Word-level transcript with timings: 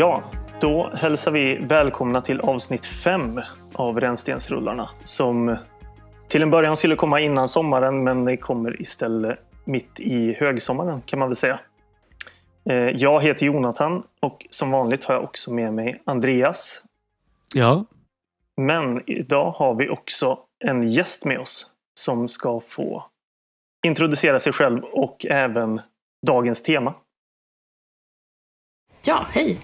Ja, 0.00 0.22
då 0.60 0.90
hälsar 0.94 1.30
vi 1.30 1.58
välkomna 1.58 2.20
till 2.20 2.40
avsnitt 2.40 2.86
5 2.86 3.40
av 3.72 4.00
Rännstensrullarna 4.00 4.90
som 5.02 5.56
till 6.28 6.42
en 6.42 6.50
början 6.50 6.76
skulle 6.76 6.96
komma 6.96 7.20
innan 7.20 7.48
sommaren 7.48 8.04
men 8.04 8.24
det 8.24 8.36
kommer 8.36 8.82
istället 8.82 9.38
mitt 9.64 10.00
i 10.00 10.32
högsommaren 10.32 11.02
kan 11.06 11.18
man 11.18 11.28
väl 11.28 11.36
säga. 11.36 11.60
Eh, 12.70 12.76
jag 12.76 13.22
heter 13.22 13.46
Jonathan 13.46 14.02
och 14.20 14.46
som 14.50 14.70
vanligt 14.70 15.04
har 15.04 15.14
jag 15.14 15.24
också 15.24 15.54
med 15.54 15.74
mig 15.74 16.02
Andreas. 16.06 16.84
Ja. 17.54 17.84
Men 18.56 19.10
idag 19.10 19.50
har 19.50 19.74
vi 19.74 19.88
också 19.88 20.38
en 20.64 20.88
gäst 20.88 21.24
med 21.24 21.38
oss 21.38 21.66
som 22.00 22.28
ska 22.28 22.60
få 22.60 23.04
introducera 23.86 24.40
sig 24.40 24.52
själv 24.52 24.84
och 24.84 25.26
även 25.26 25.80
dagens 26.26 26.62
tema. 26.62 26.94
Ja, 29.04 29.26
hej! 29.30 29.58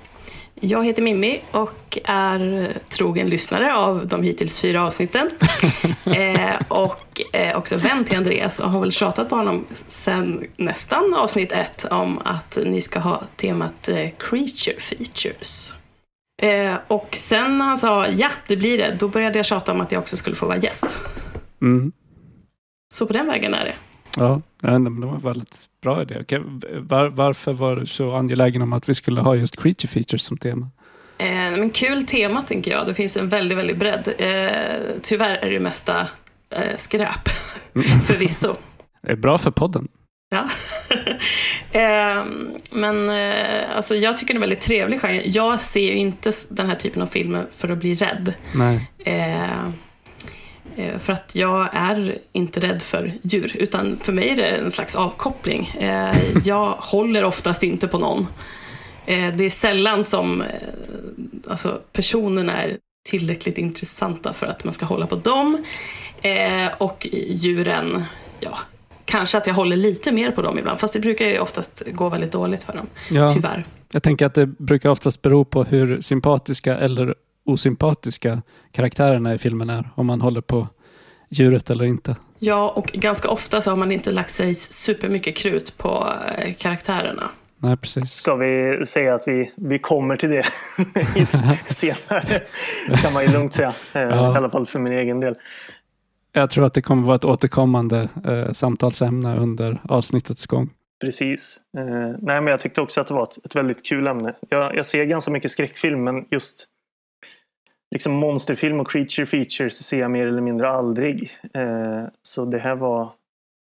Jag 0.60 0.84
heter 0.84 1.02
Mimmi 1.02 1.41
och 1.51 1.99
är 2.04 2.73
trogen 2.88 3.26
lyssnare 3.26 3.76
av 3.76 4.07
de 4.07 4.23
hittills 4.23 4.60
fyra 4.60 4.87
avsnitten. 4.87 5.30
eh, 6.04 6.54
och 6.68 7.21
eh, 7.32 7.57
också 7.57 7.76
vän 7.76 8.04
till 8.04 8.16
Andreas 8.16 8.59
och 8.59 8.71
har 8.71 8.80
väl 8.80 8.93
tjatat 8.93 9.29
på 9.29 9.37
honom 9.37 9.65
sen 9.87 10.46
nästan 10.57 11.15
avsnitt 11.15 11.52
ett 11.52 11.87
om 11.90 12.18
att 12.24 12.59
ni 12.65 12.82
ska 12.82 12.99
ha 12.99 13.23
temat 13.37 13.88
eh, 13.88 14.09
Creature 14.18 14.80
Features. 14.80 15.74
Eh, 16.43 16.74
och 16.87 17.09
sen 17.12 17.59
när 17.59 17.65
han 17.65 17.79
sa 17.79 18.09
ja, 18.09 18.30
det 18.46 18.57
blir 18.57 18.79
det, 18.79 18.96
då 19.01 19.09
började 19.09 19.38
jag 19.38 19.46
tjata 19.46 19.73
om 19.73 19.80
att 19.80 19.93
jag 19.93 20.01
också 20.01 20.16
skulle 20.16 20.37
få 20.37 20.46
vara 20.46 20.59
gäst. 20.59 20.99
Mm. 21.62 21.93
Så 22.95 23.07
på 23.07 23.12
den 23.12 23.27
vägen 23.27 23.54
är 23.54 23.65
det. 23.65 23.74
Ja, 24.16 24.40
det 24.60 25.07
var 25.07 25.21
väldigt 25.21 25.59
bra 25.87 26.02
idé. 26.02 26.18
Okej, 26.20 26.40
Var, 26.80 27.09
varför 27.09 27.52
var 27.52 27.76
du 27.76 27.87
så 27.87 28.15
angelägen 28.15 28.62
om 28.62 28.73
att 28.73 28.88
vi 28.88 28.95
skulle 28.95 29.20
ha 29.20 29.34
just 29.34 29.62
creature 29.62 29.88
features 29.88 30.23
som 30.23 30.37
tema? 30.37 30.70
Eh, 31.18 31.26
men 31.28 31.70
kul 31.70 32.06
tema 32.06 32.43
tänker 32.43 32.70
jag. 32.70 32.87
Det 32.87 32.95
finns 32.95 33.16
en 33.16 33.28
väldigt, 33.28 33.59
väldigt 33.59 33.76
bredd. 33.76 34.09
Eh, 34.18 34.96
tyvärr 35.02 35.37
är 35.37 35.51
det 35.51 35.60
mesta 35.60 36.06
eh, 36.51 36.76
skräp, 36.76 37.28
förvisso. 38.06 38.54
Det 39.02 39.12
är 39.12 39.16
bra 39.16 39.38
för 39.38 39.51
podden. 39.51 39.88
Ja. 40.30 40.48
eh, 41.80 42.24
men 42.73 43.10
eh, 43.10 43.76
alltså, 43.76 43.95
jag 43.95 44.16
tycker 44.16 44.34
det 44.34 44.37
är 44.37 44.43
en 44.43 44.48
väldigt 44.48 44.60
trevlig 44.60 45.00
genre. 45.00 45.23
Jag 45.24 45.60
ser 45.60 45.80
ju 45.80 45.96
inte 45.96 46.32
den 46.50 46.66
här 46.66 46.74
typen 46.74 47.02
av 47.02 47.06
filmer 47.06 47.46
för 47.52 47.68
att 47.68 47.78
bli 47.78 47.95
rädd. 47.95 48.34
Nej. 48.54 48.90
Eh, 48.98 49.68
för 50.99 51.13
att 51.13 51.35
jag 51.35 51.69
är 51.73 52.19
inte 52.32 52.60
rädd 52.60 52.82
för 52.82 53.13
djur, 53.23 53.57
utan 53.59 53.96
för 53.96 54.13
mig 54.13 54.29
är 54.29 54.37
det 54.37 54.46
en 54.49 54.71
slags 54.71 54.95
avkoppling. 54.96 55.66
Eh, 55.79 56.16
jag 56.45 56.71
håller 56.79 57.24
oftast 57.24 57.63
inte 57.63 57.88
på 57.88 57.99
någon. 57.99 58.27
Eh, 59.07 59.35
det 59.37 59.45
är 59.45 59.51
sällan 59.51 60.05
som 60.05 60.43
eh, 60.43 60.49
alltså, 61.49 61.80
personerna 61.93 62.63
är 62.63 62.77
tillräckligt 63.09 63.59
intressanta 63.59 64.33
för 64.33 64.47
att 64.47 64.65
man 64.65 64.75
ska 64.75 64.87
hålla 64.87 65.06
på 65.06 65.16
dem. 65.16 65.65
Eh, 66.23 66.69
och 66.79 67.06
djuren, 67.12 68.05
ja, 68.41 68.59
kanske 69.05 69.39
att 69.39 69.47
jag 69.47 69.55
håller 69.55 69.77
lite 69.77 70.12
mer 70.12 70.31
på 70.31 70.43
dem 70.43 70.59
ibland, 70.59 70.81
fast 70.81 70.95
det 70.95 71.00
brukar 71.00 71.27
ju 71.27 71.39
oftast 71.39 71.83
gå 71.93 72.09
väldigt 72.09 72.33
dåligt 72.33 72.62
för 72.65 72.73
dem, 72.73 72.87
Ja. 73.11 73.34
tyvärr. 73.34 73.65
Jag 73.93 74.03
tänker 74.03 74.27
att 74.27 74.34
det 74.34 74.47
brukar 74.47 74.91
oftast 74.91 75.23
bero 75.23 75.45
på 75.45 75.65
hur 75.65 76.00
sympatiska 76.00 76.77
eller 76.79 77.15
osympatiska 77.45 78.43
karaktärerna 78.73 79.34
i 79.34 79.39
filmen 79.39 79.71
är. 79.71 79.91
Om 79.95 80.06
man 80.06 80.21
håller 80.21 80.41
på 80.41 80.69
djuret 81.28 81.70
eller 81.70 81.84
inte. 81.84 82.16
Ja, 82.38 82.70
och 82.76 82.84
ganska 82.87 83.28
ofta 83.28 83.60
så 83.62 83.70
har 83.70 83.76
man 83.76 83.92
inte 83.92 84.10
lagt 84.10 84.31
sig 84.31 84.54
supermycket 84.54 85.37
krut 85.37 85.78
på 85.78 86.12
eh, 86.38 86.54
karaktärerna. 86.54 87.31
Nej, 87.59 87.76
precis. 87.76 88.10
Ska 88.12 88.34
vi 88.34 88.81
säga 88.87 89.14
att 89.14 89.22
vi, 89.28 89.53
vi 89.56 89.78
kommer 89.78 90.16
till 90.16 90.28
det 90.31 90.42
senare? 91.66 92.41
kan 93.03 93.12
man 93.12 93.22
ju 93.22 93.32
lugnt 93.32 93.54
säga. 93.54 93.69
Eh, 93.92 94.03
Ja. 94.03 94.34
I 94.34 94.37
alla 94.37 94.50
fall 94.50 94.66
för 94.66 94.78
min 94.78 94.92
egen 94.92 95.20
del. 95.20 95.34
Jag 96.32 96.50
tror 96.50 96.64
att 96.64 96.75
det 96.75 96.82
kommer 96.82 97.03
vara 97.06 97.16
ett 97.16 97.25
återkommande 97.25 98.08
eh, 98.26 98.53
samtalsämne 98.53 99.37
under 99.37 99.81
avsnittets 99.88 100.47
gång. 100.47 100.70
Precis. 101.00 101.60
Eh, 101.78 101.84
nej, 102.19 102.41
men 102.41 102.47
jag 102.47 102.60
tyckte 102.60 102.81
också 102.81 103.00
att 103.00 103.06
det 103.06 103.14
var 103.14 103.22
ett, 103.22 103.44
ett 103.44 103.56
väldigt 103.56 103.87
kul 103.87 104.06
ämne. 104.06 104.34
Jag, 104.48 104.76
jag 104.76 104.87
ser 104.87 105.04
ganska 105.04 105.31
mycket 105.31 105.50
skräckfilm, 105.50 106.04
men 106.04 106.25
just 106.31 106.66
liksom 107.91 108.13
monsterfilm 108.13 108.81
och 108.81 108.91
creature 108.91 109.27
features 109.27 109.75
ser 109.75 110.01
jag 110.01 110.11
mer 110.11 110.27
eller 110.27 110.43
mindre 110.43 110.69
aldrig. 110.69 111.31
Eh, 111.55 112.05
så 112.23 112.45
det 112.45 112.59
här 112.59 112.75
var 112.75 113.13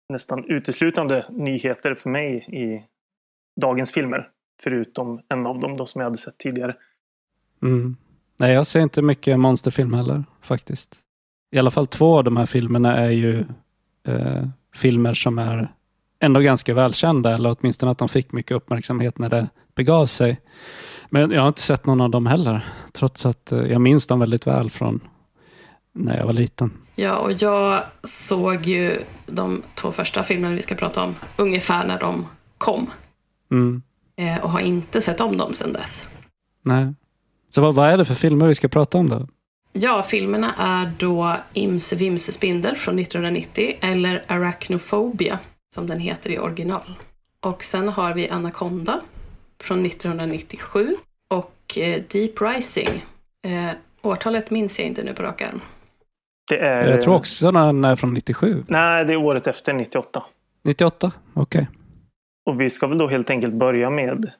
nästan 0.08 0.44
uteslutande 0.44 1.26
nyheter 1.30 1.94
för 1.94 2.10
mig 2.10 2.36
i 2.36 2.82
dagens 3.60 3.92
filmer. 3.92 4.28
Förutom 4.62 5.20
en 5.28 5.46
av 5.46 5.60
dem 5.60 5.76
då 5.76 5.86
som 5.86 6.00
jag 6.00 6.06
hade 6.06 6.16
sett 6.16 6.38
tidigare. 6.38 6.76
Mm. 7.62 7.96
Nej, 8.36 8.52
jag 8.52 8.66
ser 8.66 8.80
inte 8.80 9.02
mycket 9.02 9.38
monsterfilm 9.38 9.94
heller 9.94 10.24
faktiskt. 10.42 10.96
I 11.50 11.58
alla 11.58 11.70
fall 11.70 11.86
två 11.86 12.18
av 12.18 12.24
de 12.24 12.36
här 12.36 12.46
filmerna 12.46 12.96
är 12.96 13.10
ju 13.10 13.44
eh, 14.08 14.46
filmer 14.74 15.14
som 15.14 15.38
är 15.38 15.68
ändå 16.20 16.40
ganska 16.40 16.74
välkända, 16.74 17.34
eller 17.34 17.56
åtminstone 17.60 17.92
att 17.92 17.98
de 17.98 18.08
fick 18.08 18.32
mycket 18.32 18.56
uppmärksamhet 18.56 19.18
när 19.18 19.28
det 19.28 19.48
begav 19.74 20.06
sig. 20.06 20.40
Men 21.10 21.30
jag 21.30 21.40
har 21.40 21.48
inte 21.48 21.62
sett 21.62 21.86
någon 21.86 22.00
av 22.00 22.10
dem 22.10 22.26
heller, 22.26 22.66
trots 22.92 23.26
att 23.26 23.52
eh, 23.52 23.58
jag 23.58 23.80
minns 23.80 24.06
dem 24.06 24.20
väldigt 24.20 24.46
väl 24.46 24.70
från 24.70 25.00
när 25.92 26.16
jag 26.18 26.26
var 26.26 26.32
liten. 26.32 26.70
Ja, 26.94 27.16
och 27.16 27.32
jag 27.32 27.82
såg 28.02 28.66
ju 28.66 28.98
de 29.26 29.62
två 29.74 29.92
första 29.92 30.22
filmerna 30.22 30.54
vi 30.54 30.62
ska 30.62 30.74
prata 30.74 31.02
om 31.02 31.14
ungefär 31.36 31.86
när 31.86 31.98
de 31.98 32.26
kom. 32.58 32.90
Mm. 33.50 33.82
Eh, 34.16 34.44
och 34.44 34.50
har 34.50 34.60
inte 34.60 35.00
sett 35.00 35.20
om 35.20 35.36
dem 35.36 35.54
sedan 35.54 35.72
dess. 35.72 36.08
Nej. 36.62 36.94
Så 37.48 37.60
vad, 37.60 37.74
vad 37.74 37.90
är 37.90 37.98
det 37.98 38.04
för 38.04 38.14
filmer 38.14 38.46
vi 38.46 38.54
ska 38.54 38.68
prata 38.68 38.98
om 38.98 39.08
då? 39.08 39.28
Ja, 39.72 40.02
filmerna 40.02 40.54
är 40.58 40.92
då 40.98 41.36
Imse 41.52 41.96
Vimse 41.96 42.32
Spindel 42.32 42.76
från 42.76 42.98
1990 42.98 43.76
eller 43.80 44.22
Arachnophobia 44.26 45.38
som 45.74 45.86
den 45.86 46.00
heter 46.00 46.30
i 46.30 46.38
original. 46.38 46.94
Och 47.40 47.64
sen 47.64 47.88
har 47.88 48.14
vi 48.14 48.28
Anaconda 48.28 49.00
från 49.62 49.86
1997 49.86 50.96
och 51.28 51.78
eh, 51.78 52.02
Deep 52.12 52.40
Rising. 52.40 53.04
Eh, 53.46 53.70
årtalet 54.02 54.50
minns 54.50 54.78
jag 54.78 54.88
inte 54.88 55.02
nu 55.04 55.14
på 55.14 55.22
rak 55.22 55.42
arm. 55.42 55.60
Det 56.50 56.58
är, 56.58 56.86
Jag 56.88 57.02
tror 57.02 57.14
också 57.14 57.52
den 57.52 57.84
är 57.84 57.96
från 57.96 58.14
97. 58.14 58.64
Nej, 58.68 59.04
det 59.04 59.12
är 59.12 59.16
året 59.16 59.46
efter 59.46 59.72
98. 59.72 60.24
98? 60.64 61.12
Okej. 61.34 61.68
Och 62.46 62.60
vi 62.60 62.70
ska 62.70 62.86
väl 62.86 62.98
då 62.98 63.08
helt 63.08 63.30
enkelt 63.30 63.54
börja 63.54 63.90
med 63.90 64.30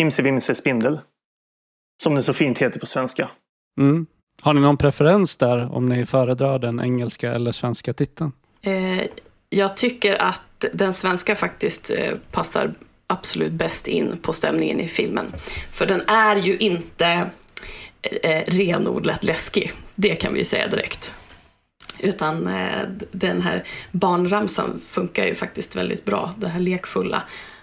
Imse 0.00 0.22
Vimse 0.22 0.54
Spindel. 0.54 1.00
Som 2.02 2.14
det 2.14 2.22
så 2.22 2.32
fint 2.32 2.58
heter 2.58 2.80
på 2.80 2.86
svenska. 2.86 3.28
Mm. 3.80 4.06
Har 4.42 4.54
ni 4.54 4.60
någon 4.60 4.76
preferens 4.76 5.36
där 5.36 5.74
om 5.74 5.86
ni 5.86 6.06
föredrar 6.06 6.58
den 6.58 6.80
engelska 6.80 7.32
eller 7.32 7.52
svenska 7.52 7.92
titeln? 7.92 8.32
Eh, 8.62 9.02
jag 9.48 9.76
tycker 9.76 10.14
att 10.14 10.64
den 10.72 10.94
svenska 10.94 11.36
faktiskt 11.36 11.90
eh, 11.90 12.14
passar 12.30 12.72
absolut 13.08 13.52
bäst 13.52 13.88
in 13.88 14.16
på 14.22 14.32
stämningen 14.32 14.80
i 14.80 14.88
filmen. 14.88 15.26
För 15.70 15.86
den 15.86 16.00
är 16.06 16.36
ju 16.36 16.56
inte 16.56 17.30
eh, 18.22 18.42
renodlat 18.46 19.24
läskig, 19.24 19.72
det 19.94 20.14
kan 20.14 20.32
vi 20.32 20.38
ju 20.38 20.44
säga 20.44 20.68
direkt. 20.68 21.14
Utan 22.00 22.46
eh, 22.46 22.88
den 23.12 23.42
här 23.42 23.64
barnramsan 23.92 24.80
funkar 24.88 25.26
ju 25.26 25.34
faktiskt 25.34 25.76
väldigt 25.76 26.04
bra. 26.04 26.30
Det 26.38 26.48
här 26.48 26.60
lekfulla. 26.60 27.22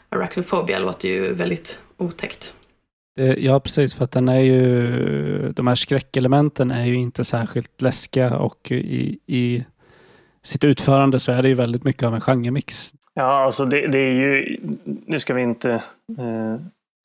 Arachnophobia 0.10 0.80
låter 0.80 1.10
ju 1.10 1.34
väldigt 1.34 1.80
otäckt. 1.98 2.54
Det, 3.16 3.38
ja, 3.40 3.60
precis. 3.60 3.94
För 3.94 4.04
att 4.04 4.12
den 4.12 4.30
är 4.30 4.40
ju... 4.40 5.52
De 5.52 5.68
här 5.68 5.75
skräckelementen 5.75 6.72
är 6.72 6.86
ju 6.86 6.96
inte 6.96 7.24
särskilt 7.24 7.81
läskiga 7.81 8.38
och 8.38 8.72
i, 8.72 9.20
i 9.25 9.66
sitt 10.44 10.64
utförande 10.64 11.20
så 11.20 11.31
är 11.31 11.42
det 11.42 11.48
ju 11.48 11.54
väldigt 11.54 11.84
mycket 11.84 12.04
av 12.04 12.16
en 12.16 12.22
genremix. 12.22 12.94
Ja, 13.16 13.24
alltså 13.24 13.66
det, 13.66 13.88
det 13.88 13.98
är 13.98 14.14
ju... 14.14 14.58
Nu 15.06 15.20
ska 15.20 15.34
vi 15.34 15.42
inte 15.42 15.72
eh, 16.20 16.56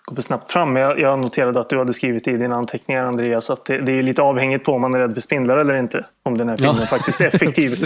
gå 0.05 0.15
för 0.15 0.23
snabbt 0.23 0.51
fram. 0.53 0.73
Men 0.73 0.83
jag, 0.83 1.01
jag 1.01 1.19
noterade 1.19 1.61
att 1.61 1.69
du 1.69 1.79
hade 1.79 1.93
skrivit 1.93 2.29
i 2.29 2.37
dina 2.37 2.57
anteckningar, 2.57 3.05
Andreas, 3.05 3.51
att 3.51 3.65
det, 3.65 3.79
det 3.79 3.93
är 3.93 4.03
lite 4.03 4.23
avhängigt 4.23 4.65
på 4.65 4.73
om 4.73 4.81
man 4.81 4.95
är 4.95 4.99
rädd 4.99 5.15
för 5.15 5.21
spindlar 5.21 5.57
eller 5.57 5.75
inte. 5.75 6.05
Om 6.23 6.39
den 6.39 6.49
här 6.49 6.57
filmen 6.57 6.77
Ja. 6.81 6.87
faktiskt 6.87 7.21
är 7.21 7.27
effektiv. 7.27 7.71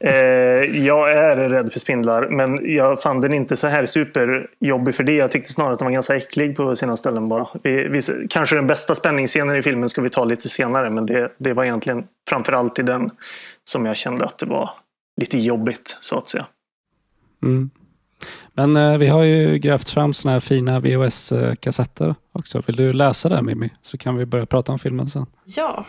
Eh, 0.00 0.12
jag 0.86 1.12
är 1.12 1.36
rädd 1.36 1.72
för 1.72 1.78
spindlar, 1.78 2.28
men 2.28 2.74
jag 2.74 3.02
fann 3.02 3.20
den 3.20 3.34
inte 3.34 3.56
så 3.56 3.66
här 3.66 3.86
superjobbig 3.86 4.94
för 4.94 5.04
det. 5.04 5.12
Jag 5.12 5.30
tyckte 5.32 5.52
snarare 5.52 5.72
att 5.72 5.78
den 5.78 5.86
var 5.86 5.92
ganska 5.92 6.16
äcklig 6.16 6.56
på 6.56 6.76
sina 6.76 6.96
ställen 6.96 7.28
bara. 7.28 7.46
Vi, 7.62 7.88
vi, 7.88 8.02
kanske 8.30 8.56
den 8.56 8.66
bästa 8.66 8.94
spänningsscenen 8.94 9.56
i 9.56 9.62
filmen 9.62 9.88
ska 9.88 10.02
vi 10.02 10.10
ta 10.10 10.24
lite 10.24 10.48
senare, 10.48 10.90
men 10.90 11.06
det, 11.06 11.32
det 11.38 11.52
var 11.52 11.64
egentligen 11.64 12.04
framför 12.30 12.52
allt 12.52 12.78
i 12.78 12.82
den 12.82 13.10
som 13.70 13.86
jag 13.86 13.96
kände 13.96 14.24
att 14.24 14.38
det 14.38 14.46
var 14.46 14.70
lite 15.20 15.38
jobbigt, 15.38 15.96
så 16.00 16.18
att 16.18 16.28
säga. 16.28 16.46
Mm. 17.42 17.70
Men 18.54 18.76
eh, 18.76 18.98
vi 18.98 19.06
har 19.06 19.22
ju 19.22 19.58
grävt 19.58 19.88
fram 19.88 20.14
såna 20.14 20.32
här 20.32 20.40
fina 20.40 20.80
VHS-kassetter 20.80 22.14
också. 22.32 22.62
Vill 22.66 22.76
du 22.76 22.92
läsa 22.92 23.28
det 23.28 23.42
Mimmi? 23.42 23.70
Så 23.82 23.98
kan 23.98 24.16
vi 24.16 24.26
börja 24.26 24.46
prata 24.46 24.72
om 24.72 24.78
filmen 24.78 25.10
sen. 25.10 25.26
Ja. 25.44 25.86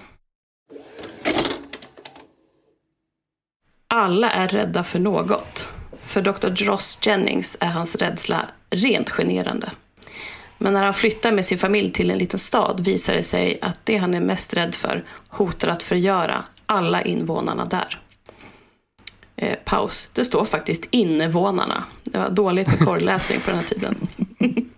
Alla 3.87 4.31
är 4.31 4.47
rädda 4.47 4.83
för 4.83 4.99
något. 4.99 5.69
För 5.93 6.21
Dr. 6.21 6.63
Joss 6.63 6.99
Jennings 7.01 7.57
är 7.59 7.69
hans 7.69 7.95
rädsla 7.95 8.45
rent 8.69 9.09
generande. 9.09 9.71
Men 10.57 10.73
när 10.73 10.83
han 10.83 10.93
flyttar 10.93 11.31
med 11.31 11.45
sin 11.45 11.57
familj 11.57 11.91
till 11.91 12.11
en 12.11 12.17
liten 12.17 12.39
stad 12.39 12.79
visar 12.85 13.13
det 13.13 13.23
sig 13.23 13.59
att 13.61 13.79
det 13.83 13.97
han 13.97 14.13
är 14.13 14.19
mest 14.19 14.53
rädd 14.53 14.75
för 14.75 15.03
hotar 15.27 15.67
att 15.67 15.83
förgöra 15.83 16.43
alla 16.65 17.01
invånarna 17.01 17.65
där. 17.65 17.99
Eh, 19.41 19.55
paus. 19.65 20.09
Det 20.13 20.25
står 20.25 20.45
faktiskt 20.45 20.87
invånarna. 20.91 21.83
Det 22.03 22.17
var 22.17 22.29
dåligt 22.29 22.67
med 22.67 22.79
korrläsning 22.79 23.39
på 23.39 23.51
den 23.51 23.59
här 23.59 23.65
tiden. 23.65 23.95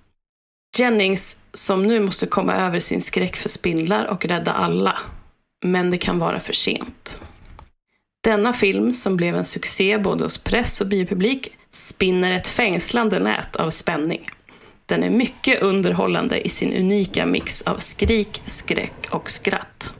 Jennings, 0.77 1.41
som 1.53 1.83
nu 1.83 1.99
måste 1.99 2.27
komma 2.27 2.55
över 2.55 2.79
sin 2.79 3.01
skräck 3.01 3.35
för 3.35 3.49
spindlar 3.49 4.05
och 4.05 4.25
rädda 4.25 4.53
alla. 4.53 4.97
Men 5.65 5.91
det 5.91 5.97
kan 5.97 6.19
vara 6.19 6.39
för 6.39 6.53
sent. 6.53 7.21
Denna 8.23 8.53
film, 8.53 8.93
som 8.93 9.17
blev 9.17 9.35
en 9.35 9.45
succé 9.45 9.97
både 9.97 10.23
hos 10.23 10.37
press 10.37 10.81
och 10.81 10.87
biopublik, 10.87 11.57
spinner 11.71 12.31
ett 12.31 12.47
fängslande 12.47 13.19
nät 13.19 13.55
av 13.55 13.69
spänning. 13.69 14.21
Den 14.85 15.03
är 15.03 15.09
mycket 15.09 15.61
underhållande 15.61 16.47
i 16.47 16.49
sin 16.49 16.73
unika 16.73 17.25
mix 17.25 17.61
av 17.61 17.77
skrik, 17.77 18.41
skräck 18.45 19.07
och 19.09 19.29
skratt. 19.29 19.93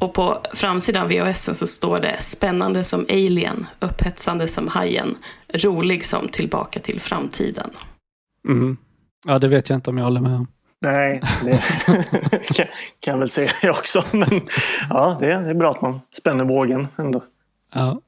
Och 0.00 0.12
på 0.12 0.38
framsidan 0.54 1.08
VHS 1.08 1.58
så 1.58 1.66
står 1.66 2.00
det 2.00 2.16
spännande 2.20 2.84
som 2.84 3.06
Alien, 3.08 3.66
upphetsande 3.80 4.48
som 4.48 4.68
Hajen, 4.68 5.16
rolig 5.54 6.04
som 6.04 6.28
Tillbaka 6.28 6.80
till 6.80 7.00
framtiden. 7.00 7.70
Mm. 8.48 8.76
Ja, 9.26 9.38
det 9.38 9.48
vet 9.48 9.68
jag 9.68 9.76
inte 9.76 9.90
om 9.90 9.98
jag 9.98 10.04
håller 10.04 10.20
med 10.20 10.34
om. 10.34 10.46
Nej, 10.82 11.22
det 11.44 11.58
kan, 12.54 12.66
kan 13.00 13.12
jag 13.12 13.18
väl 13.18 13.30
säga 13.30 13.50
jag 13.62 13.70
också. 13.70 14.04
Men 14.10 14.40
ja, 14.90 15.16
det 15.20 15.32
är, 15.32 15.42
det 15.42 15.50
är 15.50 15.54
bra 15.54 15.70
att 15.70 15.82
man 15.82 16.00
spänner 16.12 16.44
bågen 16.44 16.88
ändå. 16.98 17.24
Ja. 17.74 18.00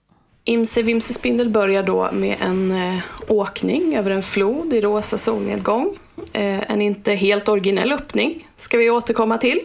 Imse 0.45 0.83
Vimse 0.83 1.15
Spindel 1.15 1.49
börjar 1.49 1.83
då 1.83 2.11
med 2.13 2.37
en 2.41 2.71
eh, 2.71 3.03
åkning 3.29 3.97
över 3.97 4.11
en 4.11 4.23
flod 4.23 4.73
i 4.73 4.81
rosa 4.81 5.19
solnedgång. 5.19 5.95
Eh, 6.33 6.71
en 6.71 6.83
inte 6.83 7.13
helt 7.15 7.49
originell 7.49 7.93
öppning 7.93 8.49
ska 8.57 8.79
vi 8.79 8.91
återkomma 8.91 9.39
till. 9.39 9.61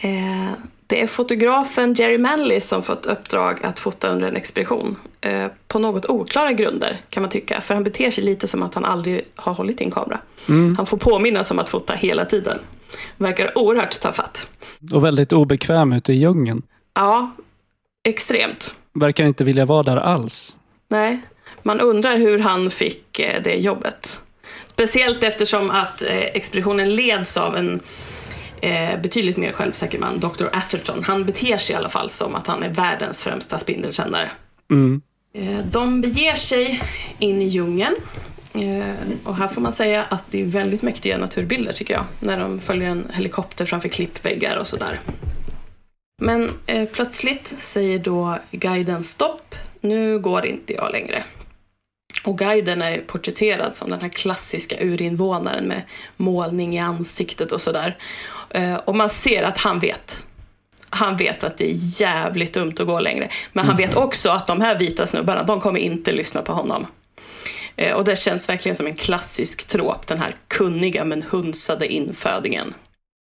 Eh, 0.00 0.52
det 0.86 1.00
är 1.00 1.06
fotografen 1.06 1.94
Jerry 1.94 2.18
Manley 2.18 2.60
som 2.60 2.82
fått 2.82 3.06
uppdrag 3.06 3.58
att 3.62 3.78
fota 3.78 4.08
under 4.08 4.28
en 4.28 4.36
expedition. 4.36 4.96
Eh, 5.20 5.46
på 5.68 5.78
något 5.78 6.06
oklara 6.06 6.52
grunder 6.52 6.96
kan 7.10 7.22
man 7.22 7.30
tycka, 7.30 7.60
för 7.60 7.74
han 7.74 7.84
beter 7.84 8.10
sig 8.10 8.24
lite 8.24 8.48
som 8.48 8.62
att 8.62 8.74
han 8.74 8.84
aldrig 8.84 9.24
har 9.34 9.52
hållit 9.52 9.80
i 9.80 9.84
en 9.84 9.90
kamera. 9.90 10.20
Mm. 10.48 10.76
Han 10.76 10.86
får 10.86 10.96
påminnas 10.96 11.50
om 11.50 11.58
att 11.58 11.68
fota 11.68 11.94
hela 11.94 12.24
tiden. 12.24 12.58
Verkar 13.16 13.58
oerhört 13.58 14.00
tafatt. 14.00 14.48
Och 14.92 15.04
väldigt 15.04 15.32
obekväm 15.32 15.92
ute 15.92 16.12
i 16.12 16.16
djungeln. 16.16 16.62
Ja, 16.94 17.30
extremt. 18.08 18.74
Verkar 18.94 19.24
inte 19.24 19.44
vilja 19.44 19.64
vara 19.64 19.82
där 19.82 19.96
alls. 19.96 20.56
Nej, 20.88 21.20
man 21.62 21.80
undrar 21.80 22.16
hur 22.16 22.38
han 22.38 22.70
fick 22.70 23.18
eh, 23.18 23.42
det 23.42 23.54
jobbet. 23.54 24.20
Speciellt 24.68 25.22
eftersom 25.22 25.70
att 25.70 26.02
expeditionen 26.32 26.96
leds 26.96 27.36
av 27.36 27.56
en 27.56 27.80
eh, 28.62 29.00
betydligt 29.00 29.36
mer 29.36 29.52
självsäker 29.52 29.98
man, 29.98 30.20
Dr. 30.20 30.44
Atherton. 30.52 31.04
Han 31.04 31.24
beter 31.24 31.58
sig 31.58 31.74
i 31.74 31.76
alla 31.76 31.88
fall 31.88 32.10
som 32.10 32.34
att 32.34 32.46
han 32.46 32.62
är 32.62 32.70
världens 32.70 33.22
främsta 33.22 33.58
spindelkännare. 33.58 34.30
Mm. 34.70 35.02
Eh, 35.34 35.58
de 35.58 36.00
beger 36.00 36.34
sig 36.34 36.82
in 37.18 37.42
i 37.42 37.48
djungeln. 37.48 37.94
Eh, 38.54 38.94
och 39.24 39.36
här 39.36 39.48
får 39.48 39.60
man 39.60 39.72
säga 39.72 40.04
att 40.08 40.22
det 40.30 40.40
är 40.40 40.44
väldigt 40.44 40.82
mäktiga 40.82 41.18
naturbilder 41.18 41.72
tycker 41.72 41.94
jag. 41.94 42.04
När 42.20 42.38
de 42.38 42.58
följer 42.58 42.88
en 42.88 43.06
helikopter 43.12 43.64
framför 43.64 43.88
klippväggar 43.88 44.56
och 44.56 44.66
sådär. 44.66 45.00
Men 46.22 46.50
eh, 46.66 46.88
plötsligt 46.88 47.46
säger 47.46 47.98
då 47.98 48.38
guiden 48.50 49.04
stopp. 49.04 49.54
Nu 49.80 50.18
går 50.18 50.46
inte 50.46 50.72
jag 50.72 50.92
längre. 50.92 51.22
Och 52.24 52.38
guiden 52.38 52.82
är 52.82 52.98
porträtterad 52.98 53.74
som 53.74 53.90
den 53.90 54.00
här 54.00 54.08
klassiska 54.08 54.76
urinvånaren 54.80 55.64
med 55.64 55.82
målning 56.16 56.76
i 56.76 56.78
ansiktet 56.78 57.52
och 57.52 57.60
sådär. 57.60 57.98
Eh, 58.50 58.74
och 58.74 58.94
man 58.94 59.10
ser 59.10 59.42
att 59.42 59.58
han 59.58 59.78
vet. 59.78 60.24
Han 60.90 61.16
vet 61.16 61.44
att 61.44 61.58
det 61.58 61.70
är 61.70 62.00
jävligt 62.00 62.52
dumt 62.52 62.74
att 62.78 62.86
gå 62.86 63.00
längre. 63.00 63.30
Men 63.52 63.66
han 63.66 63.76
vet 63.76 63.96
också 63.96 64.30
att 64.30 64.46
de 64.46 64.60
här 64.60 64.78
vita 64.78 65.06
snubbarna, 65.06 65.42
de 65.42 65.60
kommer 65.60 65.80
inte 65.80 66.12
lyssna 66.12 66.42
på 66.42 66.52
honom. 66.52 66.86
Eh, 67.76 67.92
och 67.92 68.04
det 68.04 68.18
känns 68.18 68.48
verkligen 68.48 68.76
som 68.76 68.86
en 68.86 68.94
klassisk 68.94 69.68
trop, 69.68 70.06
den 70.06 70.18
här 70.18 70.36
kunniga 70.48 71.04
men 71.04 71.22
hunsade 71.22 71.86
infödingen. 71.86 72.74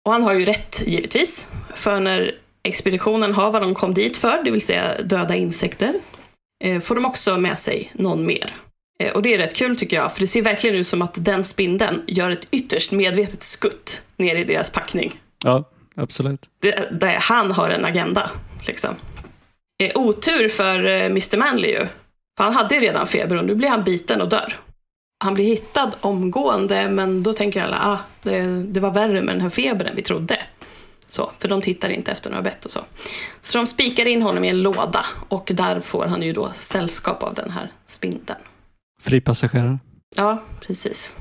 Och 0.05 0.11
han 0.11 0.23
har 0.23 0.33
ju 0.33 0.45
rätt, 0.45 0.81
givetvis. 0.85 1.47
För 1.75 1.99
när 1.99 2.35
expeditionen 2.63 3.33
har 3.33 3.51
vad 3.51 3.61
de 3.61 3.75
kom 3.75 3.93
dit 3.93 4.17
för, 4.17 4.43
det 4.43 4.51
vill 4.51 4.65
säga 4.65 5.01
döda 5.01 5.35
insekter, 5.35 5.93
får 6.81 6.95
de 6.95 7.05
också 7.05 7.37
med 7.37 7.59
sig 7.59 7.91
någon 7.93 8.25
mer. 8.25 8.55
Eh, 8.99 9.11
Och 9.11 9.21
det 9.21 9.33
är 9.33 9.37
rätt 9.37 9.55
kul 9.55 9.77
tycker 9.77 9.97
jag, 9.97 10.13
för 10.13 10.19
det 10.21 10.27
ser 10.27 10.41
verkligen 10.41 10.75
ut 10.75 10.87
som 10.87 11.01
att 11.01 11.13
den 11.25 11.45
spindeln 11.45 12.01
gör 12.07 12.31
ett 12.31 12.47
ytterst 12.51 12.91
medvetet 12.91 13.43
skutt 13.43 14.01
ner 14.17 14.35
i 14.35 14.43
deras 14.43 14.69
packning. 14.69 15.21
Ja, 15.43 15.69
absolut. 15.95 16.49
Det, 16.61 16.89
där 16.91 17.17
han 17.19 17.51
har 17.51 17.69
en 17.69 17.85
agenda, 17.85 18.29
liksom. 18.67 18.95
Eh, 19.83 19.91
Otur 19.95 20.47
för 20.49 20.85
eh, 20.85 21.05
Mr 21.05 21.37
Manley 21.37 21.71
ju. 21.71 21.85
För 22.37 22.43
han 22.43 22.53
hade 22.53 22.75
redan 22.75 23.07
feber 23.07 23.37
och 23.37 23.45
nu 23.45 23.55
blir 23.55 23.69
han 23.69 23.83
biten 23.83 24.21
och 24.21 24.29
dör. 24.29 24.53
Han 25.23 25.33
blir 25.33 25.45
hittad 25.45 25.91
omgående, 26.01 26.89
men 26.89 27.23
då 27.23 27.33
tänker 27.33 27.63
alla, 27.63 27.79
ah, 27.83 27.99
det, 28.23 28.63
det 28.63 28.79
var 28.79 28.91
värre 28.91 29.21
med 29.21 29.35
den 29.35 29.41
här 29.41 29.49
febern 29.49 29.87
än 29.87 29.95
vi 29.95 30.01
trodde. 30.01 30.37
Så, 31.11 31.31
för 31.39 31.47
de 31.47 31.61
tittar 31.61 31.89
inte 31.89 32.11
efter 32.11 32.29
några 32.29 32.41
bett 32.41 32.65
och 32.65 32.71
så. 32.71 32.79
Så 33.41 33.57
de 33.57 33.67
spikar 33.67 34.05
in 34.05 34.21
honom 34.21 34.43
i 34.43 34.49
en 34.49 34.61
låda 34.61 35.05
och 35.29 35.51
där 35.53 35.79
får 35.79 36.05
han 36.05 36.21
ju 36.21 36.33
då 36.33 36.51
sällskap 36.55 37.23
av 37.23 37.33
den 37.33 37.51
här 37.51 37.67
spindeln. 37.85 38.39
Fri 39.01 39.21
passagerare. 39.21 39.79
Ja, 40.15 40.43
precis. 40.61 41.15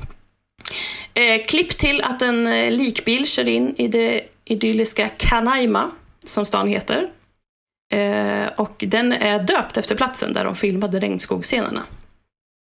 Eh, 1.15 1.47
klipp 1.47 1.69
till 1.79 2.03
att 2.03 2.23
en 2.23 2.47
eh, 2.47 2.71
likbil 2.71 3.27
kör 3.27 3.49
in 3.49 3.75
i 3.77 3.89
det 3.89 4.23
idylliska 4.45 5.09
Kanaima, 5.09 5.91
som 6.25 6.47
stan 6.47 6.69
heter. 6.69 7.11
Eh, 7.93 8.47
och 8.57 8.85
den 8.87 9.13
är 9.13 9.43
döpt 9.43 9.77
efter 9.77 9.95
platsen 9.95 10.33
där 10.33 10.45
de 10.45 10.55
filmade 10.55 11.01
regnskogsscenerna. 11.01 11.83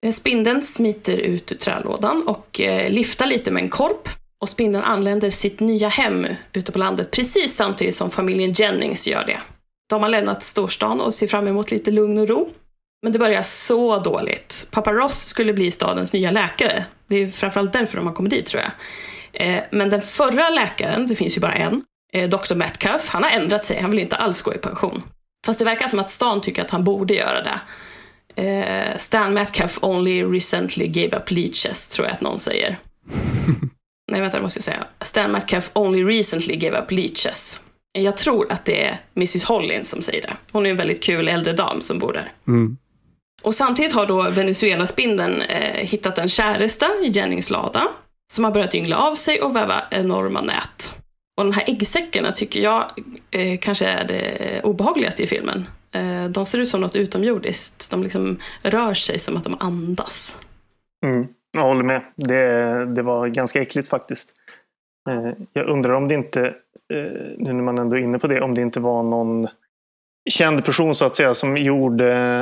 Eh, 0.05 0.11
Spindeln 0.11 0.61
smiter 0.61 1.17
ut 1.17 1.51
ur 1.51 1.55
trälådan 1.55 2.23
och 2.27 2.61
eh, 2.61 2.89
liftar 2.89 3.25
lite 3.25 3.51
med 3.51 3.63
en 3.63 3.69
korp. 3.69 4.09
Och 4.41 4.49
spindeln 4.49 4.83
anländer 4.83 5.29
sitt 5.29 5.59
nya 5.59 5.87
hem 5.87 6.27
ute 6.53 6.71
på 6.71 6.79
landet 6.79 7.11
precis 7.11 7.55
samtidigt 7.55 7.95
som 7.95 8.09
familjen 8.09 8.53
Jennings 8.53 9.07
gör 9.07 9.25
det. 9.25 9.39
De 9.89 10.01
har 10.01 10.09
lämnat 10.09 10.43
storstan 10.43 11.01
och 11.01 11.13
ser 11.13 11.27
fram 11.27 11.47
emot 11.47 11.71
lite 11.71 11.91
lugn 11.91 12.17
och 12.17 12.27
ro. 12.27 12.49
Men 13.03 13.11
det 13.11 13.19
börjar 13.19 13.41
så 13.41 13.99
dåligt. 13.99 14.67
Pappa 14.71 14.93
Ross 14.93 15.25
skulle 15.25 15.53
bli 15.53 15.71
stadens 15.71 16.13
nya 16.13 16.31
läkare. 16.31 16.85
Det 17.07 17.15
är 17.15 17.27
framförallt 17.27 17.73
därför 17.73 17.97
de 17.97 18.07
har 18.07 18.13
kommit 18.13 18.31
dit 18.31 18.45
tror 18.45 18.63
jag. 18.63 18.71
Eh, 19.33 19.63
men 19.71 19.89
den 19.89 20.01
förra 20.01 20.49
läkaren, 20.49 21.07
det 21.07 21.15
finns 21.15 21.37
ju 21.37 21.41
bara 21.41 21.53
en, 21.53 21.83
eh, 22.13 22.29
Dr. 22.29 22.55
Metcalf, 22.55 23.07
han 23.09 23.23
har 23.23 23.31
ändrat 23.31 23.65
sig. 23.65 23.81
Han 23.81 23.91
vill 23.91 23.99
inte 23.99 24.15
alls 24.15 24.41
gå 24.41 24.53
i 24.53 24.57
pension. 24.57 25.03
Fast 25.45 25.59
det 25.59 25.65
verkar 25.65 25.87
som 25.87 25.99
att 25.99 26.09
stan 26.09 26.41
tycker 26.41 26.61
att 26.61 26.71
han 26.71 26.83
borde 26.83 27.13
göra 27.13 27.41
det. 27.41 27.59
Eh, 28.41 28.97
stan 28.97 29.33
Metcalf 29.33 29.79
only 29.81 30.23
recently 30.23 30.87
gave 30.87 31.17
up 31.17 31.31
leeches, 31.31 31.89
tror 31.89 32.07
jag 32.07 32.13
att 32.13 32.21
någon 32.21 32.39
säger. 32.39 32.77
Nej, 34.11 34.21
vänta, 34.21 34.37
det 34.37 34.43
måste 34.43 34.57
jag 34.57 34.63
säga. 34.63 34.87
Stan 35.01 35.31
Metcalf 35.31 35.71
only 35.73 36.03
recently 36.03 36.55
gave 36.55 36.79
up 36.79 36.91
leeches. 36.91 37.59
Jag 37.91 38.17
tror 38.17 38.51
att 38.51 38.65
det 38.65 38.83
är 38.83 38.99
Mrs 39.15 39.43
Hollins 39.43 39.89
som 39.89 40.01
säger 40.01 40.21
det. 40.21 40.33
Hon 40.51 40.65
är 40.65 40.69
en 40.69 40.77
väldigt 40.77 41.03
kul 41.03 41.27
äldre 41.27 41.53
dam 41.53 41.81
som 41.81 41.99
bor 41.99 42.13
där. 42.13 42.31
Mm. 42.47 42.77
Och 43.43 43.55
samtidigt 43.55 43.93
har 43.93 44.05
då 44.05 44.29
Venezuelaspindeln 44.29 45.41
eh, 45.41 45.85
hittat 45.87 46.17
en 46.17 46.29
käresta 46.29 46.85
i 47.03 47.07
Jennings 47.07 47.49
lada 47.49 47.87
som 48.31 48.43
har 48.43 48.51
börjat 48.51 48.75
yngla 48.75 48.97
av 48.97 49.15
sig 49.15 49.41
och 49.41 49.55
väva 49.55 49.83
enorma 49.91 50.41
nät. 50.41 50.95
Och 51.37 51.43
de 51.43 51.53
här 51.53 51.63
äggsäckarna 51.67 52.31
tycker 52.31 52.59
jag 52.59 52.91
eh, 53.31 53.59
kanske 53.59 53.85
är 53.85 54.07
det 54.07 54.61
obehagligaste 54.63 55.23
i 55.23 55.27
filmen. 55.27 55.67
Eh, 55.91 56.25
de 56.29 56.45
ser 56.45 56.57
ut 56.57 56.69
som 56.69 56.81
något 56.81 56.95
utomjordiskt. 56.95 57.91
De 57.91 58.03
liksom 58.03 58.39
rör 58.61 58.93
sig 58.93 59.19
som 59.19 59.37
att 59.37 59.43
de 59.43 59.55
andas. 59.59 60.37
Mm, 61.05 61.27
jag 61.55 61.67
håller 61.67 61.83
med. 61.83 62.01
Det, 62.15 62.85
det 62.85 63.01
var 63.01 63.27
ganska 63.27 63.61
äckligt 63.61 63.89
faktiskt. 63.89 64.33
Eh, 65.09 65.31
Jag 65.53 65.67
undrar 65.69 65.93
om 65.93 66.07
det 66.07 66.13
inte, 66.13 66.41
eh, 66.93 67.11
nu 67.37 67.53
när 67.53 67.63
man 67.63 67.77
ändå 67.77 67.95
är 67.95 67.99
inne 67.99 68.19
på 68.19 68.27
det, 68.27 68.41
om 68.41 68.55
det 68.55 68.61
inte 68.61 68.79
var 68.79 69.03
någon 69.03 69.47
känd 70.29 70.65
person 70.65 70.95
så 70.95 71.05
att 71.05 71.15
säga 71.15 71.33
som 71.33 71.57
gjorde 71.57 72.39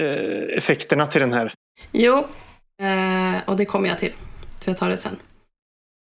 eh, 0.00 0.56
effekterna 0.56 1.06
till 1.06 1.20
den 1.20 1.32
här. 1.32 1.52
Jo, 1.92 2.18
eh, 2.82 3.48
och 3.48 3.56
det 3.56 3.64
kommer 3.64 3.88
jag 3.88 3.98
till. 3.98 4.12
Så 4.60 4.70
jag 4.70 4.76
tar 4.76 4.90
det 4.90 4.96
sen. 4.96 5.16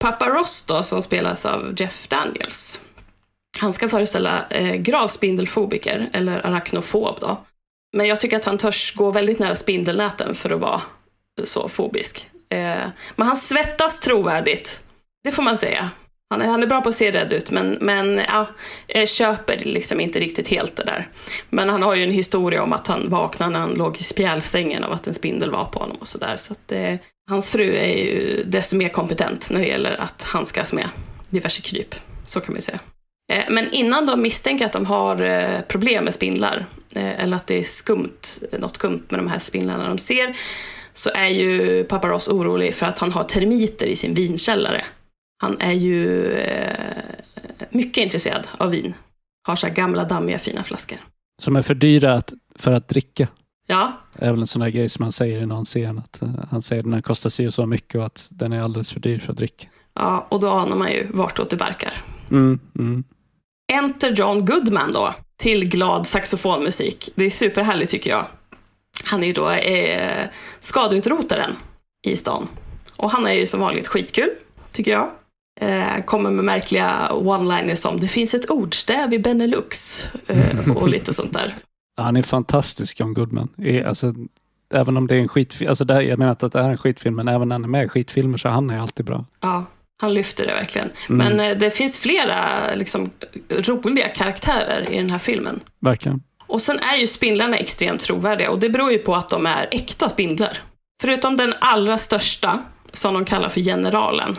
Pappa 0.04 0.28
Ross 0.28 0.66
då, 0.68 0.82
som 0.82 1.02
spelas 1.02 1.46
av 1.46 1.74
Jeff 1.76 2.08
Daniels. 2.08 2.80
Han 3.60 3.72
ska 3.72 3.88
föreställa 3.88 4.46
eh, 4.48 4.74
gravspindelfobiker, 4.74 6.06
eller 6.12 6.46
arachnofob 6.46 7.20
då. 7.20 7.38
Men 7.96 8.06
jag 8.06 8.20
tycker 8.20 8.36
att 8.36 8.44
han 8.44 8.58
törs 8.58 8.94
gå 8.94 9.10
väldigt 9.10 9.38
nära 9.38 9.54
spindelnäten 9.54 10.34
för 10.34 10.50
att 10.50 10.60
vara 10.60 10.80
så 11.44 11.68
fobisk. 11.68 12.30
Eh, 12.48 12.88
men 13.16 13.26
han 13.26 13.36
svettas 13.36 14.00
trovärdigt. 14.00 14.82
Det 15.24 15.32
får 15.32 15.42
man 15.42 15.58
säga. 15.58 15.90
Han 16.30 16.42
är, 16.42 16.46
han 16.46 16.62
är 16.62 16.66
bra 16.66 16.80
på 16.80 16.88
att 16.88 16.94
se 16.94 17.12
rädd 17.12 17.32
ut, 17.32 17.50
men, 17.50 17.78
men 17.80 18.20
ja, 18.28 18.46
köper 19.06 19.56
liksom 19.64 20.00
inte 20.00 20.18
riktigt 20.18 20.48
helt 20.48 20.76
det 20.76 20.84
där. 20.84 21.08
Men 21.50 21.68
han 21.68 21.82
har 21.82 21.94
ju 21.94 22.02
en 22.02 22.10
historia 22.10 22.62
om 22.62 22.72
att 22.72 22.86
han 22.86 23.10
vaknade 23.10 23.52
när 23.52 23.60
han 23.60 23.74
låg 23.74 24.00
i 24.00 24.02
spjälsängen 24.02 24.84
av 24.84 24.92
att 24.92 25.06
en 25.06 25.14
spindel 25.14 25.50
var 25.50 25.64
på 25.64 25.78
honom 25.78 25.96
och 26.00 26.08
sådär. 26.08 26.36
Så 26.36 26.52
att 26.52 26.72
eh, 26.72 26.94
hans 27.30 27.50
fru 27.50 27.76
är 27.76 28.04
ju 28.04 28.44
desto 28.46 28.76
mer 28.76 28.88
kompetent 28.88 29.50
när 29.50 29.60
det 29.60 29.66
gäller 29.66 30.00
att 30.00 30.22
handskas 30.22 30.72
med 30.72 30.88
diverse 31.28 31.62
kryp. 31.62 31.94
Så 32.26 32.40
kan 32.40 32.52
man 32.52 32.58
ju 32.58 32.62
säga. 32.62 32.78
Eh, 33.32 33.44
men 33.50 33.72
innan 33.72 34.06
de 34.06 34.22
misstänker 34.22 34.66
att 34.66 34.72
de 34.72 34.86
har 34.86 35.22
eh, 35.22 35.60
problem 35.60 36.04
med 36.04 36.14
spindlar, 36.14 36.64
eh, 36.94 37.22
eller 37.22 37.36
att 37.36 37.46
det 37.46 37.58
är 37.58 37.64
skumt, 37.64 38.20
något 38.58 38.74
skumt 38.74 39.06
med 39.08 39.18
de 39.18 39.28
här 39.28 39.38
spindlarna 39.38 39.88
de 39.88 39.98
ser, 39.98 40.36
så 40.96 41.10
är 41.14 41.28
ju 41.28 41.84
pappa 41.84 42.08
Ross 42.08 42.28
orolig 42.28 42.74
för 42.74 42.86
att 42.86 42.98
han 42.98 43.12
har 43.12 43.24
termiter 43.24 43.86
i 43.86 43.96
sin 43.96 44.14
vinkällare. 44.14 44.84
Han 45.42 45.60
är 45.60 45.72
ju 45.72 46.32
mycket 47.70 48.04
intresserad 48.04 48.46
av 48.58 48.70
vin. 48.70 48.94
Har 49.46 49.56
så 49.56 49.68
gamla 49.68 50.04
dammiga 50.04 50.38
fina 50.38 50.62
flaskor. 50.62 50.98
Som 51.42 51.56
är 51.56 51.62
för 51.62 51.74
dyra 51.74 52.22
för 52.58 52.72
att 52.72 52.88
dricka. 52.88 53.28
Ja. 53.66 53.92
Det 54.18 54.24
är 54.24 54.30
väl 54.30 54.40
en 54.40 54.46
sån 54.46 54.60
där 54.60 54.68
grej 54.68 54.88
som 54.88 55.02
han 55.02 55.12
säger 55.12 55.42
i 55.42 55.46
någon 55.46 55.64
scen. 55.64 55.98
Att 55.98 56.20
han 56.50 56.62
säger 56.62 56.80
att 56.80 56.84
den 56.84 56.94
här 56.94 57.02
kostar 57.02 57.30
sig 57.30 57.52
så 57.52 57.66
mycket 57.66 57.94
och 57.94 58.06
att 58.06 58.26
den 58.30 58.52
är 58.52 58.62
alldeles 58.62 58.92
för 58.92 59.00
dyr 59.00 59.18
för 59.18 59.32
att 59.32 59.38
dricka. 59.38 59.66
Ja, 59.94 60.26
och 60.30 60.40
då 60.40 60.50
anar 60.50 60.76
man 60.76 60.92
ju 60.92 61.06
vartåt 61.10 61.50
det 61.50 61.56
barkar. 61.56 61.92
Mm, 62.30 62.58
mm. 62.78 63.04
Enter 63.72 64.10
John 64.10 64.44
Goodman 64.44 64.92
då, 64.92 65.14
till 65.36 65.68
glad 65.68 66.06
saxofonmusik. 66.06 67.08
Det 67.14 67.24
är 67.24 67.30
superhärligt 67.30 67.90
tycker 67.90 68.10
jag. 68.10 68.26
Han 69.04 69.22
är 69.22 69.26
ju 69.26 69.32
då 69.32 69.50
eh, 69.50 70.26
skadeutrotaren 70.60 71.52
i 72.06 72.16
stan. 72.16 72.48
Och 72.96 73.10
han 73.10 73.26
är 73.26 73.32
ju 73.32 73.46
som 73.46 73.60
vanligt 73.60 73.86
skitkul, 73.86 74.30
tycker 74.70 74.90
jag. 74.90 75.10
Eh, 75.60 76.04
kommer 76.04 76.30
med 76.30 76.44
märkliga 76.44 77.08
one-liners 77.10 77.74
som 77.74 78.00
det 78.00 78.08
finns 78.08 78.34
ett 78.34 78.50
ordstäv 78.50 79.12
i 79.12 79.18
Benelux 79.18 80.06
eh, 80.26 80.70
och 80.76 80.88
lite 80.88 81.14
sånt 81.14 81.32
där. 81.32 81.54
Han 81.96 82.16
är 82.16 82.22
fantastisk, 82.22 83.00
John 83.00 83.14
Goodman. 83.14 83.48
Alltså, 83.86 84.14
även 84.74 84.96
om 84.96 85.06
det 85.06 85.14
är 85.16 85.20
en 85.20 85.28
skitfilm, 85.28 85.68
alltså 85.68 85.84
jag 86.02 86.18
menar 86.18 86.32
att 86.32 86.52
det 86.52 86.58
är 86.58 86.70
en 86.70 86.78
skitfilm, 86.78 87.16
men 87.16 87.28
även 87.28 87.48
när 87.48 87.54
han 87.54 87.64
är 87.64 87.68
med 87.68 87.84
i 87.84 87.88
skitfilmer 87.88 88.38
så 88.38 88.48
han 88.48 88.70
är 88.70 88.80
alltid 88.80 89.06
bra. 89.06 89.24
Ja, 89.40 89.64
han 90.00 90.14
lyfter 90.14 90.46
det 90.46 90.52
verkligen. 90.52 90.90
Mm. 91.08 91.36
Men 91.36 91.50
eh, 91.50 91.58
det 91.58 91.70
finns 91.70 91.98
flera 91.98 92.74
liksom, 92.74 93.10
roliga 93.50 94.08
karaktärer 94.08 94.92
i 94.92 94.96
den 94.96 95.10
här 95.10 95.18
filmen. 95.18 95.60
Verkligen. 95.80 96.22
Och 96.46 96.62
sen 96.62 96.78
är 96.78 96.96
ju 96.96 97.06
spindlarna 97.06 97.56
extremt 97.56 98.00
trovärdiga 98.00 98.50
och 98.50 98.58
det 98.58 98.68
beror 98.68 98.92
ju 98.92 98.98
på 98.98 99.14
att 99.14 99.28
de 99.28 99.46
är 99.46 99.68
äkta 99.70 100.08
spindlar. 100.08 100.58
Förutom 101.02 101.36
den 101.36 101.54
allra 101.58 101.98
största, 101.98 102.62
som 102.92 103.14
de 103.14 103.24
kallar 103.24 103.48
för 103.48 103.60
Generalen. 103.60 104.36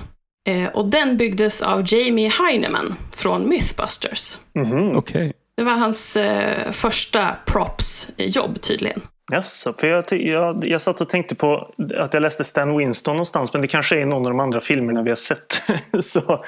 Eh, 0.49 0.67
och 0.67 0.85
den 0.85 1.17
byggdes 1.17 1.61
av 1.61 1.93
Jamie 1.93 2.29
Heineman 2.29 2.95
från 3.11 3.49
Mythbusters. 3.49 4.37
Mm. 4.55 4.97
Okay. 4.97 5.33
Det 5.57 5.63
var 5.63 5.73
hans 5.73 6.17
eh, 6.17 6.71
första 6.71 7.35
props-jobb 7.45 8.61
tydligen. 8.61 9.01
Jaså, 9.31 9.73
för 9.73 9.87
jag, 9.87 10.03
jag, 10.11 10.67
jag 10.67 10.81
satt 10.81 11.01
och 11.01 11.09
tänkte 11.09 11.35
på 11.35 11.71
att 11.97 12.13
jag 12.13 12.21
läste 12.21 12.43
Stan 12.43 12.77
Winston 12.77 13.15
någonstans, 13.15 13.53
men 13.53 13.61
det 13.61 13.67
kanske 13.67 14.01
är 14.01 14.05
någon 14.05 14.25
av 14.25 14.31
de 14.31 14.39
andra 14.39 14.61
filmerna 14.61 15.03
vi 15.03 15.09
har 15.09 15.15
sett. 15.15 15.61
så, 15.99 16.43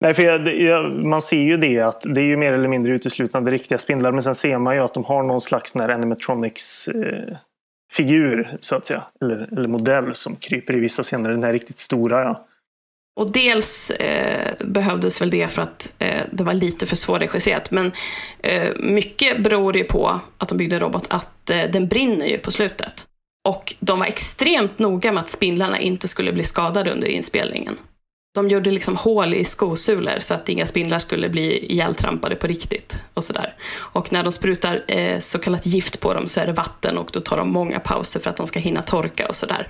nej, 0.00 0.14
för 0.14 0.22
jag, 0.22 0.60
jag, 0.60 1.04
man 1.04 1.22
ser 1.22 1.42
ju 1.42 1.56
det 1.56 1.80
att 1.80 2.00
det 2.14 2.20
är 2.20 2.24
ju 2.24 2.36
mer 2.36 2.52
eller 2.52 2.68
mindre 2.68 2.92
uteslutande 2.92 3.50
riktiga 3.50 3.78
spindlar, 3.78 4.12
men 4.12 4.22
sen 4.22 4.34
ser 4.34 4.58
man 4.58 4.74
ju 4.74 4.80
att 4.80 4.94
de 4.94 5.04
har 5.04 5.22
någon 5.22 5.40
slags 5.40 5.74
när 5.74 5.88
animatronics 5.88 6.88
eh, 6.88 7.36
figur, 7.92 8.56
så 8.60 8.76
att 8.76 8.86
säga, 8.86 9.02
eller, 9.20 9.48
eller 9.52 9.68
modell 9.68 10.14
som 10.14 10.36
kryper 10.36 10.76
i 10.76 10.80
vissa 10.80 11.02
scener. 11.02 11.30
Den 11.30 11.44
här 11.44 11.52
riktigt 11.52 11.78
stora, 11.78 12.22
ja. 12.22 12.46
Och 13.20 13.32
dels 13.32 13.90
eh, 13.90 14.52
behövdes 14.64 15.22
väl 15.22 15.30
det 15.30 15.48
för 15.48 15.62
att 15.62 15.94
eh, 15.98 16.22
det 16.32 16.44
var 16.44 16.54
lite 16.54 16.86
för 16.86 16.96
svårregisserat, 16.96 17.70
men 17.70 17.92
eh, 18.42 18.68
mycket 18.76 19.42
beror 19.42 19.76
ju 19.76 19.84
på 19.84 20.20
att 20.38 20.48
de 20.48 20.58
byggde 20.58 20.76
en 20.76 20.80
robot 20.80 21.06
att 21.10 21.50
eh, 21.50 21.70
den 21.72 21.88
brinner 21.88 22.26
ju 22.26 22.38
på 22.38 22.50
slutet. 22.50 23.06
Och 23.48 23.74
de 23.80 23.98
var 23.98 24.06
extremt 24.06 24.78
noga 24.78 25.12
med 25.12 25.20
att 25.20 25.28
spindlarna 25.28 25.80
inte 25.80 26.08
skulle 26.08 26.32
bli 26.32 26.44
skadade 26.44 26.90
under 26.90 27.06
inspelningen. 27.06 27.76
De 28.34 28.48
gjorde 28.48 28.70
liksom 28.70 28.96
hål 28.96 29.34
i 29.34 29.44
skosulor 29.44 30.18
så 30.18 30.34
att 30.34 30.48
inga 30.48 30.66
spindlar 30.66 30.98
skulle 30.98 31.28
bli 31.28 31.72
ihjältrampade 31.72 32.36
på 32.36 32.46
riktigt. 32.46 32.98
Och 33.14 33.24
sådär. 33.24 33.54
Och 33.72 34.12
när 34.12 34.22
de 34.22 34.32
sprutar 34.32 34.84
eh, 34.88 35.18
så 35.18 35.38
kallat 35.38 35.66
gift 35.66 36.00
på 36.00 36.14
dem 36.14 36.28
så 36.28 36.40
är 36.40 36.46
det 36.46 36.52
vatten 36.52 36.98
och 36.98 37.10
då 37.12 37.20
tar 37.20 37.36
de 37.36 37.52
många 37.52 37.80
pauser 37.80 38.20
för 38.20 38.30
att 38.30 38.36
de 38.36 38.46
ska 38.46 38.58
hinna 38.58 38.82
torka 38.82 39.28
och 39.28 39.36
sådär. 39.36 39.68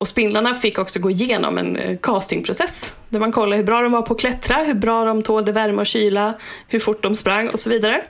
Och 0.00 0.08
spindlarna 0.08 0.54
fick 0.54 0.78
också 0.78 1.00
gå 1.00 1.10
igenom 1.10 1.58
en 1.58 1.76
eh, 1.76 1.98
castingprocess 1.98 2.94
där 3.08 3.20
man 3.20 3.32
kollade 3.32 3.56
hur 3.56 3.64
bra 3.64 3.80
de 3.80 3.92
var 3.92 4.02
på 4.02 4.14
att 4.14 4.20
klättra, 4.20 4.56
hur 4.56 4.74
bra 4.74 5.04
de 5.04 5.22
tålde 5.22 5.52
värme 5.52 5.80
och 5.80 5.86
kyla, 5.86 6.34
hur 6.68 6.80
fort 6.80 7.02
de 7.02 7.16
sprang 7.16 7.48
och 7.48 7.60
så 7.60 7.70
vidare. 7.70 8.02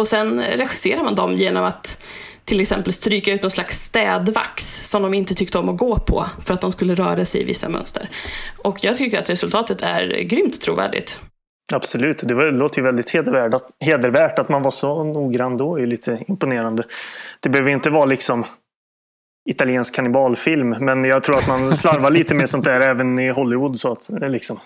Och 0.00 0.08
sen 0.08 0.42
regisserar 0.42 1.02
man 1.02 1.14
dem 1.14 1.36
genom 1.36 1.64
att 1.64 2.02
till 2.44 2.60
exempel 2.60 2.92
stryka 2.92 3.32
ut 3.32 3.42
någon 3.42 3.50
slags 3.50 3.84
städvax 3.84 4.88
som 4.90 5.02
de 5.02 5.14
inte 5.14 5.34
tyckte 5.34 5.58
om 5.58 5.68
att 5.68 5.76
gå 5.76 5.98
på 5.98 6.26
för 6.44 6.54
att 6.54 6.60
de 6.60 6.72
skulle 6.72 6.94
röra 6.94 7.24
sig 7.24 7.40
i 7.40 7.44
vissa 7.44 7.68
mönster. 7.68 8.08
Och 8.62 8.84
jag 8.84 8.96
tycker 8.96 9.18
att 9.18 9.30
resultatet 9.30 9.82
är 9.82 10.22
grymt 10.22 10.60
trovärdigt. 10.60 11.20
Absolut, 11.72 12.18
det 12.18 12.50
låter 12.50 12.78
ju 12.78 12.84
väldigt 12.84 13.10
hedervärt 13.10 13.54
att, 13.54 13.70
hedervärt 13.80 14.38
att 14.38 14.48
man 14.48 14.62
var 14.62 14.70
så 14.70 15.04
noggrann 15.04 15.56
då, 15.56 15.78
är 15.78 15.86
lite 15.86 16.24
imponerande. 16.28 16.82
Det 17.40 17.48
behöver 17.48 17.70
inte 17.70 17.90
vara 17.90 18.04
liksom 18.04 18.44
italiensk 19.50 19.94
kannibalfilm. 19.94 20.70
Men 20.70 21.04
jag 21.04 21.22
tror 21.22 21.38
att 21.38 21.48
man 21.48 21.76
slarvar 21.76 22.10
lite 22.10 22.34
med 22.34 22.50
sånt 22.50 22.64
där 22.64 22.80
även 22.80 23.18
i 23.18 23.28
Hollywood. 23.28 23.80
Så 23.80 23.92
att, 23.92 24.10
liksom, 24.10 24.58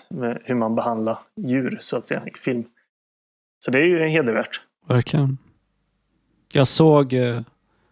hur 0.43 0.55
man 0.55 0.75
behandlar 0.75 1.17
djur 1.47 1.77
så 1.81 1.97
att 1.97 2.07
säga 2.07 2.23
i 2.25 2.37
film. 2.37 2.63
Så 3.65 3.71
det 3.71 3.79
är 3.79 3.85
ju 3.85 4.07
hedervärt. 4.07 4.61
Verkligen. 4.87 5.37
Jag 6.53 6.67
såg, 6.67 7.13
eh, 7.13 7.41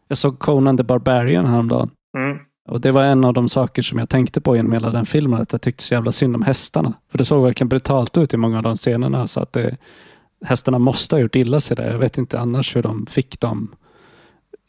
jag 0.08 0.18
såg 0.18 0.40
Conan 0.40 0.78
the 0.78 0.84
Barbarian 0.84 1.46
häromdagen. 1.46 1.90
Mm. 2.18 2.38
Och 2.70 2.82
Det 2.82 2.92
var 2.92 3.04
en 3.04 3.26
av 3.26 3.34
de 3.34 3.50
saker 3.50 3.82
som 3.82 4.00
jag 4.00 4.10
tänkte 4.10 4.42
på 4.42 4.56
genom 4.56 4.72
hela 4.72 4.90
den 4.90 5.06
filmen. 5.06 5.42
Att 5.42 5.52
jag 5.52 5.62
tyckte 5.62 5.84
så 5.84 5.94
jävla 5.94 6.12
synd 6.12 6.36
om 6.36 6.42
hästarna. 6.42 6.94
För 7.12 7.18
det 7.18 7.26
såg 7.26 7.44
verkligen 7.44 7.70
brutalt 7.70 8.18
ut 8.18 8.34
i 8.34 8.38
många 8.38 8.58
av 8.58 8.64
de 8.64 8.76
scenerna. 8.76 9.28
Så 9.28 9.40
att 9.40 9.54
det, 9.54 9.78
hästarna 10.46 10.80
måste 10.80 11.16
ha 11.16 11.22
gjort 11.22 11.36
illa 11.36 11.60
sig 11.60 11.78
där. 11.78 11.92
Jag 11.92 12.00
vet 12.00 12.18
inte 12.18 12.40
annars 12.40 12.76
hur 12.76 12.84
de 12.84 13.06
fick 13.06 13.40
de 13.40 13.76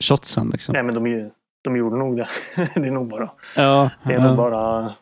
shotsen. 0.01 0.51
Liksom. 0.51 0.73
Nej, 0.73 0.83
men 0.83 0.95
de 0.95 1.31
de 1.65 1.77
gjorde 1.77 1.97
nog 1.97 2.17
det. 2.17 2.29
det 2.75 2.87
är 2.87 2.91
nog 2.91 3.09
bara, 3.09 3.31
ja, 3.57 3.91
det 4.05 4.13
är 4.13 4.19
ja. 4.19 4.27
nog 4.27 4.37
bara 4.37 4.95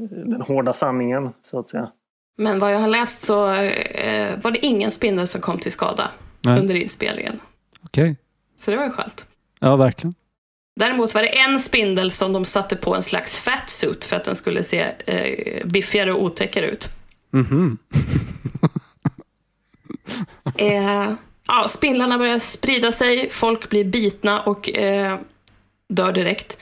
den 0.00 0.40
hårda 0.40 0.72
sanningen 0.72 1.32
så 1.40 1.58
att 1.58 1.68
säga. 1.68 1.90
Men 2.36 2.58
vad 2.58 2.74
jag 2.74 2.78
har 2.78 2.88
läst 2.88 3.20
så 3.20 3.52
eh, 3.52 4.38
var 4.42 4.50
det 4.50 4.66
ingen 4.66 4.90
spindel 4.90 5.26
som 5.26 5.40
kom 5.40 5.58
till 5.58 5.72
skada 5.72 6.10
Nej. 6.44 6.60
under 6.60 6.74
inspelningen. 6.74 7.40
Okej. 7.84 8.04
Okay. 8.04 8.16
Så 8.56 8.70
det 8.70 8.76
var 8.76 8.84
ju 8.84 8.90
skönt. 8.90 9.28
Ja, 9.64 9.76
verkligen. 9.76 10.14
Däremot 10.80 11.14
var 11.14 11.22
det 11.22 11.28
en 11.28 11.60
spindel 11.60 12.10
som 12.10 12.32
de 12.32 12.44
satte 12.44 12.76
på 12.76 12.94
en 12.94 13.02
slags 13.02 13.38
fatsuit 13.38 14.04
för 14.04 14.16
att 14.16 14.24
den 14.24 14.36
skulle 14.36 14.64
se 14.64 14.94
eh, 15.06 15.66
biffigare 15.66 16.12
och 16.12 16.22
otäckare 16.22 16.70
ut. 16.70 16.88
-hmm. 17.32 17.76
eh, 20.58 21.14
ja, 21.46 21.68
spindlarna 21.68 22.18
börjar 22.18 22.38
sprida 22.38 22.92
sig, 22.92 23.30
folk 23.30 23.68
blir 23.68 23.84
bitna 23.84 24.40
och 24.40 24.76
eh, 24.76 25.18
dör 25.88 26.12
direkt. 26.12 26.58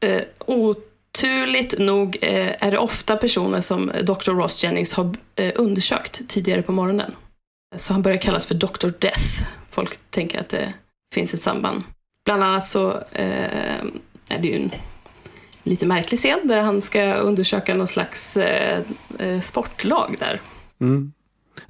Eh, 0.00 0.22
oturligt 0.46 1.78
nog 1.78 2.18
eh, 2.20 2.64
är 2.66 2.70
det 2.70 2.78
ofta 2.78 3.16
personer 3.16 3.60
som 3.60 3.92
Dr. 4.02 4.30
Ross 4.30 4.64
Jennings 4.64 4.92
har 4.92 5.16
eh, 5.36 5.52
undersökt 5.56 6.28
tidigare 6.28 6.62
på 6.62 6.72
morgonen. 6.72 7.12
Så 7.76 7.92
han 7.92 8.02
börjar 8.02 8.18
kallas 8.18 8.46
för 8.46 8.54
Dr. 8.54 8.88
Death. 8.98 9.42
Folk 9.70 9.98
tänker 10.10 10.40
att 10.40 10.48
det 10.48 10.72
finns 11.14 11.34
ett 11.34 11.42
samband. 11.42 11.82
Bland 12.28 12.42
annat 12.42 12.66
så 12.66 12.90
eh, 13.12 13.84
är 14.28 14.38
det 14.38 14.48
ju 14.48 14.56
en 14.56 14.70
lite 15.62 15.86
märklig 15.86 16.18
scen 16.18 16.40
där 16.44 16.60
han 16.60 16.80
ska 16.82 17.14
undersöka 17.14 17.74
någon 17.74 17.86
slags 17.86 18.36
eh, 18.36 18.80
eh, 19.18 19.40
sportlag 19.40 20.16
där. 20.18 20.40
Mm. 20.80 21.12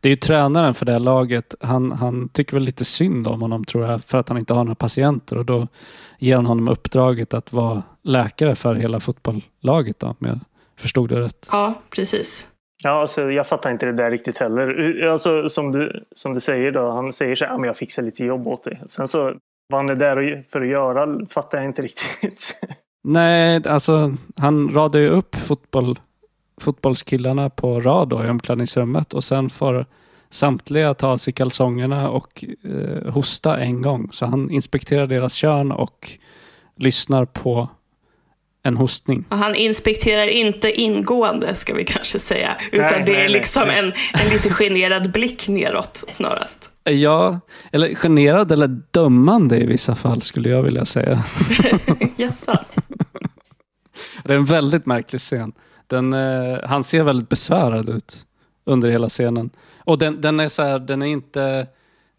Det 0.00 0.08
är 0.08 0.10
ju 0.10 0.16
tränaren 0.16 0.74
för 0.74 0.86
det 0.86 0.92
här 0.92 0.98
laget. 0.98 1.54
Han, 1.60 1.92
han 1.92 2.28
tycker 2.28 2.54
väl 2.54 2.62
lite 2.62 2.84
synd 2.84 3.28
om 3.28 3.42
honom 3.42 3.64
tror 3.64 3.86
jag 3.86 4.02
för 4.02 4.18
att 4.18 4.28
han 4.28 4.38
inte 4.38 4.54
har 4.54 4.64
några 4.64 4.74
patienter 4.74 5.38
och 5.38 5.44
då 5.44 5.68
ger 6.18 6.36
han 6.36 6.46
honom 6.46 6.68
uppdraget 6.68 7.34
att 7.34 7.52
vara 7.52 7.82
läkare 8.02 8.54
för 8.54 8.74
hela 8.74 9.00
fotbollslaget 9.00 9.98
då, 9.98 10.06
om 10.06 10.16
jag 10.20 10.38
förstod 10.78 11.08
det 11.08 11.20
rätt. 11.20 11.48
Ja, 11.50 11.82
precis. 11.90 12.48
Ja, 12.84 12.90
alltså, 12.90 13.30
jag 13.30 13.46
fattar 13.46 13.70
inte 13.70 13.86
det 13.86 13.92
där 13.92 14.10
riktigt 14.10 14.38
heller. 14.38 15.02
Alltså, 15.10 15.48
som, 15.48 15.72
du, 15.72 16.04
som 16.14 16.34
du 16.34 16.40
säger, 16.40 16.72
då, 16.72 16.90
han 16.90 17.12
säger 17.12 17.34
så 17.34 17.44
här, 17.44 17.52
ja, 17.52 17.58
men 17.58 17.66
jag 17.66 17.76
fixar 17.76 18.02
lite 18.02 18.24
jobb 18.24 18.48
åt 18.48 18.64
dig. 18.64 18.80
Sen 18.86 19.08
så, 19.08 19.34
vad 19.68 19.78
han 19.80 19.90
är 19.90 19.96
där 19.96 20.44
för 20.48 20.62
att 20.62 20.68
göra 20.68 21.26
fattar 21.26 21.58
jag 21.58 21.64
inte 21.64 21.82
riktigt. 21.82 22.60
Nej, 23.04 23.62
alltså 23.66 24.14
han 24.36 24.74
radar 24.74 25.00
ju 25.00 25.08
upp 25.08 25.34
fotboll, 25.34 25.98
fotbollskillarna 26.60 27.50
på 27.50 27.80
rad 27.80 28.08
då, 28.08 28.24
i 28.24 28.28
omklädningsrummet 28.28 29.14
och 29.14 29.24
sen 29.24 29.50
får 29.50 29.86
samtliga 30.30 30.94
ta 30.94 31.08
av 31.08 31.16
sig 31.16 31.32
kalsongerna 31.32 32.10
och 32.10 32.44
eh, 32.64 33.12
hosta 33.12 33.58
en 33.58 33.82
gång. 33.82 34.08
Så 34.12 34.26
han 34.26 34.50
inspekterar 34.50 35.06
deras 35.06 35.34
kön 35.34 35.72
och 35.72 36.10
lyssnar 36.76 37.24
på 37.24 37.68
en 38.68 38.76
hostning. 38.76 39.24
Och 39.28 39.38
han 39.38 39.54
inspekterar 39.54 40.26
inte 40.26 40.72
ingående, 40.72 41.54
ska 41.54 41.74
vi 41.74 41.84
kanske 41.84 42.18
säga. 42.18 42.56
Utan 42.72 42.86
Nej, 42.90 43.02
det 43.06 43.12
är 43.12 43.16
nej, 43.16 43.28
liksom 43.28 43.62
nej. 43.66 43.78
En, 43.78 43.92
en 44.20 44.28
lite 44.28 44.50
generad 44.50 45.12
blick 45.12 45.48
neråt 45.48 46.04
snarast. 46.08 46.70
Ja, 46.84 47.40
eller 47.72 47.94
generad 47.94 48.52
eller 48.52 48.80
dömande 48.90 49.56
i 49.56 49.66
vissa 49.66 49.94
fall 49.94 50.22
skulle 50.22 50.48
jag 50.48 50.62
vilja 50.62 50.84
säga. 50.84 51.24
Jaså? 52.16 52.58
Det 54.24 54.32
är 54.32 54.36
en 54.36 54.44
väldigt 54.44 54.86
märklig 54.86 55.20
scen. 55.20 55.52
Den, 55.86 56.12
eh, 56.12 56.58
han 56.64 56.84
ser 56.84 57.02
väldigt 57.02 57.28
besvärad 57.28 57.88
ut 57.88 58.26
under 58.66 58.90
hela 58.90 59.08
scenen. 59.08 59.50
Och 59.84 59.98
den, 59.98 60.20
den 60.20 60.40
är 60.40 60.48
så 60.48 60.62
här, 60.62 60.78
den 60.78 61.02
är 61.02 61.06
inte... 61.06 61.66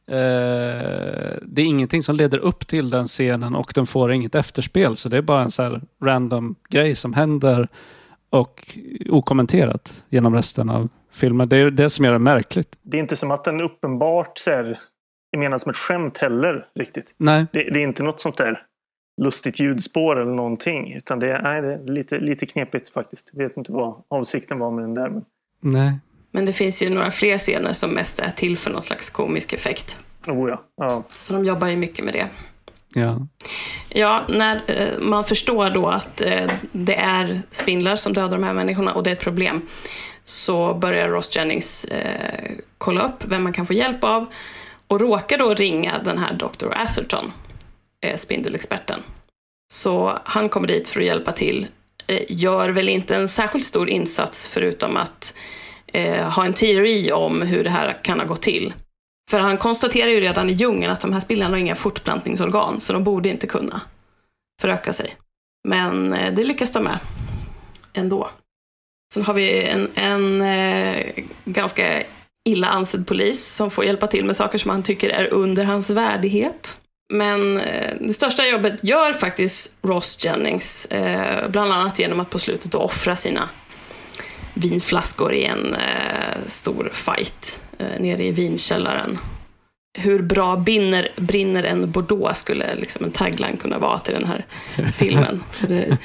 Eh, 0.09 1.37
det 1.41 1.61
är 1.61 1.65
ingenting 1.65 2.03
som 2.03 2.15
leder 2.15 2.37
upp 2.37 2.67
till 2.67 2.89
den 2.89 3.07
scenen 3.07 3.55
och 3.55 3.71
den 3.75 3.85
får 3.85 4.11
inget 4.11 4.35
efterspel. 4.35 4.95
Så 4.95 5.09
det 5.09 5.17
är 5.17 5.21
bara 5.21 5.41
en 5.41 5.51
så 5.51 5.63
här 5.63 5.81
random 6.03 6.55
grej 6.69 6.95
som 6.95 7.13
händer 7.13 7.67
och 8.29 8.77
okommenterat 9.09 10.03
genom 10.09 10.35
resten 10.35 10.69
av 10.69 10.89
filmen. 11.11 11.49
Det 11.49 11.57
är 11.57 11.71
det 11.71 11.89
som 11.89 12.05
gör 12.05 12.13
det 12.13 12.19
märkligt. 12.19 12.77
Det 12.81 12.97
är 12.97 13.01
inte 13.01 13.15
som 13.15 13.31
att 13.31 13.43
den 13.43 13.61
uppenbart 13.61 14.37
så 14.37 14.51
här, 14.51 14.79
är 15.31 15.37
menad 15.37 15.61
som 15.61 15.69
ett 15.69 15.77
skämt 15.77 16.17
heller 16.17 16.65
riktigt. 16.75 17.15
Nej, 17.17 17.45
Det, 17.51 17.63
det 17.63 17.79
är 17.79 17.83
inte 17.83 18.03
något 18.03 18.19
sånt 18.19 18.37
där 18.37 18.63
lustigt 19.21 19.59
ljudspår 19.59 20.21
eller 20.21 20.33
någonting. 20.33 20.93
Utan 20.93 21.19
det 21.19 21.31
är, 21.31 21.41
nej, 21.41 21.61
det 21.61 21.73
är 21.73 21.87
lite, 21.87 22.19
lite 22.19 22.45
knepigt 22.45 22.89
faktiskt. 22.89 23.29
Jag 23.33 23.43
vet 23.43 23.57
inte 23.57 23.71
vad 23.71 24.03
avsikten 24.07 24.59
var 24.59 24.71
med 24.71 24.83
den 24.83 24.93
där. 24.93 25.09
Men, 25.09 25.25
nej. 25.61 25.99
Men 26.31 26.45
det 26.45 26.53
finns 26.53 26.83
ju 26.83 26.89
några 26.89 27.11
fler 27.11 27.37
scener 27.37 27.73
som 27.73 27.91
mest 27.91 28.19
är 28.19 28.29
till 28.29 28.57
för 28.57 28.71
någon 28.71 28.83
slags 28.83 29.09
komisk 29.09 29.53
effekt. 29.53 29.97
oh 30.27 30.49
ja. 30.49 30.63
ja. 30.77 31.03
Så 31.09 31.33
de 31.33 31.45
jobbar 31.45 31.67
ju 31.67 31.75
mycket 31.75 32.05
med 32.05 32.13
det. 32.13 32.27
Ja. 32.93 33.27
Ja, 33.89 34.23
när 34.29 34.61
eh, 34.67 34.99
man 34.99 35.23
förstår 35.23 35.69
då 35.69 35.87
att 35.87 36.21
eh, 36.21 36.51
det 36.71 36.95
är 36.95 37.41
spindlar 37.51 37.95
som 37.95 38.13
dödar 38.13 38.37
de 38.37 38.43
här 38.43 38.53
människorna 38.53 38.93
och 38.93 39.03
det 39.03 39.09
är 39.09 39.13
ett 39.13 39.19
problem 39.19 39.61
så 40.23 40.73
börjar 40.73 41.09
Ross 41.09 41.35
Jennings 41.35 41.85
eh, 41.85 42.51
kolla 42.77 43.01
upp 43.01 43.25
vem 43.25 43.43
man 43.43 43.53
kan 43.53 43.65
få 43.65 43.73
hjälp 43.73 44.03
av 44.03 44.25
och 44.87 44.99
råkar 44.99 45.37
då 45.37 45.53
ringa 45.53 45.99
den 46.03 46.17
här 46.17 46.33
Dr. 46.33 46.67
Atherton, 46.75 47.31
spindelexperten. 48.15 48.99
Så 49.73 50.19
han 50.23 50.49
kommer 50.49 50.67
dit 50.67 50.89
för 50.89 50.99
att 50.99 51.05
hjälpa 51.05 51.31
till. 51.31 51.67
Gör 52.27 52.69
väl 52.69 52.89
inte 52.89 53.15
en 53.15 53.29
särskilt 53.29 53.65
stor 53.65 53.89
insats 53.89 54.47
förutom 54.47 54.97
att 54.97 55.33
eh, 55.93 56.29
ha 56.29 56.45
en 56.45 56.53
teori 56.53 57.11
om 57.11 57.41
hur 57.41 57.63
det 57.63 57.69
här 57.69 58.03
kan 58.03 58.19
ha 58.19 58.25
gått 58.25 58.41
till. 58.41 58.73
För 59.29 59.39
han 59.39 59.57
konstaterar 59.57 60.09
ju 60.09 60.19
redan 60.19 60.49
i 60.49 60.53
djungeln 60.53 60.91
att 60.91 61.01
de 61.01 61.13
här 61.13 61.19
spillarna 61.19 61.51
har 61.51 61.57
inga 61.57 61.75
fortplantningsorgan, 61.75 62.81
så 62.81 62.93
de 62.93 63.03
borde 63.03 63.29
inte 63.29 63.47
kunna 63.47 63.81
föröka 64.61 64.93
sig. 64.93 65.15
Men 65.67 66.13
eh, 66.13 66.33
det 66.33 66.43
lyckas 66.43 66.71
de 66.71 66.83
med 66.83 66.99
ändå. 67.93 68.29
Sen 69.13 69.23
har 69.23 69.33
vi 69.33 69.63
en, 69.63 69.89
en 69.95 70.41
eh, 70.41 71.05
ganska 71.45 72.03
illa 72.49 72.67
ansedd 72.67 73.07
polis 73.07 73.55
som 73.55 73.71
får 73.71 73.85
hjälpa 73.85 74.07
till 74.07 74.25
med 74.25 74.35
saker 74.35 74.57
som 74.57 74.71
han 74.71 74.83
tycker 74.83 75.09
är 75.09 75.33
under 75.33 75.63
hans 75.63 75.89
värdighet. 75.89 76.79
Men 77.13 77.59
eh, 77.59 77.95
det 77.99 78.13
största 78.13 78.47
jobbet 78.47 78.83
gör 78.83 79.13
faktiskt 79.13 79.73
Ross 79.81 80.25
Jennings, 80.25 80.85
eh, 80.85 81.49
bland 81.49 81.73
annat 81.73 81.99
genom 81.99 82.19
att 82.19 82.29
på 82.29 82.39
slutet 82.39 82.75
offra 82.75 83.15
sina 83.15 83.49
vinflaskor 84.59 85.33
i 85.33 85.45
en 85.45 85.73
eh, 85.73 86.37
stor 86.47 86.89
fight 86.93 87.61
eh, 87.77 87.99
nere 88.01 88.23
i 88.23 88.31
vinkällaren. 88.31 89.17
Hur 89.97 90.21
bra 90.21 90.55
binner, 90.57 91.07
brinner 91.17 91.63
en 91.63 91.91
Bordeaux 91.91 92.39
skulle 92.39 92.75
liksom 92.75 93.05
en 93.05 93.11
tagline 93.11 93.57
kunna 93.57 93.79
vara 93.79 93.99
till 93.99 94.13
den 94.13 94.25
här 94.27 94.45
filmen. 94.93 95.43
Det, 95.67 95.97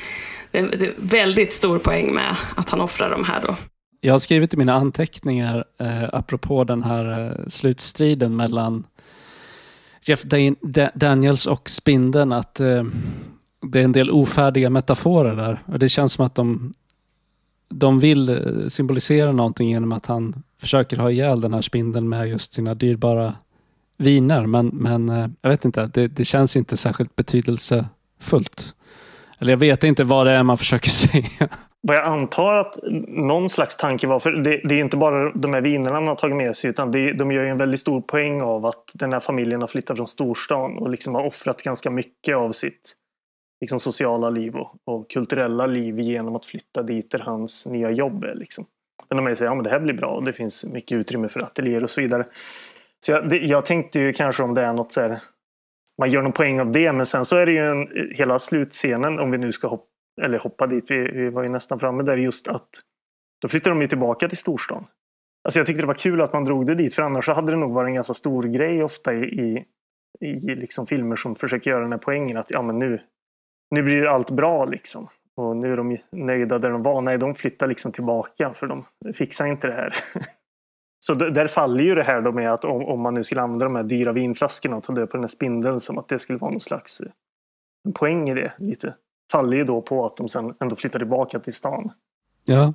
det, 0.52 0.58
är- 0.58 0.76
det 0.78 0.86
är 0.86 0.94
väldigt 0.98 1.52
stor 1.52 1.78
poäng 1.78 2.14
med 2.14 2.36
att 2.56 2.68
han 2.70 2.80
offrar 2.80 3.10
de 3.10 3.24
här 3.24 3.40
då. 3.46 3.56
Jag 4.00 4.14
har 4.14 4.18
skrivit 4.18 4.54
i 4.54 4.56
mina 4.56 4.74
anteckningar 4.74 5.64
eh, 5.80 6.04
apropå 6.12 6.64
den 6.64 6.82
här 6.82 7.26
eh, 7.30 7.46
slutstriden 7.48 8.36
mellan 8.36 8.84
Jeff 10.02 10.22
Dan- 10.22 10.56
Da- 10.62 10.90
Daniels 10.94 11.46
och 11.46 11.70
Spindeln 11.70 12.32
att 12.32 12.60
eh, 12.60 12.84
det 13.72 13.80
är 13.80 13.84
en 13.84 13.92
del 13.92 14.10
ofärdiga 14.10 14.70
metaforer 14.70 15.36
där. 15.36 15.58
Och 15.66 15.78
det 15.78 15.88
känns 15.88 16.12
som 16.12 16.26
att 16.26 16.34
de, 16.34 16.74
de 17.68 17.98
vill 17.98 18.29
eh, 18.29 18.68
symbolisera 18.68 19.33
någonting 19.33 19.70
genom 19.70 19.92
att 19.92 20.07
han 20.07 20.42
försöker 20.61 20.96
ha 20.96 21.11
ihjäl 21.11 21.40
den 21.40 21.55
här 21.55 21.62
spindeln 21.62 22.09
med 22.09 22.29
just 22.29 22.53
sina 22.53 22.74
dyrbara 22.74 23.35
viner. 23.96 24.46
Men, 24.46 24.66
men 24.66 25.09
eh, 25.09 25.29
jag 25.40 25.50
vet 25.50 25.64
inte, 25.64 25.87
det, 25.87 26.09
det 26.09 26.24
känns 26.24 26.57
inte 26.57 26.77
särskilt 26.77 27.16
betydelsefullt. 27.16 28.74
Eller 29.38 29.53
jag 29.53 29.59
vet 29.59 29.85
inte 29.85 30.05
vad 30.05 30.27
det 30.27 30.33
är 30.33 30.42
man 30.42 30.59
försöker 30.59 30.90
säga. 30.90 31.48
Vad 31.87 31.96
jag 31.96 32.05
antar 32.05 32.59
att 32.59 32.79
någon 33.09 33.48
slags 33.48 33.77
tanke 33.77 34.07
var, 34.07 34.20
för 34.20 34.31
det, 34.33 34.61
det 34.64 34.74
är 34.74 34.81
inte 34.81 34.96
bara 34.96 35.33
de 35.33 35.55
här 35.55 35.61
vinerna 35.61 36.00
man 36.00 36.09
har 36.09 36.14
tagit 36.14 36.37
med 36.37 36.57
sig 36.57 36.70
utan 36.70 36.92
det, 36.92 37.12
de 37.12 37.33
gör 37.33 37.42
ju 37.42 37.48
en 37.48 37.59
väldigt 37.59 37.81
stor 37.81 38.00
poäng 38.00 38.42
av 38.42 38.66
att 38.66 38.90
den 38.94 39.12
här 39.12 39.20
familjen 39.20 39.61
har 39.61 39.68
flyttat 39.68 39.96
från 39.96 40.07
storstan 40.07 40.79
och 40.79 40.90
liksom 40.90 41.14
har 41.14 41.27
offrat 41.27 41.62
ganska 41.62 41.90
mycket 41.90 42.37
av 42.37 42.53
sitt 42.53 42.96
liksom, 43.64 43.81
sociala 43.81 44.31
liv 44.31 44.57
och, 44.57 44.77
och 44.85 45.11
kulturella 45.11 45.66
liv 45.66 46.00
genom 46.00 46.37
att 46.37 46.46
flytta 46.46 46.83
dit 46.83 47.11
där 47.11 47.18
hans 47.18 47.66
nya 47.66 47.90
jobb 47.90 48.24
är. 48.24 48.35
Liksom. 48.35 48.66
Men 49.09 49.16
de 49.16 49.27
är 49.27 49.35
säger 49.35 49.50
ja 49.50 49.55
men 49.55 49.64
det 49.64 49.70
här 49.70 49.81
blir 49.81 49.94
bra 49.94 50.09
och 50.09 50.24
det 50.24 50.33
finns 50.33 50.64
mycket 50.64 50.96
utrymme 50.96 51.29
för 51.29 51.40
ateljéer 51.40 51.83
och 51.83 51.90
så 51.90 52.00
vidare. 52.00 52.24
Så 53.00 53.12
jag, 53.12 53.29
det, 53.29 53.38
jag 53.38 53.64
tänkte 53.64 54.00
ju 54.00 54.12
kanske 54.12 54.42
om 54.42 54.55
det 54.55 54.62
är 54.62 54.72
något 54.72 54.92
så 54.92 55.00
här, 55.00 55.18
man 55.98 56.11
gör 56.11 56.22
någon 56.22 56.33
poäng 56.33 56.61
av 56.61 56.72
det 56.72 56.92
men 56.92 57.07
sen 57.07 57.24
så 57.24 57.37
är 57.37 57.46
det 57.46 57.53
ju 57.53 57.70
en, 57.70 57.88
hela 58.14 58.38
slutscenen 58.38 59.18
om 59.18 59.31
vi 59.31 59.38
nu 59.38 59.53
ska 59.53 59.68
hoppa 59.68 59.87
eller 60.22 60.38
hoppa 60.38 60.66
dit, 60.66 60.90
vi, 60.90 60.96
vi 60.96 61.31
var 61.31 61.42
ju 61.42 61.48
nästan 61.48 61.79
framme 61.79 62.03
där 62.03 62.16
just 62.16 62.48
att 62.48 62.68
då 63.42 63.48
flyttar 63.48 63.70
de 63.70 63.81
ju 63.81 63.87
tillbaka 63.87 64.29
till 64.29 64.38
storstan. 64.38 64.87
Alltså 65.44 65.61
jag 65.61 65.66
tyckte 65.66 65.83
det 65.83 65.87
var 65.87 65.94
kul 65.94 66.20
att 66.20 66.33
man 66.33 66.44
drog 66.44 66.66
det 66.66 66.74
dit 66.74 66.94
för 66.94 67.03
annars 67.03 67.24
så 67.24 67.33
hade 67.33 67.53
det 67.53 67.59
nog 67.59 67.72
varit 67.72 67.88
en 67.88 67.94
ganska 67.94 68.14
stor 68.14 68.42
grej 68.42 68.83
ofta 68.83 69.14
i, 69.14 69.24
i, 69.24 69.66
i 70.20 70.55
liksom 70.55 70.87
filmer 70.87 71.16
som 71.16 71.37
försöker 71.37 71.70
göra 71.70 71.83
den 71.83 71.92
här 71.92 71.98
poängen 71.98 72.37
att 72.37 72.50
ja 72.50 72.62
men 72.62 72.79
nu, 72.79 73.00
nu 73.70 73.83
blir 73.83 74.07
allt 74.07 74.31
bra 74.31 74.64
liksom. 74.64 75.09
Och 75.37 75.57
nu 75.57 75.72
är 75.72 75.77
de 75.77 75.98
nöjda 76.12 76.59
där 76.59 76.70
de 76.70 76.83
var. 76.83 77.03
Nej, 77.03 77.18
de 77.18 77.35
flyttar 77.35 77.66
liksom 77.66 77.92
tillbaka 77.92 78.53
för 78.55 78.66
de 78.66 78.85
fixar 79.14 79.46
inte 79.46 79.66
det 79.66 79.74
här. 79.74 79.94
Så 81.07 81.14
där 81.14 81.46
faller 81.46 81.85
ju 81.85 81.94
det 81.94 82.03
här 82.03 82.20
då 82.20 82.33
med 82.33 82.53
att 82.53 82.64
om, 82.64 82.85
om 82.85 83.03
man 83.03 83.14
nu 83.14 83.24
skulle 83.24 83.42
använda 83.42 83.64
de 83.64 83.77
här 83.77 83.83
dyra 83.83 84.12
vinflaskorna 84.12 84.77
och 84.77 84.85
ta 84.85 84.92
död 84.92 85.11
på 85.11 85.16
den 85.16 85.24
här 85.24 85.29
spindeln 85.29 85.81
som 85.81 85.98
att 85.98 86.09
det 86.09 86.18
skulle 86.18 86.38
vara 86.38 86.50
någon 86.50 86.61
slags 86.61 87.00
eh, 87.00 87.92
poäng 87.94 88.29
i 88.29 88.35
det 88.35 88.53
lite. 88.59 88.94
Faller 89.33 89.57
ju 89.57 89.64
då 89.64 89.83
på 89.83 90.07
att 90.07 90.16
de 90.16 90.29
sen 90.29 90.55
ändå 90.61 90.77
flyttar 90.77 90.98
tillbaka 90.98 91.38
till 91.38 91.53
stan. 91.53 91.90
Ja, 92.44 92.74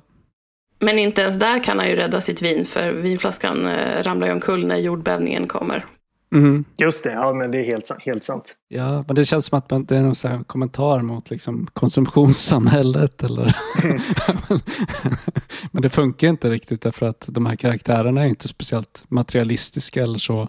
Men 0.78 0.98
inte 0.98 1.20
ens 1.20 1.38
där 1.38 1.64
kan 1.64 1.78
han 1.78 1.88
ju 1.88 1.94
rädda 1.94 2.20
sitt 2.20 2.42
vin 2.42 2.64
för 2.64 2.92
vinflaskan 2.92 3.66
eh, 3.66 4.02
ramlar 4.02 4.26
ju 4.26 4.32
omkull 4.32 4.66
när 4.66 4.76
jordbävningen 4.76 5.48
kommer. 5.48 5.84
Mhm. 6.34 6.64
Just 6.80 7.04
det, 7.04 7.12
ja 7.12 7.32
men 7.32 7.50
det 7.50 7.58
är 7.58 7.62
helt, 7.62 7.86
sant- 7.86 8.02
helt 8.02 8.24
sant. 8.24 8.56
Ja, 8.68 9.04
men 9.06 9.16
det 9.16 9.24
känns 9.24 9.46
som 9.46 9.58
att 9.58 9.70
man, 9.70 9.84
det 9.84 9.96
är 9.96 10.02
någon 10.02 10.14
så 10.14 10.44
kommentar 10.46 11.02
mot 11.02 11.30
liksom 11.30 11.66
konsumtionssamhället. 11.72 13.22
Eller 13.22 13.56
men 15.72 15.82
det 15.82 15.88
funkar 15.88 16.28
inte 16.28 16.50
riktigt 16.50 16.82
därför 16.82 17.06
att 17.06 17.24
de 17.28 17.46
här 17.46 17.56
karaktärerna 17.56 18.22
är 18.22 18.26
inte 18.28 18.48
speciellt 18.48 19.04
materialistiska 19.08 20.02
eller 20.02 20.18
så 20.18 20.48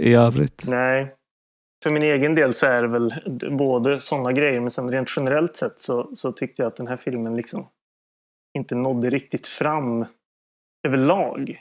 i 0.00 0.14
övrigt. 0.14 0.64
Nej. 0.66 1.14
För 1.84 1.90
min 1.90 2.02
egen 2.02 2.34
del 2.34 2.54
så 2.54 2.66
är 2.66 2.82
det 2.82 2.88
väl 2.88 3.14
både 3.58 4.00
sådana 4.00 4.32
grejer 4.32 4.60
men 4.60 4.70
sen 4.70 4.90
rent 4.90 5.08
generellt 5.16 5.56
sett 5.56 5.80
så, 5.80 6.10
så 6.16 6.32
tyckte 6.32 6.62
jag 6.62 6.68
att 6.68 6.76
den 6.76 6.88
här 6.88 6.96
filmen 6.96 7.36
liksom 7.36 7.66
inte 8.58 8.74
nådde 8.74 9.10
riktigt 9.10 9.46
fram 9.46 10.04
överlag. 10.86 11.60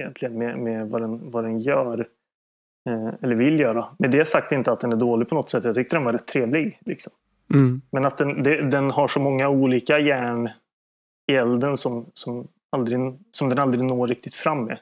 Egentligen 0.00 0.38
med, 0.38 0.58
med 0.58 0.88
vad, 0.88 1.02
den, 1.02 1.30
vad 1.30 1.44
den 1.44 1.60
gör. 1.60 2.08
Eh, 2.88 3.14
eller 3.22 3.34
vill 3.34 3.60
göra. 3.60 3.86
Med 3.98 4.10
det 4.10 4.28
sagt 4.28 4.52
inte 4.52 4.72
att 4.72 4.80
den 4.80 4.92
är 4.92 4.96
dålig 4.96 5.28
på 5.28 5.34
något 5.34 5.50
sätt. 5.50 5.64
Jag 5.64 5.74
tyckte 5.74 5.96
den 5.96 6.04
var 6.04 6.12
rätt 6.12 6.26
trevlig. 6.26 6.78
Liksom. 6.86 7.12
Mm. 7.54 7.82
Men 7.90 8.04
att 8.04 8.18
den, 8.18 8.42
den 8.70 8.90
har 8.90 9.08
så 9.08 9.20
många 9.20 9.48
olika 9.48 9.98
järn 9.98 10.50
i 11.32 11.34
elden 11.34 11.76
som, 11.76 12.10
som, 12.14 12.48
aldrig, 12.70 12.98
som 13.30 13.48
den 13.48 13.58
aldrig 13.58 13.84
når 13.84 14.06
riktigt 14.06 14.34
fram 14.34 14.64
med. 14.64 14.78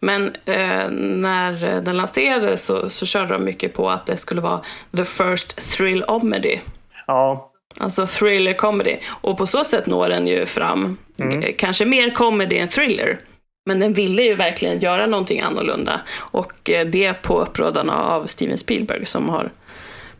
Men 0.00 0.26
eh, 0.44 0.90
när 1.00 1.80
den 1.80 1.96
lanserades 1.96 2.66
så, 2.66 2.90
så 2.90 3.06
körde 3.06 3.32
de 3.32 3.44
mycket 3.44 3.74
på 3.74 3.90
att 3.90 4.06
det 4.06 4.16
skulle 4.16 4.40
vara 4.40 4.60
the 4.96 5.04
first 5.04 5.58
thrill-omedy. 5.58 6.58
Ja, 7.06 7.52
Alltså 7.78 8.06
thriller 8.06 8.54
comedy. 8.54 8.96
Och 9.08 9.38
på 9.38 9.46
så 9.46 9.64
sätt 9.64 9.86
når 9.86 10.08
den 10.08 10.26
ju 10.26 10.46
fram. 10.46 10.98
Mm. 11.18 11.52
Kanske 11.58 11.84
mer 11.84 12.10
comedy 12.10 12.58
än 12.58 12.68
thriller. 12.68 13.18
Men 13.66 13.80
den 13.80 13.92
ville 13.92 14.22
ju 14.22 14.34
verkligen 14.34 14.78
göra 14.78 15.06
någonting 15.06 15.40
annorlunda. 15.40 16.00
Och 16.30 16.70
eh, 16.70 16.86
det 16.86 17.22
på 17.22 17.40
upprådan 17.40 17.90
av 17.90 18.26
Steven 18.26 18.58
Spielberg 18.58 19.06
som 19.06 19.28
har 19.28 19.50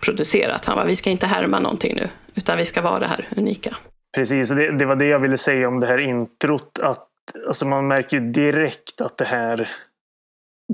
producerat. 0.00 0.64
Han 0.64 0.76
var 0.76 0.84
vi 0.84 0.96
ska 0.96 1.10
inte 1.10 1.26
härma 1.26 1.58
någonting 1.58 1.96
nu, 1.96 2.08
utan 2.34 2.58
vi 2.58 2.64
ska 2.64 2.80
vara 2.80 2.98
det 2.98 3.06
här 3.06 3.28
unika. 3.36 3.76
Precis, 4.14 4.50
och 4.50 4.56
det, 4.56 4.78
det 4.78 4.86
var 4.86 4.96
det 4.96 5.06
jag 5.06 5.18
ville 5.18 5.38
säga 5.38 5.68
om 5.68 5.80
det 5.80 5.86
här 5.86 5.98
introt. 5.98 6.78
Att, 6.82 7.08
alltså 7.48 7.66
man 7.66 7.88
märker 7.88 8.16
ju 8.16 8.30
direkt 8.30 9.00
att 9.00 9.18
det 9.18 9.24
här 9.24 9.68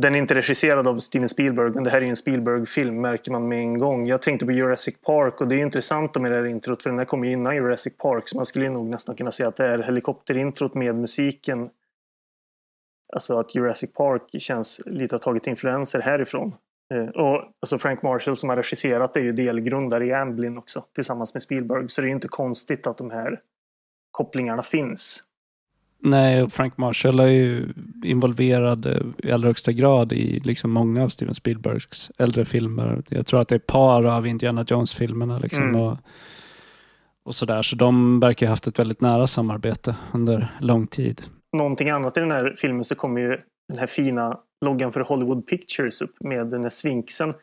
den 0.01 0.15
är 0.15 0.19
inte 0.19 0.35
regisserad 0.35 0.89
av 0.89 0.99
Steven 0.99 1.29
Spielberg, 1.29 1.71
men 1.75 1.85
det 1.85 1.91
här 1.91 2.03
är 2.03 2.07
en 2.07 2.17
Spielberg-film 2.17 3.01
märker 3.01 3.31
man 3.31 3.49
med 3.49 3.59
en 3.59 3.79
gång. 3.79 4.07
Jag 4.07 4.23
tänkte 4.23 4.47
på 4.47 4.53
Jurassic 4.53 4.95
Park 5.07 5.41
och 5.41 5.49
det 5.49 5.55
är 5.55 5.59
intressant 5.59 6.21
med 6.21 6.33
det 6.33 6.37
här 6.37 6.47
introt 6.47 6.83
för 6.83 6.91
den 6.91 6.99
här 6.99 7.07
kom 7.07 7.25
ju 7.25 7.33
innan 7.33 7.57
Jurassic 7.57 7.97
Park 7.97 8.23
så 8.29 8.37
man 8.37 8.47
skulle 8.47 8.71
nog 8.71 8.87
nästan 8.87 9.15
kunna 9.15 9.31
säga 9.31 9.49
att 9.49 9.57
det 9.57 9.67
är 9.67 9.79
helikopterintrot 9.79 10.75
med 10.75 10.95
musiken. 10.95 11.71
Alltså 13.13 13.39
att 13.39 13.55
Jurassic 13.55 13.93
Park 13.93 14.23
känns 14.39 14.81
lite 14.87 15.15
har 15.15 15.19
tagit 15.19 15.47
influenser 15.47 16.01
härifrån. 16.01 16.55
Eh, 16.95 17.09
och 17.09 17.45
alltså 17.61 17.79
Frank 17.79 18.03
Marshall 18.03 18.37
som 18.37 18.49
har 18.49 18.57
regisserat 18.57 19.17
är 19.17 19.21
ju 19.21 19.33
delgrundare 19.33 20.07
i 20.07 20.13
Amblin 20.13 20.59
också 20.59 20.85
tillsammans 20.95 21.35
med 21.35 21.43
Spielberg 21.43 21.89
så 21.89 22.01
det 22.01 22.09
är 22.09 22.11
inte 22.11 22.29
konstigt 22.29 22.87
att 22.87 22.99
de 22.99 23.11
här 23.11 23.41
kopplingarna 24.11 24.63
finns. 24.63 25.23
Nej, 26.01 26.51
Frank 26.51 26.77
Marshall 26.77 27.21
är 27.21 27.27
ju 27.27 27.73
involverad 28.05 28.87
eh, 28.87 29.03
i 29.19 29.33
allra 29.33 29.49
högsta 29.49 29.73
grad 29.73 30.13
i 30.13 30.41
liksom 30.41 30.71
många 30.71 31.05
av 31.05 31.09
Steven 31.09 31.35
Spielbergs 31.35 32.11
äldre 32.19 32.45
filmer. 32.45 33.03
Jag 33.09 33.27
tror 33.27 33.41
att 33.41 33.49
det 33.49 33.55
är 33.55 33.59
par 33.59 34.05
av 34.05 34.27
Indiana 34.27 34.65
Jones-filmerna. 34.69 35.39
Liksom 35.39 35.65
mm. 35.65 35.81
och, 35.81 35.99
och 37.25 37.35
sådär. 37.35 37.63
Så 37.63 37.77
de 37.77 38.21
verkar 38.21 38.47
ha 38.47 38.53
haft 38.53 38.67
ett 38.67 38.79
väldigt 38.79 39.01
nära 39.01 39.27
samarbete 39.27 39.97
under 40.13 40.49
lång 40.61 40.87
tid. 40.87 41.23
Någonting 41.57 41.91
annat 41.91 42.17
i 42.17 42.21
den 42.21 42.31
här 42.31 42.55
filmen 42.59 42.85
så 42.85 42.95
kommer 42.95 43.21
ju 43.21 43.41
den 43.69 43.79
här 43.79 43.87
fina 43.87 44.41
loggan 44.65 44.93
för 44.93 45.01
Hollywood 45.01 45.47
Pictures 45.47 46.03
upp 46.03 46.15
med 46.21 46.47
den 46.47 46.63
här 46.63 46.71
svinksen 46.71 47.35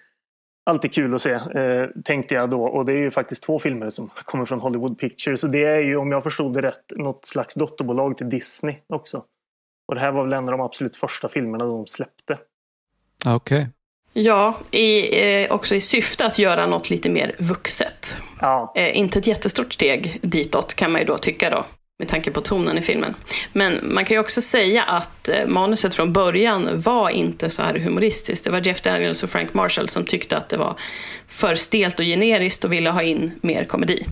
alltid 0.65 0.93
kul 0.93 1.15
att 1.15 1.21
se, 1.21 1.33
eh, 1.33 1.87
tänkte 2.03 2.35
jag 2.35 2.49
då. 2.49 2.63
Och 2.63 2.85
det 2.85 2.93
är 2.93 2.97
ju 2.97 3.11
faktiskt 3.11 3.43
två 3.43 3.59
filmer 3.59 3.89
som 3.89 4.09
kommer 4.25 4.45
från 4.45 4.59
Hollywood 4.59 4.97
Pictures. 4.97 5.43
Och 5.43 5.49
det 5.49 5.63
är 5.63 5.79
ju, 5.79 5.95
om 5.95 6.11
jag 6.11 6.23
förstod 6.23 6.53
det 6.53 6.61
rätt, 6.61 6.91
något 6.95 7.25
slags 7.25 7.55
dotterbolag 7.55 8.17
till 8.17 8.29
Disney 8.29 8.75
också. 8.87 9.23
Och 9.87 9.95
det 9.95 10.01
här 10.01 10.11
var 10.11 10.23
väl 10.23 10.33
en 10.33 10.43
av 10.43 10.51
de 10.51 10.61
absolut 10.61 10.95
första 10.95 11.29
filmerna 11.29 11.65
de 11.65 11.87
släppte. 11.87 12.37
Okej. 13.25 13.57
Okay. 13.61 13.71
Ja, 14.13 14.57
i, 14.71 15.21
eh, 15.43 15.51
också 15.51 15.75
i 15.75 15.81
syfte 15.81 16.25
att 16.25 16.39
göra 16.39 16.65
något 16.65 16.89
lite 16.89 17.09
mer 17.09 17.35
vuxet. 17.39 18.17
Ja. 18.41 18.73
Eh, 18.75 18.97
inte 18.97 19.19
ett 19.19 19.27
jättestort 19.27 19.73
steg 19.73 20.19
ditåt 20.21 20.73
kan 20.73 20.91
man 20.91 21.01
ju 21.01 21.07
då 21.07 21.17
tycka 21.17 21.49
då 21.49 21.65
med 21.99 22.07
tanke 22.07 22.31
på 22.31 22.41
tonen 22.41 22.77
i 22.77 22.81
filmen. 22.81 23.15
Men 23.53 23.79
man 23.83 24.05
kan 24.05 24.15
ju 24.15 24.21
också 24.21 24.41
säga 24.41 24.83
att 24.83 25.29
eh, 25.29 25.47
manuset 25.47 25.95
från 25.95 26.13
början 26.13 26.81
var 26.81 27.09
inte 27.09 27.49
så 27.49 27.63
här 27.63 27.79
humoristiskt. 27.79 28.45
Det 28.45 28.51
var 28.51 28.67
Jeff 28.67 28.81
Daniels 28.81 29.23
och 29.23 29.29
Frank 29.29 29.53
Marshall 29.53 29.89
som 29.89 30.05
tyckte 30.05 30.37
att 30.37 30.49
det 30.49 30.57
var 30.57 30.79
för 31.27 31.55
stelt 31.55 31.99
och 31.99 32.05
generiskt 32.05 32.63
och 32.63 32.73
ville 32.73 32.89
ha 32.89 33.01
in 33.01 33.31
mer 33.41 33.65
komedi. 33.65 34.05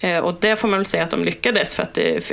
Eh, 0.00 0.18
och 0.18 0.36
det 0.40 0.56
får 0.56 0.68
man 0.68 0.78
väl 0.78 0.86
säga 0.86 1.02
att 1.04 1.10
de 1.10 1.24
lyckades 1.24 1.76
för 1.76 1.82
att 1.82 1.94
det 1.94 2.32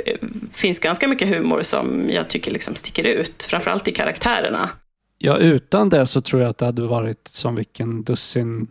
finns 0.52 0.80
ganska 0.80 1.08
mycket 1.08 1.28
humor 1.28 1.62
som 1.62 2.10
jag 2.10 2.28
tycker 2.28 2.50
liksom 2.50 2.74
sticker 2.74 3.04
ut, 3.04 3.42
framförallt 3.42 3.88
i 3.88 3.92
karaktärerna. 3.92 4.70
Ja, 5.18 5.36
utan 5.36 5.88
det 5.88 6.06
så 6.06 6.20
tror 6.20 6.42
jag 6.42 6.50
att 6.50 6.58
det 6.58 6.66
hade 6.66 6.82
varit 6.82 7.28
som 7.28 7.54
vilken 7.54 8.02
dussin 8.02 8.68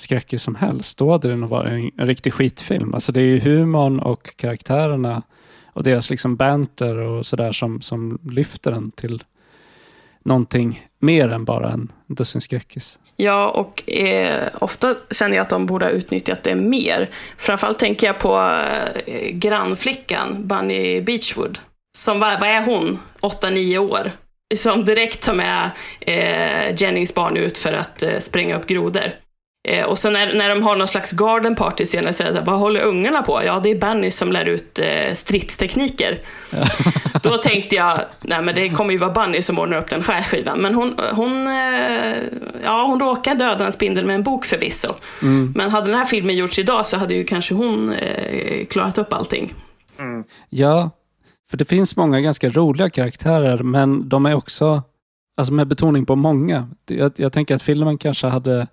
skräckis 0.00 0.42
som 0.42 0.54
helst. 0.54 0.98
Då 0.98 1.12
hade 1.12 1.28
det 1.28 1.36
nog 1.36 1.50
varit 1.50 1.72
en, 1.72 1.90
en 1.96 2.06
riktig 2.06 2.32
skitfilm. 2.32 2.94
Alltså 2.94 3.12
det 3.12 3.20
är 3.20 3.24
ju 3.24 3.40
humorn 3.40 3.98
och 3.98 4.36
karaktärerna 4.36 5.22
och 5.72 5.82
deras 5.82 6.10
liksom 6.10 6.36
banter 6.36 6.96
och 6.96 7.26
sådär 7.26 7.52
som, 7.52 7.80
som 7.80 8.18
lyfter 8.30 8.70
den 8.70 8.90
till 8.90 9.24
någonting 10.24 10.86
mer 10.98 11.28
än 11.28 11.44
bara 11.44 11.72
en 11.72 11.92
dussin 12.06 12.40
skräckis. 12.40 12.98
Ja, 13.16 13.50
och 13.50 13.90
eh, 13.90 14.48
ofta 14.60 14.94
känner 15.10 15.36
jag 15.36 15.42
att 15.42 15.50
de 15.50 15.66
borde 15.66 15.84
ha 15.84 15.90
utnyttjat 15.90 16.42
det 16.42 16.54
mer. 16.54 17.10
Framförallt 17.36 17.78
tänker 17.78 18.06
jag 18.06 18.18
på 18.18 18.62
eh, 19.06 19.30
grannflickan, 19.30 20.48
Bunny 20.48 21.00
Beachwood. 21.00 21.58
Som, 21.96 22.20
vad, 22.20 22.40
vad 22.40 22.48
är 22.48 22.64
hon? 22.64 22.98
8-9 23.20 23.78
år. 23.78 24.12
Som 24.56 24.84
direkt 24.84 25.22
tar 25.22 25.34
med 25.34 25.70
eh, 26.00 26.82
Jennings 26.82 27.14
barn 27.14 27.36
ut 27.36 27.58
för 27.58 27.72
att 27.72 28.02
eh, 28.02 28.18
spränga 28.18 28.56
upp 28.56 28.66
grodor. 28.66 29.12
Eh, 29.68 29.84
och 29.84 29.98
sen 29.98 30.12
när, 30.12 30.34
när 30.34 30.48
de 30.48 30.62
har 30.62 30.76
någon 30.76 30.88
slags 30.88 31.12
garden 31.12 31.56
party 31.56 31.86
senare 31.86 32.12
så 32.12 32.24
är 32.24 32.32
det 32.32 32.40
vad 32.40 32.58
håller 32.58 32.80
ungarna 32.80 33.22
på? 33.22 33.44
Ja, 33.44 33.60
det 33.62 33.70
är 33.70 33.78
Benny 33.78 34.10
som 34.10 34.32
lär 34.32 34.44
ut 34.44 34.78
eh, 34.78 35.14
stridstekniker. 35.14 36.18
Då 37.22 37.30
tänkte 37.30 37.76
jag, 37.76 38.00
nej 38.20 38.42
men 38.42 38.54
det 38.54 38.68
kommer 38.70 38.92
ju 38.92 38.98
vara 38.98 39.10
Bunny 39.10 39.42
som 39.42 39.58
ordnar 39.58 39.78
upp 39.78 39.90
den 39.90 40.02
skärskivan. 40.02 40.60
Men 40.60 40.74
hon, 40.74 40.94
hon, 41.12 41.46
eh, 41.46 42.16
ja, 42.64 42.86
hon 42.86 43.00
råkar 43.00 43.34
döda 43.34 43.66
en 43.66 43.72
spindel 43.72 44.04
med 44.04 44.14
en 44.14 44.22
bok 44.22 44.44
förvisso. 44.44 44.88
Mm. 45.22 45.52
Men 45.56 45.70
hade 45.70 45.86
den 45.86 45.98
här 45.98 46.04
filmen 46.04 46.36
gjorts 46.36 46.58
idag 46.58 46.86
så 46.86 46.96
hade 46.96 47.14
ju 47.14 47.24
kanske 47.24 47.54
hon 47.54 47.92
eh, 47.92 48.66
klarat 48.66 48.98
upp 48.98 49.12
allting. 49.12 49.54
Mm. 49.98 50.24
Ja, 50.48 50.90
för 51.50 51.56
det 51.56 51.64
finns 51.64 51.96
många 51.96 52.20
ganska 52.20 52.48
roliga 52.48 52.90
karaktärer, 52.90 53.58
men 53.58 54.08
de 54.08 54.26
är 54.26 54.34
också, 54.34 54.82
alltså 55.36 55.52
med 55.52 55.66
betoning 55.66 56.06
på 56.06 56.16
många. 56.16 56.68
Jag, 56.86 57.12
jag 57.16 57.32
tänker 57.32 57.54
att 57.54 57.62
filmen 57.62 57.98
kanske 57.98 58.26
hade 58.26 58.66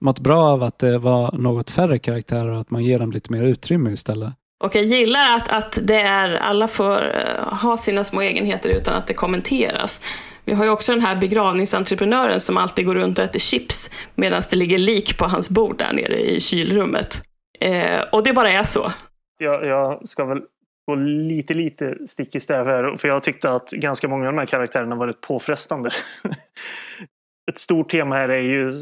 mått 0.00 0.20
bra 0.20 0.42
av 0.42 0.62
att 0.62 0.78
det 0.78 0.98
var 0.98 1.32
något 1.32 1.70
färre 1.70 1.98
karaktärer 1.98 2.50
och 2.50 2.60
att 2.60 2.70
man 2.70 2.84
ger 2.84 2.98
dem 2.98 3.12
lite 3.12 3.32
mer 3.32 3.42
utrymme 3.42 3.90
istället. 3.90 4.32
Och 4.64 4.76
jag 4.76 4.84
gillar 4.84 5.36
att, 5.36 5.48
att 5.48 5.78
det 5.82 6.00
är, 6.00 6.34
alla 6.34 6.68
får 6.68 6.96
uh, 6.96 7.54
ha 7.62 7.76
sina 7.76 8.04
små 8.04 8.20
egenheter 8.20 8.68
utan 8.68 8.94
att 8.94 9.06
det 9.06 9.14
kommenteras. 9.14 10.02
Vi 10.44 10.54
har 10.54 10.64
ju 10.64 10.70
också 10.70 10.92
den 10.92 11.00
här 11.00 11.16
begravningsentreprenören 11.16 12.40
som 12.40 12.56
alltid 12.56 12.86
går 12.86 12.94
runt 12.94 13.18
och 13.18 13.24
äter 13.24 13.40
chips 13.40 13.90
medan 14.14 14.42
det 14.50 14.56
ligger 14.56 14.78
lik 14.78 15.18
på 15.18 15.24
hans 15.24 15.50
bord 15.50 15.78
där 15.78 15.92
nere 15.92 16.20
i 16.20 16.40
kylrummet. 16.40 17.22
Uh, 17.64 18.00
och 18.12 18.22
det 18.22 18.32
bara 18.32 18.52
är 18.52 18.64
så. 18.64 18.92
Jag, 19.38 19.66
jag 19.66 20.08
ska 20.08 20.24
väl 20.24 20.40
gå 20.86 20.94
lite, 20.94 21.54
lite 21.54 22.06
stick 22.06 22.34
i 22.34 22.40
stäv 22.40 22.66
här, 22.66 22.96
för 22.96 23.08
jag 23.08 23.22
tyckte 23.22 23.50
att 23.50 23.70
ganska 23.70 24.08
många 24.08 24.26
av 24.26 24.32
de 24.32 24.38
här 24.38 24.46
karaktärerna 24.46 24.96
varit 24.96 25.20
påfrestande. 25.20 25.90
Ett 27.50 27.58
stort 27.58 27.90
tema 27.90 28.14
här 28.14 28.28
är 28.28 28.42
ju 28.42 28.72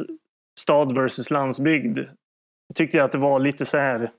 stad 0.59 0.95
versus 0.95 1.31
landsbygd. 1.31 1.99
Tyckte 2.75 2.97
Jag 2.97 3.05
att 3.05 3.13
det 3.13 3.19
var 3.19 3.39
lite 3.39 3.65
så 3.65 3.79
här 3.79 4.11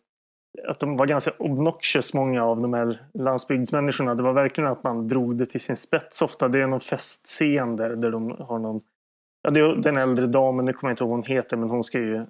att 0.67 0.79
de 0.79 0.97
var 0.97 1.05
ganska 1.05 1.31
obnoxious 1.37 2.13
många 2.13 2.43
av 2.43 2.61
de 2.61 2.73
här 2.73 3.07
landsbygdsmänniskorna. 3.13 4.15
Det 4.15 4.23
var 4.23 4.33
verkligen 4.33 4.69
att 4.69 4.83
man 4.83 5.07
drog 5.07 5.37
det 5.37 5.45
till 5.45 5.59
sin 5.59 5.77
spets 5.77 6.21
ofta. 6.21 6.47
Det 6.47 6.61
är 6.61 6.67
någon 6.67 6.79
festscen 6.79 7.75
där, 7.75 7.95
där 7.95 8.11
de 8.11 8.31
har 8.39 8.59
någon 8.59 8.81
Ja, 9.41 9.49
det 9.49 9.59
är 9.59 9.75
den 9.75 9.97
äldre 9.97 10.27
damen, 10.27 10.65
nu 10.65 10.73
kommer 10.73 10.89
jag 10.89 10.93
inte 10.93 11.03
ihåg 11.03 11.09
vad 11.09 11.17
hon 11.17 11.35
heter, 11.35 11.57
men 11.57 11.69
hon 11.69 11.83
ska 11.83 11.99
ju 11.99 12.25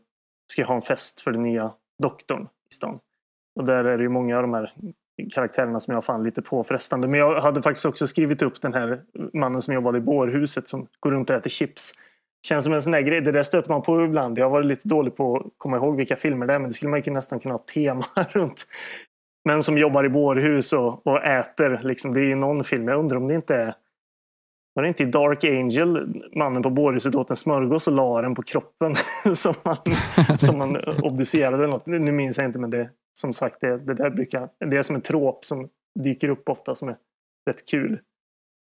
ska 0.52 0.66
ha 0.66 0.76
en 0.76 0.82
fest 0.82 1.22
för 1.22 1.32
den 1.32 1.42
nya 1.42 1.72
doktorn 2.04 2.48
i 2.72 2.74
stan. 2.74 3.00
Och 3.60 3.66
där 3.66 3.86
är 3.86 3.98
det 3.98 4.04
ju 4.04 4.10
många 4.10 4.36
av 4.36 4.42
de 4.42 4.54
här 4.54 4.72
karaktärerna 5.34 5.80
som 5.80 5.94
jag 5.94 6.06
fann 6.06 6.24
lite 6.24 6.42
påfrestande. 6.42 7.08
Men 7.08 7.20
jag 7.20 7.42
hade 7.42 7.62
faktiskt 7.62 7.86
också 7.86 8.08
skrivit 8.08 8.42
upp 8.42 8.62
den 8.62 8.74
här 8.74 9.02
mannen 9.34 9.62
som 9.62 9.74
jobbade 9.74 9.98
i 9.98 10.02
bårhuset 10.02 10.68
som 10.68 10.88
går 11.00 11.12
runt 11.12 11.30
och 11.30 11.36
äter 11.36 11.50
chips. 11.50 11.94
Känns 12.48 12.64
som 12.64 12.74
en 12.74 12.82
sån 12.82 12.92
där 12.92 13.02
grej. 13.02 13.22
Det 13.22 13.32
där 13.32 13.44
stöter 13.44 13.70
man 13.70 13.82
på 13.82 14.06
ibland. 14.06 14.38
Jag 14.38 14.46
har 14.46 14.52
varit 14.52 14.66
lite 14.66 14.88
dålig 14.88 15.16
på 15.16 15.38
att 15.38 15.44
komma 15.58 15.78
ihåg 15.78 15.96
vilka 15.96 16.16
filmer 16.16 16.48
det 16.48 16.54
är, 16.54 16.60
men 16.60 16.70
det 16.70 16.74
skulle 16.74 16.90
man 16.90 17.02
ju 17.02 17.12
nästan 17.12 17.40
kunna 17.40 17.54
ha 17.54 17.60
tema 17.74 18.06
runt. 18.30 18.66
Men 19.46 19.64
som 19.64 19.78
jobbar 19.78 20.04
i 20.04 20.10
bårhus 20.10 20.74
och, 20.74 21.08
och 21.08 21.24
äter. 21.24 21.80
Liksom, 21.84 22.12
det 22.12 22.20
är 22.20 22.26
ju 22.26 22.36
någon 22.36 22.64
film. 22.64 22.88
Jag 22.88 23.00
undrar 23.00 23.18
om 23.18 23.28
det 23.28 23.36
inte 23.36 23.56
är 23.56 23.76
var 24.74 24.84
det 24.84 24.88
inte 24.88 25.04
i 25.04 25.06
Dark 25.06 25.44
Angel 25.44 26.22
mannen 26.36 26.64
på 26.64 26.70
bårhuset 26.70 27.16
åt 27.16 27.30
en 27.30 27.36
smörgås 27.36 27.88
och 27.88 27.94
la 27.94 28.22
den 28.22 28.36
på 28.36 28.44
kroppen 28.44 28.96
som 29.36 29.54
man, 29.64 29.78
som 30.38 30.58
man 30.58 30.78
obducerade? 31.04 31.68
Något. 31.68 31.86
Nu 31.86 32.12
minns 32.12 32.38
jag 32.38 32.46
inte 32.46 32.60
men 32.60 32.70
det 32.70 32.90
som 33.14 33.34
sagt 33.34 33.62
det, 33.62 33.78
det 33.78 33.94
där 33.94 34.10
brukar, 34.10 34.50
det 34.60 34.78
är 34.78 34.82
som 34.82 34.96
en 34.96 35.02
trop 35.02 35.46
som 35.46 35.70
dyker 36.00 36.30
upp 36.30 36.50
ofta 36.50 36.76
som 36.76 36.90
är 36.90 36.96
rätt 37.50 37.70
kul. 37.70 38.00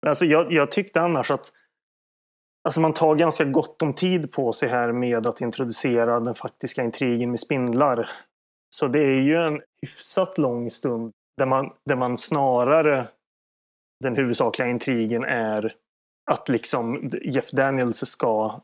Alltså 0.07 0.25
jag, 0.25 0.53
jag 0.53 0.71
tyckte 0.71 1.01
annars 1.01 1.31
att 1.31 1.53
Alltså 2.64 2.81
man 2.81 2.92
tar 2.92 3.14
ganska 3.14 3.44
gott 3.44 3.83
om 3.83 3.94
tid 3.94 4.33
på 4.33 4.53
sig 4.53 4.68
här 4.68 4.92
med 4.92 5.27
att 5.27 5.40
introducera 5.40 6.20
den 6.20 6.35
faktiska 6.35 6.83
intrigen 6.83 7.31
med 7.31 7.40
spindlar. 7.40 8.11
Så 8.75 8.88
det 8.88 8.98
är 8.98 9.20
ju 9.20 9.37
en 9.37 9.61
hyfsat 9.83 10.38
lång 10.38 10.70
stund 10.70 11.12
där 11.38 11.46
man, 11.46 11.72
där 11.85 11.96
man 11.96 12.18
snarare 12.18 13.07
den 14.03 14.16
huvudsakliga 14.16 14.68
intrigen 14.68 15.25
är 15.25 15.75
att 16.31 16.48
liksom 16.48 17.11
Jeff 17.22 17.51
Daniels 17.51 17.98
ska 17.98 18.61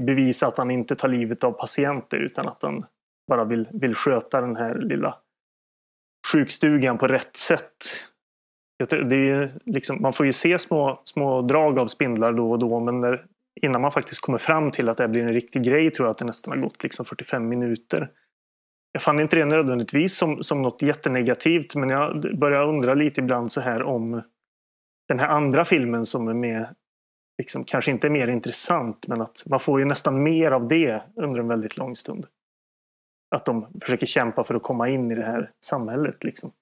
bevisa 0.00 0.46
att 0.46 0.58
han 0.58 0.70
inte 0.70 0.96
tar 0.96 1.08
livet 1.08 1.44
av 1.44 1.52
patienter 1.52 2.18
utan 2.18 2.48
att 2.48 2.62
han 2.62 2.86
bara 3.28 3.44
vill, 3.44 3.68
vill 3.72 3.94
sköta 3.94 4.40
den 4.40 4.56
här 4.56 4.74
lilla 4.74 5.16
sjukstugan 6.32 6.98
på 6.98 7.06
rätt 7.06 7.36
sätt. 7.36 7.76
Det 8.78 9.30
är 9.30 9.52
liksom, 9.64 10.02
man 10.02 10.12
får 10.12 10.26
ju 10.26 10.32
se 10.32 10.58
små, 10.58 11.02
små 11.04 11.42
drag 11.42 11.78
av 11.78 11.86
spindlar 11.86 12.32
då 12.32 12.50
och 12.50 12.58
då 12.58 12.80
men 12.80 13.00
när, 13.00 13.26
innan 13.62 13.80
man 13.80 13.92
faktiskt 13.92 14.20
kommer 14.20 14.38
fram 14.38 14.70
till 14.70 14.88
att 14.88 14.96
det 14.96 15.08
blir 15.08 15.22
en 15.22 15.32
riktig 15.32 15.62
grej 15.62 15.90
tror 15.90 16.06
jag 16.06 16.10
att 16.10 16.18
det 16.18 16.24
nästan 16.24 16.52
har 16.52 16.64
gått 16.64 16.82
liksom 16.82 17.04
45 17.04 17.48
minuter. 17.48 18.10
Jag 18.92 19.02
fann 19.02 19.20
inte 19.20 19.36
det 19.36 19.44
nödvändigtvis 19.44 20.16
som, 20.16 20.42
som 20.42 20.62
något 20.62 20.82
jättenegativt 20.82 21.74
men 21.74 21.88
jag 21.88 22.38
börjar 22.38 22.68
undra 22.68 22.94
lite 22.94 23.20
ibland 23.20 23.52
så 23.52 23.60
här 23.60 23.82
om 23.82 24.22
den 25.08 25.18
här 25.18 25.28
andra 25.28 25.64
filmen 25.64 26.06
som 26.06 26.28
är 26.28 26.34
med 26.34 26.74
liksom, 27.38 27.64
kanske 27.64 27.90
inte 27.90 28.06
är 28.06 28.10
mer 28.10 28.28
intressant 28.28 29.06
men 29.06 29.20
att 29.20 29.42
man 29.46 29.60
får 29.60 29.80
ju 29.80 29.86
nästan 29.86 30.22
mer 30.22 30.50
av 30.50 30.68
det 30.68 31.02
under 31.16 31.40
en 31.40 31.48
väldigt 31.48 31.76
lång 31.76 31.96
stund. 31.96 32.26
Att 33.34 33.44
de 33.44 33.66
försöker 33.82 34.06
kämpa 34.06 34.44
för 34.44 34.54
att 34.54 34.62
komma 34.62 34.88
in 34.88 35.10
i 35.10 35.14
det 35.14 35.24
här 35.24 35.50
samhället. 35.64 36.24
Liksom. 36.24 36.52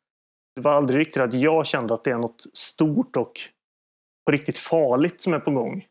Det 0.55 0.61
var 0.61 0.73
aldrig 0.73 1.01
riktigt 1.01 1.23
att 1.23 1.35
jag 1.35 1.67
kände 1.67 1.95
att 1.95 2.05
det 2.05 2.11
är 2.11 2.19
något 2.19 2.47
stort 2.53 3.17
och 3.17 3.41
på 4.27 4.33
riktigt 4.33 4.59
farligt 4.59 5.21
som 5.21 5.35
är 5.35 5.39
på 5.39 5.51
gång. 5.51 5.87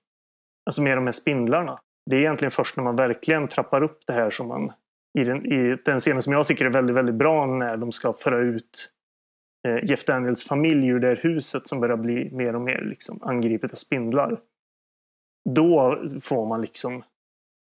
Alltså 0.65 0.81
med 0.81 0.97
de 0.97 1.05
här 1.05 1.11
spindlarna. 1.11 1.79
Det 2.09 2.15
är 2.15 2.19
egentligen 2.19 2.51
först 2.51 2.77
när 2.77 2.83
man 2.83 2.95
verkligen 2.95 3.47
trappar 3.47 3.83
upp 3.83 3.99
det 4.05 4.13
här 4.13 4.31
som 4.31 4.47
man 4.47 4.71
i 5.19 5.23
den, 5.23 5.45
i 5.45 5.77
den 5.85 5.99
scenen 5.99 6.21
som 6.21 6.33
jag 6.33 6.47
tycker 6.47 6.65
är 6.65 6.69
väldigt, 6.69 6.95
väldigt 6.95 7.15
bra 7.15 7.45
när 7.45 7.77
de 7.77 7.91
ska 7.91 8.13
föra 8.13 8.39
ut 8.39 8.91
eh, 9.67 9.89
Jeff 9.89 10.05
Daniels 10.05 10.43
familj 10.43 10.87
ur 10.87 10.99
det 10.99 11.07
här 11.07 11.15
huset 11.15 11.67
som 11.67 11.79
börjar 11.79 11.97
bli 11.97 12.29
mer 12.31 12.55
och 12.55 12.61
mer 12.61 12.81
liksom, 12.81 13.19
angripet 13.21 13.71
av 13.71 13.75
spindlar. 13.75 14.39
Då 15.49 16.03
får 16.21 16.45
man 16.45 16.61
liksom 16.61 17.03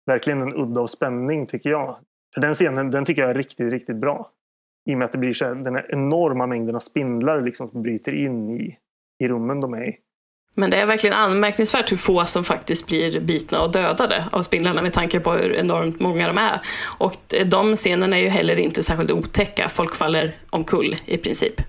verkligen 0.06 0.42
en 0.42 0.54
udda 0.54 0.80
av 0.80 0.86
spänning 0.86 1.46
tycker 1.46 1.70
jag. 1.70 1.96
För 2.34 2.40
den 2.40 2.54
scenen 2.54 2.90
den 2.90 3.04
tycker 3.04 3.22
jag 3.22 3.30
är 3.30 3.34
riktigt, 3.34 3.72
riktigt 3.72 3.96
bra. 3.96 4.30
I 4.86 4.94
och 4.94 4.98
med 4.98 5.04
att 5.04 5.12
det 5.12 5.18
blir 5.18 5.34
så 5.34 5.44
här, 5.44 5.54
den 5.54 5.74
här 5.74 5.86
enorma 5.88 6.46
mängden 6.46 6.76
av 6.76 6.80
spindlar 6.80 7.42
liksom 7.42 7.70
som 7.70 7.82
bryter 7.82 8.14
in 8.14 8.50
i, 8.50 8.76
i 9.24 9.28
rummen 9.28 9.60
de 9.60 9.74
är 9.74 9.88
i. 9.88 9.96
Men 10.58 10.70
det 10.70 10.76
är 10.76 10.86
verkligen 10.86 11.16
anmärkningsvärt 11.16 11.92
hur 11.92 11.96
få 11.96 12.24
som 12.24 12.44
faktiskt 12.44 12.86
blir 12.86 13.20
bitna 13.20 13.60
och 13.60 13.72
dödade 13.72 14.24
av 14.32 14.42
spindlarna 14.42 14.82
med 14.82 14.92
tanke 14.92 15.20
på 15.20 15.32
hur 15.32 15.52
enormt 15.52 16.00
många 16.00 16.26
de 16.26 16.38
är. 16.38 16.60
Och 16.98 17.34
de 17.46 17.76
scenerna 17.76 18.18
är 18.18 18.22
ju 18.22 18.28
heller 18.28 18.58
inte 18.58 18.82
särskilt 18.82 19.10
otäcka. 19.10 19.68
Folk 19.68 19.94
faller 19.94 20.36
omkull 20.50 20.96
i 21.06 21.16
princip. 21.16 21.60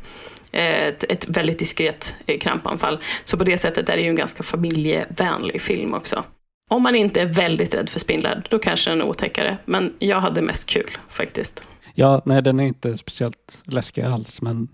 Eh, 0.51 0.87
ett, 0.87 1.03
ett 1.03 1.27
väldigt 1.27 1.59
diskret 1.59 2.15
eh, 2.25 2.39
krampanfall. 2.39 2.99
Så 3.25 3.37
på 3.37 3.43
det 3.43 3.57
sättet 3.57 3.89
är 3.89 3.97
det 3.97 4.03
ju 4.03 4.09
en 4.09 4.15
ganska 4.15 4.43
familjevänlig 4.43 5.61
film 5.61 5.93
också. 5.93 6.23
Om 6.69 6.83
man 6.83 6.95
inte 6.95 7.21
är 7.21 7.25
väldigt 7.25 7.73
rädd 7.73 7.89
för 7.89 7.99
spindlar, 7.99 8.43
då 8.49 8.59
kanske 8.59 8.89
den 8.89 9.01
är 9.01 9.05
otäckare. 9.05 9.57
Men 9.65 9.93
jag 9.99 10.19
hade 10.21 10.41
mest 10.41 10.69
kul 10.69 10.97
faktiskt. 11.09 11.69
Ja, 11.99 12.21
nej 12.25 12.41
den 12.41 12.59
är 12.59 12.63
inte 12.63 12.97
speciellt 12.97 13.63
läskig 13.63 14.01
alls, 14.01 14.41
men 14.41 14.67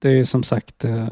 det 0.00 0.10
är 0.10 0.24
som 0.24 0.42
sagt 0.42 0.84
eh, 0.84 1.08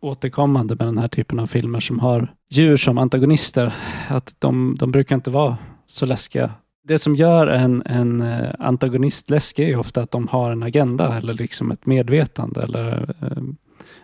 återkommande 0.00 0.74
med 0.74 0.88
den 0.88 0.98
här 0.98 1.08
typen 1.08 1.40
av 1.40 1.46
filmer 1.46 1.80
som 1.80 1.98
har 1.98 2.34
djur 2.50 2.76
som 2.76 2.98
antagonister. 2.98 3.74
Att 4.08 4.36
de, 4.38 4.76
de 4.78 4.92
brukar 4.92 5.16
inte 5.16 5.30
vara 5.30 5.56
så 5.86 6.06
läskiga. 6.06 6.50
Det 6.84 6.98
som 6.98 7.14
gör 7.14 7.46
en, 7.46 7.82
en 7.86 8.20
eh, 8.20 8.50
antagonist 8.58 9.30
läskig 9.30 9.70
är 9.70 9.78
ofta 9.78 10.02
att 10.02 10.10
de 10.10 10.28
har 10.28 10.50
en 10.50 10.62
agenda 10.62 11.16
eller 11.16 11.34
liksom 11.34 11.70
ett 11.70 11.86
medvetande 11.86 12.62
eller 12.62 13.14
eh, 13.20 13.42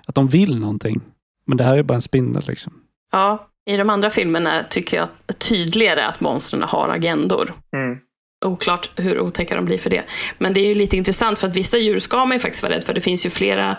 att 0.07 0.15
de 0.15 0.29
vill 0.29 0.59
någonting. 0.59 1.01
Men 1.47 1.57
det 1.57 1.65
här 1.65 1.77
är 1.77 1.83
bara 1.83 1.95
en 1.95 2.03
spindel 2.03 2.43
liksom. 2.47 2.73
Ja, 3.13 3.49
i 3.67 3.77
de 3.77 3.91
andra 3.91 4.11
filmerna 4.11 4.63
tycker 4.63 4.97
jag 4.97 5.09
tydligare 5.39 6.07
att 6.07 6.21
monstren 6.21 6.63
har 6.63 6.89
agendor. 6.89 7.51
Mm. 7.77 7.99
Oklart 8.43 8.91
hur 8.97 9.21
otäcka 9.21 9.57
de 9.57 9.65
blir 9.65 9.79
för 9.79 9.91
det. 9.91 10.03
Men 10.39 10.53
det 10.53 10.61
är 10.61 10.67
ju 10.67 10.75
lite 10.75 10.97
intressant 10.97 11.39
för 11.39 11.47
att 11.49 11.57
vissa 11.57 11.79
djur 11.79 11.99
ska 11.99 12.25
man 12.25 12.37
ju 12.37 12.41
faktiskt 12.41 12.63
vara 12.63 12.75
rädd 12.75 12.85
för. 12.85 12.95
Det 12.95 13.01
finns 13.01 13.27
ju 13.27 13.31
flera 13.31 13.77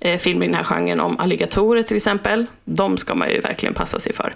eh, 0.00 0.18
filmer 0.18 0.46
i 0.46 0.48
den 0.48 0.56
här 0.56 0.64
genren 0.64 1.00
om 1.00 1.20
alligatorer 1.20 1.82
till 1.82 1.96
exempel. 1.96 2.46
De 2.64 2.98
ska 2.98 3.14
man 3.14 3.30
ju 3.30 3.40
verkligen 3.40 3.74
passa 3.74 4.00
sig 4.00 4.12
för. 4.12 4.34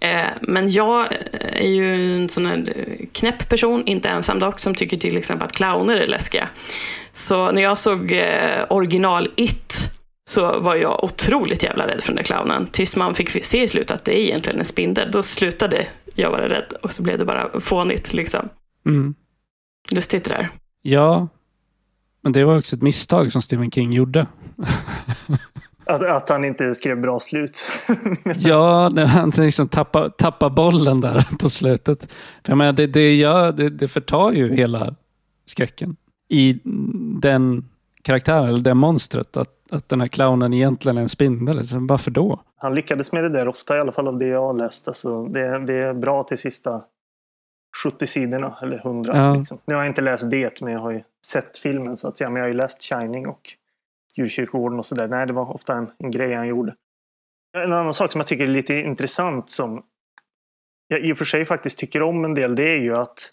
Eh, 0.00 0.26
men 0.40 0.70
jag 0.70 1.00
eh, 1.00 1.62
är 1.62 1.68
ju 1.68 2.16
en 2.16 2.28
sån 2.28 2.46
här 2.46 2.74
eh, 2.76 3.06
knäpp 3.12 3.48
person, 3.48 3.82
inte 3.86 4.08
ensam 4.08 4.38
dock, 4.38 4.60
som 4.60 4.74
tycker 4.74 4.96
till 4.96 5.16
exempel 5.16 5.46
att 5.46 5.52
clowner 5.52 5.96
är 5.96 6.06
läskiga. 6.06 6.48
Så 7.12 7.50
när 7.50 7.62
jag 7.62 7.78
såg 7.78 8.12
eh, 8.12 8.64
original 8.70 9.30
It 9.36 9.74
så 10.30 10.60
var 10.60 10.74
jag 10.74 11.04
otroligt 11.04 11.62
jävla 11.62 11.86
rädd 11.86 12.02
för 12.02 12.08
den 12.08 12.16
där 12.16 12.22
clownen. 12.22 12.66
Tills 12.66 12.96
man 12.96 13.14
fick 13.14 13.44
se 13.44 13.62
i 13.62 13.68
slutet 13.68 13.90
att 13.90 14.04
det 14.04 14.20
är 14.20 14.24
egentligen 14.24 14.58
en 14.58 14.66
spindel. 14.66 15.10
Då 15.10 15.22
slutade 15.22 15.86
jag 16.14 16.30
vara 16.30 16.48
rädd 16.48 16.72
och 16.82 16.92
så 16.92 17.02
blev 17.02 17.18
det 17.18 17.24
bara 17.24 17.60
fånigt 17.60 18.12
liksom. 18.12 18.48
Mm. 18.86 19.14
Lustigt 19.90 20.24
det 20.24 20.30
där. 20.30 20.48
Ja, 20.82 21.28
men 22.22 22.32
det 22.32 22.44
var 22.44 22.58
också 22.58 22.76
ett 22.76 22.82
misstag 22.82 23.32
som 23.32 23.42
Stephen 23.42 23.70
King 23.70 23.92
gjorde. 23.92 24.26
Att, 25.84 26.02
att 26.02 26.28
han 26.28 26.44
inte 26.44 26.74
skrev 26.74 27.00
bra 27.00 27.20
slut. 27.20 27.64
ja, 28.36 28.88
när 28.88 29.06
han 29.06 29.32
liksom 29.36 29.68
tappar, 29.68 30.08
tappar 30.08 30.50
bollen 30.50 31.00
där 31.00 31.28
på 31.38 31.48
slutet. 31.48 32.12
För 32.44 32.52
jag 32.52 32.58
menar, 32.58 32.72
det, 32.72 32.86
det, 32.86 33.14
gör, 33.14 33.52
det, 33.52 33.70
det 33.70 33.88
förtar 33.88 34.32
ju 34.32 34.54
hela 34.54 34.94
skräcken 35.46 35.96
i 36.28 36.60
den 37.20 37.64
karaktären, 38.02 38.48
eller 38.48 38.60
det 38.60 38.74
monstret. 38.74 39.36
Att, 39.36 39.48
att 39.70 39.88
den 39.88 40.00
här 40.00 40.08
clownen 40.08 40.52
egentligen 40.52 40.98
är 40.98 41.02
en 41.02 41.08
spindel. 41.08 41.56
Liksom, 41.56 41.86
varför 41.86 42.10
då? 42.10 42.42
Han 42.56 42.74
lyckades 42.74 43.12
med 43.12 43.24
det 43.24 43.28
där 43.28 43.48
ofta, 43.48 43.76
i 43.76 43.80
alla 43.80 43.92
fall 43.92 44.08
av 44.08 44.18
det 44.18 44.26
jag 44.26 44.42
har 44.42 44.54
läst. 44.54 44.88
Alltså, 44.88 45.26
det, 45.26 45.66
det 45.66 45.74
är 45.74 45.94
bra 45.94 46.24
till 46.24 46.38
sista 46.38 46.82
70 47.84 48.06
sidorna, 48.06 48.58
eller 48.62 48.76
100. 48.76 49.16
Ja. 49.16 49.34
Liksom. 49.34 49.58
Nu 49.64 49.74
har 49.74 49.82
jag 49.82 49.90
inte 49.90 50.00
läst 50.02 50.30
det, 50.30 50.60
men 50.60 50.72
jag 50.72 50.80
har 50.80 50.90
ju 50.90 51.02
sett 51.26 51.58
filmen 51.58 51.96
så 51.96 52.08
att 52.08 52.18
säga. 52.18 52.30
Men 52.30 52.36
jag 52.36 52.44
har 52.44 52.48
ju 52.48 52.56
läst 52.56 52.82
Shining 52.82 53.26
och 53.26 53.40
Djurkyrkogården 54.16 54.78
och 54.78 54.86
sådär. 54.86 55.08
Nej, 55.08 55.26
det 55.26 55.32
var 55.32 55.54
ofta 55.54 55.74
en, 55.74 55.90
en 55.98 56.10
grej 56.10 56.34
han 56.34 56.48
gjorde. 56.48 56.74
En 57.56 57.72
annan 57.72 57.94
sak 57.94 58.12
som 58.12 58.18
jag 58.18 58.26
tycker 58.26 58.44
är 58.44 58.48
lite 58.48 58.74
intressant 58.74 59.50
som 59.50 59.82
jag 60.88 61.04
i 61.04 61.12
och 61.12 61.18
för 61.18 61.24
sig 61.24 61.44
faktiskt 61.44 61.78
tycker 61.78 62.02
om 62.02 62.24
en 62.24 62.34
del, 62.34 62.54
det 62.54 62.68
är 62.68 62.78
ju 62.78 62.96
att 62.96 63.30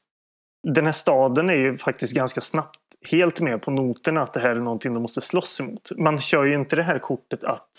den 0.68 0.86
här 0.86 0.92
staden 0.92 1.50
är 1.50 1.58
ju 1.58 1.78
faktiskt 1.78 2.14
ganska 2.14 2.42
snabbt 2.42 2.80
helt 3.10 3.40
med 3.40 3.62
på 3.62 3.72
noterna 3.72 4.22
att 4.22 4.34
det 4.34 4.40
här 4.40 4.50
är 4.50 4.60
någonting 4.60 4.94
de 4.94 5.02
måste 5.02 5.22
slåss 5.22 5.60
emot. 5.60 5.92
Man 5.98 6.22
kör 6.22 6.46
ju 6.46 6.56
inte 6.56 6.76
det 6.76 6.84
här 6.84 7.00
kortet 7.00 7.44
att 7.44 7.72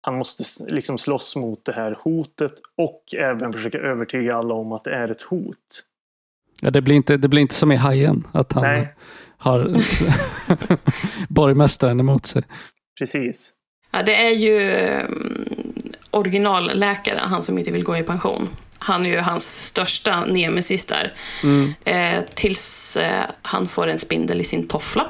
han 0.00 0.18
måste 0.18 0.44
liksom 0.72 0.98
slåss 0.98 1.36
mot 1.36 1.64
det 1.64 1.72
här 1.72 1.98
hotet 2.00 2.52
och 2.76 3.14
även 3.18 3.52
försöka 3.52 3.78
övertyga 3.78 4.36
alla 4.36 4.54
om 4.54 4.72
att 4.72 4.84
det 4.84 4.94
är 4.94 5.08
ett 5.08 5.22
hot. 5.22 5.84
Ja, 6.62 6.70
det, 6.70 6.82
blir 6.82 6.96
inte, 6.96 7.16
det 7.16 7.28
blir 7.28 7.40
inte 7.40 7.54
som 7.54 7.72
i 7.72 7.76
Hajen, 7.76 8.26
att 8.32 8.52
han 8.52 8.62
Nej. 8.62 8.94
har 9.38 9.76
borgmästaren 11.28 12.00
emot 12.00 12.26
sig. 12.26 12.42
Precis. 12.98 13.52
Ja, 13.90 14.02
det 14.02 14.26
är 14.26 14.30
ju 14.30 14.78
um, 15.04 15.92
originalläkaren, 16.10 17.28
han 17.28 17.42
som 17.42 17.58
inte 17.58 17.70
vill 17.70 17.84
gå 17.84 17.96
i 17.96 18.02
pension. 18.02 18.48
Han 18.78 19.06
är 19.06 19.10
ju 19.10 19.18
hans 19.18 19.66
största 19.66 20.24
nemesis 20.24 20.86
där. 20.86 21.14
Mm. 21.42 21.74
Eh, 21.84 22.24
tills 22.34 22.96
eh, 22.96 23.24
han 23.42 23.66
får 23.66 23.88
en 23.88 23.98
spindel 23.98 24.40
i 24.40 24.44
sin 24.44 24.68
toffla 24.68 25.06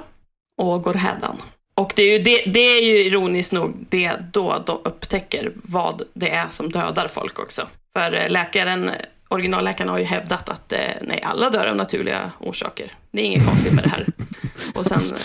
och 0.58 0.82
går 0.82 0.94
hädan. 0.94 1.36
Och 1.80 1.92
det 1.96 2.02
är, 2.02 2.18
ju 2.18 2.22
det, 2.22 2.42
det 2.46 2.60
är 2.60 2.82
ju 2.82 3.04
ironiskt 3.04 3.52
nog 3.52 3.74
det 3.88 4.12
då 4.32 4.62
de 4.66 4.78
upptäcker 4.84 5.52
vad 5.54 6.02
det 6.14 6.30
är 6.30 6.48
som 6.48 6.70
dödar 6.70 7.08
folk 7.08 7.38
också. 7.38 7.66
För 7.92 8.14
eh, 8.14 8.30
läkaren, 8.30 8.90
originalläkaren 9.28 9.88
har 9.88 9.98
ju 9.98 10.04
hävdat 10.04 10.48
att 10.48 10.72
eh, 10.72 10.78
nej, 11.02 11.22
alla 11.22 11.50
dör 11.50 11.66
av 11.66 11.76
naturliga 11.76 12.32
orsaker. 12.38 12.92
Det 13.10 13.20
är 13.20 13.24
inget 13.24 13.46
konstigt 13.46 13.72
med 13.72 13.84
det 13.84 13.90
här. 13.90 14.06
Och 14.74 14.86
sen 14.86 14.98
eh, 14.98 15.22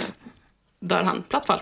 dör 0.81 1.03
han 1.03 1.23
plattfall. 1.29 1.59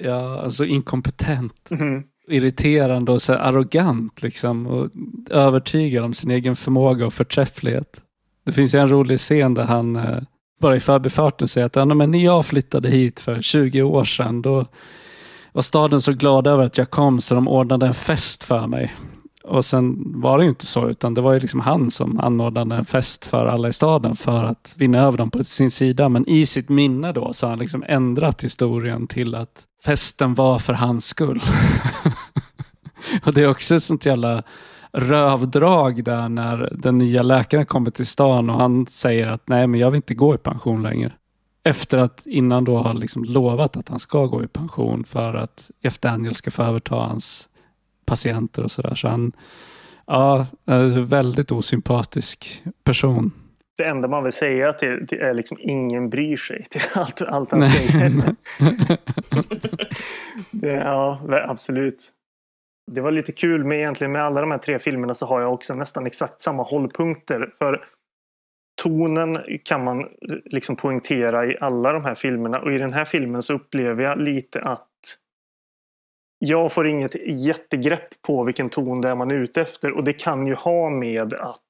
Ja, 0.00 0.42
alltså 0.42 0.64
inkompetent. 0.64 1.70
Mhm. 1.70 2.02
Irriterande 2.28 3.12
och 3.12 3.22
så 3.22 3.32
här 3.32 3.40
arrogant 3.40 4.22
liksom. 4.22 4.66
Och 4.66 4.90
övertygad 5.30 6.04
om 6.04 6.14
sin 6.14 6.30
egen 6.30 6.56
förmåga 6.56 7.06
och 7.06 7.14
förträfflighet. 7.14 8.00
Det 8.46 8.52
finns 8.52 8.74
ju 8.74 8.78
en 8.78 8.90
rolig 8.90 9.18
scen 9.18 9.54
där 9.54 9.64
han 9.64 9.96
eh, 9.96 10.18
bara 10.60 10.76
i 10.76 10.80
förbifarten 10.80 11.48
säger 11.48 11.66
att 11.66 11.76
ja, 11.76 11.84
men 11.84 12.10
när 12.10 12.24
jag 12.24 12.46
flyttade 12.46 12.88
hit 12.88 13.20
för 13.20 13.42
20 13.42 13.82
år 13.82 14.04
sedan 14.04 14.42
då 14.42 14.66
var 15.52 15.62
staden 15.62 16.00
så 16.00 16.12
glad 16.12 16.46
över 16.46 16.64
att 16.64 16.78
jag 16.78 16.90
kom 16.90 17.20
så 17.20 17.34
de 17.34 17.48
ordnade 17.48 17.86
en 17.86 17.94
fest 17.94 18.44
för 18.44 18.66
mig. 18.66 18.94
Och 19.44 19.64
sen 19.64 20.12
var 20.20 20.38
det 20.38 20.44
ju 20.44 20.50
inte 20.50 20.66
så, 20.66 20.88
utan 20.88 21.14
det 21.14 21.20
var 21.20 21.32
ju 21.32 21.40
liksom 21.40 21.60
han 21.60 21.90
som 21.90 22.20
anordnade 22.20 22.76
en 22.76 22.84
fest 22.84 23.24
för 23.24 23.46
alla 23.46 23.68
i 23.68 23.72
staden 23.72 24.16
för 24.16 24.44
att 24.44 24.74
vinna 24.78 25.00
över 25.00 25.18
dem 25.18 25.30
på 25.30 25.44
sin 25.44 25.70
sida. 25.70 26.08
Men 26.08 26.28
i 26.28 26.46
sitt 26.46 26.68
minne 26.68 27.12
då 27.12 27.32
så 27.32 27.46
har 27.46 27.50
han 27.50 27.58
liksom 27.58 27.84
ändrat 27.88 28.44
historien 28.44 29.06
till 29.06 29.34
att 29.34 29.64
festen 29.84 30.34
var 30.34 30.58
för 30.58 30.72
hans 30.72 31.06
skull. 31.06 31.42
och 33.24 33.34
det 33.34 33.42
är 33.42 33.50
också 33.50 33.74
ett 33.74 33.82
sånt 33.82 34.06
jävla 34.06 34.42
rövdrag 34.94 36.04
där 36.04 36.28
när 36.28 36.72
den 36.72 36.98
nya 36.98 37.22
läkaren 37.22 37.66
kommer 37.66 37.90
till 37.90 38.06
stan 38.06 38.50
och 38.50 38.56
han 38.56 38.86
säger 38.86 39.26
att 39.26 39.48
nej, 39.48 39.66
men 39.66 39.80
jag 39.80 39.90
vill 39.90 39.96
inte 39.96 40.14
gå 40.14 40.34
i 40.34 40.38
pension 40.38 40.82
längre. 40.82 41.12
Efter 41.64 41.98
att 41.98 42.26
innan 42.26 42.64
då 42.64 42.78
har 42.78 42.94
liksom 42.94 43.24
lovat 43.24 43.76
att 43.76 43.88
han 43.88 43.98
ska 43.98 44.26
gå 44.26 44.44
i 44.44 44.48
pension 44.48 45.04
för 45.04 45.34
att 45.34 45.70
Jeff 45.80 45.98
Daniel 45.98 46.34
ska 46.34 46.50
få 46.50 46.62
överta 46.62 46.94
hans 46.94 47.48
patienter 48.06 48.62
och 48.62 48.70
sådär. 48.70 48.94
Så 48.94 49.08
han, 49.08 49.32
ja, 50.06 50.46
en 50.66 51.06
väldigt 51.06 51.52
osympatisk 51.52 52.62
person. 52.84 53.30
Det 53.76 53.84
enda 53.84 54.08
man 54.08 54.24
vill 54.24 54.32
säga 54.32 54.72
till, 54.72 55.06
till 55.08 55.18
är 55.18 55.34
liksom 55.34 55.56
ingen 55.60 56.10
bryr 56.10 56.36
sig 56.36 56.66
till 56.70 56.80
allt, 56.94 57.22
allt 57.22 57.52
han 57.52 57.68
säger. 57.68 58.10
det, 60.50 60.72
ja, 60.72 61.20
absolut. 61.48 62.12
Det 62.92 63.00
var 63.00 63.10
lite 63.10 63.32
kul 63.32 63.64
med 63.64 63.78
egentligen 63.78 64.12
med 64.12 64.22
alla 64.22 64.40
de 64.40 64.50
här 64.50 64.58
tre 64.58 64.78
filmerna 64.78 65.14
så 65.14 65.26
har 65.26 65.40
jag 65.40 65.52
också 65.52 65.74
nästan 65.74 66.06
exakt 66.06 66.40
samma 66.40 66.62
hållpunkter. 66.62 67.52
För 67.58 67.84
tonen 68.82 69.38
kan 69.64 69.84
man 69.84 70.08
liksom 70.44 70.76
poängtera 70.76 71.46
i 71.46 71.56
alla 71.60 71.92
de 71.92 72.04
här 72.04 72.14
filmerna 72.14 72.60
och 72.60 72.72
i 72.72 72.78
den 72.78 72.92
här 72.92 73.04
filmen 73.04 73.42
så 73.42 73.54
upplever 73.54 74.04
jag 74.04 74.20
lite 74.20 74.60
att 74.60 74.88
jag 76.38 76.72
får 76.72 76.88
inget 76.88 77.14
jättegrepp 77.26 78.22
på 78.22 78.44
vilken 78.44 78.70
ton 78.70 79.00
det 79.00 79.08
är 79.08 79.14
man 79.14 79.30
är 79.30 79.34
ute 79.34 79.60
efter 79.60 79.90
och 79.90 80.04
det 80.04 80.12
kan 80.12 80.46
ju 80.46 80.54
ha 80.54 80.90
med 80.90 81.34
att 81.34 81.60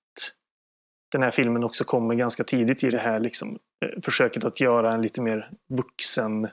den 1.13 1.23
här 1.23 1.31
filmen 1.31 1.65
också 1.65 1.85
kommer 1.85 2.15
ganska 2.15 2.45
tidigt 2.45 2.85
i 2.85 2.91
det 2.91 2.99
här 2.99 3.21
liksom, 3.21 3.59
eh, 3.85 4.01
försöket 4.03 4.45
att 4.45 4.61
göra 4.61 4.93
en 4.93 5.03
lite 5.03 5.21
mer 5.21 5.51
vuxen 5.69 6.49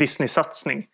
Disney-satsning. 0.00 0.86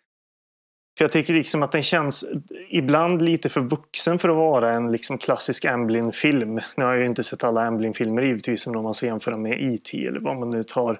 För 1.01 1.05
jag 1.05 1.11
tycker 1.11 1.33
liksom 1.33 1.63
att 1.63 1.71
den 1.71 1.83
känns 1.83 2.25
ibland 2.69 3.21
lite 3.21 3.49
för 3.49 3.61
vuxen 3.61 4.19
för 4.19 4.29
att 4.29 4.35
vara 4.35 4.73
en 4.73 4.91
liksom 4.91 5.17
klassisk 5.17 5.65
Amblin-film. 5.65 6.59
Nu 6.77 6.83
har 6.83 6.91
jag 6.91 6.99
ju 6.99 7.05
inte 7.05 7.23
sett 7.23 7.43
alla 7.43 7.61
Amblin-filmer 7.61 8.21
givetvis, 8.21 8.67
om 8.67 8.83
man 8.83 8.93
ska 8.93 9.05
jämföra 9.05 9.37
med 9.37 9.61
IT 9.61 9.93
eller 9.93 10.19
vad 10.19 10.37
man 10.37 10.49
nu 10.49 10.63
tar. 10.63 10.99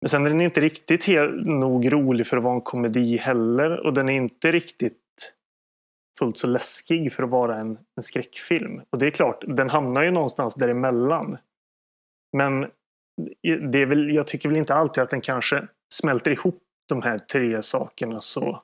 Men 0.00 0.08
sen 0.08 0.26
är 0.26 0.30
den 0.30 0.40
inte 0.40 0.60
riktigt 0.60 1.04
helt 1.04 1.46
nog 1.46 1.92
rolig 1.92 2.26
för 2.26 2.36
att 2.36 2.42
vara 2.42 2.54
en 2.54 2.60
komedi 2.60 3.16
heller. 3.16 3.86
Och 3.86 3.94
den 3.94 4.08
är 4.08 4.12
inte 4.12 4.52
riktigt 4.52 5.34
fullt 6.18 6.38
så 6.38 6.46
läskig 6.46 7.12
för 7.12 7.22
att 7.22 7.30
vara 7.30 7.56
en, 7.56 7.78
en 7.96 8.02
skräckfilm. 8.02 8.80
Och 8.92 8.98
det 8.98 9.06
är 9.06 9.10
klart, 9.10 9.44
den 9.46 9.70
hamnar 9.70 10.02
ju 10.02 10.10
någonstans 10.10 10.54
däremellan. 10.54 11.38
Men 12.36 12.60
det 13.70 13.78
är 13.78 13.86
väl, 13.86 14.14
jag 14.14 14.26
tycker 14.26 14.48
väl 14.48 14.58
inte 14.58 14.74
alltid 14.74 15.02
att 15.02 15.10
den 15.10 15.20
kanske 15.20 15.66
smälter 15.94 16.30
ihop 16.30 16.62
de 16.88 17.02
här 17.02 17.18
tre 17.18 17.62
sakerna 17.62 18.20
så, 18.20 18.62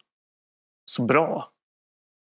så 0.90 1.05
bra. 1.05 1.49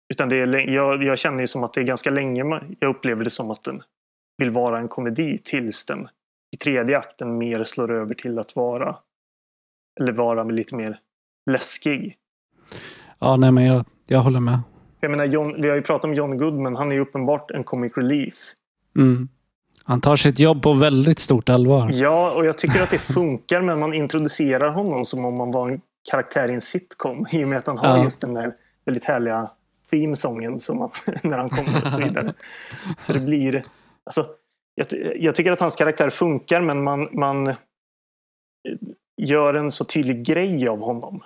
Utan 0.08 0.28
det 0.28 0.36
är, 0.36 0.70
jag, 0.70 1.02
jag 1.02 1.18
känner 1.18 1.40
ju 1.40 1.46
som 1.46 1.64
att 1.64 1.72
det 1.72 1.80
är 1.80 1.84
ganska 1.84 2.10
länge 2.10 2.60
jag 2.78 2.90
upplever 2.90 3.24
det 3.24 3.30
som 3.30 3.50
att 3.50 3.64
den 3.64 3.82
vill 4.38 4.50
vara 4.50 4.78
en 4.78 4.88
komedi 4.88 5.38
tills 5.44 5.86
den 5.86 6.08
i 6.54 6.56
tredje 6.56 6.98
akten 6.98 7.38
mer 7.38 7.64
slår 7.64 7.92
över 7.92 8.14
till 8.14 8.38
att 8.38 8.56
vara 8.56 8.96
eller 10.00 10.12
vara 10.12 10.44
lite 10.44 10.74
mer 10.74 10.98
läskig. 11.50 12.16
Ja, 13.18 13.36
nej 13.36 13.52
men 13.52 13.64
jag, 13.64 13.84
jag 14.06 14.20
håller 14.20 14.40
med. 14.40 14.58
Jag 15.00 15.10
menar, 15.10 15.24
John, 15.24 15.62
vi 15.62 15.68
har 15.68 15.76
ju 15.76 15.82
pratat 15.82 16.04
om 16.04 16.14
John 16.14 16.38
Goodman. 16.38 16.76
Han 16.76 16.92
är 16.92 16.96
ju 16.96 17.00
uppenbart 17.00 17.50
en 17.50 17.64
comic 17.64 17.92
relief. 17.96 18.34
Mm. 18.96 19.28
Han 19.84 20.00
tar 20.00 20.16
sitt 20.16 20.38
jobb 20.38 20.62
på 20.62 20.72
väldigt 20.72 21.18
stort 21.18 21.48
allvar. 21.48 21.90
Ja, 21.92 22.32
och 22.36 22.46
jag 22.46 22.58
tycker 22.58 22.82
att 22.82 22.90
det 22.90 22.98
funkar, 23.14 23.60
men 23.60 23.78
man 23.78 23.94
introducerar 23.94 24.70
honom 24.70 25.04
som 25.04 25.24
om 25.24 25.36
man 25.36 25.50
var 25.50 25.70
en 25.70 25.80
karaktär 26.10 26.50
i 26.50 26.54
en 26.54 26.60
sitcom. 26.60 27.26
I 27.32 27.44
och 27.44 27.48
med 27.48 27.58
att 27.58 27.66
han 27.66 27.78
har 27.78 27.96
ja. 27.96 28.04
just 28.04 28.20
den 28.20 28.34
där 28.34 28.54
väldigt 28.84 29.04
härliga 29.04 29.50
themesången 29.90 30.60
som 30.60 30.78
man, 30.78 30.90
när 31.22 31.38
han 31.38 31.48
kommer 31.48 31.82
och 31.84 31.90
så 31.90 32.00
vidare. 32.00 32.34
Så 33.02 33.12
det 33.12 33.20
blir... 33.20 33.64
Alltså, 34.04 34.26
jag, 34.74 34.86
jag, 35.16 35.34
tycker 35.34 35.52
att 35.52 35.60
hans 35.60 35.76
karaktär 35.76 36.10
funkar, 36.10 36.60
men 36.60 36.82
man, 36.82 37.08
man 37.12 37.54
gör 39.16 39.54
en 39.54 39.70
så 39.70 39.84
tydlig 39.84 40.26
grej 40.26 40.68
av 40.68 40.80
honom. 40.80 41.22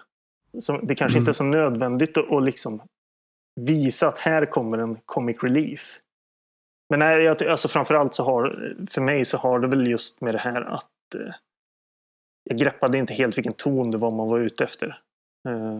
Så 0.58 0.78
det 0.78 0.94
kanske 0.94 1.18
mm. 1.18 1.22
inte 1.22 1.30
är 1.30 1.32
så 1.32 1.44
nödvändigt 1.44 2.16
att, 2.16 2.32
att 2.32 2.44
liksom 2.44 2.82
visa 3.60 4.08
att 4.08 4.18
här 4.18 4.46
kommer 4.46 4.78
en 4.78 4.98
comic 5.04 5.42
relief. 5.42 6.00
Men 6.90 6.98
nej, 6.98 7.22
jag, 7.22 7.42
alltså 7.42 7.68
framförallt 7.68 8.14
så 8.14 8.24
har, 8.24 8.74
för 8.90 9.00
mig 9.00 9.24
så 9.24 9.38
har 9.38 9.58
det 9.58 9.68
väl 9.68 9.86
just 9.86 10.20
med 10.20 10.34
det 10.34 10.38
här 10.38 10.60
att 10.62 11.14
eh, 11.14 11.34
jag 12.48 12.58
greppade 12.58 12.98
inte 12.98 13.14
helt 13.14 13.38
vilken 13.38 13.52
ton 13.52 13.90
det 13.90 13.98
var 13.98 14.10
man 14.10 14.28
var 14.28 14.40
ute 14.40 14.64
efter. 14.64 15.00
Eh, 15.48 15.78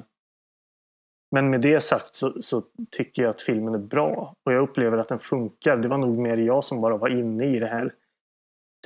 men 1.31 1.51
med 1.51 1.61
det 1.61 1.81
sagt 1.81 2.15
så, 2.15 2.43
så, 2.43 2.63
tycker 2.91 3.23
jag 3.23 3.31
att 3.31 3.41
filmen 3.41 3.75
är 3.75 3.79
bra 3.79 4.35
och 4.47 4.53
jag 4.53 4.63
upplever 4.63 4.99
att 4.99 5.09
den 5.09 5.19
funkar. 5.19 5.77
Det 5.77 5.89
var 5.89 5.99
nog 5.99 6.19
mer 6.19 6.37
jag 6.37 6.65
som 6.65 6.81
bara 6.81 6.97
var 6.97 7.09
inne 7.09 7.45
i 7.45 7.59
det 7.59 7.67
här 7.67 7.95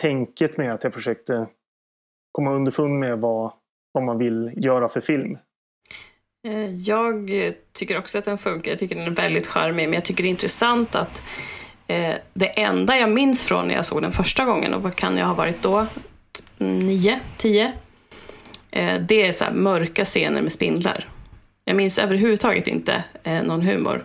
tänket 0.00 0.56
med 0.56 0.74
att 0.74 0.84
jag 0.84 0.94
försökte 0.94 1.46
komma 2.32 2.52
underfund 2.52 2.98
med 2.98 3.20
vad, 3.20 3.52
vad 3.92 4.04
man 4.04 4.18
vill 4.18 4.52
göra 4.56 4.88
för 4.88 5.00
film. 5.00 5.38
Eh, 6.48 6.74
jag 6.74 7.30
tycker 7.72 7.98
också 7.98 8.18
att 8.18 8.24
den 8.24 8.38
funkar. 8.38 8.70
Jag 8.70 8.78
tycker 8.78 8.96
den 8.96 9.06
är 9.06 9.10
väldigt 9.10 9.46
charmig, 9.46 9.88
men 9.88 9.94
jag 9.94 10.04
tycker 10.04 10.22
det 10.22 10.28
är 10.28 10.30
intressant 10.30 10.94
att 10.94 11.22
eh, 11.86 12.14
det 12.34 12.60
enda 12.60 12.96
jag 12.96 13.10
minns 13.10 13.46
från 13.46 13.68
när 13.68 13.74
jag 13.74 13.86
såg 13.86 14.02
den 14.02 14.12
första 14.12 14.44
gången, 14.44 14.74
och 14.74 14.82
vad 14.82 14.94
kan 14.94 15.16
jag 15.16 15.26
ha 15.26 15.34
varit 15.34 15.62
då? 15.62 15.86
Nio, 16.62 17.20
tio? 17.36 17.72
Eh, 18.70 19.00
det 19.00 19.26
är 19.26 19.32
så 19.32 19.44
mörka 19.52 20.04
scener 20.04 20.42
med 20.42 20.52
spindlar. 20.52 21.08
Jag 21.64 21.76
minns 21.76 21.98
överhuvudtaget 21.98 22.66
inte 22.66 23.04
eh, 23.22 23.42
någon 23.42 23.62
humor. 23.62 24.04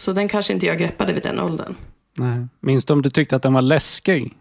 Så 0.00 0.12
den 0.12 0.28
kanske 0.28 0.52
inte 0.52 0.66
jag 0.66 0.78
greppade 0.78 1.12
vid 1.12 1.22
den 1.22 1.40
åldern. 1.40 1.74
Nej. 2.18 2.46
Minns 2.60 2.84
du 2.84 2.92
om 2.92 3.02
du 3.02 3.10
tyckte 3.10 3.36
att 3.36 3.42
den 3.42 3.52
var 3.52 3.62
läskig? 3.62 4.36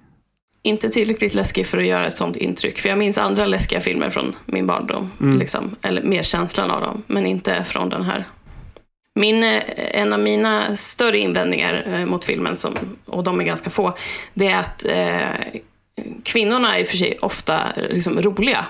inte 0.61 0.89
tillräckligt 0.89 1.33
läskig 1.33 1.67
för 1.67 1.77
att 1.77 1.85
göra 1.85 2.07
ett 2.07 2.17
sånt 2.17 2.35
intryck. 2.35 2.77
För 2.79 2.89
jag 2.89 2.97
minns 2.97 3.17
andra 3.17 3.45
läskiga 3.45 3.81
filmer 3.81 4.09
från 4.09 4.35
min 4.45 4.67
barndom. 4.67 5.11
Mm. 5.21 5.39
Liksom, 5.39 5.75
eller 5.81 6.03
mer 6.03 6.23
känslan 6.23 6.71
av 6.71 6.81
dem, 6.81 7.03
men 7.07 7.25
inte 7.25 7.63
från 7.63 7.89
den 7.89 8.03
här. 8.03 8.25
Min, 9.15 9.43
eh, 9.43 9.61
en 9.75 10.13
av 10.13 10.19
mina 10.19 10.75
större 10.75 11.19
invändningar 11.19 12.05
mot 12.05 12.25
filmen, 12.25 12.57
som, 12.57 12.75
och 13.05 13.23
de 13.23 13.39
är 13.39 13.43
ganska 13.43 13.69
få, 13.69 13.97
det 14.33 14.47
är 14.47 14.59
att 14.59 14.85
eh, 14.85 15.61
kvinnorna 16.23 16.75
är 16.75 16.79
i 16.79 16.83
och 16.83 16.87
för 16.87 16.97
sig 16.97 17.17
ofta 17.21 17.71
liksom, 17.75 18.21
roliga. 18.21 18.65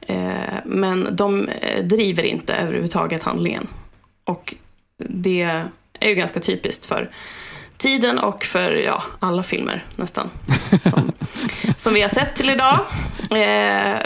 Eh, 0.00 0.54
men 0.64 1.16
de 1.16 1.48
eh, 1.48 1.84
driver 1.84 2.22
inte 2.22 2.54
överhuvudtaget 2.54 3.22
handlingen. 3.22 3.66
Och 4.24 4.54
det 4.98 5.42
är 6.00 6.08
ju 6.08 6.14
ganska 6.14 6.40
typiskt 6.40 6.86
för 6.86 7.10
tiden 7.76 8.18
och 8.18 8.44
för 8.44 8.72
ja, 8.72 9.02
alla 9.18 9.42
filmer 9.42 9.84
nästan. 9.96 10.30
Som, 10.80 11.12
som 11.76 11.94
vi 11.94 12.02
har 12.02 12.08
sett 12.08 12.36
till 12.36 12.50
idag. 12.50 12.78
Eh, 13.30 14.00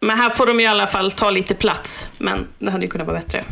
men 0.00 0.18
här 0.18 0.30
får 0.30 0.46
de 0.46 0.60
i 0.60 0.66
alla 0.66 0.86
fall 0.86 1.12
ta 1.12 1.30
lite 1.30 1.54
plats. 1.54 2.08
Men 2.18 2.46
det 2.58 2.70
hade 2.70 2.84
ju 2.84 2.90
kunnat 2.90 3.06
vara 3.06 3.18
bättre. 3.18 3.44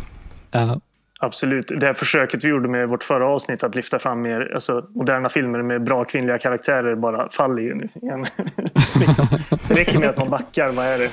Ja. 0.51 0.81
Absolut. 1.19 1.69
Det 1.69 1.87
här 1.87 1.95
försöket 1.95 2.45
vi 2.45 2.49
gjorde 2.49 2.69
med 2.69 2.89
vårt 2.89 3.05
förra 3.05 3.27
avsnitt 3.29 3.63
att 3.63 3.75
lyfta 3.75 3.99
fram 3.99 4.23
mer 4.23 4.53
alltså, 4.55 4.87
moderna 4.95 5.29
filmer 5.29 5.63
med 5.63 5.85
bra 5.85 6.05
kvinnliga 6.05 6.39
karaktärer 6.39 6.95
bara 6.95 7.31
faller 7.31 7.63
ju 7.63 7.75
nu 7.75 7.89
igen. 7.95 8.25
liksom. 8.95 9.27
Det 9.69 9.75
räcker 9.75 9.99
med 9.99 10.09
att 10.09 10.19
man 10.19 10.31
backar, 10.31 10.73
vad 10.73 10.87
är 10.87 10.99
det, 10.99 11.11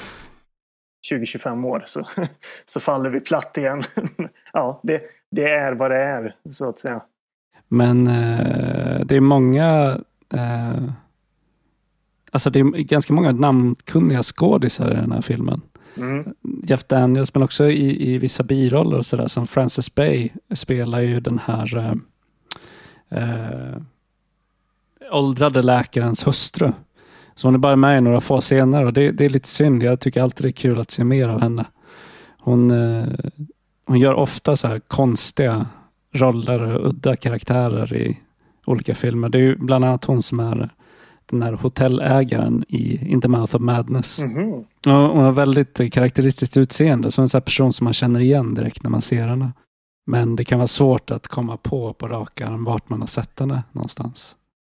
20-25 1.12 1.66
år 1.66 1.84
så, 1.86 2.08
så 2.66 2.80
faller 2.80 3.10
vi 3.10 3.20
platt 3.20 3.58
igen. 3.58 3.84
ja, 4.54 4.80
det, 4.84 5.02
det 5.32 5.50
är 5.50 5.74
vad 5.74 5.92
det 5.92 6.02
är, 6.02 6.34
så 6.50 6.70
att 6.70 6.80
säga. 6.80 7.02
Men 7.68 8.08
eh, 8.08 9.00
det 9.06 9.16
är 9.16 9.22
många 9.22 10.00
eh, 10.34 10.84
Alltså 12.34 12.50
det 12.50 12.60
är 12.60 12.64
ganska 12.64 13.14
många 13.14 13.32
namnkunniga 13.32 14.24
skådisar 14.24 14.92
i 14.92 14.96
den 14.96 15.12
här 15.12 15.22
filmen. 15.22 15.62
Mm. 15.98 16.34
Jeff 16.64 16.88
Daniels 16.88 17.34
men 17.34 17.44
också 17.44 17.70
i, 17.70 18.14
i 18.14 18.18
vissa 18.18 18.44
biroller 18.44 18.98
och 18.98 19.06
sådär 19.06 19.28
som 19.28 19.48
Frances 19.48 19.96
Bay 19.96 20.30
spelar 20.54 21.00
ju 21.00 21.20
den 21.20 21.40
här 21.46 21.78
eh, 21.78 21.94
eh, 23.20 23.78
åldrade 25.12 25.62
läkarens 25.62 26.28
hustru. 26.28 26.72
Så 27.36 27.48
hon 27.48 27.56
är 27.56 27.60
bara 27.60 27.76
med 27.76 27.98
i 27.98 28.02
några 28.02 28.22
få 28.22 28.42
scener 28.42 28.86
och 28.86 28.94
det, 28.94 29.12
det, 29.12 29.26
är 29.26 29.30
lite 29.30 29.48
synd. 29.48 29.84
Jag 29.84 30.00
tycker 30.00 30.22
alltid 30.22 30.46
det 30.46 30.50
är 30.50 30.52
kul 30.52 30.80
att 30.80 30.92
se 30.92 31.04
mer 31.04 31.30
av 31.30 31.42
henne. 31.42 31.66
Hon, 32.40 32.72
eh, 32.72 33.08
hon 33.86 34.00
gör 34.00 34.14
ofta 34.14 34.56
så 34.56 34.68
här 34.68 34.80
konstiga 34.80 35.68
roller 36.12 36.62
och 36.62 36.88
udda 36.88 37.16
karaktärer 37.16 37.94
i 37.94 38.18
olika 38.66 38.96
filmer. 38.96 39.30
Det 39.30 39.38
är 39.38 39.42
ju 39.42 39.56
bland 39.56 39.86
annat 39.86 40.06
hon 40.06 40.24
som 40.24 40.40
är 40.40 40.70
den 41.34 41.44
här 41.44 41.54
hotellägaren 41.54 42.66
i 42.68 43.12
In 43.12 43.22
the 43.22 43.28
Mouth 43.28 43.56
of 43.56 43.62
Madness. 43.62 44.20
Mm 44.20 44.38
-hmm. 44.38 45.08
hon 45.08 45.24
har 45.24 45.32
väldigt 45.32 45.94
karaktäristiskt 45.94 46.58
utseende, 46.58 47.12
så 47.12 47.22
en 47.22 47.30
sån 47.30 47.42
person 47.42 47.74
som 47.74 47.86
man 47.86 47.94
känner 47.94 48.20
igen 48.20 48.54
direkt 48.54 48.84
när 48.84 48.90
man 48.90 49.02
ser 49.02 49.28
henne. 49.28 49.52
Men 50.06 50.36
det 50.36 50.44
kan 50.44 50.60
vara 50.60 50.68
svårt 50.68 51.12
att 51.12 51.28
komma 51.28 51.58
på 51.58 51.94
på 51.94 52.08
rak 52.08 52.42
arm 52.42 52.64
vart 52.64 52.90
man 52.90 53.00
har 53.00 53.08
sett 53.08 53.40
henne 53.40 53.64
någonstans. 53.72 54.36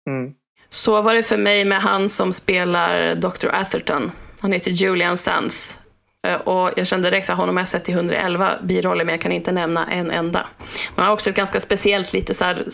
Mm. 0.09 0.33
Så 0.69 1.01
var 1.01 1.15
det 1.15 1.23
för 1.23 1.37
mig 1.37 1.65
med 1.65 1.81
han 1.81 2.09
som 2.09 2.33
spelar 2.33 3.15
Dr. 3.15 3.47
Atherton. 3.53 4.11
Han 4.39 4.51
heter 4.51 4.71
Julian 4.71 5.17
Sands. 5.17 5.79
Eh, 6.27 6.35
och 6.35 6.71
jag 6.77 6.87
kände 6.87 7.09
direkt 7.09 7.29
att 7.29 7.37
honom 7.37 7.55
har 7.55 7.61
jag 7.61 7.67
sett 7.67 7.89
i 7.89 7.91
111 7.91 8.59
biroller, 8.63 9.05
men 9.05 9.13
jag 9.13 9.21
kan 9.21 9.31
inte 9.31 9.51
nämna 9.51 9.87
en 9.87 10.11
enda. 10.11 10.47
Han 10.95 11.05
har 11.05 11.13
också 11.13 11.29
ett 11.29 11.35
ganska 11.35 11.59
speciellt, 11.59 12.13
lite 12.13 12.33
så 12.33 12.45
här 12.45 12.65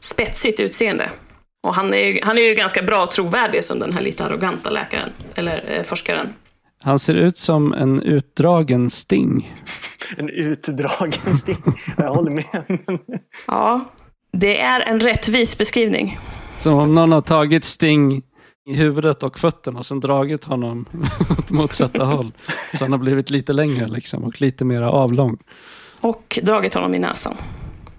spetsigt 0.00 0.60
utseende. 0.60 1.10
Och 1.62 1.74
han 1.74 1.94
är, 1.94 2.06
ju, 2.06 2.20
han 2.22 2.38
är 2.38 2.42
ju 2.42 2.54
ganska 2.54 2.82
bra 2.82 3.06
trovärdig 3.06 3.64
som 3.64 3.78
den 3.78 3.92
här 3.92 4.00
lite 4.00 4.24
arroganta 4.24 4.70
läkaren, 4.70 5.10
eller 5.34 5.64
eh, 5.68 5.82
forskaren. 5.82 6.28
Han 6.82 6.98
ser 6.98 7.14
ut 7.14 7.38
som 7.38 7.72
en 7.72 8.02
utdragen 8.02 8.90
Sting. 8.90 9.54
en 10.16 10.28
utdragen 10.28 11.36
Sting? 11.36 11.62
Jag 11.96 12.14
håller 12.14 12.30
med. 12.30 12.78
ja, 13.46 13.84
det 14.32 14.60
är 14.60 14.80
en 14.80 15.00
rättvis 15.00 15.58
beskrivning. 15.58 16.18
Som 16.58 16.74
om 16.74 16.94
någon 16.94 17.12
har 17.12 17.20
tagit 17.20 17.64
Sting 17.64 18.22
i 18.66 18.74
huvudet 18.74 19.22
och 19.22 19.38
fötterna 19.38 19.78
och 19.78 19.86
sen 19.86 20.00
dragit 20.00 20.44
honom 20.44 20.86
åt 21.38 21.50
motsatta 21.50 22.04
håll. 22.04 22.32
Så 22.74 22.84
han 22.84 22.92
har 22.92 22.98
blivit 22.98 23.30
lite 23.30 23.52
längre 23.52 23.88
liksom 23.88 24.24
och 24.24 24.40
lite 24.40 24.64
mer 24.64 24.82
avlång. 24.82 25.38
Och 26.00 26.38
dragit 26.42 26.74
honom 26.74 26.94
i 26.94 26.98
näsan. 26.98 27.34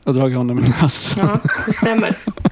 Och 0.03 0.13
dragit 0.13 0.37
honom 0.37 0.59
i 0.59 0.61
näsan. 0.61 1.27
Ja, 1.27 1.49
det 1.65 1.73
stämmer. 1.73 2.17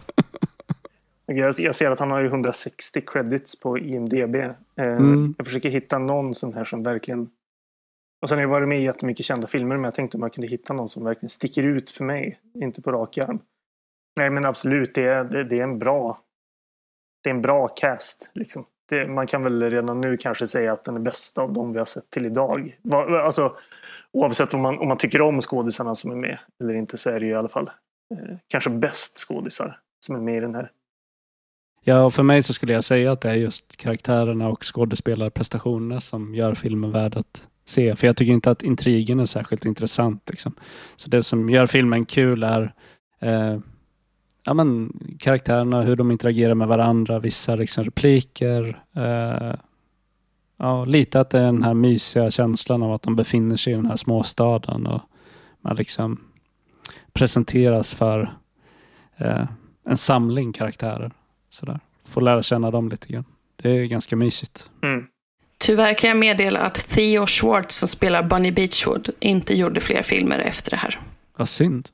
Jag 1.36 1.76
ser 1.76 1.92
att 1.92 2.00
han 2.00 2.12
har 2.12 2.24
160 2.24 3.02
credits 3.02 3.60
på 3.60 3.78
IMDB. 3.78 4.36
Eh, 4.36 4.54
mm. 4.78 5.36
Jag 5.38 5.48
försöker 5.48 5.70
hitta 5.70 6.00
någon 6.00 6.34
sån 6.34 6.54
här 6.54 6.64
som 6.64 6.84
verkligen... 6.84 7.30
Och 8.22 8.30
sen 8.30 8.38
har 8.38 8.44
jag 8.44 8.50
varit 8.50 8.68
med 8.68 8.80
i 8.80 8.84
jättemycket 8.84 9.26
kända 9.26 9.48
filmer 9.48 9.76
men 9.76 9.84
jag 9.84 9.94
tänkte 9.94 10.18
om 10.18 10.24
jag 10.24 10.34
kunde 10.34 10.48
hitta 10.48 10.74
någon 10.74 10.88
som 10.88 11.04
verkligen 11.04 11.30
sticker 11.30 11.64
ut 11.64 11.90
för 11.90 12.04
mig. 12.04 12.40
Inte 12.54 12.82
på 12.82 12.92
rak 12.92 13.18
arm. 13.18 13.40
Nej 14.18 14.30
men 14.30 14.46
absolut, 14.46 14.96
det 14.96 15.04
är, 15.04 15.24
det, 15.24 15.44
det 15.44 15.60
är 15.60 15.64
en 15.64 15.80
bra 15.80 16.24
det 17.24 17.30
är 17.30 17.34
en 17.34 17.42
bra 17.42 17.68
cast. 17.68 18.32
Liksom. 18.34 18.66
Det, 18.90 19.08
man 19.08 19.28
kan 19.28 19.44
väl 19.44 19.70
redan 19.70 20.02
nu 20.02 20.18
kanske 20.18 20.48
säga 20.48 20.74
att 20.74 20.84
den 20.84 20.96
är 20.96 21.00
bästa 21.00 21.42
av 21.42 21.54
de 21.54 21.72
vi 21.72 21.78
har 21.78 21.86
sett 21.86 22.10
till 22.10 22.26
idag. 22.26 22.78
Va, 22.82 23.22
alltså, 23.22 23.56
oavsett 24.12 24.54
om 24.54 24.62
man, 24.62 24.80
om 24.80 24.88
man 24.88 24.98
tycker 24.98 25.22
om 25.22 25.42
skådisarna 25.42 25.96
som 25.96 26.12
är 26.12 26.16
med 26.16 26.40
eller 26.62 26.74
inte 26.74 26.98
så 26.98 27.10
är 27.10 27.20
det 27.20 27.26
ju 27.26 27.32
i 27.32 27.36
alla 27.36 27.48
fall 27.48 27.72
eh, 28.14 28.38
kanske 28.48 28.70
bäst 28.70 29.18
skådisar 29.18 29.80
som 30.06 30.16
är 30.16 30.20
med 30.20 30.38
i 30.38 30.40
den 30.40 30.56
här. 30.56 30.72
Ja, 31.82 32.04
och 32.04 32.14
för 32.14 32.24
mig 32.24 32.44
så 32.44 32.54
skulle 32.54 32.74
jag 32.74 32.84
säga 32.84 33.12
att 33.12 33.22
det 33.22 33.30
är 33.30 33.36
just 33.36 33.78
karaktärerna 33.78 34.48
och 34.48 34.64
skådespelarprestationerna 34.76 36.02
som 36.02 36.36
gör 36.36 36.54
filmen 36.54 36.92
värd 36.92 37.18
att 37.18 37.48
se. 37.66 37.96
För 37.96 38.08
jag 38.08 38.18
tycker 38.18 38.34
inte 38.34 38.52
att 38.52 38.64
intrigen 38.64 39.20
är 39.20 39.26
särskilt 39.26 39.66
intressant. 39.66 40.30
Liksom. 40.30 40.56
Så 40.96 41.10
det 41.10 41.24
som 41.24 41.50
gör 41.50 41.68
filmen 41.68 42.06
kul 42.06 42.44
är 42.44 42.74
eh, 43.20 43.58
ja, 44.46 44.54
men, 44.54 44.94
karaktärerna, 45.20 45.82
hur 45.82 45.96
de 45.96 46.12
interagerar 46.12 46.56
med 46.56 46.68
varandra, 46.68 47.20
vissa 47.20 47.56
liksom, 47.56 47.84
repliker. 47.84 48.84
Eh, 48.96 49.56
ja, 50.58 50.86
lite 50.86 51.20
att 51.20 51.30
det 51.30 51.40
är 51.40 51.46
den 51.46 51.64
här 51.64 51.74
mysiga 51.74 52.32
känslan 52.32 52.84
av 52.84 52.94
att 52.94 53.02
de 53.02 53.16
befinner 53.16 53.56
sig 53.56 53.74
i 53.74 53.76
den 53.76 53.86
här 53.86 53.96
småstaden 53.96 54.88
och 54.88 55.02
man 55.62 55.76
liksom 55.76 56.22
presenteras 57.14 57.94
för 57.94 58.30
eh, 59.18 59.46
en 59.86 59.98
samling 59.98 60.54
karaktärer. 60.54 61.12
Sådär. 61.50 61.80
Får 62.08 62.22
lära 62.22 62.44
känna 62.44 62.72
dem 62.72 62.90
lite 62.90 63.08
grann. 63.08 63.26
Det 63.62 63.70
är 63.70 63.86
ganska 63.86 64.16
mysigt. 64.16 64.70
Mm. 64.84 65.06
Tyvärr 65.58 65.94
kan 65.94 66.08
jag 66.08 66.18
meddela 66.18 66.60
att 66.60 66.76
Theo 66.76 67.28
Schwartz 67.28 67.76
som 67.76 67.88
spelar 67.88 68.24
Bunny 68.24 68.52
Beachwood 68.52 69.10
inte 69.20 69.54
gjorde 69.56 69.82
fler 69.82 70.02
filmer 70.04 70.40
efter 70.40 70.72
det 70.72 70.78
här. 70.78 71.00
Vad 71.38 71.50
synd. 71.50 71.90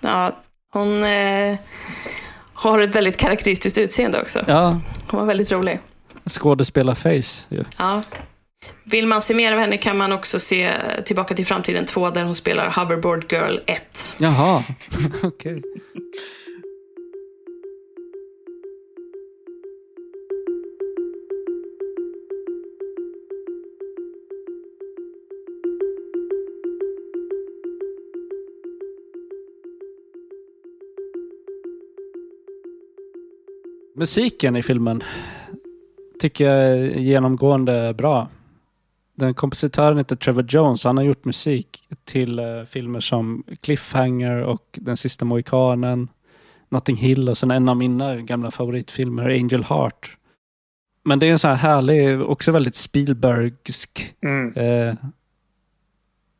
Ja, 0.00 0.36
hon 0.72 1.04
eh, 1.04 1.56
har 2.54 2.80
ett 2.80 2.96
väldigt 2.96 3.16
karaktäristiskt 3.16 3.78
utseende 3.78 4.20
också. 4.22 4.44
Ja, 4.46 4.80
Hon 5.10 5.20
var 5.20 5.26
väldigt 5.26 5.52
rolig. 5.52 5.78
skådespelar-face. 6.30 7.46
ju. 7.48 7.64
Ja. 7.78 8.02
Vill 8.84 9.06
man 9.06 9.22
se 9.22 9.34
mer 9.34 9.52
av 9.52 9.58
henne 9.58 9.76
kan 9.78 9.96
man 9.96 10.12
också 10.12 10.38
se 10.38 10.72
Tillbaka 11.04 11.34
till 11.34 11.46
framtiden 11.46 11.86
2 11.86 12.10
där 12.10 12.22
hon 12.24 12.34
spelar 12.34 12.70
Hoverboard 12.70 13.32
Girl 13.32 13.58
1. 13.66 14.14
Jaha, 14.20 14.64
okej. 15.22 15.62
Musiken 33.94 34.56
i 34.56 34.62
filmen 34.62 35.02
tycker 36.20 36.44
jag 36.44 36.64
är 36.78 36.98
genomgående 36.98 37.94
bra. 37.94 38.28
Den 39.14 39.34
kompositören 39.34 39.98
heter 39.98 40.16
Trevor 40.16 40.44
Jones. 40.48 40.84
Han 40.84 40.96
har 40.96 41.04
gjort 41.04 41.24
musik 41.24 41.88
till 42.04 42.38
eh, 42.38 42.64
filmer 42.66 43.00
som 43.00 43.44
Cliffhanger 43.60 44.42
och 44.42 44.78
Den 44.82 44.96
sista 44.96 45.24
mohikanen, 45.24 46.08
Notting 46.68 46.96
Hill 46.96 47.28
och 47.28 47.38
sen 47.38 47.50
en 47.50 47.68
av 47.68 47.76
mina 47.76 48.16
gamla 48.16 48.50
favoritfilmer, 48.50 49.30
Angel 49.30 49.64
Heart. 49.64 50.16
Men 51.04 51.18
det 51.18 51.26
är 51.26 51.32
en 51.32 51.38
sån 51.38 51.50
här 51.50 51.56
härlig, 51.56 52.20
också 52.22 52.52
väldigt 52.52 52.74
Spielbergsk 52.74 54.14
Mm. 54.22 54.52
eh, 54.56 54.94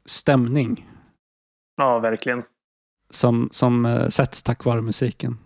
stämning 0.07 0.89
Ja, 1.77 1.99
verkligen. 1.99 2.43
som, 3.11 3.49
som 3.53 3.87
eh, 3.87 4.09
sätts 4.09 4.43
tack 4.43 4.65
vare 4.65 4.83
musiken. 4.83 5.39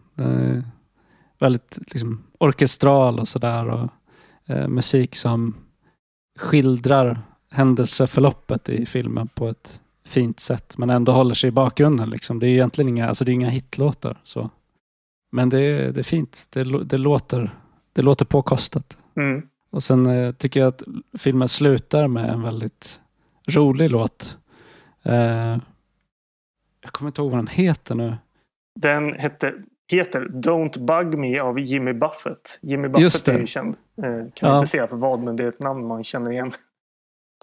Väldigt 1.39 1.79
liksom, 1.79 2.25
orkestral 2.39 3.19
och 3.19 3.29
sådär. 3.29 3.69
Och, 3.69 3.91
eh, 4.47 4.69
musik 4.69 5.15
som 5.15 5.55
skildrar 6.39 7.23
händelseförloppet 7.51 8.69
i 8.69 8.87
filmen 8.87 9.29
på 9.29 9.49
ett 9.49 9.81
fint 10.05 10.41
sätt. 10.41 10.79
Men 10.79 10.91
ändå 10.91 11.13
håller 11.13 11.35
sig 11.35 11.49
i 11.49 11.51
bakgrunden. 11.51 12.11
Liksom. 12.11 12.39
Det 12.39 12.47
är 12.47 12.51
egentligen 12.51 12.89
inga, 12.89 13.09
alltså 13.09 13.25
det 13.25 13.33
är 13.33 13.35
inga 13.35 13.49
hitlåtar. 13.49 14.21
Så. 14.25 14.51
Men 15.33 15.49
det 15.49 15.61
är, 15.61 15.93
det 15.93 16.01
är 16.01 16.05
fint. 16.05 16.47
Det, 16.51 16.85
det, 16.85 16.99
låter, 16.99 17.51
det 17.93 18.03
låter 18.03 18.25
påkostat. 18.25 18.99
Mm. 19.17 19.43
Och 19.71 19.83
sen 19.83 20.07
eh, 20.07 20.33
tycker 20.33 20.61
jag 20.61 20.69
att 20.69 20.83
filmen 21.19 21.49
slutar 21.49 22.09
med 22.09 22.31
en 22.31 22.43
väldigt 22.43 23.01
rolig 23.49 23.91
låt. 23.91 24.39
Eh, 25.03 25.59
jag 26.81 26.93
kommer 26.93 27.09
inte 27.09 27.21
ihåg 27.21 27.31
vad 27.31 27.39
den 27.39 27.47
heter 27.47 27.95
nu. 27.95 28.17
Den 28.81 29.15
hette, 29.15 29.55
heter 29.97 30.21
Don't 30.21 30.85
Bug 30.87 31.19
Me 31.19 31.39
av 31.39 31.59
Jimmy 31.59 31.93
Buffett. 31.93 32.59
Jimmy 32.63 32.89
Buffett 32.89 33.29
är 33.29 33.39
ju 33.39 33.47
känd. 33.47 33.77
Eh, 34.03 34.05
kan 34.35 34.49
Ja. 34.51 34.55
inte 34.55 34.67
säga 34.67 34.87
för 34.87 34.97
vad, 34.97 35.21
men 35.21 35.37
det 35.37 35.45
är 35.45 35.49
ett 35.49 35.61
namn 35.61 35.87
man 35.87 36.05
känner 36.05 36.31
igen. 36.31 36.53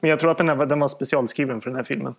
Men 0.01 0.09
jag 0.09 0.19
tror 0.19 0.31
att 0.31 0.37
den, 0.37 0.49
här, 0.49 0.65
den 0.65 0.79
var 0.79 0.87
specialskriven 0.87 1.61
för 1.61 1.69
den 1.69 1.77
här 1.77 1.83
filmen. 1.83 2.13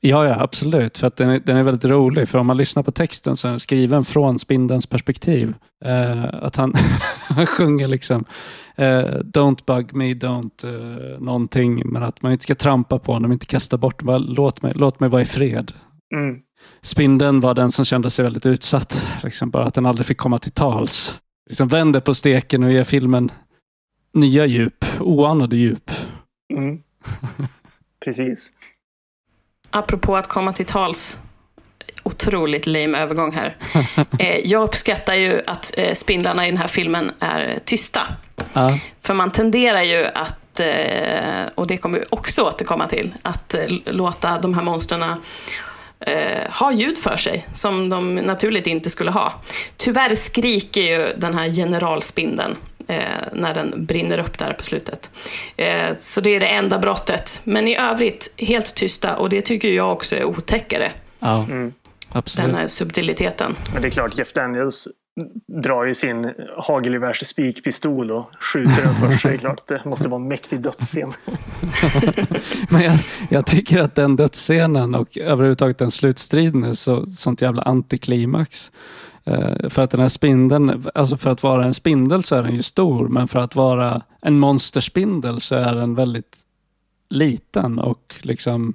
Ja, 0.00 0.26
ja, 0.28 0.40
absolut. 0.40 0.98
För 0.98 1.06
att 1.06 1.16
den 1.16 1.30
är, 1.30 1.40
den 1.44 1.56
är 1.56 1.62
väldigt 1.62 1.84
rolig. 1.84 2.28
För 2.28 2.38
om 2.38 2.46
man 2.46 2.56
lyssnar 2.56 2.82
på 2.82 2.92
texten 2.92 3.36
så 3.36 3.48
är 3.48 3.52
den 3.52 3.60
skriven 3.60 4.04
från 4.04 4.38
spindelns 4.38 4.86
perspektiv. 4.86 5.54
Eh, 5.84 6.24
att 6.24 6.56
han, 6.56 6.72
han 7.28 7.46
sjunger 7.46 7.88
liksom 7.88 8.24
eh, 8.76 9.04
Don't 9.08 9.64
bug 9.66 9.94
me, 9.94 10.14
don't 10.14 10.64
eh, 10.64 11.20
någonting. 11.20 11.82
Men 11.84 12.02
att 12.02 12.22
man 12.22 12.32
inte 12.32 12.42
ska 12.42 12.54
trampa 12.54 12.98
på 12.98 13.12
honom, 13.12 13.32
inte 13.32 13.46
kasta 13.46 13.76
bort 13.76 14.02
bara, 14.02 14.18
låt, 14.18 14.62
mig, 14.62 14.72
låt 14.76 15.00
mig 15.00 15.10
vara 15.10 15.22
i 15.22 15.24
fred. 15.24 15.72
Mm. 16.14 16.40
Spindeln 16.82 17.40
var 17.40 17.54
den 17.54 17.72
som 17.72 17.84
kände 17.84 18.10
sig 18.10 18.22
väldigt 18.22 18.46
utsatt. 18.46 19.02
Liksom 19.22 19.50
bara 19.50 19.64
att 19.64 19.74
den 19.74 19.86
aldrig 19.86 20.06
fick 20.06 20.18
komma 20.18 20.38
till 20.38 20.52
tals. 20.52 21.20
Liksom 21.48 21.68
vänder 21.68 22.00
på 22.00 22.14
steken 22.14 22.62
och 22.62 22.72
ger 22.72 22.84
filmen 22.84 23.30
nya 24.14 24.46
djup, 24.46 24.84
oanade 25.00 25.56
djup. 25.56 25.90
Mm. 26.54 26.82
Precis. 28.04 28.50
Apropå 29.70 30.16
att 30.16 30.28
komma 30.28 30.52
till 30.52 30.66
tals. 30.66 31.20
Otroligt 32.02 32.66
lame 32.66 32.98
övergång 32.98 33.32
här. 33.32 33.56
Eh, 34.18 34.38
jag 34.44 34.62
uppskattar 34.62 35.14
ju 35.14 35.42
att 35.46 35.74
eh, 35.78 35.94
spindlarna 35.94 36.46
i 36.46 36.50
den 36.50 36.58
här 36.58 36.68
filmen 36.68 37.10
är 37.20 37.58
tysta. 37.64 38.00
Ja, 38.52 38.78
För 39.00 39.14
man 39.14 39.30
tenderar 39.30 39.82
ju 39.82 40.04
att, 40.04 40.60
eh, 40.60 41.46
och 41.54 41.66
det 41.66 41.76
kommer 41.76 41.98
vi 41.98 42.04
också 42.10 42.42
återkomma 42.42 42.88
till, 42.88 43.14
att 43.22 43.54
låta 43.84 44.38
de 44.38 44.54
här 44.54 44.62
monstren 44.62 45.02
eh, 46.00 46.50
ha 46.50 46.72
ljud 46.72 46.98
för 46.98 47.16
sig 47.16 47.46
som 47.52 47.88
de 47.88 48.14
naturligt 48.14 48.66
inte 48.66 48.90
skulle 48.90 49.10
ha. 49.10 49.32
Tyvärr 49.76 50.14
skriker 50.14 50.80
ju 50.80 51.14
den 51.16 51.34
här 51.34 51.50
generalspindeln 51.50 52.56
eh, 52.88 52.98
när 53.32 53.54
den 53.54 53.84
brinner 53.86 54.18
upp 54.18 54.38
där 54.38 54.52
på 54.52 54.64
slutet. 54.64 55.10
Eh, 55.56 55.96
så 55.98 56.20
det 56.20 56.30
är 56.34 56.40
det 56.40 56.46
enda 56.46 56.78
brottet. 56.78 57.40
Men 57.44 57.68
i 57.68 57.76
övrigt 57.76 58.34
helt 58.38 58.74
tysta 58.74 59.16
och 59.16 59.28
det 59.28 59.42
tycker 59.42 59.68
jag 59.68 59.92
också 59.92 60.16
är 60.16 60.24
otäckare, 60.24 60.92
ja 61.18 61.44
Mm. 61.50 61.72
absolut. 62.12 62.46
den 62.50 62.56
här 62.60 62.66
subtiliteten. 62.66 63.56
Men 63.72 63.82
det 63.82 63.88
är 63.88 63.90
klart, 63.90 64.18
Jeff 64.18 64.32
Daniels 64.32 64.88
drar 65.62 65.84
ju 65.84 65.94
sin 65.94 66.32
hagelgevärs 66.56 67.26
spikpistol 67.26 68.10
och 68.10 68.30
skjuter 68.40 68.82
den 68.82 68.94
först. 68.94 69.22
Så 69.22 69.28
det 69.28 69.34
är 69.34 69.38
klart, 69.38 69.66
det 69.66 69.84
måste 69.84 70.08
vara 70.08 70.20
en 70.20 70.28
mäktig 70.28 70.60
dödsscen. 70.60 71.12
Men 72.68 72.82
jag, 72.82 72.98
jag 73.30 73.46
tycker 73.46 73.80
att 73.80 73.94
den 73.94 74.16
dödsscenen 74.16 74.94
och 74.94 75.18
överhuvudtaget 75.18 75.78
den 75.78 75.90
slutstriden 75.90 76.64
är 76.64 76.72
så, 76.72 77.06
sånt 77.06 77.42
jävla 77.42 77.62
antiklimax. 77.62 78.72
Eh, 79.24 79.68
för 79.68 79.82
att 79.82 79.90
den 79.90 80.00
här 80.00 80.08
spindeln, 80.08 80.86
alltså 80.94 81.16
för 81.16 81.30
att 81.30 81.42
vara 81.42 81.64
en 81.64 81.74
spindel 81.74 82.22
så 82.22 82.36
är 82.36 82.42
den 82.42 82.54
ju 82.54 82.62
stor, 82.62 83.08
men 83.08 83.28
för 83.28 83.38
att 83.38 83.56
vara 83.56 84.02
en 84.22 84.38
monsterspindel 84.38 85.40
så 85.40 85.54
är 85.54 85.74
den 85.74 85.94
väldigt 85.94 86.36
liten 87.10 87.78
och 87.78 88.14
liksom 88.22 88.74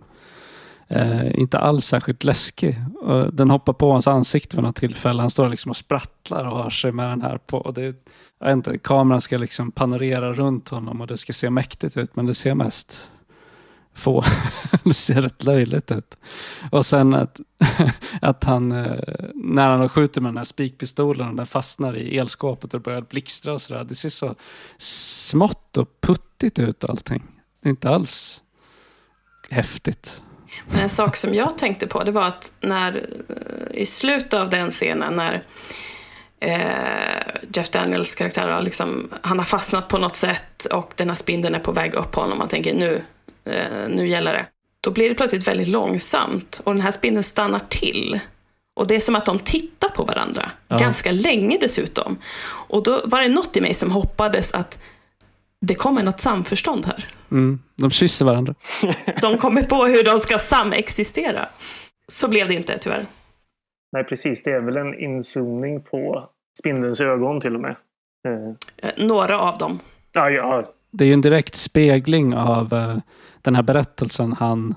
eh, 0.92 1.40
inte 1.40 1.60
alls 1.60 1.86
särskilt 1.86 2.24
läskig. 2.24 2.76
Och 3.02 3.34
den 3.34 3.50
hoppar 3.50 3.74
på 3.74 3.92
hans 3.92 4.08
ansikte 4.08 4.56
vid 4.56 4.64
något 4.64 4.76
tillfälle. 4.76 5.22
Han 5.22 5.30
står 5.30 5.50
liksom 5.50 5.70
och 5.70 5.78
sprattlar 5.78 6.46
och 6.46 6.58
har 6.58 6.70
sig 6.70 6.92
med 6.92 7.10
den 7.10 7.22
här 7.22 7.38
på. 7.38 7.58
Och 7.58 7.74
det, 7.74 7.96
jag 8.40 8.48
vet 8.48 8.54
inte, 8.54 8.78
kameran 8.78 9.22
ska 9.22 9.38
liksom 9.38 9.72
panorera 9.72 10.34
runt 10.34 10.70
honom 10.70 11.02
och 11.02 11.08
det 11.08 11.18
ska 11.18 11.34
se 11.34 11.50
mäktigt 11.50 11.98
ut, 11.98 12.16
men 12.16 12.26
det 12.26 12.34
ser 12.34 12.56
mest 12.56 13.12
få. 13.94 14.24
det 14.84 14.94
ser 14.94 15.22
rätt 15.22 15.44
löjligt 15.44 15.92
ut. 15.92 16.18
Och 16.72 16.86
sen 16.86 17.14
att, 17.14 17.40
att 18.22 18.44
han, 18.44 18.72
eh, 18.72 19.00
när 19.36 19.70
han 19.70 19.90
skjuter 19.90 20.22
med 20.22 20.30
den 20.30 20.38
här 20.38 20.44
spikpistolen 20.44 21.30
och 21.30 21.36
den 21.36 21.46
fastnar 21.46 21.98
i 21.98 22.18
elskåpet 22.18 22.74
och 22.74 22.82
börjar 22.82 23.02
blixtra 23.02 23.54
och 23.54 23.62
sådär. 23.62 23.84
Det 23.84 23.96
ser 23.96 24.10
så 24.10 24.36
smått 24.78 25.78
och 25.78 26.02
puttigt 26.02 26.60
ut 26.60 26.84
allting. 26.84 27.24
Det 27.62 27.68
är 27.68 27.72
inte 27.72 27.90
alls 27.90 28.42
häftigt. 29.50 30.22
En 30.80 30.90
sak 30.90 31.16
som 31.16 31.34
jag 31.34 31.58
tänkte 31.58 31.88
på, 31.88 32.04
det 32.04 32.12
var 32.12 32.24
att 32.28 32.52
när, 32.62 32.96
eh, 33.30 33.82
i 33.82 33.86
slutet 33.86 34.34
av 34.34 34.50
den 34.50 34.72
scenen 34.72 35.16
när 35.16 35.44
eh, 36.40 37.42
Jeff 37.54 37.70
Daniels 37.70 38.16
karaktär 38.16 38.48
har, 38.48 38.62
liksom, 38.62 39.10
han 39.22 39.38
har 39.38 39.46
fastnat 39.46 39.88
på 39.88 39.98
något 39.98 40.16
sätt 40.16 40.66
och 40.66 40.92
den 40.96 41.08
här 41.10 41.16
spindeln 41.16 41.56
är 41.56 41.60
på 41.60 41.72
väg 41.72 41.94
upp 41.94 42.12
på 42.12 42.22
honom. 42.22 42.38
Man 42.38 42.48
tänker 42.48 42.74
nu, 42.74 43.02
eh, 43.46 43.90
nu 43.90 44.08
gäller 44.08 44.34
det. 44.34 44.46
Då 44.82 44.92
blir 44.92 45.10
det 45.10 45.16
plötsligt 45.16 45.48
väldigt 45.48 45.68
långsamt 45.68 46.62
och 46.64 46.74
den 46.74 46.82
här 46.82 46.92
spindeln 46.92 47.24
stannar 47.24 47.62
till. 47.70 48.20
Och 48.76 48.88
det 48.88 48.96
är 48.96 49.00
som 49.00 49.16
att 49.16 49.26
de 49.26 49.40
tittar 49.40 49.90
på 49.90 50.04
varandra, 50.04 50.52
Ja. 50.68 50.78
ganska 50.78 51.12
länge 51.12 51.58
dessutom. 51.62 52.18
Och 52.68 52.84
då 52.84 53.02
var 53.06 53.22
det 53.22 53.28
något 53.28 53.58
i 53.58 53.62
mig 53.62 53.74
som 53.74 53.92
hoppades 53.92 54.54
att 54.54 54.80
det 55.62 55.76
kommer 55.76 56.04
något 56.04 56.20
samförstånd 56.20 56.86
här. 56.86 57.06
Mm. 57.32 57.60
De 57.76 57.92
kysser 57.92 58.26
varandra. 58.26 58.56
De 59.22 59.38
kommer 59.38 59.64
på 59.64 59.86
hur 59.86 60.04
de 60.04 60.20
ska 60.20 60.38
samexistera. 60.38 61.48
Så 62.08 62.28
blev 62.28 62.48
det 62.48 62.54
inte 62.54 62.78
tyvärr. 62.78 63.06
Nej, 63.92 64.04
precis. 64.04 64.44
Det 64.44 64.52
är 64.52 64.60
väl 64.60 64.78
en 64.78 65.00
inzoomning 65.00 65.82
på 65.82 66.30
spindelns 66.60 67.02
ögon 67.02 67.40
till 67.40 67.56
och 67.56 67.62
med. 67.62 67.76
Eh. 68.28 68.90
Några 68.98 69.40
av 69.40 69.58
dem. 69.58 69.80
Ja, 70.14 70.30
ja. 70.30 70.72
Det 70.92 71.04
är 71.04 71.08
ju 71.08 71.14
en 71.14 71.22
direkt 71.22 71.56
spegling 71.56 72.36
av 72.36 72.74
uh, 72.74 72.98
den 73.42 73.56
här 73.56 73.64
berättelsen 73.64 74.34
han 74.34 74.76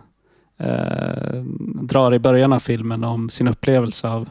uh, 0.61 1.43
drar 1.83 2.15
i 2.15 2.19
början 2.19 2.53
av 2.53 2.59
filmen 2.59 3.05
om 3.05 3.31
sin 3.31 3.49
upplevelse 3.49 4.09
av, 4.09 4.29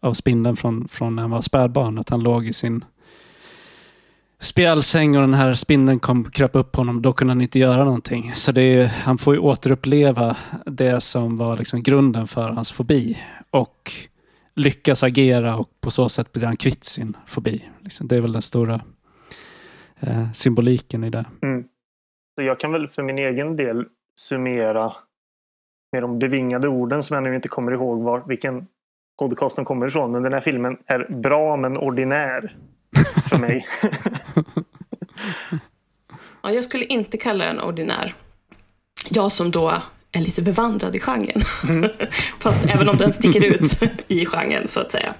av 0.00 0.12
spindeln 0.12 0.56
från, 0.56 0.88
från 0.88 1.16
när 1.16 1.22
han 1.22 1.30
var 1.30 1.40
spädbarn. 1.40 1.98
Att 1.98 2.08
han 2.08 2.22
låg 2.22 2.46
i 2.46 2.52
sin 2.52 2.84
spjälsäng 4.38 5.16
och 5.16 5.20
den 5.20 5.34
här 5.34 5.54
spindeln 5.54 5.98
kom 5.98 6.24
kröp 6.24 6.56
upp 6.56 6.72
på 6.72 6.80
honom. 6.80 7.02
Då 7.02 7.12
kunde 7.12 7.30
han 7.30 7.40
inte 7.40 7.58
göra 7.58 7.84
någonting. 7.84 8.32
Så 8.34 8.52
det 8.52 8.62
är, 8.62 8.86
han 8.86 9.18
får 9.18 9.34
ju 9.34 9.40
återuppleva 9.40 10.36
det 10.66 11.00
som 11.00 11.36
var 11.36 11.56
liksom 11.56 11.82
grunden 11.82 12.26
för 12.26 12.48
hans 12.48 12.72
fobi. 12.72 13.18
Och 13.50 13.92
lyckas 14.54 15.02
agera 15.02 15.56
och 15.56 15.70
på 15.80 15.90
så 15.90 16.08
sätt 16.08 16.32
blir 16.32 16.44
han 16.44 16.56
kvitt 16.56 16.84
sin 16.84 17.16
fobi. 17.26 17.64
Liksom, 17.80 18.08
det 18.08 18.16
är 18.16 18.20
väl 18.20 18.32
den 18.32 18.42
stora 18.42 18.80
eh, 20.00 20.32
symboliken 20.32 21.04
i 21.04 21.10
det. 21.10 21.24
Mm. 21.42 21.64
Så 22.38 22.42
jag 22.42 22.60
kan 22.60 22.72
väl 22.72 22.88
för 22.88 23.02
min 23.02 23.18
egen 23.18 23.56
del 23.56 23.84
summera 24.20 24.92
med 25.92 26.02
de 26.02 26.18
bevingade 26.18 26.68
orden 26.68 27.02
som 27.02 27.14
jag 27.14 27.24
nu 27.24 27.34
inte 27.34 27.48
kommer 27.48 27.72
ihåg 27.72 28.02
var, 28.02 28.24
vilken 28.28 28.66
podcast 29.18 29.56
den 29.56 29.64
kommer 29.64 29.86
ifrån. 29.86 30.12
Men 30.12 30.22
den 30.22 30.32
här 30.32 30.40
filmen 30.40 30.78
är 30.86 31.14
bra 31.22 31.56
men 31.56 31.76
ordinär 31.76 32.56
för 33.28 33.38
mig. 33.38 33.66
ja, 36.42 36.52
jag 36.52 36.64
skulle 36.64 36.84
inte 36.84 37.18
kalla 37.18 37.44
den 37.44 37.60
ordinär. 37.60 38.14
Jag 39.10 39.32
som 39.32 39.50
då 39.50 39.82
är 40.12 40.20
lite 40.20 40.42
bevandrad 40.42 40.96
i 40.96 40.98
genren. 40.98 41.42
Mm. 41.68 41.90
Fast 42.38 42.64
även 42.64 42.88
om 42.88 42.96
den 42.96 43.12
sticker 43.12 43.44
ut 43.44 43.82
i 44.08 44.26
genren 44.26 44.68
så 44.68 44.80
att 44.80 44.90
säga. 44.90 45.14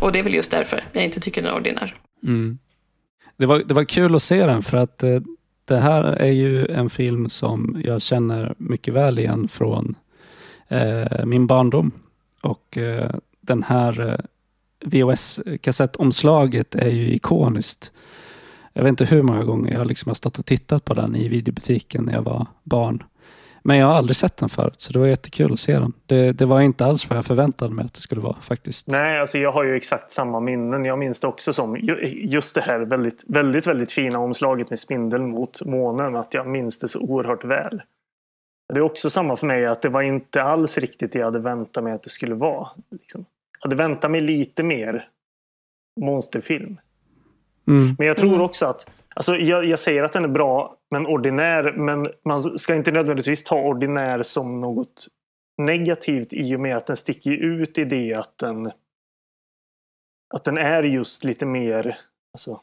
Och 0.00 0.12
det 0.12 0.18
är 0.18 0.22
väl 0.22 0.34
just 0.34 0.50
därför 0.50 0.84
jag 0.92 1.04
inte 1.04 1.20
tycker 1.20 1.42
den 1.42 1.50
är 1.50 1.56
ordinär. 1.56 1.94
Mm. 2.22 2.58
Det, 3.36 3.46
var, 3.46 3.58
det 3.58 3.74
var 3.74 3.84
kul 3.84 4.14
att 4.14 4.22
se 4.22 4.46
den 4.46 4.62
för 4.62 4.76
att 4.76 5.02
eh, 5.02 5.20
det 5.64 5.78
här 5.78 6.04
är 6.04 6.32
ju 6.32 6.66
en 6.66 6.90
film 6.90 7.28
som 7.28 7.82
jag 7.84 8.02
känner 8.02 8.54
mycket 8.58 8.94
väl 8.94 9.18
igen 9.18 9.48
från 9.48 9.94
eh, 10.68 11.24
min 11.24 11.46
barndom. 11.46 11.90
Och 12.40 12.78
eh, 12.78 13.10
den 13.40 13.62
här 13.62 14.08
eh, 14.08 14.18
VHS-kassettomslaget 14.84 16.74
är 16.74 16.90
ju 16.90 17.14
ikoniskt. 17.14 17.92
Jag 18.72 18.82
vet 18.82 18.88
inte 18.88 19.04
hur 19.04 19.22
många 19.22 19.44
gånger 19.44 19.72
jag 19.72 19.86
liksom 19.86 20.10
har 20.10 20.14
stått 20.14 20.38
och 20.38 20.46
tittat 20.46 20.84
på 20.84 20.94
den 20.94 21.16
i 21.16 21.28
videobutiken 21.28 22.04
när 22.04 22.12
jag 22.12 22.22
var 22.22 22.46
barn. 22.62 23.02
Men 23.64 23.76
jag 23.76 23.86
har 23.86 23.94
aldrig 23.94 24.16
sett 24.16 24.36
den 24.36 24.48
förut, 24.48 24.80
så 24.80 24.92
det 24.92 24.98
var 24.98 25.06
jättekul 25.06 25.52
att 25.52 25.60
se 25.60 25.72
den. 25.78 25.92
Det, 26.06 26.32
det 26.32 26.44
var 26.44 26.60
inte 26.60 26.84
alls 26.84 27.10
vad 27.10 27.18
jag 27.18 27.26
förväntade 27.26 27.74
mig 27.74 27.84
att 27.84 27.94
det 27.94 28.00
skulle 28.00 28.20
vara 28.20 28.36
faktiskt. 28.40 28.88
Nej, 28.88 29.20
alltså 29.20 29.38
jag 29.38 29.52
har 29.52 29.64
ju 29.64 29.76
exakt 29.76 30.10
samma 30.10 30.40
minnen. 30.40 30.84
Jag 30.84 30.98
minns 30.98 31.20
det 31.20 31.26
också 31.26 31.52
som 31.52 31.76
just 32.12 32.54
det 32.54 32.60
här 32.60 32.80
väldigt, 32.80 33.24
väldigt, 33.26 33.66
väldigt 33.66 33.92
fina 33.92 34.18
omslaget 34.18 34.70
med 34.70 34.78
spindeln 34.78 35.30
mot 35.30 35.64
månen. 35.64 36.16
Att 36.16 36.34
jag 36.34 36.46
minns 36.46 36.78
det 36.78 36.88
så 36.88 37.00
oerhört 37.00 37.44
väl. 37.44 37.82
Det 38.72 38.78
är 38.78 38.82
också 38.82 39.10
samma 39.10 39.36
för 39.36 39.46
mig 39.46 39.66
att 39.66 39.82
det 39.82 39.88
var 39.88 40.02
inte 40.02 40.42
alls 40.42 40.78
riktigt 40.78 41.12
det 41.12 41.18
jag 41.18 41.26
hade 41.26 41.38
väntat 41.38 41.84
mig 41.84 41.92
att 41.92 42.02
det 42.02 42.10
skulle 42.10 42.34
vara. 42.34 42.68
Liksom. 42.90 43.24
Hade 43.62 43.76
väntat 43.76 44.10
mig 44.10 44.20
lite 44.20 44.62
mer 44.62 45.08
monsterfilm. 46.00 46.80
Mm. 47.68 47.94
Men 47.98 48.06
jag 48.06 48.16
tror 48.16 48.30
mm. 48.30 48.40
också 48.40 48.66
att 48.66 48.90
Alltså 49.14 49.36
jag, 49.36 49.64
jag, 49.64 49.78
säger 49.78 50.02
att 50.02 50.12
den 50.12 50.24
är 50.24 50.28
bra, 50.28 50.76
men 50.90 51.06
ordinär. 51.06 51.72
Men 51.72 52.06
man 52.24 52.40
ska 52.40 52.74
inte 52.74 52.92
nödvändigtvis 52.92 53.44
ta 53.44 53.62
ordinär 53.62 54.22
som 54.22 54.60
något 54.60 55.08
negativt 55.62 56.32
i 56.32 56.56
och 56.56 56.60
med 56.60 56.76
att 56.76 56.86
den 56.86 56.96
sticker 56.96 57.30
ut 57.30 57.78
i 57.78 57.84
det 57.84 58.14
att 58.14 58.38
den 58.38 58.72
att 60.34 60.44
den 60.44 60.58
är 60.58 60.82
just 60.82 61.24
lite 61.24 61.46
mer, 61.46 61.98
alltså, 62.34 62.60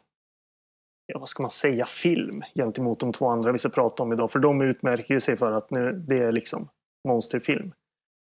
ja, 1.06 1.20
vad 1.20 1.30
ska 1.30 1.44
man 1.44 1.52
säga, 1.52 1.86
film 1.86 2.44
gentemot 2.56 3.00
de 3.00 3.14
två 3.14 3.28
andra 3.28 3.52
vi 3.52 3.58
ska 3.58 3.70
prata 3.70 4.04
om 4.04 4.14
idag. 4.14 4.32
För 4.32 4.40
de 4.40 4.62
utmärker 4.62 5.20
sig 5.20 5.38
för 5.38 5.52
att 5.52 5.72
nu, 5.72 6.04
det 6.08 6.18
är 6.18 6.32
liksom 6.32 6.70
monsterfilm. 7.08 7.72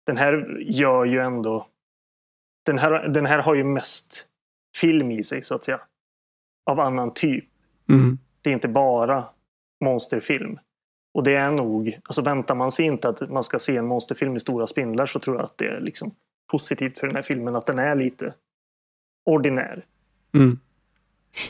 Den 0.06 0.16
här 0.16 0.58
gör 0.60 1.04
ju 1.04 1.18
ändå, 1.18 1.66
den 2.62 2.78
här, 2.78 3.08
den 3.08 3.26
här 3.26 3.38
har 3.38 3.54
ju 3.54 3.64
mest 3.64 4.26
film 4.76 5.10
i 5.10 5.22
sig 5.22 5.42
så 5.42 5.54
att 5.54 5.64
säga. 5.64 5.80
Av 6.70 6.80
annan 6.80 7.14
typ. 7.14 7.44
Mm. 7.88 8.18
Det 8.42 8.50
är 8.50 8.54
inte 8.54 8.68
bara 8.68 9.24
monsterfilm. 9.84 10.58
Och 11.14 11.24
det 11.24 11.34
är 11.34 11.50
nog, 11.50 11.98
alltså 12.04 12.22
väntar 12.22 12.54
man 12.54 12.72
sig 12.72 12.84
inte 12.84 13.08
att 13.08 13.30
man 13.30 13.44
ska 13.44 13.58
se 13.58 13.76
en 13.76 13.86
monsterfilm 13.86 14.32
med 14.32 14.42
stora 14.42 14.66
spindlar 14.66 15.06
så 15.06 15.20
tror 15.20 15.36
jag 15.36 15.44
att 15.44 15.58
det 15.58 15.66
är 15.66 15.80
liksom 15.80 16.14
positivt 16.50 16.98
för 16.98 17.06
den 17.06 17.16
här 17.16 17.22
filmen 17.22 17.56
att 17.56 17.66
den 17.66 17.78
är 17.78 17.94
lite 17.94 18.34
ordinär. 19.24 19.84
Mm. 20.34 20.58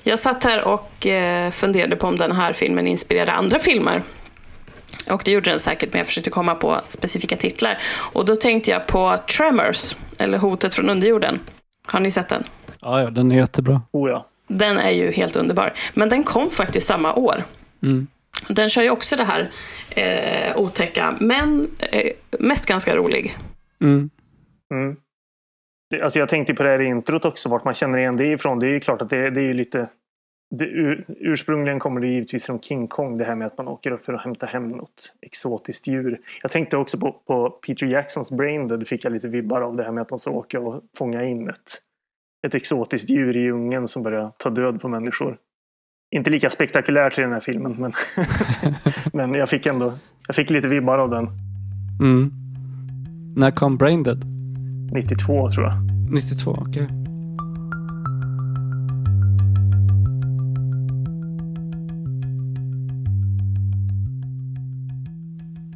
Jag 0.03 0.19
satt 0.19 0.45
här 0.45 0.65
och 0.65 1.07
eh, 1.07 1.51
funderade 1.51 1.97
på 1.97 2.07
om 2.07 2.17
den 2.17 2.33
här 2.33 2.53
filmen 2.53 2.87
inspirerade 2.87 3.33
andra 3.33 3.59
filmer. 3.59 4.03
Och 5.11 5.23
det 5.25 5.31
gjorde 5.31 5.51
den 5.51 5.59
säkert, 5.59 5.93
men 5.93 5.99
jag 5.99 6.07
försökte 6.07 6.31
komma 6.31 6.55
på 6.55 6.81
specifika 6.89 7.37
titlar. 7.37 7.79
Och 8.13 8.25
då 8.25 8.37
tänkte 8.37 8.71
jag 8.71 8.87
på 8.87 9.19
Tremors, 9.37 9.97
eller 10.19 10.39
Hotet 10.39 10.75
från 10.75 10.91
underjorden. 10.91 11.41
Har 11.87 12.01
ni 12.01 12.11
sett 12.11 12.29
den? 12.29 12.45
Ja, 12.81 13.03
ja 13.03 13.11
den 13.11 13.33
är 13.33 13.37
jättebra. 13.37 13.83
Oh 13.93 14.11
ja. 14.11 14.27
Den 14.49 14.79
är 14.79 14.91
ju 14.91 15.13
helt 15.13 15.37
underbar. 15.37 15.75
Men 15.95 16.09
den 16.09 16.25
kom 16.25 16.51
faktiskt 16.51 16.87
samma 16.87 17.15
år. 17.15 17.43
Mm. 17.83 18.07
Den 18.49 18.69
kör 18.71 18.83
ju 18.83 18.91
också 18.91 19.17
det 19.17 19.25
här 19.25 19.51
eh, 19.91 20.59
otäcka, 20.59 21.15
men 21.21 21.69
eh, 21.79 22.13
mest 22.39 22.67
ganska 22.67 22.97
rolig. 22.97 23.37
Mm. 23.81 24.11
Mm. 24.75 24.97
Det, 25.91 26.01
alltså 26.01 26.19
jag 26.19 26.29
tänkte 26.29 26.55
på 26.55 26.63
det 26.63 26.69
här 26.69 26.81
i 26.81 26.87
introt 26.87 27.25
också, 27.25 27.49
vart 27.49 27.65
man 27.65 27.75
känner 27.75 27.99
igen 27.99 28.17
det 28.17 28.27
ifrån. 28.27 28.59
Det 28.59 28.67
är 28.67 28.71
ju 28.71 28.81
klart 28.81 29.03
att 29.03 29.11
det, 29.11 29.31
det 29.31 29.41
är 29.41 29.45
ju 29.45 29.55
lite... 29.55 29.89
Det, 30.59 30.65
ur, 30.65 31.05
ursprungligen 31.09 31.79
kommer 31.79 32.01
det 32.01 32.07
givetvis 32.07 32.47
från 32.47 32.61
King 32.61 32.89
Kong, 32.89 33.19
det 33.19 33.25
här 33.25 33.35
med 33.35 33.47
att 33.47 33.59
man 33.59 33.69
åker 33.69 33.91
upp 33.91 34.01
för 34.01 34.13
att 34.13 34.25
hämta 34.25 34.47
hem 34.47 34.69
något 34.69 35.15
exotiskt 35.21 35.87
djur. 35.87 36.21
Jag 36.43 36.51
tänkte 36.51 36.77
också 36.77 36.99
på, 36.99 37.13
på 37.27 37.51
Peter 37.51 37.87
Jacksons 37.87 38.31
Brain, 38.33 38.69
där 38.69 38.81
fick 38.81 39.05
jag 39.05 39.13
lite 39.13 39.29
vibbar 39.29 39.61
av 39.61 39.77
det 39.77 39.83
här 39.83 39.93
med 39.93 40.03
att 40.03 40.09
de 40.09 40.19
ska 40.19 40.31
åka 40.31 40.61
och 40.61 40.83
fånga 40.95 41.25
in 41.25 41.49
ett 41.49 41.83
ett 42.47 42.55
exotiskt 42.55 43.11
djur 43.11 43.37
i 43.37 43.41
djungeln 43.41 43.89
som 43.89 44.03
börjar 44.03 44.33
ta 44.39 44.51
död 44.51 44.81
på 44.81 44.89
människor. 44.89 45.37
Inte 46.11 46.31
lika 46.31 46.51
spektakulärt 46.51 47.19
i 47.19 47.23
den 47.23 47.33
här 47.33 47.41
filmen, 47.41 47.77
men, 47.79 47.93
men 49.13 49.35
jag 49.35 49.49
fick 49.49 49.67
ändå 49.67 49.93
jag 50.27 50.37
fick 50.37 50.51
lite 50.51 50.69
vibbar 50.69 50.99
av 50.99 51.11
den. 51.11 51.29
Mm. 52.01 52.33
När 53.37 53.51
kom 53.51 53.77
Braindead? 53.77 54.25
92 54.93 55.51
tror 55.51 55.67
jag. 55.67 55.75
92, 56.13 56.51
okej. 56.51 56.83
Okay. 56.83 57.02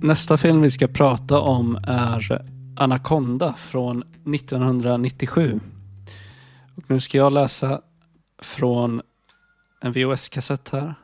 Nästa 0.07 0.37
film 0.37 0.61
vi 0.61 0.71
ska 0.71 0.89
prata 0.89 1.41
om 1.41 1.77
är 1.87 2.43
Anaconda 2.77 3.53
från 3.53 4.03
1997. 4.35 5.61
Och 6.77 6.85
nu 6.87 7.01
ska 7.01 7.19
jag 7.19 7.33
läsa 7.33 7.81
från 8.43 9.03
en 9.81 9.93
VHS-kassett 9.93 10.69
här. 10.69 10.95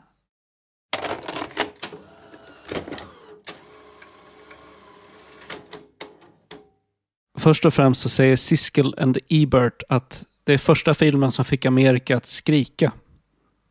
Först 7.39 7.67
och 7.67 7.75
främst 7.75 8.01
så 8.01 8.09
säger 8.09 8.37
Siskel 8.37 8.95
and 8.99 9.19
Ebert 9.29 9.83
att 9.89 10.25
det 10.45 10.53
är 10.53 10.59
första 10.59 10.95
filmen 10.95 11.33
som 11.33 11.45
fick 11.45 11.67
Amerika 11.67 12.17
att 12.17 12.27
skrika. 12.27 12.93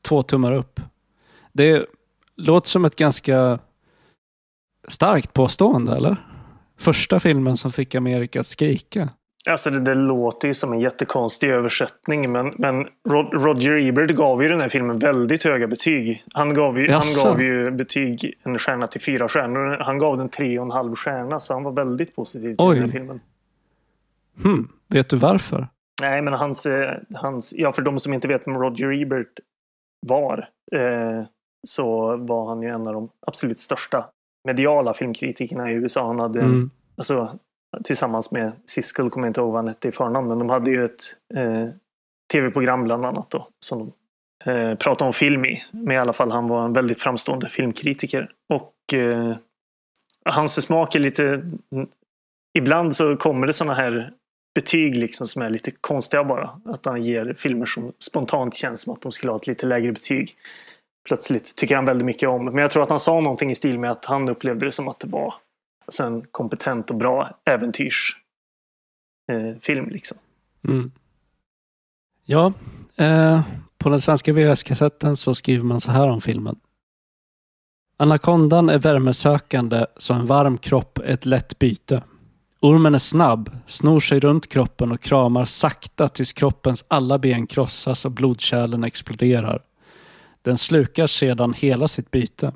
Två 0.02 0.24
tummar 0.24 0.54
upp. 0.54 0.80
Det 1.54 1.86
låter 2.36 2.70
som 2.70 2.86
ett 2.86 2.96
ganska 2.96 3.60
starkt 4.92 5.34
påstående, 5.34 5.96
eller? 5.96 6.16
Första 6.80 7.20
filmen 7.20 7.58
som 7.58 7.72
fick 7.72 7.96
Amerika 7.96 8.40
att 8.40 8.48
skrika. 8.48 9.10
Alltså 9.50 9.70
det, 9.70 9.80
det, 9.80 9.94
låter 9.94 10.48
ju 10.48 10.54
som 10.54 10.74
en 10.74 10.80
jättekonstig 10.80 11.50
översättning 11.50 12.32
men, 12.32 12.54
men 12.58 12.88
Roger 13.34 13.88
Ebert 13.88 14.12
gav 14.12 14.44
ju 14.44 14.50
den 14.50 14.62
här 14.62 14.70
filmen 14.70 15.00
väldigt 15.00 15.44
höga 15.44 15.68
betyg. 15.68 16.24
Han 16.34 16.54
gav 16.54 16.80
ju, 16.80 16.92
han 16.92 17.02
gav 17.24 17.42
ju 17.42 17.72
betyg 17.72 18.34
en 18.44 18.60
stjärna 18.60 18.88
till 18.88 19.02
fyra 19.02 19.30
stjärnor. 19.30 19.78
Han 19.80 19.98
gav 19.98 20.18
den 20.18 20.30
tre 20.30 20.60
och 20.60 20.66
en 20.66 20.72
halv 20.72 20.96
stjärna 20.96 21.40
så 21.40 21.54
han 21.54 21.64
var 21.64 21.72
väldigt 21.72 22.16
positiv 22.16 22.48
till 22.48 22.56
Oj. 22.66 22.76
den 22.76 22.84
här 22.84 22.92
filmen. 22.92 23.20
Hmm. 24.44 24.68
Vet 24.88 25.10
du 25.10 25.18
varför? 25.18 25.68
Nej 26.02 26.22
men 26.22 26.34
hans, 26.34 26.66
eh, 26.66 26.98
hans, 27.14 27.54
ja 27.58 27.72
för 27.72 27.82
de 27.82 28.00
som 28.00 28.14
inte 28.14 28.28
vet 28.28 28.48
vem 28.48 28.58
Roger 28.58 29.02
Ebert 29.02 29.40
var 30.08 30.50
eh, 30.76 31.26
så 31.68 32.18
var 32.18 32.48
han 32.48 32.62
ju 32.62 32.70
en 32.70 32.88
av 32.88 32.94
de 32.94 33.10
absolut 33.28 33.60
största 33.60 34.06
mediala 34.44 34.94
filmkritikerna 34.94 35.72
i 35.72 35.74
USA. 35.74 36.08
Han 36.08 36.20
hade 36.20 36.40
mm. 36.40 36.70
alltså, 36.98 37.40
tillsammans 37.84 38.32
med 38.32 38.52
Siskel, 38.66 39.10
kommer 39.10 39.28
jag 39.28 39.30
inte 39.30 39.42
ihåg 39.42 39.52
vad 39.52 39.58
han 39.58 39.68
hette 39.68 39.88
i 39.88 39.92
förnamn, 39.92 40.28
men 40.28 40.40
de 40.40 40.50
hade 40.50 40.72
ju 40.72 40.86
ett 40.86 41.04
eh, 41.36 41.68
tv-program 42.34 42.84
bland 42.84 43.06
annat 43.06 43.30
då, 43.30 43.48
som 43.60 43.80
de 43.80 44.52
eh, 44.52 44.76
prata 44.76 45.06
om 45.06 45.14
film 45.14 45.46
i. 45.46 45.64
Men 45.72 45.92
i 45.92 45.98
alla 45.98 46.14
fall, 46.14 46.32
han 46.32 46.48
var 46.48 46.66
en 46.66 46.74
väldigt 46.74 47.02
framstående 47.02 47.50
filmkritiker. 47.50 48.32
Och 48.50 48.94
eh, 48.94 49.36
hans 50.26 50.62
smak 50.62 50.96
är 50.96 51.00
lite... 51.00 51.52
Ibland 52.58 52.96
så 52.96 53.18
kommer 53.18 53.48
det 53.48 53.54
sådana 53.54 53.74
här 53.74 54.12
betyg 54.56 54.96
liksom 54.96 55.28
som 55.28 55.42
är 55.42 55.50
lite 55.50 55.72
konstiga 55.72 56.24
bara. 56.24 56.50
Att 56.66 56.86
han 56.86 57.04
ger 57.04 57.34
filmer 57.34 57.66
som 57.66 57.94
spontant 58.00 58.56
känns 58.56 58.82
som 58.82 58.94
att 58.94 59.02
de 59.02 59.12
skulle 59.12 59.32
ha 59.32 59.38
ett 59.38 59.48
lite 59.48 59.66
lägre 59.66 59.92
betyg. 59.92 60.36
Plötsligt 61.08 61.56
tycker 61.56 61.76
han 61.76 61.86
väldigt 61.86 62.06
mycket 62.06 62.30
om. 62.30 62.46
Men 62.46 62.58
jag 62.58 62.72
tror 62.72 62.84
att 62.84 62.90
han 62.90 63.00
sa 63.00 63.22
någonting 63.22 63.52
i 63.52 63.56
stil 63.56 63.80
med 63.80 63.92
att 63.92 64.06
han 64.06 64.30
upplevde 64.30 64.66
det 64.66 64.72
som 64.72 64.88
att 64.88 65.00
det 65.00 65.08
var 65.08 65.34
alltså 65.86 66.04
en 66.04 66.26
kompetent 66.32 66.90
och 66.90 66.96
bra 66.96 67.40
äventyrsfilm. 67.46 68.26
Eh, 69.86 69.88
liksom. 69.88 70.18
Mm. 70.68 70.92
Ja, 72.26 72.54
eh, 72.96 73.42
på 73.78 73.90
den 73.90 74.02
svenska 74.02 74.34
VHS-kassetten 74.34 75.18
så 75.18 75.36
skriver 75.36 75.64
man 75.64 75.82
så 75.82 75.92
här 75.92 76.10
om 76.10 76.22
filmen. 76.22 76.60
Anakondan 77.98 78.70
är 78.70 78.80
värmesökande 78.80 79.86
så 79.98 80.14
en 80.14 80.26
varm 80.26 80.58
kropp 80.58 80.98
är 80.98 81.04
ett 81.04 81.26
lätt 81.26 81.60
byte. 81.60 82.04
Ormen 82.60 82.96
är 82.96 83.00
snabb, 83.00 83.50
snor 83.68 84.00
sig 84.00 84.20
runt 84.20 84.50
kroppen 84.50 84.92
och 84.92 85.02
kramar 85.02 85.46
sakta 85.46 86.08
tills 86.08 86.34
kroppens 86.34 86.86
alla 86.88 87.20
ben 87.20 87.48
krossas 87.48 88.06
och 88.06 88.12
blodkärlen 88.12 88.84
exploderar. 88.84 89.62
Den 90.42 90.58
slukar 90.58 91.08
sedan 91.08 91.54
hela 91.54 91.88
sitt 91.88 92.12
byte. 92.12 92.52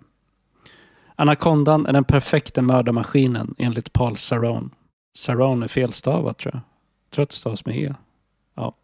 Anakondan 1.15 1.85
är 1.85 1.93
den 1.93 2.03
perfekta 2.03 2.61
mördarmaskinen 2.61 3.55
enligt 3.57 3.93
Paul 3.93 4.17
Saron. 4.17 4.69
Saron 5.17 5.63
är 5.63 5.67
felstavat 5.67 6.37
tror 6.37 6.53
jag. 6.53 6.61
Jag 6.61 7.11
tror 7.11 7.23
att 7.23 7.29
det 7.29 7.35
stavas 7.35 7.65
med 7.65 7.77
E. 7.77 7.95
Ja. 8.55 8.75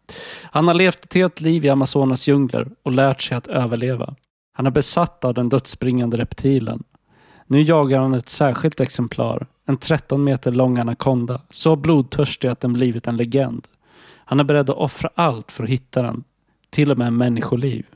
Han 0.44 0.68
har 0.68 0.74
levt 0.74 1.04
ett 1.04 1.14
helt 1.14 1.40
liv 1.40 1.64
i 1.64 1.68
Amazonas 1.68 2.28
djungler 2.28 2.68
och 2.82 2.92
lärt 2.92 3.22
sig 3.22 3.36
att 3.36 3.46
överleva. 3.46 4.14
Han 4.52 4.66
är 4.66 4.70
besatt 4.70 5.24
av 5.24 5.34
den 5.34 5.48
dödsbringande 5.48 6.16
reptilen. 6.16 6.84
Nu 7.46 7.62
jagar 7.62 8.00
han 8.00 8.14
ett 8.14 8.28
särskilt 8.28 8.80
exemplar, 8.80 9.46
en 9.66 9.76
13 9.76 10.24
meter 10.24 10.52
lång 10.52 10.78
anakonda, 10.78 11.40
så 11.50 11.76
blodtörstig 11.76 12.48
att 12.48 12.60
den 12.60 12.72
blivit 12.72 13.06
en 13.06 13.16
legend. 13.16 13.68
Han 14.24 14.40
är 14.40 14.44
beredd 14.44 14.70
att 14.70 14.76
offra 14.76 15.10
allt 15.14 15.52
för 15.52 15.64
att 15.64 15.70
hitta 15.70 16.02
den, 16.02 16.24
till 16.70 16.90
och 16.90 16.98
med 16.98 17.12
människoliv. 17.12 17.86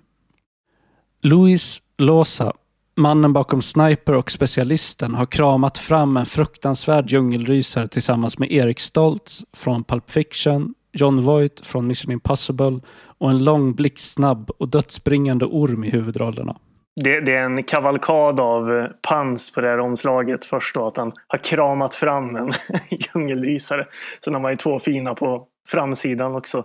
Luis 1.26 1.82
Losa, 1.98 2.52
mannen 2.96 3.32
bakom 3.32 3.62
Sniper 3.62 4.14
och 4.14 4.30
Specialisten, 4.30 5.14
har 5.14 5.26
kramat 5.26 5.78
fram 5.78 6.16
en 6.16 6.26
fruktansvärd 6.26 7.10
djungelrysare 7.10 7.88
tillsammans 7.88 8.38
med 8.38 8.52
Erik 8.52 8.80
Stoltz 8.80 9.44
från 9.56 9.84
Pulp 9.84 10.10
Fiction, 10.10 10.74
John 10.92 11.22
Voight 11.22 11.66
från 11.66 11.86
Mission 11.86 12.12
Impossible 12.12 12.80
och 13.18 13.30
en 13.30 13.44
lång, 13.44 13.74
blixtsnabb 13.74 14.50
och 14.58 14.68
dödsbringande 14.68 15.44
orm 15.44 15.84
i 15.84 15.90
huvudrollerna. 15.90 16.56
Det, 17.04 17.20
det, 17.20 17.34
är 17.34 17.44
en 17.44 17.62
kavalkad 17.62 18.40
av 18.40 18.72
eh, 18.72 18.86
pans 19.08 19.52
på 19.52 19.60
det 19.60 19.68
här 19.68 19.80
omslaget. 19.80 20.44
Först 20.44 20.74
då 20.74 20.86
att 20.86 20.96
han 20.96 21.12
har 21.26 21.38
kramat 21.38 21.94
fram 21.94 22.36
en 22.36 22.50
djungelrysare. 22.90 23.86
Sen 24.24 24.34
har 24.34 24.40
man 24.40 24.50
ju 24.50 24.56
två 24.56 24.78
fina 24.78 25.14
på 25.14 25.46
framsidan 25.68 26.34
också. 26.34 26.64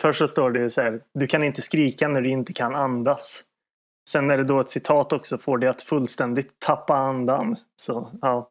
Först 0.00 0.18
så 0.18 0.28
står 0.28 0.50
det 0.50 0.70
så 0.70 0.80
här, 0.80 1.00
du 1.14 1.26
kan 1.26 1.44
inte 1.44 1.62
skrika 1.62 2.08
när 2.08 2.22
du 2.22 2.28
inte 2.28 2.52
kan 2.52 2.74
andas. 2.74 3.44
Sen 4.10 4.30
är 4.30 4.38
det 4.38 4.44
då 4.44 4.60
ett 4.60 4.70
citat 4.70 5.12
också, 5.12 5.38
får 5.38 5.58
det 5.58 5.70
att 5.70 5.82
fullständigt 5.82 6.58
tappa 6.58 6.94
andan. 6.94 7.56
Så 7.76 8.10
ja, 8.22 8.48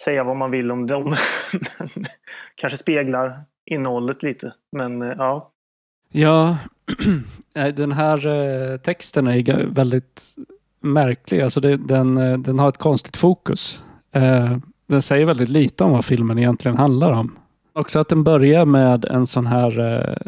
säga 0.00 0.24
vad 0.24 0.36
man 0.36 0.50
vill 0.50 0.70
om 0.70 0.86
dem. 0.86 1.14
kanske 2.54 2.76
speglar 2.76 3.44
innehållet 3.70 4.22
lite. 4.22 4.54
Men 4.76 5.02
eh, 5.02 5.14
ja. 5.18 5.50
Ja, 6.12 6.58
den 7.74 7.92
här 7.92 8.26
eh, 8.26 8.76
texten 8.76 9.26
är 9.26 9.66
väldigt 9.66 10.22
märklig. 10.80 11.40
Alltså 11.40 11.60
det, 11.60 11.76
den, 11.76 12.18
eh, 12.18 12.38
den 12.38 12.58
har 12.58 12.68
ett 12.68 12.78
konstigt 12.78 13.16
fokus. 13.16 13.82
Den 14.86 15.02
säger 15.02 15.26
väldigt 15.26 15.48
lite 15.48 15.84
om 15.84 15.92
vad 15.92 16.04
filmen 16.04 16.38
egentligen 16.38 16.76
handlar 16.76 17.12
om. 17.12 17.38
Också 17.72 17.98
att 17.98 18.08
den 18.08 18.24
börjar 18.24 18.64
med 18.64 19.04
en 19.04 19.26
sån 19.26 19.46
här 19.46 20.18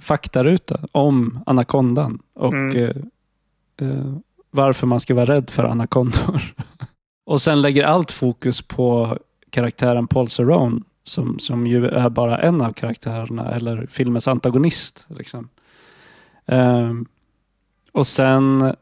faktaruta 0.00 0.80
om 0.92 1.40
anakondan 1.46 2.18
och 2.34 2.54
mm. 2.54 4.22
varför 4.50 4.86
man 4.86 5.00
ska 5.00 5.14
vara 5.14 5.26
rädd 5.26 5.50
för 5.50 5.64
anakondor. 5.64 6.42
och 7.26 7.40
sen 7.40 7.62
lägger 7.62 7.84
allt 7.84 8.10
fokus 8.10 8.62
på 8.62 9.18
karaktären 9.50 10.06
Paul 10.06 10.28
Cerrone 10.28 10.80
som, 11.04 11.38
som 11.38 11.66
ju 11.66 11.86
är 11.86 12.08
bara 12.08 12.38
en 12.38 12.62
av 12.62 12.72
karaktärerna 12.72 13.54
eller 13.54 13.86
filmens 13.90 14.28
antagonist. 14.28 15.06
Liksom. 15.08 15.48
Um, 16.46 17.06
och 17.92 18.06
sen 18.06 18.74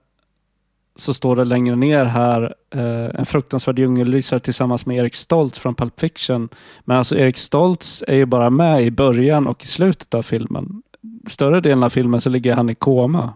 så 0.97 1.15
står 1.15 1.37
det 1.37 1.45
längre 1.45 1.77
ner 1.77 2.05
här 2.05 2.55
uh, 2.75 3.11
en 3.15 3.27
fruktansvärd 3.27 3.79
djungellysare 3.79 4.41
tillsammans 4.41 4.87
med 4.87 4.97
Erik 4.97 5.15
Stoltz 5.15 5.59
från 5.59 5.75
Pulp 5.75 6.01
Fiction. 6.01 6.49
Men 6.85 6.97
alltså 6.97 7.17
Erik 7.17 7.39
Stoltz 7.39 8.05
är 8.07 8.17
ju 8.17 8.27
bara 8.27 8.51
med 8.51 8.83
i 8.83 8.91
början 8.91 9.47
och 9.47 9.65
i 9.65 9.67
slutet 9.67 10.15
av 10.15 10.23
filmen. 10.23 10.83
Större 11.27 11.61
delen 11.61 11.83
av 11.83 11.91
filmen 11.91 12.21
så 12.21 12.31
ligger 12.31 12.55
han 12.55 12.71
i 12.71 12.75
koma. 12.75 13.35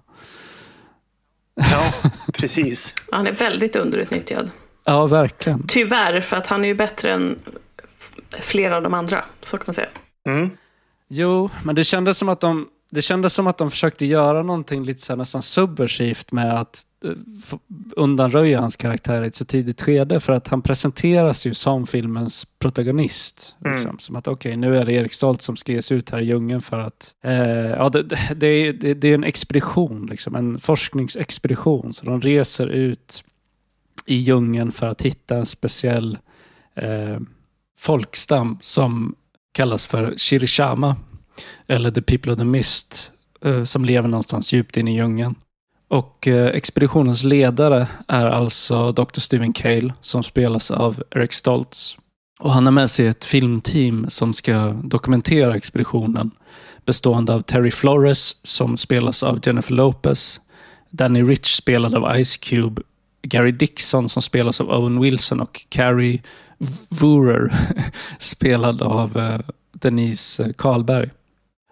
Ja, 1.54 1.92
precis. 2.32 2.94
han 3.12 3.26
är 3.26 3.32
väldigt 3.32 3.76
underutnyttjad. 3.76 4.50
Ja, 4.84 5.06
verkligen. 5.06 5.64
Tyvärr, 5.68 6.20
för 6.20 6.36
att 6.36 6.46
han 6.46 6.64
är 6.64 6.68
ju 6.68 6.74
bättre 6.74 7.12
än 7.12 7.38
flera 8.40 8.76
av 8.76 8.82
de 8.82 8.94
andra, 8.94 9.24
så 9.40 9.56
kan 9.56 9.64
man 9.66 9.74
säga. 9.74 9.88
Mm. 10.26 10.50
Jo, 11.08 11.50
men 11.64 11.74
det 11.74 11.84
kändes 11.84 12.18
som 12.18 12.28
att 12.28 12.40
de 12.40 12.68
det 12.90 13.02
kändes 13.02 13.34
som 13.34 13.46
att 13.46 13.58
de 13.58 13.70
försökte 13.70 14.06
göra 14.06 14.42
någonting 14.42 14.84
lite 14.84 15.02
så 15.02 15.16
nästan 15.16 15.42
subversivt 15.42 16.32
med 16.32 16.60
att 16.60 16.82
uh, 17.04 17.12
undanröja 17.96 18.60
hans 18.60 18.76
karaktär 18.76 19.22
i 19.22 19.26
ett 19.26 19.34
så 19.34 19.44
tidigt 19.44 19.82
skede. 19.82 20.20
För 20.20 20.32
att 20.32 20.48
han 20.48 20.62
presenteras 20.62 21.46
ju 21.46 21.54
som 21.54 21.86
filmens 21.86 22.46
protagonist. 22.58 23.56
Mm. 23.64 23.76
Liksom. 23.76 23.98
Som 23.98 24.16
att 24.16 24.28
okej, 24.28 24.50
okay, 24.50 24.56
nu 24.56 24.76
är 24.76 24.84
det 24.84 24.92
Erik 24.92 25.12
Stolt 25.12 25.42
som 25.42 25.56
ska 25.56 25.72
ges 25.72 25.92
ut 25.92 26.10
här 26.10 26.22
i 26.22 26.24
djungeln 26.24 26.62
för 26.62 26.78
att... 26.78 27.14
Uh, 27.26 27.32
ja, 27.70 27.88
det, 27.88 28.02
det, 28.36 28.46
är, 28.46 28.72
det, 28.72 28.94
det, 28.94 29.08
är 29.08 29.14
en 29.14 29.24
expedition, 29.24 30.06
liksom, 30.06 30.34
en 30.34 30.60
forskningsexpedition. 30.60 31.92
Så 31.92 32.06
de 32.06 32.20
reser 32.20 32.66
ut 32.66 33.24
i 34.06 34.16
djungeln 34.16 34.72
för 34.72 34.86
att 34.86 35.02
hitta 35.02 35.36
en 35.36 35.46
speciell 35.46 36.18
uh, 36.82 37.18
folkstam 37.78 38.58
som 38.60 39.14
kallas 39.52 39.86
för 39.86 40.14
Shirishama, 40.16 40.96
eller 41.66 41.90
The 41.90 42.02
People 42.02 42.32
of 42.32 42.38
the 42.38 42.44
Mist, 42.44 43.10
eh, 43.44 43.64
som 43.64 43.84
lever 43.84 44.08
någonstans 44.08 44.52
djupt 44.52 44.76
inne 44.76 44.92
i 44.92 44.96
djungeln. 44.96 45.34
Och 45.88 46.28
eh, 46.28 46.46
expeditionens 46.46 47.24
ledare 47.24 47.86
är 48.08 48.26
alltså 48.26 48.92
Dr. 48.92 49.20
Stephen 49.20 49.52
Cale, 49.52 49.92
som 50.00 50.22
spelas 50.22 50.70
av 50.70 51.02
Eric 51.10 51.32
Stoltz. 51.32 51.96
Och 52.40 52.52
han 52.52 52.66
har 52.66 52.72
med 52.72 52.90
sig 52.90 53.06
ett 53.06 53.24
filmteam 53.24 54.10
som 54.10 54.32
ska 54.32 54.68
dokumentera 54.84 55.56
expeditionen, 55.56 56.30
bestående 56.86 57.34
av 57.34 57.40
Terry 57.40 57.70
Flores, 57.70 58.36
som 58.42 58.76
spelas 58.76 59.22
av 59.22 59.40
Jennifer 59.46 59.74
Lopez, 59.74 60.40
Danny 60.90 61.22
Rich 61.22 61.56
spelad 61.56 61.94
av 61.94 62.24
Ice 62.24 62.36
Cube, 62.36 62.82
Gary 63.22 63.52
Dixon 63.52 64.08
som 64.08 64.22
spelas 64.22 64.60
av 64.60 64.70
Owen 64.70 65.00
Wilson 65.00 65.40
och 65.40 65.66
Carrie 65.68 66.22
Wurer, 66.88 67.52
spelad 68.18 68.82
av 68.82 69.18
eh, 69.18 69.40
Denise 69.72 70.52
Karlberg. 70.52 71.10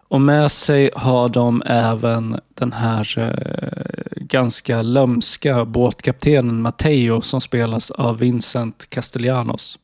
Och 0.08 0.20
med 0.20 0.52
sig 0.52 0.90
har 0.94 1.28
de 1.28 1.62
även 1.66 2.40
den 2.54 2.72
här 2.72 3.18
eh, 3.18 4.22
ganska 4.22 4.82
lömska 4.82 5.64
båtkaptenen 5.64 6.62
Matteo 6.62 7.20
som 7.20 7.40
spelas 7.40 7.90
av 7.90 8.18
Vincent 8.18 8.90
Castellanos. 8.90 9.78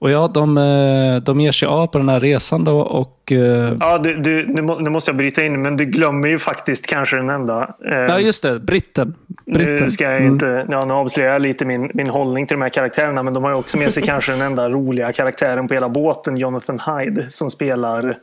Och 0.00 0.10
ja, 0.10 0.28
de, 0.28 0.58
eh, 0.58 1.22
de 1.22 1.40
ger 1.40 1.52
sig 1.52 1.68
av 1.68 1.86
på 1.86 1.98
den 1.98 2.08
här 2.08 2.20
resan 2.20 2.64
då 2.64 2.80
och... 2.80 3.32
Eh, 3.32 3.72
ja, 3.80 3.98
du, 3.98 4.16
du, 4.16 4.46
nu 4.80 4.90
måste 4.90 5.10
jag 5.10 5.16
bryta 5.16 5.44
in, 5.44 5.62
men 5.62 5.76
du 5.76 5.84
glömmer 5.84 6.28
ju 6.28 6.38
faktiskt 6.38 6.86
kanske 6.86 7.16
den 7.16 7.30
enda. 7.30 7.74
Eh, 7.90 7.96
ja, 7.96 8.20
just 8.20 8.42
det. 8.42 8.60
Britten. 8.60 9.14
Britten. 9.46 9.76
Nu, 9.76 9.90
ska 9.90 10.04
jag 10.04 10.24
inte, 10.24 10.48
mm. 10.48 10.66
ja, 10.70 10.84
nu 10.84 10.94
avslöjar 10.94 11.32
jag 11.32 11.42
lite 11.42 11.64
min, 11.64 11.90
min 11.94 12.08
hållning 12.08 12.46
till 12.46 12.54
de 12.54 12.62
här 12.62 12.70
karaktärerna, 12.70 13.22
men 13.22 13.34
de 13.34 13.44
har 13.44 13.50
ju 13.50 13.56
också 13.56 13.78
med 13.78 13.92
sig 13.92 14.02
kanske 14.06 14.32
den 14.32 14.40
enda 14.40 14.68
roliga 14.68 15.12
karaktären 15.12 15.68
på 15.68 15.74
hela 15.74 15.88
båten, 15.88 16.36
Jonathan 16.36 16.80
Hyde, 16.80 17.22
som 17.30 17.50
spelar 17.50 18.16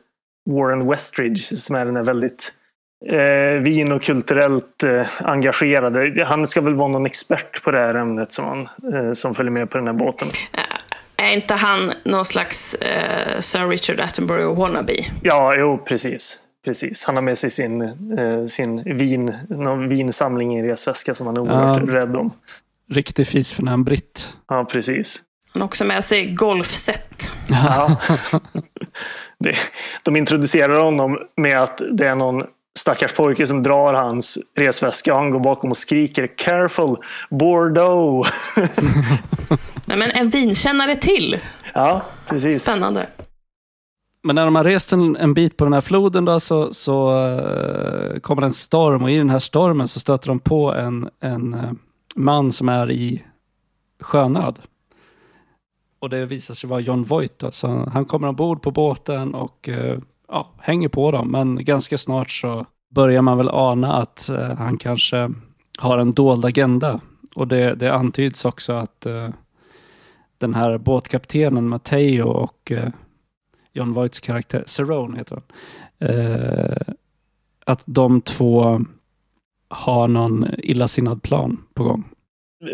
Warren 0.46 0.90
Westridge, 0.90 1.42
som 1.42 1.76
är 1.76 1.86
den 1.86 1.96
här 1.96 2.04
väldigt 2.04 2.54
eh, 3.12 3.62
vin 3.62 3.92
och 3.92 4.02
kulturellt 4.02 4.84
eh, 4.84 5.08
engagerade. 5.18 6.26
Han 6.26 6.48
ska 6.48 6.62
väl 6.62 6.76
vara 6.76 6.88
någon 6.88 7.06
expert 7.06 7.64
på 7.64 7.72
det 7.72 7.78
här 7.78 7.96
ämnet 7.96 8.32
som, 8.32 8.46
han, 8.46 8.94
eh, 8.94 9.14
som 9.14 9.36
följer 9.36 9.52
med 9.52 9.70
på 9.70 9.78
den 9.78 9.88
här 9.88 9.94
båten. 9.94 10.30
Är 11.18 11.34
inte 11.34 11.54
han 11.54 11.94
någon 12.04 12.26
slags 12.26 12.76
eh, 12.76 13.40
Sir 13.40 13.68
Richard 13.68 14.00
Attenborough 14.00 14.60
wannabe? 14.60 14.96
Ja, 15.24 15.56
jo, 15.58 15.78
precis. 15.78 16.40
Precis. 16.66 17.06
Han 17.06 17.16
har 17.16 17.22
med 17.22 17.38
sig 17.38 17.50
sin, 17.50 17.82
eh, 17.82 18.46
sin 18.48 18.84
vin, 18.98 19.34
någon 19.50 19.90
vinsamling 19.90 20.56
i 20.56 20.60
en 20.60 20.66
resväska 20.66 21.14
som 21.14 21.28
han 21.28 21.38
är 21.38 21.42
oerhört 21.42 21.84
ja, 21.88 21.94
rädd 21.94 22.16
om. 22.16 22.32
Riktig 22.92 23.28
fisförnäm 23.28 23.84
britt. 23.84 24.38
Ja, 24.48 24.66
precis. 24.66 25.22
Han 25.54 25.62
har 25.62 25.68
också 25.68 25.86
med 25.86 26.04
sig 26.04 26.34
golfset. 26.34 27.32
Ja. 27.48 28.02
de 30.04 30.16
introducerar 30.16 30.84
honom 30.84 31.18
med 31.38 31.62
att 31.62 31.82
det 31.92 32.08
är 32.08 32.16
någon 32.16 32.44
stackars 32.80 33.14
pojke 33.14 33.48
som 33.48 33.64
drar 33.64 33.94
hans 33.94 34.38
resväska 34.56 35.14
och 35.14 35.20
han 35.20 35.32
går 35.32 35.40
bakom 35.40 35.72
och 35.72 35.78
skriker 35.78 36.28
“Careful! 36.38 36.98
Bordeaux!” 37.30 38.30
Nej, 39.86 39.98
men 39.98 40.12
en 40.12 40.30
vinkännare 40.30 40.96
till. 40.96 41.40
Ja, 41.74 42.06
precis. 42.28 42.64
Spännande. 42.64 43.10
Men 44.24 44.36
när 44.36 44.46
de 44.46 44.56
har 44.56 44.64
rest 44.64 44.94
en, 44.94 45.16
en 45.16 45.34
bit 45.34 45.58
på 45.58 45.64
den 45.64 45.74
här 45.74 45.82
floden 45.82 46.26
då, 46.26 46.40
så, 46.40 46.74
så 46.74 47.18
uh, 47.28 48.20
kommer 48.20 48.42
det 48.42 48.48
en 48.48 48.54
storm 48.54 49.04
och 49.04 49.12
i 49.12 49.18
den 49.18 49.30
här 49.30 49.40
stormen 49.40 49.88
så 49.88 50.00
stöter 50.00 50.28
de 50.28 50.40
på 50.40 50.74
en, 50.74 51.10
en 51.20 51.54
uh, 51.54 51.72
man 52.16 52.52
som 52.52 52.70
är 52.70 52.92
i 52.92 53.24
sjönöd. 54.02 54.60
Och 56.06 56.10
det 56.10 56.26
visar 56.26 56.54
sig 56.54 56.70
vara 56.70 56.80
John 56.80 57.04
Voight. 57.04 57.40
Då, 57.40 57.52
så 57.52 57.68
han 57.68 58.06
kommer 58.06 58.28
ombord 58.28 58.62
på 58.62 58.72
båten 58.72 59.36
och 59.36 59.70
eh, 59.70 60.00
ja, 60.28 60.50
hänger 60.58 60.90
på 60.90 61.12
dem. 61.12 61.32
Men 61.32 61.66
ganska 61.66 61.98
snart 61.98 62.32
så 62.32 62.66
börjar 62.96 63.22
man 63.22 63.38
väl 63.38 63.50
ana 63.50 63.94
att 63.94 64.30
eh, 64.30 64.56
han 64.56 64.78
kanske 64.78 65.32
har 65.78 65.98
en 65.98 66.12
dold 66.12 66.46
agenda. 66.46 67.02
Och 67.36 67.48
det, 67.48 67.76
det 67.76 67.94
antyds 67.94 68.46
också 68.46 68.74
att 68.74 69.06
eh, 69.06 69.30
den 70.38 70.54
här 70.54 70.78
båtkaptenen 70.78 71.70
Matteo 71.70 72.28
och 72.28 72.72
John 73.74 73.94
Voights 73.94 74.20
karaktär, 74.20 74.64
Cerrone 74.66 75.18
heter 75.18 75.36
han. 75.36 75.46
Att 77.66 77.84
de 77.86 78.22
två 78.22 78.82
har 79.70 80.08
någon 80.08 80.48
illasinnad 80.58 81.24
plan 81.24 81.64
på 81.74 81.84
gång. 81.84 82.15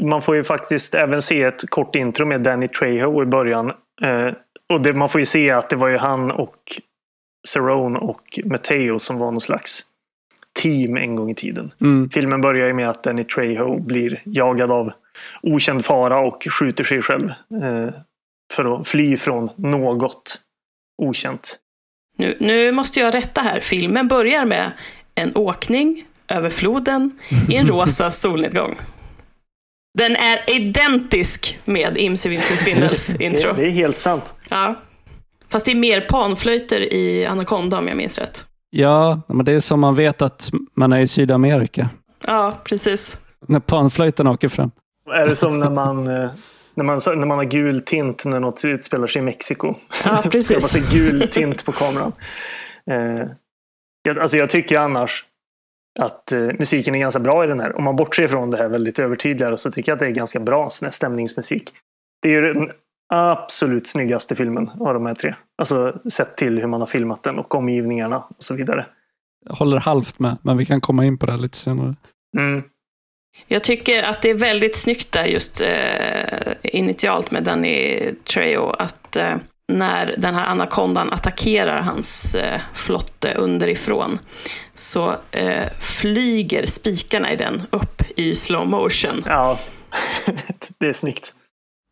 Man 0.01 0.21
får 0.21 0.35
ju 0.35 0.43
faktiskt 0.43 0.95
även 0.95 1.21
se 1.21 1.43
ett 1.43 1.69
kort 1.69 1.95
intro 1.95 2.25
med 2.25 2.41
Danny 2.41 2.67
Trejo 2.67 3.23
i 3.23 3.25
början. 3.25 3.71
Eh, 4.01 4.33
och 4.69 4.81
det, 4.81 4.93
man 4.93 5.09
får 5.09 5.19
ju 5.19 5.25
se 5.25 5.51
att 5.51 5.69
det 5.69 5.75
var 5.75 5.87
ju 5.87 5.97
han 5.97 6.31
och 6.31 6.81
Cerrone 7.47 7.99
och 7.99 8.39
Matteo 8.45 8.99
som 8.99 9.17
var 9.17 9.31
någon 9.31 9.41
slags 9.41 9.83
team 10.53 10.97
en 10.97 11.15
gång 11.15 11.29
i 11.29 11.35
tiden. 11.35 11.73
Mm. 11.81 12.09
Filmen 12.09 12.41
börjar 12.41 12.67
ju 12.67 12.73
med 12.73 12.89
att 12.89 13.03
Danny 13.03 13.23
Trejo 13.23 13.79
blir 13.79 14.21
jagad 14.25 14.71
av 14.71 14.93
okänd 15.41 15.85
fara 15.85 16.19
och 16.19 16.47
skjuter 16.59 16.83
sig 16.83 17.01
själv. 17.01 17.29
Eh, 17.63 17.89
för 18.53 18.79
att 18.79 18.87
fly 18.87 19.17
från 19.17 19.49
något 19.55 20.39
okänt. 21.01 21.57
Nu, 22.17 22.37
nu 22.39 22.71
måste 22.71 22.99
jag 22.99 23.13
rätta 23.13 23.41
här. 23.41 23.59
Filmen 23.59 24.07
börjar 24.07 24.45
med 24.45 24.71
en 25.15 25.31
åkning 25.35 26.05
över 26.27 26.49
floden 26.49 27.19
i 27.49 27.55
en 27.55 27.67
rosa 27.67 28.11
solnedgång. 28.11 28.77
Den 29.97 30.15
är 30.15 30.55
identisk 30.55 31.59
med 31.65 31.97
Imse 31.97 32.29
Vimse 32.29 32.57
Spindels 32.57 33.15
intro. 33.19 33.53
Det, 33.53 33.61
det 33.61 33.67
är 33.67 33.71
helt 33.71 33.99
sant. 33.99 34.33
Ja. 34.49 34.75
Fast 35.49 35.65
det 35.65 35.71
är 35.71 35.75
mer 35.75 36.01
panflöjter 36.01 36.93
i 36.93 37.25
Anaconda 37.25 37.77
om 37.77 37.87
jag 37.87 37.97
minns 37.97 38.19
rätt. 38.19 38.45
Ja, 38.69 39.21
men 39.27 39.45
det 39.45 39.51
är 39.51 39.59
som 39.59 39.79
man 39.79 39.95
vet 39.95 40.21
att 40.21 40.51
man 40.75 40.93
är 40.93 40.99
i 40.99 41.07
Sydamerika. 41.07 41.89
Ja, 42.27 42.57
precis. 42.63 43.17
När 43.47 43.59
panflöjten 43.59 44.27
åker 44.27 44.47
fram. 44.47 44.71
Är 45.13 45.27
det 45.27 45.35
som 45.35 45.59
när 45.59 45.69
man 45.69 46.07
eh, 46.07 46.29
när 46.75 46.83
man, 46.83 46.99
när 47.19 47.25
man 47.25 47.37
har 47.37 47.45
gul 47.45 47.81
tint 47.81 48.25
när 48.25 48.39
något 48.39 48.65
utspelar 48.65 49.07
sig 49.07 49.21
i 49.21 49.25
Mexiko. 49.25 49.75
Ja, 50.05 50.23
precis. 50.31 50.47
så 50.47 50.53
man 50.53 50.61
se 50.61 50.97
gul 50.97 51.27
tint 51.31 51.65
på 51.65 51.71
kameran. 51.71 52.11
Eh, 52.91 53.25
jag, 54.03 54.19
alltså 54.19 54.37
jag 54.37 54.49
tycker 54.49 54.79
annars 54.79 55.25
att 55.99 56.31
eh, 56.31 56.39
musiken 56.39 56.95
är 56.95 56.99
ganska 56.99 57.19
bra 57.19 57.43
i 57.43 57.47
den 57.47 57.59
här. 57.59 57.77
Om 57.77 57.83
man 57.83 57.95
bortser 57.95 58.27
från 58.27 58.49
det 58.49 58.57
här 58.57 58.69
väldigt 58.69 58.99
övertydliga 58.99 59.57
så 59.57 59.71
tycker 59.71 59.91
jag 59.91 59.95
att 59.95 59.99
det 59.99 60.05
är 60.05 60.11
ganska 60.11 60.39
bra 60.39 60.69
stämningsmusik. 60.69 61.69
Det 62.21 62.35
är 62.35 62.41
den 62.41 62.71
absolut 63.13 63.87
snyggaste 63.87 64.35
filmen 64.35 64.69
av 64.79 64.93
de 64.93 65.05
här 65.05 65.15
tre. 65.15 65.35
Alltså 65.57 65.99
sett 66.09 66.37
till 66.37 66.59
hur 66.59 66.67
man 66.67 66.79
har 66.79 66.87
filmat 66.87 67.23
den 67.23 67.39
och 67.39 67.55
omgivningarna 67.55 68.17
och 68.17 68.43
så 68.43 68.53
vidare. 68.55 68.85
Jag 69.45 69.55
håller 69.55 69.77
halvt 69.77 70.19
med, 70.19 70.37
men 70.41 70.57
vi 70.57 70.65
kan 70.65 70.81
komma 70.81 71.05
in 71.05 71.17
på 71.17 71.25
det 71.25 71.37
lite 71.37 71.57
senare. 71.57 71.95
Mm. 72.37 72.63
Jag 73.47 73.63
tycker 73.63 74.03
att 74.03 74.21
det 74.21 74.29
är 74.29 74.33
väldigt 74.33 74.75
snyggt 74.75 75.11
där 75.11 75.25
just 75.25 75.61
eh, 75.61 76.53
initialt 76.63 77.31
med 77.31 77.43
Danny 77.43 77.99
Trejo 78.33 78.69
att 78.69 79.15
eh, 79.15 79.35
när 79.71 80.15
den 80.17 80.33
här 80.33 80.45
anakondan 80.45 81.09
attackerar 81.13 81.81
hans 81.81 82.35
eh, 82.35 82.61
flotte 82.73 83.33
underifrån 83.33 84.19
så 84.75 85.15
eh, 85.31 85.69
flyger 85.79 86.65
spikarna 86.65 87.31
i 87.33 87.35
den 87.35 87.61
upp 87.69 88.01
i 88.15 88.35
slow 88.35 88.67
motion. 88.67 89.23
Ja, 89.25 89.59
det 90.77 90.87
är 90.87 90.93
snyggt. 90.93 91.33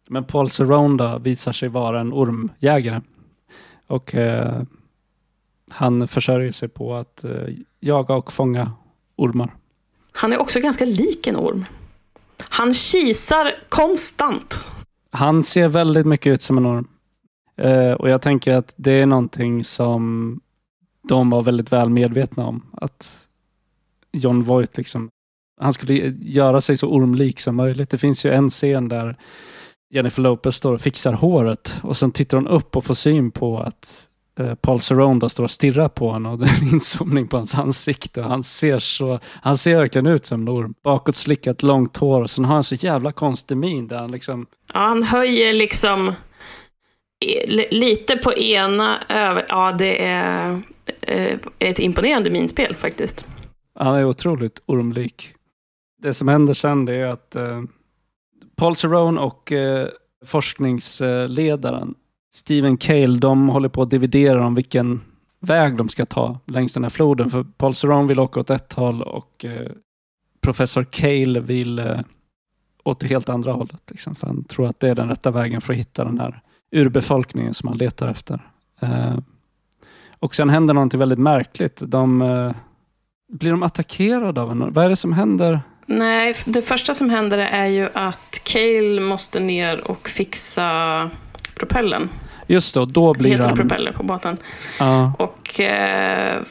Men 0.10 0.24
Paul 0.24 0.50
Cerrone 0.50 1.20
visar 1.20 1.52
sig 1.52 1.70
vara 1.70 2.00
en 2.00 2.14
ormjägare. 2.14 3.02
Och 3.88 4.16
eh, 4.16 4.62
han 5.72 6.08
försörjer 6.08 6.52
sig 6.52 6.70
på 6.70 6.96
att 6.96 7.24
eh, 7.24 7.32
jaga 7.80 8.16
och 8.16 8.34
fånga 8.34 8.72
ormar. 9.16 9.56
Han 10.12 10.34
är 10.34 10.42
också 10.42 10.60
ganska 10.60 10.86
lik 10.86 11.28
en 11.28 11.36
orm. 11.36 11.66
Han 12.50 12.74
kisar 12.74 13.56
konstant. 13.70 14.70
Han 15.12 15.44
ser 15.44 15.68
väldigt 15.68 16.06
mycket 16.06 16.34
ut 16.34 16.42
som 16.42 16.58
en 16.58 16.66
orm. 16.66 16.88
Eh, 17.60 17.92
och 17.92 18.10
jag 18.10 18.22
tänker 18.22 18.54
att 18.54 18.74
det 18.78 18.92
är 18.92 19.06
någonting 19.06 19.64
som 19.64 20.36
de 21.08 21.30
var 21.30 21.42
väldigt 21.42 21.72
väl 21.72 21.90
medvetna 21.90 22.46
om. 22.46 22.66
Att 22.74 23.28
John 24.12 24.42
Voight 24.42 24.78
liksom, 24.78 25.10
han 25.62 25.74
skulle 25.74 25.94
göra 26.22 26.62
sig 26.62 26.78
så 26.78 26.88
ormlik 26.88 27.40
som 27.40 27.56
möjligt. 27.56 27.90
Det 27.90 27.98
finns 27.98 28.26
ju 28.26 28.32
en 28.32 28.50
scen 28.50 28.90
där 28.90 29.18
Jennifer 29.94 30.22
Lopez 30.22 30.56
står 30.56 30.74
och 30.74 30.82
fixar 30.82 31.14
håret 31.14 31.76
och 31.84 31.98
sen 31.98 32.12
tittar 32.12 32.38
hon 32.38 32.48
upp 32.48 32.76
och 32.76 32.86
får 32.86 32.94
syn 32.94 33.32
på 33.32 33.60
att 33.60 34.10
eh, 34.40 34.56
Paul 34.56 34.80
Cerrone 34.80 35.30
står 35.30 35.44
och 35.44 35.52
stirrar 35.52 35.90
på 35.90 36.12
honom 36.12 36.32
och 36.32 36.40
det 36.40 36.46
är 36.46 36.62
en 36.62 36.74
inzoomning 36.74 37.28
på 37.28 37.38
hans 37.38 37.56
ansikte. 37.56 38.22
Han 38.22 38.44
ser, 38.44 38.80
så, 38.80 39.20
han 39.24 39.58
ser 39.58 39.78
verkligen 39.78 40.08
ut 40.08 40.26
som 40.26 40.42
en 40.42 40.50
orm. 40.50 40.74
Bakåt 40.84 41.16
slickat 41.16 41.64
långt 41.64 41.98
hår 41.98 42.22
och 42.22 42.30
sen 42.30 42.46
har 42.46 42.54
han 42.54 42.64
så 42.64 42.76
jävla 42.76 43.12
konstig 43.12 43.58
min 43.58 43.88
där 43.88 43.98
han 43.98 44.12
liksom... 44.12 44.46
Ja, 44.74 44.80
han 44.80 45.04
höjer 45.04 45.54
liksom 45.54 46.14
lite 47.72 48.18
på 48.18 48.34
ena 48.34 49.04
över... 49.10 49.46
Ja, 49.50 49.72
det 49.72 50.04
är 50.06 50.62
eh, 51.02 51.38
ett 51.60 51.80
imponerande 51.80 52.30
minspel 52.30 52.76
faktiskt. 52.76 53.28
Han 53.76 53.96
är 53.96 54.06
otroligt 54.06 54.62
ormlik. 54.66 55.34
Det 56.02 56.14
som 56.14 56.28
händer 56.28 56.54
sen 56.54 56.86
det 56.86 56.96
är 56.96 57.06
att 57.06 57.36
eh, 57.36 57.64
Paul 58.56 58.76
Cerrone 58.76 59.22
och 59.22 59.52
eh, 59.52 59.88
forskningsledaren 60.26 61.96
Steven 62.32 62.78
Cale, 62.78 63.20
de 63.20 63.50
håller 63.50 63.70
på 63.70 63.82
att 63.82 63.90
dividera 63.90 64.46
om 64.46 64.56
vilken 64.56 65.02
väg 65.40 65.78
de 65.78 65.90
ska 65.90 66.06
ta 66.06 66.40
längs 66.46 66.74
den 66.74 66.84
här 66.84 66.90
floden. 66.90 67.30
För 67.30 67.44
Paul 67.44 67.74
Ceron 67.74 68.08
vill 68.08 68.20
åka 68.20 68.40
åt 68.40 68.50
ett 68.50 68.74
håll 68.74 69.02
och 69.02 69.46
eh, 69.46 69.72
professor 70.42 70.84
Cale 70.84 71.40
vill 71.40 71.80
eh, 71.80 72.00
åt 72.84 73.00
det 73.00 73.08
helt 73.08 73.30
andra 73.30 73.52
hållet. 73.52 73.82
Liksom, 73.92 74.16
för 74.16 74.28
han 74.28 74.44
tror 74.44 74.68
att 74.68 74.80
det 74.80 74.90
är 74.90 74.96
den 74.96 75.10
rätta 75.10 75.32
vägen 75.32 75.62
för 75.62 75.74
att 75.74 75.80
hitta 75.80 76.06
den 76.06 76.20
här 76.20 76.42
urbefolkningen 76.72 77.54
som 77.54 77.70
han 77.70 77.78
letar 77.78 78.08
efter. 78.08 78.40
Eh, 78.80 79.18
och 80.20 80.36
sen 80.36 80.50
händer 80.50 80.74
någonting 80.74 81.00
väldigt 81.00 81.20
märkligt. 81.20 81.82
De, 81.82 82.22
eh, 82.22 82.52
blir 83.34 83.52
de 83.52 83.64
attackerade 83.64 84.42
av 84.42 84.52
en? 84.52 84.74
Vad 84.74 84.86
är 84.86 84.90
det 84.90 84.96
som 84.96 85.14
händer? 85.14 85.62
Nej, 85.86 86.36
det 86.46 86.62
första 86.62 86.94
som 86.94 87.10
händer 87.10 87.38
är 87.38 87.66
ju 87.66 87.90
att 87.94 88.42
Cale 88.44 89.02
måste 89.02 89.40
ner 89.40 89.92
och 89.92 90.10
fixa 90.10 91.10
propellen. 91.56 92.10
Just 92.48 92.74
det, 92.76 92.86
då 92.86 93.14
blir 93.14 93.32
Heter 93.32 93.48
han... 93.48 93.58
propeller 93.58 93.92
på 93.92 94.04
båten. 94.04 94.38
Ja. 94.80 95.14
Och 95.18 95.60
eh, 95.60 96.42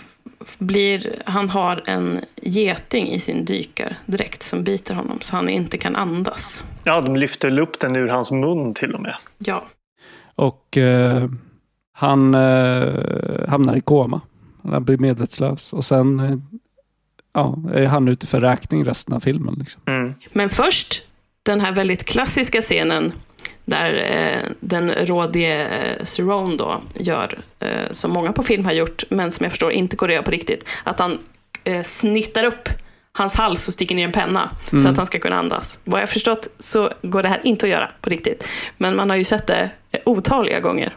blir, 0.58 1.22
han 1.26 1.50
har 1.50 1.82
en 1.86 2.20
geting 2.42 3.08
i 3.08 3.20
sin 3.20 3.44
dykardräkt 3.44 4.42
som 4.42 4.64
biter 4.64 4.94
honom 4.94 5.18
så 5.20 5.36
han 5.36 5.48
inte 5.48 5.78
kan 5.78 5.96
andas. 5.96 6.64
Ja, 6.84 7.00
de 7.00 7.16
lyfter 7.16 7.58
upp 7.58 7.80
den 7.80 7.96
ur 7.96 8.08
hans 8.08 8.30
mun 8.30 8.74
till 8.74 8.94
och 8.94 9.00
med. 9.00 9.14
Ja. 9.38 9.64
Och 10.38 10.76
eh, 10.76 11.28
han 11.92 12.34
eh, 12.34 13.48
hamnar 13.48 13.76
i 13.76 13.80
koma. 13.80 14.20
Han 14.62 14.84
blir 14.84 14.98
medvetslös 14.98 15.72
och 15.72 15.84
sen 15.84 16.20
eh, 16.20 16.36
ja, 17.32 17.58
är 17.72 17.86
han 17.86 18.08
ute 18.08 18.26
för 18.26 18.40
räkning 18.40 18.84
resten 18.84 19.14
av 19.14 19.20
filmen. 19.20 19.54
Liksom. 19.58 19.82
Mm. 19.86 20.14
Men 20.32 20.48
först 20.48 21.02
den 21.42 21.60
här 21.60 21.72
väldigt 21.72 22.04
klassiska 22.04 22.60
scenen 22.60 23.12
där 23.64 23.94
eh, 23.94 24.50
den 24.60 24.90
rådige 24.90 25.66
eh, 25.66 26.04
Cerrone 26.04 26.56
då 26.56 26.80
gör, 26.94 27.38
eh, 27.60 27.90
som 27.90 28.10
många 28.10 28.32
på 28.32 28.42
film 28.42 28.64
har 28.64 28.72
gjort, 28.72 29.04
men 29.10 29.32
som 29.32 29.44
jag 29.44 29.52
förstår 29.52 29.72
inte 29.72 29.96
går 29.96 30.12
att 30.12 30.24
på 30.24 30.30
riktigt, 30.30 30.64
att 30.84 30.98
han 30.98 31.18
eh, 31.64 31.82
snittar 31.82 32.44
upp 32.44 32.68
hans 33.12 33.34
hals 33.34 33.68
och 33.68 33.74
sticker 33.74 33.94
ner 33.94 34.04
en 34.04 34.12
penna 34.12 34.50
mm. 34.72 34.82
så 34.82 34.88
att 34.88 34.96
han 34.96 35.06
ska 35.06 35.18
kunna 35.18 35.36
andas. 35.36 35.78
Vad 35.84 36.02
jag 36.02 36.10
förstått 36.10 36.48
så 36.58 36.92
går 37.02 37.22
det 37.22 37.28
här 37.28 37.46
inte 37.46 37.66
att 37.66 37.70
göra 37.70 37.90
på 38.00 38.10
riktigt, 38.10 38.44
men 38.76 38.96
man 38.96 39.10
har 39.10 39.16
ju 39.16 39.24
sett 39.24 39.46
det 39.46 39.70
otaliga 40.04 40.60
gånger. 40.60 40.96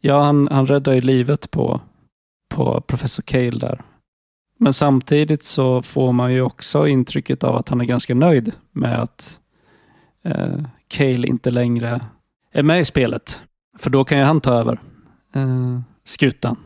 Ja, 0.00 0.22
han, 0.22 0.48
han 0.50 0.66
räddar 0.66 0.92
ju 0.92 1.00
livet 1.00 1.50
på, 1.50 1.80
på 2.54 2.80
professor 2.80 3.22
Cale 3.22 3.58
där. 3.58 3.80
Men 4.58 4.72
samtidigt 4.72 5.42
så 5.42 5.82
får 5.82 6.12
man 6.12 6.32
ju 6.32 6.42
också 6.42 6.86
intrycket 6.86 7.44
av 7.44 7.56
att 7.56 7.68
han 7.68 7.80
är 7.80 7.84
ganska 7.84 8.14
nöjd 8.14 8.52
med 8.72 9.02
att 9.02 9.40
eh, 10.24 10.64
Cale 10.88 11.26
inte 11.26 11.50
längre 11.50 12.00
är 12.52 12.62
med 12.62 12.80
i 12.80 12.84
spelet. 12.84 13.42
För 13.78 13.90
då 13.90 14.04
kan 14.04 14.18
ju 14.18 14.24
han 14.24 14.40
ta 14.40 14.54
över 14.54 14.80
eh, 15.34 15.80
skutan. 16.04 16.56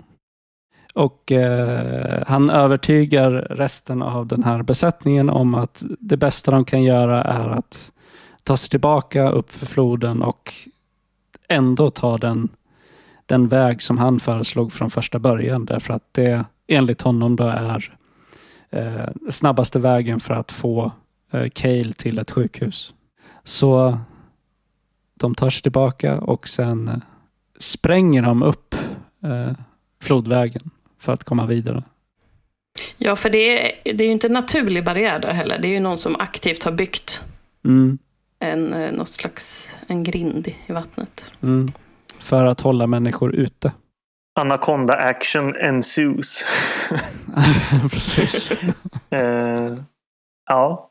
Och 0.93 1.33
eh, 1.33 2.23
han 2.27 2.51
övertygar 2.51 3.31
resten 3.51 4.03
av 4.03 4.27
den 4.27 4.45
här 4.45 4.63
besättningen 4.63 5.31
om 5.31 5.55
att 5.55 5.83
det 5.99 6.17
bästa 6.17 6.51
de 6.51 6.65
kan 6.65 6.83
göra 6.83 7.23
är 7.23 7.49
att 7.49 7.93
ta 8.43 8.57
sig 8.57 8.71
tillbaka 8.71 9.31
upp 9.31 9.51
för 9.51 9.67
floden 9.67 10.23
och 10.23 10.53
ändå 11.49 11.91
ta 11.91 12.19
den, 12.19 12.49
den 13.27 13.49
väg 13.49 13.83
som 13.83 13.99
han 13.99 14.21
föreslog 14.21 14.73
från 14.73 14.91
första 14.91 15.19
början. 15.19 15.65
Därför 15.65 15.95
att 15.95 16.15
det 16.15 16.45
enligt 16.67 17.03
honom 17.03 17.37
då 17.37 17.45
är 17.45 17.97
eh, 18.71 19.09
snabbaste 19.31 19.79
vägen 19.79 20.21
för 20.21 20.35
att 20.35 20.53
få 20.53 20.93
eh, 21.33 21.49
Cale 21.49 21.93
till 21.93 22.19
ett 22.19 22.31
sjukhus. 22.31 22.95
Så 23.45 23.99
de 25.15 25.35
tar 25.35 25.51
sig 25.51 25.63
tillbaka 25.63 26.21
och 26.21 26.49
sen 26.49 26.89
eh, 26.89 26.97
spränger 27.59 28.23
de 28.23 28.43
upp 28.43 28.75
eh, 29.23 29.53
flodvägen 30.03 30.71
för 31.03 31.13
att 31.13 31.25
komma 31.25 31.47
vidare. 31.47 31.83
Ja, 32.99 33.17
för 33.17 33.31
det 33.31 33.39
är, 33.69 33.93
det 33.95 34.05
är 34.05 34.07
ju 34.07 34.13
inte 34.13 34.27
en 34.27 34.33
naturlig 34.33 34.85
barriär 34.85 35.19
där 35.19 35.33
heller. 35.33 35.59
Det 35.59 35.69
är 35.69 35.73
ju 35.73 35.81
någon 35.81 35.99
som 35.99 36.17
aktivt 36.17 36.63
har 36.65 36.73
byggt 36.73 37.21
Mm, 37.65 37.99
en, 38.39 38.73
eh, 38.75 38.93
något 38.93 39.09
slags 39.09 39.71
en 39.87 40.03
grind 40.03 40.49
i 40.67 40.73
vattnet. 40.73 41.33
mm. 41.43 41.73
För 42.19 42.45
att 42.45 42.61
hålla 42.61 42.87
människor 42.87 43.35
ute. 43.35 43.73
Anaconda 44.41 44.95
action 44.97 45.57
ensues. 45.57 46.45
Precis. 47.91 48.53
Eh, 49.11 49.75
ja. 50.49 50.91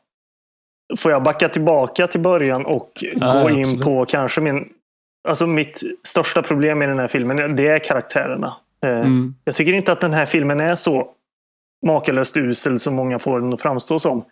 Får 0.98 1.12
jag 1.12 1.22
backa 1.22 1.48
tillbaka 1.48 2.06
till 2.06 2.20
början 2.20 2.66
och 2.66 2.90
Ja, 3.20 3.42
gå 3.42 3.50
in 3.50 3.62
absolut. 3.62 3.84
på 3.84 4.04
kanske 4.04 4.40
min... 4.40 4.68
Alltså 5.28 5.46
mitt 5.46 5.82
största 6.04 6.42
problem 6.42 6.82
i 6.82 6.86
den 6.86 6.98
här 6.98 7.08
filmen, 7.08 7.56
det 7.56 7.66
är 7.68 7.78
karaktärerna. 7.78 8.56
Eh, 8.86 9.00
Mm. 9.00 9.34
Jag 9.44 9.54
tycker 9.54 9.72
inte 9.72 9.92
att 9.92 10.00
den 10.00 10.14
här 10.14 10.26
filmen 10.26 10.60
är 10.60 10.74
så 10.74 11.10
makalöst 11.86 12.36
usel 12.36 12.80
som 12.80 12.94
många 12.94 13.18
får 13.18 13.40
den 13.40 13.52
att 13.52 13.60
framstå 13.60 13.98
som. 13.98 14.24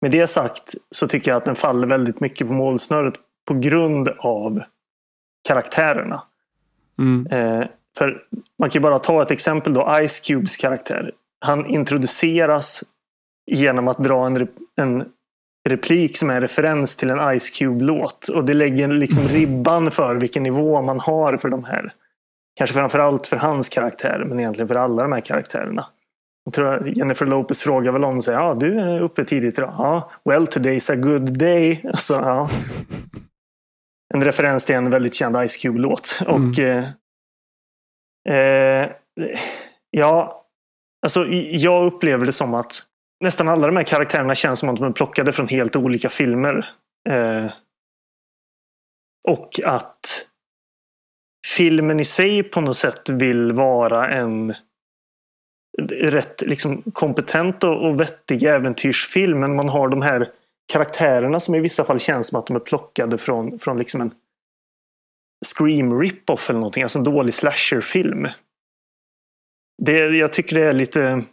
Med 0.00 0.10
det 0.10 0.26
sagt 0.26 0.74
så 0.90 1.08
tycker 1.08 1.30
jag 1.30 1.38
att 1.38 1.44
den 1.44 1.54
faller 1.54 1.86
väldigt 1.86 2.20
mycket 2.20 2.46
på 2.46 2.52
målsnöret 2.52 3.14
på 3.48 3.54
grund 3.54 4.08
av 4.18 4.62
karaktärerna. 5.48 6.22
Mm. 6.98 7.26
Eh, 7.26 7.66
för 7.98 8.22
man 8.58 8.70
kan 8.70 8.82
bara 8.82 8.98
ta 8.98 9.22
ett 9.22 9.30
exempel 9.30 9.74
då, 9.74 9.94
Ice 10.08 10.20
Cubes 10.20 10.56
karaktär. 10.56 11.12
Han 11.40 11.66
introduceras 11.66 12.82
genom 13.46 13.88
att 13.88 13.98
dra 13.98 14.26
en, 14.26 14.48
en 14.76 15.04
replik 15.68 16.16
som 16.16 16.30
är 16.30 16.34
en 16.34 16.40
referens 16.40 16.96
till 16.96 17.10
en 17.10 17.40
Ice 17.40 17.50
Cube-låt. 17.50 18.28
Och 18.28 18.44
det 18.44 18.54
lägger 18.54 18.88
liksom 18.88 19.28
ribban 19.28 19.90
för 19.90 20.14
vilken 20.14 20.42
nivå 20.42 20.82
man 20.82 21.00
har 21.00 21.36
för 21.36 21.48
de 21.48 21.64
här. 21.64 21.92
Kanske 22.58 22.74
framförallt 22.74 23.26
för 23.26 23.36
hans 23.36 23.68
karaktär, 23.68 24.24
men 24.26 24.40
egentligen 24.40 24.68
för 24.68 24.74
alla 24.74 25.02
de 25.02 25.12
här 25.12 25.20
karaktärerna. 25.20 25.86
Jag 26.44 26.54
tror 26.54 26.74
att 26.74 26.96
Jennifer 26.96 27.26
Lopez 27.26 27.62
frågar 27.62 27.92
väl 27.92 28.04
om 28.04 28.22
säger 28.22 28.38
ja, 28.38 28.54
du 28.54 28.80
är 28.80 29.00
uppe 29.00 29.24
tidigt 29.24 29.58
idag. 29.58 29.74
Ja, 29.78 30.10
well 30.24 30.46
today's 30.46 30.92
a 30.92 30.96
good 30.96 31.38
day. 31.38 31.84
Så, 31.94 32.14
ja. 32.14 32.50
En 34.14 34.24
referens 34.24 34.64
till 34.64 34.74
en 34.74 34.90
väldigt 34.90 35.14
känd 35.14 35.48
Ice 35.48 35.56
Cube-låt. 35.56 36.20
Och 36.26 36.58
eh, 36.58 36.84
eh, 38.28 38.90
ja, 39.90 40.44
alltså 41.02 41.26
jag 41.50 41.86
upplever 41.86 42.26
det 42.26 42.32
som 42.32 42.54
att 42.54 42.82
nästan 43.24 43.48
alla 43.48 43.66
de 43.66 43.76
här 43.76 43.84
karaktärerna 43.84 44.34
känns 44.34 44.58
som 44.58 44.68
att 44.68 44.76
de 44.76 44.84
är 44.84 44.92
plockade 44.92 45.32
från 45.32 45.48
helt 45.48 45.76
olika 45.76 46.08
filmer. 46.08 46.68
Eh, 47.08 47.46
och 49.28 49.60
att 49.64 50.26
filmen 51.46 52.00
i 52.00 52.04
sig 52.04 52.42
på 52.42 52.60
något 52.60 52.76
sätt 52.76 53.08
vill 53.08 53.52
vara 53.52 54.08
en 54.08 54.54
rätt 55.88 56.42
liksom, 56.42 56.82
kompetent 56.92 57.64
och, 57.64 57.86
och 57.86 58.00
vettig 58.00 58.42
äventyrsfilm. 58.42 59.40
Men 59.40 59.56
man 59.56 59.68
har 59.68 59.88
de 59.88 60.02
här 60.02 60.28
karaktärerna 60.72 61.40
som 61.40 61.54
i 61.54 61.60
vissa 61.60 61.84
fall 61.84 61.98
känns 61.98 62.28
som 62.28 62.38
att 62.38 62.46
de 62.46 62.56
är 62.56 62.60
plockade 62.60 63.18
från, 63.18 63.58
från 63.58 63.78
liksom 63.78 64.00
en 64.00 64.10
Scream 65.46 66.00
rip-off 66.00 66.50
eller 66.50 66.60
någonting. 66.60 66.82
Alltså 66.82 66.98
en 66.98 67.04
dålig 67.04 67.34
slasherfilm. 67.34 68.28
Det, 69.82 69.98
jag 69.98 70.32
tycker 70.32 70.56
det 70.56 70.64
är 70.64 70.72
lite, 70.72 71.24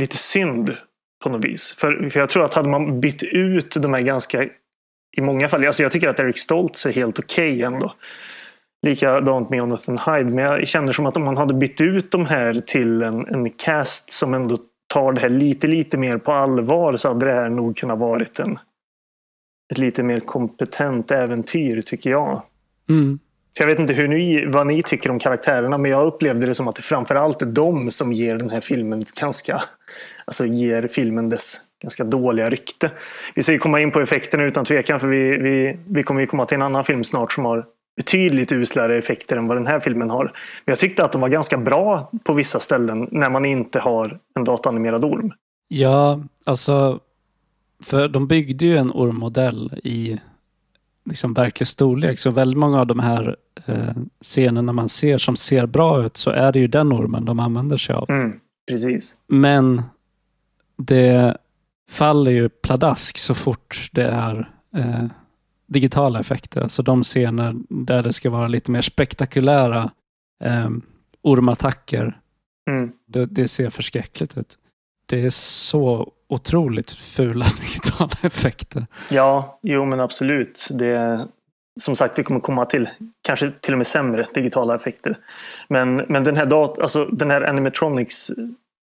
lite 0.00 0.16
synd 0.16 0.76
på 1.24 1.28
något 1.28 1.44
vis. 1.44 1.72
För, 1.72 2.10
för 2.10 2.20
jag 2.20 2.28
tror 2.28 2.44
att 2.44 2.54
hade 2.54 2.68
man 2.68 3.00
bytt 3.00 3.22
ut 3.22 3.70
de 3.70 3.94
här 3.94 4.00
ganska, 4.00 4.44
i 5.16 5.20
många 5.20 5.48
fall, 5.48 5.66
alltså 5.66 5.82
jag 5.82 5.92
tycker 5.92 6.08
att 6.08 6.20
Eric 6.20 6.38
Stoltz 6.38 6.86
är 6.86 6.92
helt 6.92 7.18
okej 7.18 7.52
okay 7.52 7.62
ändå. 7.62 7.94
Likadant 8.82 9.50
med 9.50 9.58
Jonathan 9.58 9.98
Hyde. 9.98 10.30
Men 10.30 10.44
jag 10.44 10.68
känner 10.68 10.92
som 10.92 11.06
att 11.06 11.16
om 11.16 11.24
man 11.24 11.36
hade 11.36 11.54
bytt 11.54 11.80
ut 11.80 12.10
de 12.10 12.26
här 12.26 12.62
till 12.66 13.02
en, 13.02 13.26
en 13.26 13.50
cast 13.50 14.12
som 14.12 14.34
ändå 14.34 14.56
tar 14.88 15.12
det 15.12 15.20
här 15.20 15.28
lite, 15.28 15.66
lite 15.66 15.98
mer 15.98 16.18
på 16.18 16.32
allvar 16.32 16.96
så 16.96 17.08
hade 17.08 17.26
det 17.26 17.32
här 17.32 17.48
nog 17.48 17.76
kunnat 17.76 17.98
varit 17.98 18.38
en, 18.38 18.58
ett 19.72 19.78
lite 19.78 20.02
mer 20.02 20.20
kompetent 20.20 21.10
äventyr 21.10 21.80
tycker 21.80 22.10
jag. 22.10 22.42
Mm. 22.88 23.18
Jag 23.58 23.66
vet 23.66 23.78
inte 23.78 23.92
hur 23.92 24.08
ni, 24.08 24.46
vad 24.46 24.66
ni 24.66 24.82
tycker 24.82 25.10
om 25.10 25.18
karaktärerna 25.18 25.78
men 25.78 25.90
jag 25.90 26.06
upplevde 26.06 26.46
det 26.46 26.54
som 26.54 26.68
att 26.68 26.76
det 26.76 26.82
framförallt 26.82 27.42
är 27.42 27.46
de 27.46 27.90
som 27.90 28.12
ger 28.12 28.36
den 28.36 28.50
här 28.50 28.60
filmen 28.60 29.04
ganska, 29.20 29.62
alltså 30.24 30.46
ger 30.46 30.86
filmen 30.86 31.28
dess 31.28 31.56
ganska 31.82 32.04
dåliga 32.04 32.50
rykte. 32.50 32.90
Vi 33.34 33.42
ska 33.42 33.52
ju 33.52 33.58
komma 33.58 33.80
in 33.80 33.90
på 33.90 34.00
effekterna 34.00 34.44
utan 34.44 34.64
tvekan 34.64 35.00
för 35.00 35.08
vi, 35.08 35.36
vi, 35.36 35.78
vi 35.88 36.02
kommer 36.02 36.20
ju 36.20 36.26
komma 36.26 36.46
till 36.46 36.54
en 36.54 36.62
annan 36.62 36.84
film 36.84 37.04
snart 37.04 37.32
som 37.32 37.44
har 37.44 37.66
betydligt 37.98 38.52
uslare 38.52 38.98
effekter 38.98 39.36
än 39.36 39.46
vad 39.46 39.56
den 39.56 39.66
här 39.66 39.80
filmen 39.80 40.10
har. 40.10 40.24
Men 40.24 40.72
jag 40.72 40.78
tyckte 40.78 41.04
att 41.04 41.12
de 41.12 41.20
var 41.20 41.28
ganska 41.28 41.58
bra 41.58 42.10
på 42.24 42.32
vissa 42.32 42.60
ställen 42.60 43.08
när 43.10 43.30
man 43.30 43.44
inte 43.44 43.78
har 43.80 44.18
en 44.34 44.44
dataanimerad 44.44 45.04
orm. 45.04 45.32
Ja, 45.68 46.20
alltså, 46.44 47.00
för 47.82 48.08
de 48.08 48.26
byggde 48.26 48.66
ju 48.66 48.76
en 48.76 48.92
ormmodell 48.94 49.80
i 49.84 50.20
liksom 51.04 51.34
verklig 51.34 51.66
storlek. 51.66 52.18
Så 52.18 52.30
väldigt 52.30 52.58
många 52.58 52.80
av 52.80 52.86
de 52.86 53.00
här 53.00 53.36
eh, 53.66 53.96
scenerna 54.20 54.72
man 54.72 54.88
ser 54.88 55.18
som 55.18 55.36
ser 55.36 55.66
bra 55.66 56.04
ut 56.04 56.16
så 56.16 56.30
är 56.30 56.52
det 56.52 56.58
ju 56.58 56.66
den 56.66 56.92
ormen 56.92 57.24
de 57.24 57.40
använder 57.40 57.76
sig 57.76 57.94
av. 57.94 58.10
Mm, 58.10 58.32
precis. 58.70 59.16
Men 59.26 59.82
det 60.76 61.36
faller 61.90 62.30
ju 62.30 62.48
pladask 62.48 63.18
så 63.18 63.34
fort 63.34 63.88
det 63.92 64.06
är 64.06 64.50
eh, 64.76 65.04
digitala 65.68 66.20
effekter. 66.20 66.60
Alltså 66.60 66.82
de 66.82 67.02
scener 67.02 67.54
där 67.68 68.02
det 68.02 68.12
ska 68.12 68.30
vara 68.30 68.48
lite 68.48 68.70
mer 68.70 68.82
spektakulära 68.82 69.90
eh, 70.44 70.70
ormattacker. 71.22 72.20
Mm. 72.70 72.92
Det, 73.06 73.26
det 73.26 73.48
ser 73.48 73.70
förskräckligt 73.70 74.38
ut. 74.38 74.58
Det 75.06 75.24
är 75.24 75.30
så 75.30 76.12
otroligt 76.28 76.90
fula 76.90 77.46
digitala 77.60 78.10
effekter. 78.22 78.86
Ja, 79.10 79.60
jo 79.62 79.84
men 79.84 80.00
absolut. 80.00 80.68
Det, 80.70 81.26
som 81.80 81.96
sagt, 81.96 82.18
vi 82.18 82.22
kommer 82.22 82.40
komma 82.40 82.66
till 82.66 82.88
kanske 83.22 83.50
till 83.60 83.74
och 83.74 83.78
med 83.78 83.86
sämre 83.86 84.26
digitala 84.34 84.74
effekter. 84.74 85.18
Men, 85.68 85.96
men 85.96 86.24
den 86.24 86.36
här, 86.36 86.46
dat 86.46 86.78
alltså, 86.78 87.04
den 87.04 87.30
här 87.30 87.42
animatronics 87.42 88.30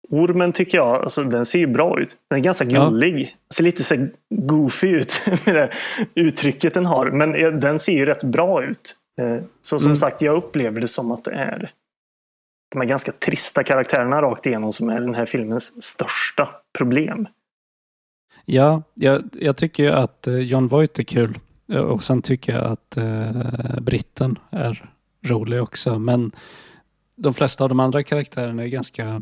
Ormen 0.09 0.51
tycker 0.51 0.77
jag, 0.77 1.03
alltså, 1.03 1.23
den 1.23 1.45
ser 1.45 1.59
ju 1.59 1.67
bra 1.67 1.99
ut. 1.99 2.17
Den 2.29 2.39
är 2.39 2.43
ganska 2.43 2.65
gullig. 2.65 3.19
Ja. 3.19 3.55
Ser 3.55 3.63
lite 3.63 3.83
så 3.83 4.07
goofy 4.29 4.87
ut 4.87 5.21
med 5.45 5.55
det 5.55 5.69
uttrycket 6.15 6.73
den 6.73 6.85
har. 6.85 7.11
Men 7.11 7.59
den 7.59 7.79
ser 7.79 7.93
ju 7.93 8.05
rätt 8.05 8.23
bra 8.23 8.63
ut. 8.63 8.95
Så 9.61 9.79
som 9.79 9.87
mm. 9.87 9.95
sagt, 9.95 10.21
jag 10.21 10.35
upplever 10.35 10.81
det 10.81 10.87
som 10.87 11.11
att 11.11 11.23
det 11.23 11.31
är 11.31 11.71
de 12.71 12.81
här 12.81 12.87
ganska 12.87 13.11
trista 13.11 13.63
karaktärerna 13.63 14.21
rakt 14.21 14.45
igenom 14.45 14.73
som 14.73 14.89
är 14.89 15.01
den 15.01 15.15
här 15.15 15.25
filmens 15.25 15.83
största 15.83 16.49
problem. 16.77 17.27
Ja, 18.45 18.83
jag, 18.93 19.23
jag 19.33 19.57
tycker 19.57 19.83
ju 19.83 19.89
att 19.89 20.27
John 20.27 20.67
Voight 20.67 20.99
är 20.99 21.03
kul. 21.03 21.39
Och 21.67 22.03
sen 22.03 22.21
tycker 22.21 22.53
jag 22.53 22.63
att 22.63 22.97
eh, 22.97 23.79
britten 23.81 24.39
är 24.49 24.89
rolig 25.23 25.61
också. 25.61 25.99
Men 25.99 26.31
de 27.15 27.33
flesta 27.33 27.63
av 27.63 27.69
de 27.69 27.79
andra 27.79 28.03
karaktärerna 28.03 28.63
är 28.63 28.67
ganska 28.67 29.21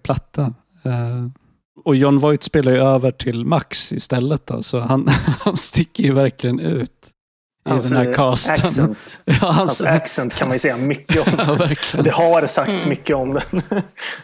platta. 0.00 0.54
Uh, 0.86 1.26
och 1.84 1.96
John 1.96 2.18
Voight 2.18 2.42
spelar 2.42 2.72
ju 2.72 2.78
över 2.78 3.10
till 3.10 3.44
Max 3.44 3.92
istället 3.92 4.46
då, 4.46 4.62
så 4.62 4.80
han, 4.80 5.08
han 5.40 5.56
sticker 5.56 6.04
ju 6.04 6.12
verkligen 6.12 6.60
ut 6.60 6.90
i 7.66 7.70
hans, 7.70 7.88
den 7.90 8.06
här 8.06 8.14
casten. 8.14 8.54
Accent. 8.54 9.20
ja, 9.24 9.34
hans, 9.40 9.56
hans 9.56 9.82
accent 9.82 10.34
kan 10.34 10.48
man 10.48 10.54
ju 10.54 10.58
säga 10.58 10.76
mycket 10.76 11.28
om. 11.28 11.34
ja, 11.38 11.54
verkligen. 11.54 12.00
Och 12.00 12.04
det 12.04 12.10
har 12.10 12.46
sagts 12.46 12.86
mycket 12.86 13.16
om 13.16 13.34
den. 13.34 13.62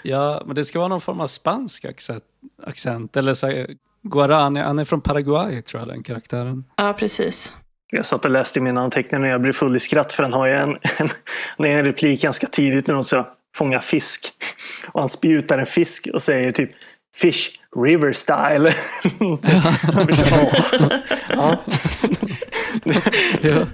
ja, 0.03 0.43
men 0.47 0.55
det 0.55 0.65
ska 0.65 0.79
vara 0.79 0.89
någon 0.89 1.01
form 1.01 1.21
av 1.21 1.27
spansk 1.27 1.85
accent. 2.67 3.17
Eller 3.17 3.35
så 3.35 3.67
Guarani, 4.03 4.61
han 4.61 4.79
är 4.79 4.85
från 4.85 5.01
Paraguay 5.01 5.63
tror 5.63 5.81
jag 5.81 5.89
den 5.89 6.03
karaktären. 6.03 6.65
Ja, 6.77 6.95
precis. 6.99 7.57
Jag 7.91 8.07
satt 8.07 8.25
och 8.25 8.31
läste 8.31 8.59
i 8.59 8.63
mina 8.63 8.81
anteckningar 8.81 9.23
när 9.23 9.29
jag 9.29 9.41
blev 9.41 9.53
full 9.53 9.77
i 9.77 9.81
skratt 9.81 10.13
för 10.13 10.23
han 10.23 10.33
har 10.33 10.47
ju 10.47 10.55
en, 10.55 10.77
en, 10.99 11.11
en 11.65 11.85
replik 11.85 12.23
ganska 12.23 12.47
tidigt 12.47 12.87
när 12.87 12.95
de 12.95 13.05
så 13.05 13.27
fånga 13.55 13.81
fisk. 13.81 14.31
Och 14.93 15.01
han 15.01 15.09
spjutar 15.09 15.59
en 15.59 15.67
fisk 15.67 16.09
och 16.15 16.23
säger 16.23 16.53
typ 16.53 16.71
Fish 17.15 17.51
river 17.77 18.13
style. 18.13 18.73
ja. 21.29 21.63
ja. 23.43 23.67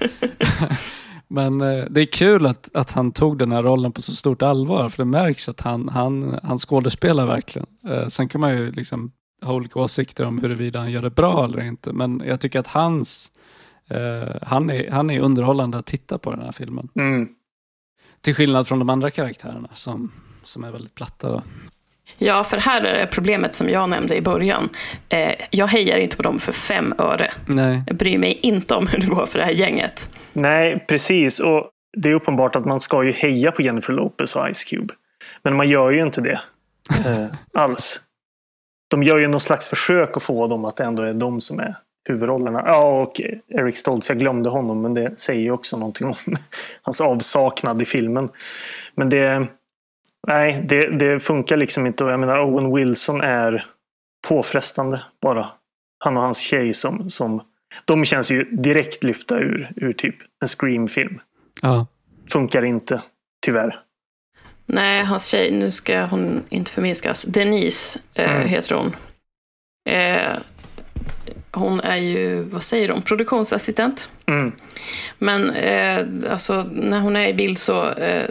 Men 1.28 1.60
eh, 1.60 1.84
det 1.90 2.00
är 2.00 2.12
kul 2.12 2.46
att, 2.46 2.70
att 2.74 2.92
han 2.92 3.12
tog 3.12 3.38
den 3.38 3.52
här 3.52 3.62
rollen 3.62 3.92
på 3.92 4.02
så 4.02 4.12
stort 4.12 4.42
allvar, 4.42 4.88
för 4.88 4.98
det 4.98 5.04
märks 5.04 5.48
att 5.48 5.60
han, 5.60 5.88
han, 5.88 6.38
han 6.42 6.58
skådespelar 6.58 7.26
verkligen. 7.26 7.66
Eh, 7.88 8.08
sen 8.08 8.28
kan 8.28 8.40
man 8.40 8.56
ju 8.56 8.72
liksom 8.72 9.12
ha 9.42 9.54
olika 9.54 9.80
åsikter 9.80 10.24
om 10.24 10.38
huruvida 10.38 10.78
han 10.78 10.90
gör 10.90 11.02
det 11.02 11.10
bra 11.10 11.44
eller 11.44 11.62
inte, 11.62 11.92
men 11.92 12.22
jag 12.26 12.40
tycker 12.40 12.58
att 12.58 12.66
hans, 12.66 13.32
eh, 13.90 14.36
han, 14.42 14.70
är, 14.70 14.90
han 14.90 15.10
är 15.10 15.20
underhållande 15.20 15.78
att 15.78 15.86
titta 15.86 16.18
på 16.18 16.30
den 16.30 16.42
här 16.42 16.52
filmen. 16.52 16.88
Mm. 16.94 17.28
Till 18.24 18.34
skillnad 18.34 18.68
från 18.68 18.78
de 18.78 18.90
andra 18.90 19.10
karaktärerna 19.10 19.68
som, 19.72 20.12
som 20.42 20.64
är 20.64 20.70
väldigt 20.70 20.94
platta. 20.94 21.28
Då. 21.28 21.42
Ja, 22.18 22.44
för 22.44 22.56
här 22.56 22.82
är 22.82 22.98
det 23.00 23.06
problemet 23.06 23.54
som 23.54 23.68
jag 23.68 23.88
nämnde 23.88 24.16
i 24.16 24.20
början. 24.20 24.68
Eh, 25.08 25.34
jag 25.50 25.66
hejar 25.66 25.98
inte 25.98 26.16
på 26.16 26.22
dem 26.22 26.38
för 26.38 26.52
fem 26.52 26.94
öre. 26.98 27.32
Nej. 27.46 27.82
Jag 27.86 27.96
bryr 27.96 28.18
mig 28.18 28.38
inte 28.42 28.74
om 28.74 28.86
hur 28.86 28.98
det 28.98 29.06
går 29.06 29.26
för 29.26 29.38
det 29.38 29.44
här 29.44 29.52
gänget. 29.52 30.10
Nej, 30.32 30.84
precis. 30.88 31.40
Och 31.40 31.70
det 31.96 32.10
är 32.10 32.14
uppenbart 32.14 32.56
att 32.56 32.64
man 32.64 32.80
ska 32.80 33.04
ju 33.04 33.12
heja 33.12 33.52
på 33.52 33.62
Jennifer 33.62 33.92
Lopez 33.92 34.36
och 34.36 34.54
Ice 34.54 34.64
Cube. 34.64 34.94
Men 35.42 35.56
man 35.56 35.68
gör 35.68 35.90
ju 35.90 36.02
inte 36.02 36.20
det 36.20 36.40
eh, 37.06 37.26
alls. 37.54 38.00
De 38.90 39.02
gör 39.02 39.18
ju 39.18 39.28
någon 39.28 39.40
slags 39.40 39.68
försök 39.68 40.16
att 40.16 40.22
få 40.22 40.46
dem 40.46 40.64
att 40.64 40.80
ändå 40.80 41.02
är 41.02 41.14
de 41.14 41.40
som 41.40 41.60
är 41.60 41.76
huvudrollerna. 42.08 42.62
Ja, 42.66 43.02
och 43.02 43.20
Eric 43.48 43.76
Stoltz, 43.76 44.08
jag 44.08 44.18
glömde 44.18 44.50
honom, 44.50 44.82
men 44.82 44.94
det 44.94 45.20
säger 45.20 45.40
ju 45.40 45.50
också 45.50 45.76
någonting 45.76 46.06
om 46.06 46.14
hans 46.82 47.00
avsaknad 47.00 47.82
i 47.82 47.84
filmen. 47.84 48.28
Men 48.94 49.10
det, 49.10 49.46
nej, 50.26 50.64
det, 50.68 50.98
det 50.98 51.20
funkar 51.20 51.56
liksom 51.56 51.86
inte. 51.86 52.04
Och 52.04 52.10
jag 52.10 52.20
menar, 52.20 52.44
Owen 52.44 52.74
Wilson 52.74 53.20
är 53.20 53.66
påfrestande 54.28 55.02
bara. 55.22 55.46
Han 55.98 56.16
och 56.16 56.22
hans 56.22 56.38
tjej 56.38 56.74
som, 56.74 57.10
som 57.10 57.42
de 57.84 58.04
känns 58.04 58.30
ju 58.30 58.44
direkt 58.44 59.04
lyfta 59.04 59.38
ur, 59.38 59.72
ur 59.76 59.92
typ 59.92 60.16
en 60.42 60.48
Scream-film. 60.48 61.20
Ja. 61.62 61.86
Funkar 62.28 62.64
inte, 62.64 63.02
tyvärr. 63.46 63.80
Nej, 64.66 65.04
hans 65.04 65.26
tjej, 65.26 65.50
nu 65.52 65.70
ska 65.70 66.04
hon 66.04 66.42
inte 66.48 66.70
förminskas. 66.70 67.22
Denise 67.22 67.98
eh, 68.14 68.36
Mm. 68.36 68.48
heter 68.48 68.74
hon. 68.74 68.96
Eh, 69.88 70.38
hon 71.52 71.80
är 71.80 71.96
ju, 71.96 72.42
vad 72.42 72.62
säger 72.62 72.88
de, 72.88 73.02
produktionsassistent. 73.02 74.08
Mm. 74.26 74.52
Men 75.18 75.50
eh, 75.50 76.32
alltså, 76.32 76.62
när 76.72 77.00
hon 77.00 77.16
är 77.16 77.28
i 77.28 77.34
bild 77.34 77.58
så 77.58 77.88
eh, 77.88 78.28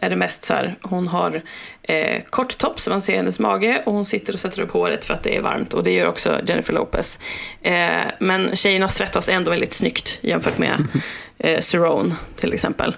är 0.00 0.10
det 0.10 0.16
mest 0.16 0.44
så 0.44 0.54
här, 0.54 0.76
hon 0.82 1.08
har 1.08 1.42
eh, 1.82 2.22
kort 2.30 2.58
topp 2.58 2.80
så 2.80 2.90
man 2.90 3.02
ser 3.02 3.16
hennes 3.16 3.38
mage 3.38 3.82
och 3.86 3.92
hon 3.92 4.04
sitter 4.04 4.32
och 4.32 4.40
sätter 4.40 4.62
upp 4.62 4.70
håret 4.70 5.04
för 5.04 5.14
att 5.14 5.22
det 5.22 5.36
är 5.36 5.40
varmt 5.40 5.74
och 5.74 5.82
det 5.82 5.90
gör 5.90 6.08
också 6.08 6.40
Jennifer 6.46 6.72
Lopez. 6.72 7.18
Eh, 7.62 8.04
men 8.20 8.56
tjejerna 8.56 8.88
svettas 8.88 9.28
ändå 9.28 9.50
väldigt 9.50 9.72
snyggt 9.72 10.18
jämfört 10.20 10.58
med 10.58 10.86
eh, 11.38 11.60
Cerrone 11.60 12.16
till 12.36 12.52
exempel. 12.52 12.96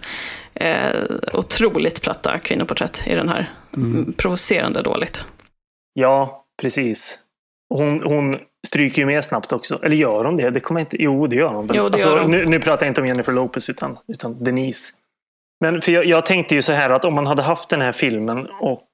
Eh, 0.54 1.00
otroligt 1.32 2.02
platta 2.02 2.38
kvinnoporträtt 2.38 3.02
i 3.06 3.14
den 3.14 3.28
här. 3.28 3.50
Mm. 3.76 4.12
Provocerande 4.12 4.82
dåligt. 4.82 5.24
Ja, 5.92 6.44
precis. 6.60 7.18
Hon, 7.74 8.02
hon 8.04 8.36
stryker 8.66 9.02
ju 9.02 9.06
med 9.06 9.24
snabbt 9.24 9.52
också. 9.52 9.78
Eller 9.82 9.96
gör 9.96 10.24
hon 10.24 10.36
det? 10.36 10.50
det 10.50 10.60
kommer 10.60 10.80
inte... 10.80 11.02
Jo, 11.02 11.26
det 11.26 11.36
gör 11.36 11.54
hon. 11.54 11.68
Jo, 11.72 11.82
det 11.82 11.84
alltså, 11.84 12.08
gör 12.08 12.20
hon. 12.20 12.30
Nu, 12.30 12.46
nu 12.46 12.60
pratar 12.60 12.86
jag 12.86 12.90
inte 12.90 13.00
om 13.00 13.06
Jennifer 13.06 13.32
Lopez 13.32 13.70
utan, 13.70 13.98
utan 14.08 14.44
Denise. 14.44 14.94
Men 15.60 15.80
för 15.80 15.92
jag, 15.92 16.04
jag 16.04 16.26
tänkte 16.26 16.54
ju 16.54 16.62
så 16.62 16.72
här 16.72 16.90
att 16.90 17.04
om 17.04 17.14
man 17.14 17.26
hade 17.26 17.42
haft 17.42 17.68
den 17.68 17.80
här 17.80 17.92
filmen 17.92 18.46
och 18.60 18.88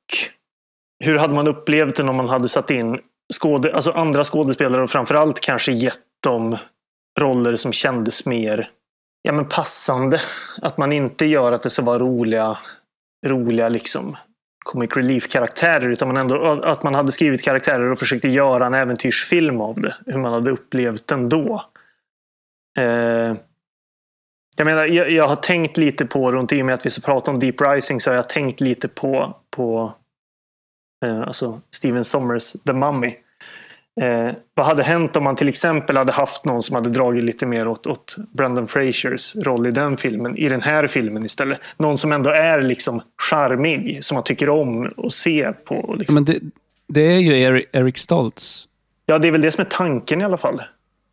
hur 1.04 1.18
hade 1.18 1.34
man 1.34 1.46
upplevt 1.46 1.96
den 1.96 2.08
om 2.08 2.16
man 2.16 2.28
hade 2.28 2.48
satt 2.48 2.70
in 2.70 2.98
skåde, 3.34 3.74
alltså 3.74 3.90
andra 3.90 4.24
skådespelare 4.24 4.82
och 4.82 4.90
framförallt 4.90 5.40
kanske 5.40 5.72
gett 5.72 5.98
dem 6.22 6.56
roller 7.20 7.56
som 7.56 7.72
kändes 7.72 8.26
mer 8.26 8.70
ja, 9.22 9.32
men 9.32 9.48
passande. 9.48 10.20
Att 10.62 10.78
man 10.78 10.92
inte 10.92 11.26
gör 11.26 11.52
att 11.52 11.62
det 11.62 11.70
ska 11.70 11.82
vara 11.82 11.98
roliga, 11.98 12.58
roliga 13.26 13.68
liksom 13.68 14.16
comic 14.64 14.96
relief-karaktärer 14.96 15.88
utan 15.88 16.08
man 16.08 16.16
ändå, 16.16 16.62
att 16.64 16.82
man 16.82 16.94
hade 16.94 17.12
skrivit 17.12 17.42
karaktärer 17.42 17.90
och 17.90 17.98
försökte 17.98 18.28
göra 18.28 18.66
en 18.66 18.74
äventyrsfilm 18.74 19.60
av 19.60 19.80
det. 19.80 19.94
Hur 20.06 20.18
man 20.18 20.32
hade 20.32 20.50
upplevt 20.50 21.06
den 21.06 21.28
då. 21.28 21.64
Eh, 22.78 23.34
jag 24.56 24.64
menar, 24.64 24.86
jag, 24.86 25.10
jag 25.10 25.28
har 25.28 25.36
tänkt 25.36 25.76
lite 25.76 26.06
på, 26.06 26.32
runt 26.32 26.52
i 26.52 26.62
och 26.62 26.66
med 26.66 26.74
att 26.74 26.86
vi 26.86 26.90
ska 26.90 27.12
prata 27.12 27.30
om 27.30 27.40
Deep 27.40 27.60
Rising, 27.60 28.00
så 28.00 28.10
har 28.10 28.16
jag 28.16 28.28
tänkt 28.28 28.60
lite 28.60 28.88
på, 28.88 29.36
på 29.50 29.94
eh, 31.04 31.20
alltså 31.20 31.60
Steven 31.70 32.04
Sommers 32.04 32.52
The 32.52 32.72
Mummy. 32.72 33.14
Eh, 34.00 34.34
vad 34.54 34.66
hade 34.66 34.82
hänt 34.82 35.16
om 35.16 35.24
man 35.24 35.36
till 35.36 35.48
exempel 35.48 35.96
hade 35.96 36.12
haft 36.12 36.44
någon 36.44 36.62
som 36.62 36.74
hade 36.76 36.90
dragit 36.90 37.24
lite 37.24 37.46
mer 37.46 37.68
åt, 37.68 37.86
åt 37.86 38.16
Brandon 38.32 38.68
Frasers 38.68 39.36
roll 39.36 39.66
i 39.66 39.70
den 39.70 39.96
filmen, 39.96 40.36
i 40.36 40.48
den 40.48 40.62
här 40.62 40.86
filmen 40.86 41.24
istället? 41.24 41.58
Någon 41.76 41.98
som 41.98 42.12
ändå 42.12 42.30
är 42.30 42.62
liksom 42.62 43.00
charmig, 43.30 44.04
som 44.04 44.14
man 44.14 44.24
tycker 44.24 44.48
om 44.50 44.90
att 44.96 45.12
se 45.12 45.52
på. 45.52 45.94
Liksom. 45.98 46.14
Men 46.14 46.24
det, 46.24 46.38
det 46.88 47.00
är 47.00 47.18
ju 47.18 47.40
Eric, 47.40 47.64
Eric 47.72 47.98
Stoltz. 47.98 48.64
Ja, 49.06 49.18
det 49.18 49.28
är 49.28 49.32
väl 49.32 49.40
det 49.40 49.50
som 49.50 49.60
är 49.62 49.68
tanken 49.70 50.20
i 50.20 50.24
alla 50.24 50.36
fall. 50.36 50.62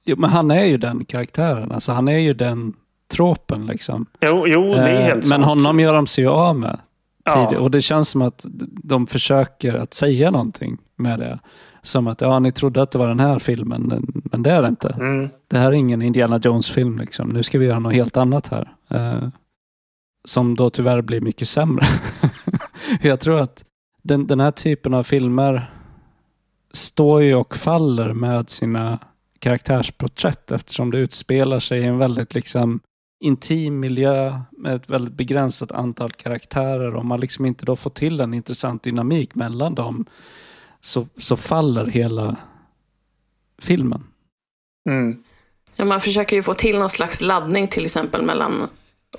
Jo, 0.05 0.15
men 0.19 0.29
han 0.29 0.51
är 0.51 0.63
ju 0.65 0.77
den 0.77 1.05
karaktären. 1.05 1.71
Alltså, 1.71 1.91
han 1.91 2.07
är 2.07 2.17
ju 2.19 2.33
den 2.33 2.73
tropen 3.13 3.65
liksom. 3.65 4.05
Jo, 4.21 4.47
jo 4.47 4.73
det 4.73 4.79
är 4.79 4.95
Eh, 4.95 5.01
helt 5.01 5.15
Men 5.15 5.23
sant. 5.23 5.45
honom 5.45 5.79
gör 5.79 5.93
de 5.93 6.07
sig 6.07 6.23
ju 6.23 6.29
av 6.29 6.55
med. 6.59 6.79
Ja. 7.23 7.57
Och 7.59 7.71
det 7.71 7.81
känns 7.81 8.09
som 8.09 8.21
att 8.21 8.45
de 8.83 9.07
försöker 9.07 9.73
att 9.73 9.93
säga 9.93 10.31
någonting 10.31 10.77
med 10.95 11.19
det. 11.19 11.39
Som 11.81 12.07
att, 12.07 12.21
ja, 12.21 12.39
ni 12.39 12.51
trodde 12.51 12.81
att 12.81 12.91
det 12.91 12.97
var 12.99 13.07
den 13.07 13.19
här 13.19 13.39
filmen, 13.39 13.81
men- 13.81 14.43
det 14.43 14.51
är 14.51 14.61
det 14.61 14.67
inte. 14.67 14.89
Mm. 14.89 15.29
Det 15.47 15.57
här 15.57 15.67
är 15.67 15.71
ingen 15.71 16.01
Indiana 16.01 16.39
Jones-film. 16.43 16.97
Liksom. 16.97 17.29
Nu 17.29 17.43
ska 17.43 17.59
vi 17.59 17.65
göra 17.65 17.79
något 17.79 17.93
helt 17.93 18.17
annat 18.17 18.47
här. 18.47 18.71
Eh, 18.89 19.27
som 20.25 20.55
då 20.55 20.69
tyvärr 20.69 21.01
blir 21.01 21.21
mycket 21.21 21.47
sämre. 21.47 21.85
Jag 23.01 23.19
tror 23.19 23.39
att 23.39 23.65
den, 24.03 24.27
den 24.27 24.39
här 24.39 24.51
typen 24.51 24.93
av 24.93 25.03
filmer 25.03 25.71
står 26.73 27.21
ju 27.21 27.35
och 27.35 27.55
faller 27.55 28.13
med 28.13 28.49
sina 28.49 28.99
karaktärsporträtt 29.39 30.51
eftersom 30.51 30.91
det 30.91 30.97
utspelar 30.97 31.59
sig 31.59 31.81
i 31.81 31.85
en 31.85 31.97
väldigt 31.97 32.35
liksom 32.35 32.79
intim 33.23 33.79
miljö 33.79 34.39
med 34.51 34.75
ett 34.75 34.89
väldigt 34.89 35.13
begränsat 35.13 35.71
antal 35.71 36.11
karaktärer 36.11 36.95
och 36.95 37.05
man 37.05 37.19
liksom 37.19 37.45
inte 37.45 37.65
då 37.65 37.75
får 37.75 37.89
till 37.89 38.19
en 38.19 38.33
intressant 38.33 38.83
dynamik 38.83 39.35
mellan 39.35 39.75
dem 39.75 40.05
så, 40.81 41.07
så 41.17 41.37
faller 41.37 41.85
hela 41.85 42.35
filmen. 43.61 44.03
Mm. 44.89 45.17
Ja, 45.75 45.85
man 45.85 46.01
försöker 46.01 46.35
ju 46.35 46.43
få 46.43 46.53
till 46.53 46.79
någon 46.79 46.89
slags 46.89 47.21
laddning 47.21 47.67
till 47.67 47.85
exempel 47.85 48.21
mellan 48.21 48.67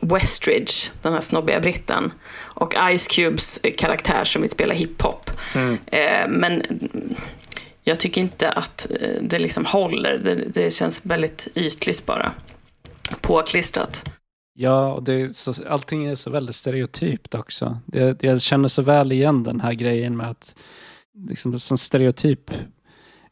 Westridge, 0.00 0.72
den 1.02 1.12
här 1.12 1.20
snobbiga 1.20 1.60
britten, 1.60 2.12
och 2.34 2.74
Ice 2.96 3.06
Cubes 3.06 3.60
karaktär 3.76 4.24
som 4.24 4.42
vill 4.42 4.50
spela 4.50 4.74
hiphop. 4.74 5.30
Mm. 5.54 5.78
Eh, 5.86 6.28
men 6.28 6.62
jag 7.84 8.00
tycker 8.00 8.20
inte 8.20 8.50
att 8.50 8.90
eh, 9.00 9.22
det 9.22 9.38
liksom 9.38 9.66
håller. 9.66 10.18
Det, 10.18 10.34
det 10.34 10.72
känns 10.72 11.06
väldigt 11.06 11.48
ytligt 11.54 12.06
bara. 12.06 12.32
Påklistrat. 13.20 14.04
Ja, 14.54 14.92
och 14.92 15.02
det 15.02 15.12
är 15.12 15.28
så, 15.28 15.54
allting 15.68 16.06
är 16.06 16.14
så 16.14 16.30
väldigt 16.30 16.56
stereotypt 16.56 17.34
också. 17.34 17.78
Det, 17.86 18.22
jag 18.22 18.42
känner 18.42 18.68
så 18.68 18.82
väl 18.82 19.12
igen 19.12 19.42
den 19.42 19.60
här 19.60 19.72
grejen 19.72 20.16
med 20.16 20.30
att 20.30 20.54
liksom, 21.14 21.58
som 21.58 21.78
stereotyp 21.78 22.50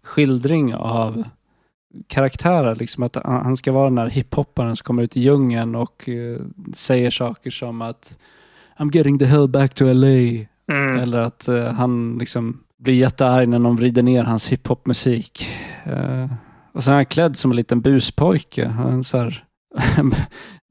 skildring 0.03 0.75
av 0.75 1.25
karaktärer. 2.07 2.75
Liksom 2.75 3.03
att 3.03 3.17
han 3.25 3.57
ska 3.57 3.73
vara 3.73 3.89
den 3.89 3.99
här 3.99 4.11
hiphopparen 4.11 4.77
som 4.77 4.85
kommer 4.85 5.03
ut 5.03 5.17
i 5.17 5.21
djungeln 5.21 5.75
och 5.75 6.09
eh, 6.09 6.41
säger 6.75 7.11
saker 7.11 7.51
som 7.51 7.83
att 7.83 8.19
I'm 8.79 8.97
getting 8.97 9.19
the 9.19 9.25
hell 9.25 9.49
back 9.49 9.75
to 9.75 9.85
LA. 9.85 10.07
Mm. 10.73 10.99
Eller 10.99 11.19
att 11.19 11.49
eh, 11.49 11.73
han 11.73 12.19
liksom 12.19 12.61
blir 12.79 12.95
jättearg 12.95 13.49
när 13.49 13.59
någon 13.59 13.77
vrider 13.77 14.03
ner 14.03 14.25
hans 14.25 14.49
hiphopmusik. 14.49 15.47
Uh, 15.87 16.33
och 16.73 16.85
så 16.85 16.91
är 16.91 16.95
han 16.95 17.07
klädd 17.07 17.37
som 17.37 17.51
en 17.51 17.57
liten 17.57 17.81
buspojke. 17.81 18.69
Han 18.69 19.05
så 19.05 19.19
här 19.19 19.45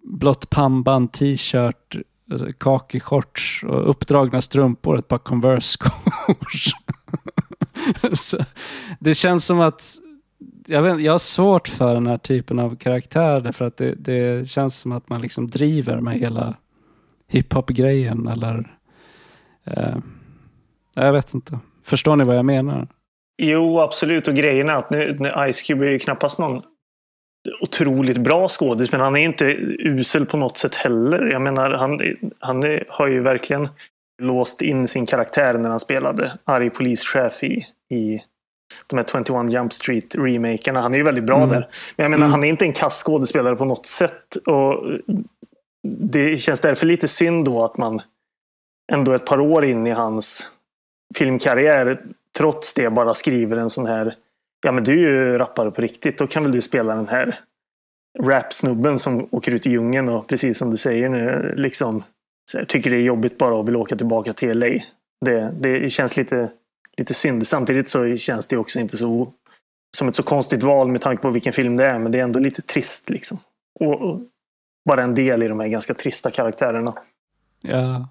blått 0.03 0.49
pannband, 0.49 1.11
t-shirt, 1.11 1.95
alltså, 2.31 2.47
kakig-shorts 2.47 3.63
och 3.65 3.89
uppdragna 3.89 4.41
strumpor, 4.41 4.99
ett 4.99 5.07
par 5.07 5.17
Converse-skor. 5.17 6.13
Så 8.13 8.37
det 8.99 9.13
känns 9.13 9.45
som 9.45 9.59
att 9.59 9.83
jag, 10.67 10.81
vet, 10.81 11.01
jag 11.01 11.11
har 11.11 11.19
svårt 11.19 11.67
för 11.67 11.93
den 11.93 12.07
här 12.07 12.17
typen 12.17 12.59
av 12.59 12.75
karaktär 12.75 13.41
därför 13.41 13.65
att 13.65 13.77
det, 13.77 13.95
det 13.95 14.49
känns 14.49 14.79
som 14.79 14.91
att 14.91 15.09
man 15.09 15.21
liksom 15.21 15.49
driver 15.49 16.01
med 16.01 16.19
hela 16.19 16.55
hiphop-grejen 17.27 18.27
eller 18.27 18.77
eh, 19.65 19.97
jag 20.95 21.13
vet 21.13 21.33
inte. 21.33 21.59
Förstår 21.83 22.15
ni 22.15 22.23
vad 22.23 22.37
jag 22.37 22.45
menar? 22.45 22.87
Jo, 23.41 23.79
absolut. 23.79 24.27
Och 24.27 24.33
grejen 24.33 24.69
är 24.69 24.73
att 24.73 24.89
nu, 24.89 25.17
nu 25.19 25.51
Ice 25.51 25.61
Cube 25.61 25.87
är 25.87 25.91
ju 25.91 25.99
knappast 25.99 26.39
någon 26.39 26.61
otroligt 27.61 28.17
bra 28.17 28.49
skådis, 28.49 28.91
men 28.91 29.01
han 29.01 29.15
är 29.15 29.19
inte 29.19 29.45
usel 29.79 30.25
på 30.25 30.37
något 30.37 30.57
sätt 30.57 30.75
heller. 30.75 31.31
Jag 31.31 31.41
menar, 31.41 31.71
han, 31.71 31.99
han 32.39 32.63
är, 32.63 32.85
har 32.89 33.07
ju 33.07 33.21
verkligen 33.21 33.69
låst 34.19 34.61
in 34.61 34.87
sin 34.87 35.05
karaktär 35.05 35.53
när 35.53 35.69
han 35.69 35.79
spelade 35.79 36.31
arg 36.43 36.69
polischef 36.69 37.43
i, 37.43 37.65
i 37.89 38.21
de 38.87 38.97
här 38.97 39.05
21 39.43 39.51
Jump 39.53 39.71
Street-remakerna. 39.73 40.81
Han 40.81 40.93
är 40.93 40.97
ju 40.97 41.03
väldigt 41.03 41.23
bra 41.23 41.37
Mm. 41.37 41.49
där. 41.49 41.67
Men 41.95 42.03
jag 42.03 42.11
menar, 42.11 42.25
Mm. 42.25 42.31
han 42.31 42.43
är 42.43 42.47
inte 42.47 42.65
en 42.65 42.73
kass 42.73 43.03
skådespelare 43.03 43.55
på 43.55 43.65
något 43.65 43.85
sätt. 43.85 44.35
Och 44.35 44.83
det 45.87 46.37
känns 46.37 46.61
därför 46.61 46.85
lite 46.85 47.07
synd 47.07 47.45
då 47.45 47.65
att 47.65 47.77
man 47.77 48.01
ändå 48.91 49.13
ett 49.13 49.25
par 49.25 49.39
år 49.39 49.65
in 49.65 49.87
i 49.87 49.91
hans 49.91 50.51
filmkarriär 51.17 52.01
trots 52.37 52.73
det 52.73 52.89
bara 52.89 53.13
skriver 53.13 53.57
en 53.57 53.69
sån 53.69 53.85
här 53.85 54.15
Ja 54.61 54.71
men 54.71 54.83
du 54.83 54.91
är 54.93 54.97
ju 55.23 55.37
rappare 55.37 55.71
på 55.71 55.81
riktigt, 55.81 56.17
då 56.17 56.27
kan 56.27 56.43
väl 56.43 56.51
du 56.51 56.61
spela 56.61 56.95
den 56.95 57.07
här 57.07 57.35
rap-snubben 58.23 58.99
som 58.99 59.27
åker 59.31 59.51
ut 59.51 59.67
i 59.67 59.69
djungeln 59.69 60.09
och 60.09 60.27
precis 60.27 60.57
som 60.57 60.71
du 60.71 60.77
säger 60.77 61.09
nu 61.09 61.53
liksom 61.57 62.03
här, 62.57 62.65
tycker 62.65 62.89
det 62.89 62.97
är 62.97 63.01
jobbigt 63.01 63.37
bara 63.37 63.55
och 63.55 63.67
vill 63.67 63.75
åka 63.75 63.95
tillbaka 63.95 64.33
till 64.33 64.59
LA. 64.59 64.67
Det, 65.25 65.53
det 65.59 65.89
känns 65.89 66.17
lite, 66.17 66.51
lite 66.97 67.13
synd. 67.13 67.47
Samtidigt 67.47 67.89
så 67.89 68.17
känns 68.17 68.47
det 68.47 68.57
också 68.57 68.79
inte 68.79 68.97
så 68.97 69.33
som 69.97 70.07
ett 70.07 70.15
så 70.15 70.23
konstigt 70.23 70.63
val 70.63 70.87
med 70.87 71.01
tanke 71.01 71.21
på 71.21 71.29
vilken 71.29 71.53
film 71.53 71.77
det 71.77 71.85
är, 71.85 71.99
men 71.99 72.11
det 72.11 72.19
är 72.19 72.23
ändå 72.23 72.39
lite 72.39 72.61
trist 72.61 73.09
liksom. 73.09 73.39
Och, 73.79 74.01
och 74.01 74.21
bara 74.85 75.03
en 75.03 75.15
del 75.15 75.43
i 75.43 75.47
de 75.47 75.59
här 75.59 75.67
ganska 75.67 75.93
trista 75.93 76.31
karaktärerna. 76.31 76.93
Ja. 77.61 78.07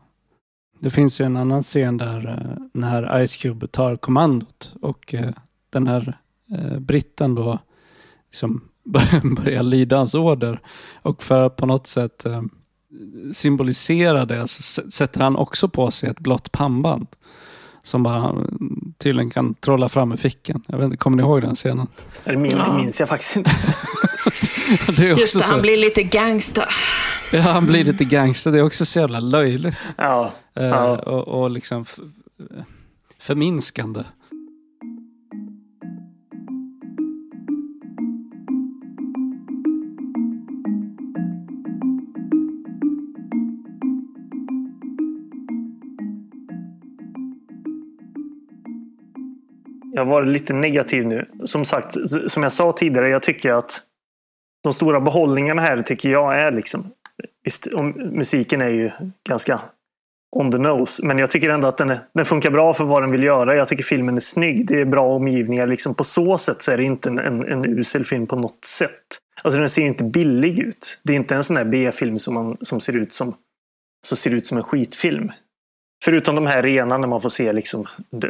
Det 0.80 0.90
finns 0.90 1.20
ju 1.20 1.24
en 1.24 1.36
annan 1.36 1.62
scen 1.62 1.96
där 1.96 2.28
eh, 2.28 2.62
när 2.72 3.26
Ice 3.26 3.36
Cube 3.36 3.68
tar 3.68 3.96
kommandot 3.96 4.72
och 4.82 5.14
eh, 5.14 5.30
den 5.70 5.86
här 5.86 6.18
eh, 6.52 6.78
britten 6.78 7.34
då 7.34 7.58
liksom 8.30 8.68
börjar 9.36 9.62
lyda 9.62 9.96
hans 9.96 10.14
order. 10.14 10.60
Och 11.02 11.22
för 11.22 11.46
att 11.46 11.56
på 11.56 11.66
något 11.66 11.86
sätt 11.86 12.26
symbolisera 13.32 14.24
det 14.24 14.48
så 14.48 14.82
sätter 14.90 15.20
han 15.20 15.36
också 15.36 15.68
på 15.68 15.90
sig 15.90 16.10
ett 16.10 16.20
blått 16.20 16.52
pannband. 16.52 17.06
Som 17.82 18.02
bara 18.02 18.34
tydligen 18.98 19.30
kan 19.30 19.54
trolla 19.54 19.88
fram 19.88 20.12
i 20.12 20.16
fickan. 20.16 20.62
Jag 20.66 20.78
vet 20.78 20.84
inte, 20.84 20.96
kommer 20.96 21.16
ni 21.16 21.22
ihåg 21.22 21.42
den 21.42 21.54
scenen? 21.54 21.86
Det 22.24 22.36
minns, 22.36 22.54
ja. 22.54 22.76
minns 22.76 23.00
jag 23.00 23.08
faktiskt 23.08 23.36
inte. 23.36 23.50
det 24.96 25.06
är 25.06 25.12
också 25.12 25.20
Just 25.20 25.36
det, 25.36 25.42
så. 25.42 25.52
han 25.52 25.62
blir 25.62 25.76
lite 25.76 26.02
gangster. 26.02 26.64
Ja, 27.32 27.40
han 27.40 27.66
blir 27.66 27.84
lite 27.84 28.04
gangster. 28.04 28.52
Det 28.52 28.58
är 28.58 28.62
också 28.62 28.86
så 28.86 28.98
jävla 28.98 29.20
löjligt. 29.20 29.76
Ja. 29.96 30.32
Uh, 30.60 30.66
ja. 30.66 30.98
Och, 30.98 31.28
och 31.28 31.50
liksom 31.50 31.84
förminskande. 33.18 34.04
Jag 49.98 50.06
var 50.06 50.22
lite 50.22 50.52
negativ 50.52 51.06
nu. 51.06 51.28
Som 51.44 51.64
sagt, 51.64 51.96
som 52.26 52.42
jag 52.42 52.52
sa 52.52 52.72
tidigare, 52.72 53.08
jag 53.08 53.22
tycker 53.22 53.52
att 53.52 53.80
de 54.62 54.72
stora 54.72 55.00
behållningarna 55.00 55.62
här 55.62 55.82
tycker 55.82 56.08
jag 56.08 56.40
är 56.40 56.52
liksom... 56.52 56.90
Visst, 57.44 57.68
musiken 57.96 58.62
är 58.62 58.68
ju 58.68 58.90
ganska 59.28 59.60
on 60.36 60.52
the 60.52 60.58
nose. 60.58 61.06
Men 61.06 61.18
jag 61.18 61.30
tycker 61.30 61.50
ändå 61.50 61.68
att 61.68 61.76
den, 61.76 61.90
är, 61.90 62.00
den 62.14 62.24
funkar 62.24 62.50
bra 62.50 62.74
för 62.74 62.84
vad 62.84 63.02
den 63.02 63.10
vill 63.10 63.22
göra. 63.22 63.56
Jag 63.56 63.68
tycker 63.68 63.84
filmen 63.84 64.16
är 64.16 64.20
snygg. 64.20 64.66
Det 64.66 64.80
är 64.80 64.84
bra 64.84 65.14
omgivningar. 65.14 65.66
Liksom 65.66 65.94
på 65.94 66.04
så 66.04 66.38
sätt 66.38 66.62
så 66.62 66.72
är 66.72 66.76
det 66.76 66.84
inte 66.84 67.08
en, 67.08 67.18
en, 67.18 67.44
en 67.44 67.78
usel 67.78 68.04
film 68.04 68.26
på 68.26 68.36
något 68.36 68.64
sätt. 68.64 69.18
Alltså 69.42 69.60
den 69.60 69.68
ser 69.68 69.82
inte 69.82 70.04
billig 70.04 70.58
ut. 70.58 71.00
Det 71.04 71.12
är 71.12 71.16
inte 71.16 71.34
en 71.34 71.44
sån 71.44 71.56
där 71.56 71.64
B-film 71.64 72.18
som, 72.18 72.56
som 72.60 72.80
ser 72.80 72.96
ut 72.96 73.12
som 73.12 73.34
som 74.06 74.16
ser 74.16 74.34
ut 74.34 74.46
som 74.46 74.58
en 74.58 74.64
skitfilm. 74.64 75.30
Förutom 76.04 76.34
de 76.34 76.46
här 76.46 76.62
rena 76.62 76.98
när 76.98 77.08
man 77.08 77.20
får 77.20 77.28
se 77.28 77.52
liksom 77.52 77.86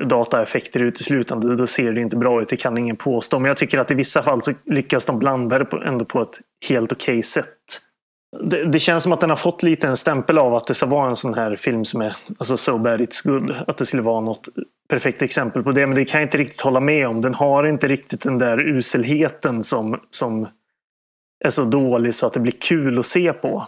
dataeffekter 0.07 0.81
uteslutande, 0.81 1.57
då 1.57 1.67
ser 1.67 1.93
det 1.93 2.01
inte 2.01 2.17
bra 2.17 2.43
ut. 2.43 2.49
Det 2.49 2.57
kan 2.57 2.79
ingen 2.79 2.97
påstå. 2.97 3.39
Men 3.39 3.49
jag 3.49 3.57
tycker 3.57 3.79
att 3.79 3.91
i 3.91 3.95
vissa 3.95 4.23
fall 4.23 4.43
så 4.43 4.53
lyckas 4.65 5.07
de 5.07 5.19
blanda 5.19 5.59
det 5.59 5.67
ändå 5.85 6.05
på 6.05 6.23
ett 6.23 6.41
helt 6.69 6.93
okej 6.93 7.13
okay 7.13 7.23
sätt. 7.23 7.55
Det, 8.43 8.65
det, 8.65 8.79
känns 8.79 9.03
som 9.03 9.13
att 9.13 9.21
den 9.21 9.31
har 9.31 9.37
fått 9.37 9.63
lite 9.63 9.89
en 9.89 9.97
stämpel 9.97 10.39
av 10.39 10.55
att 10.55 10.67
det 10.67 10.75
ska 10.75 10.87
vara 10.87 11.11
en 11.11 11.17
sån 11.17 11.35
här 11.35 11.57
film 11.57 11.85
som 11.85 12.01
är 12.01 12.17
alltså 12.39 12.57
so 12.57 12.79
bad 12.79 13.01
it's 13.01 13.29
good. 13.29 13.55
Att 13.67 13.79
det 13.79 13.87
skulle 13.87 14.03
vara 14.03 14.21
något 14.21 14.49
perfekt 14.89 15.23
exempel 15.23 15.63
på 15.63 15.73
det. 15.73 15.87
Men 15.87 15.97
det 15.97 16.05
kan 16.05 16.21
jag 16.21 16.27
inte 16.27 16.39
riktigt 16.39 16.61
hålla 16.61 16.81
med 16.81 17.09
om. 17.09 17.21
Den 17.21 17.35
har 17.35 17.67
inte 17.67 17.89
riktigt 17.89 18.23
den 18.23 18.39
där 18.39 18.61
uselheten 18.61 19.63
som, 19.63 20.01
som 20.11 20.49
är 21.45 21.51
så 21.51 21.65
dålig 21.65 22.15
så 22.15 22.27
att 22.27 22.33
det 22.33 22.41
blir 22.41 22.53
kul 22.53 22.99
att 22.99 23.07
se 23.07 23.33
på. 23.33 23.67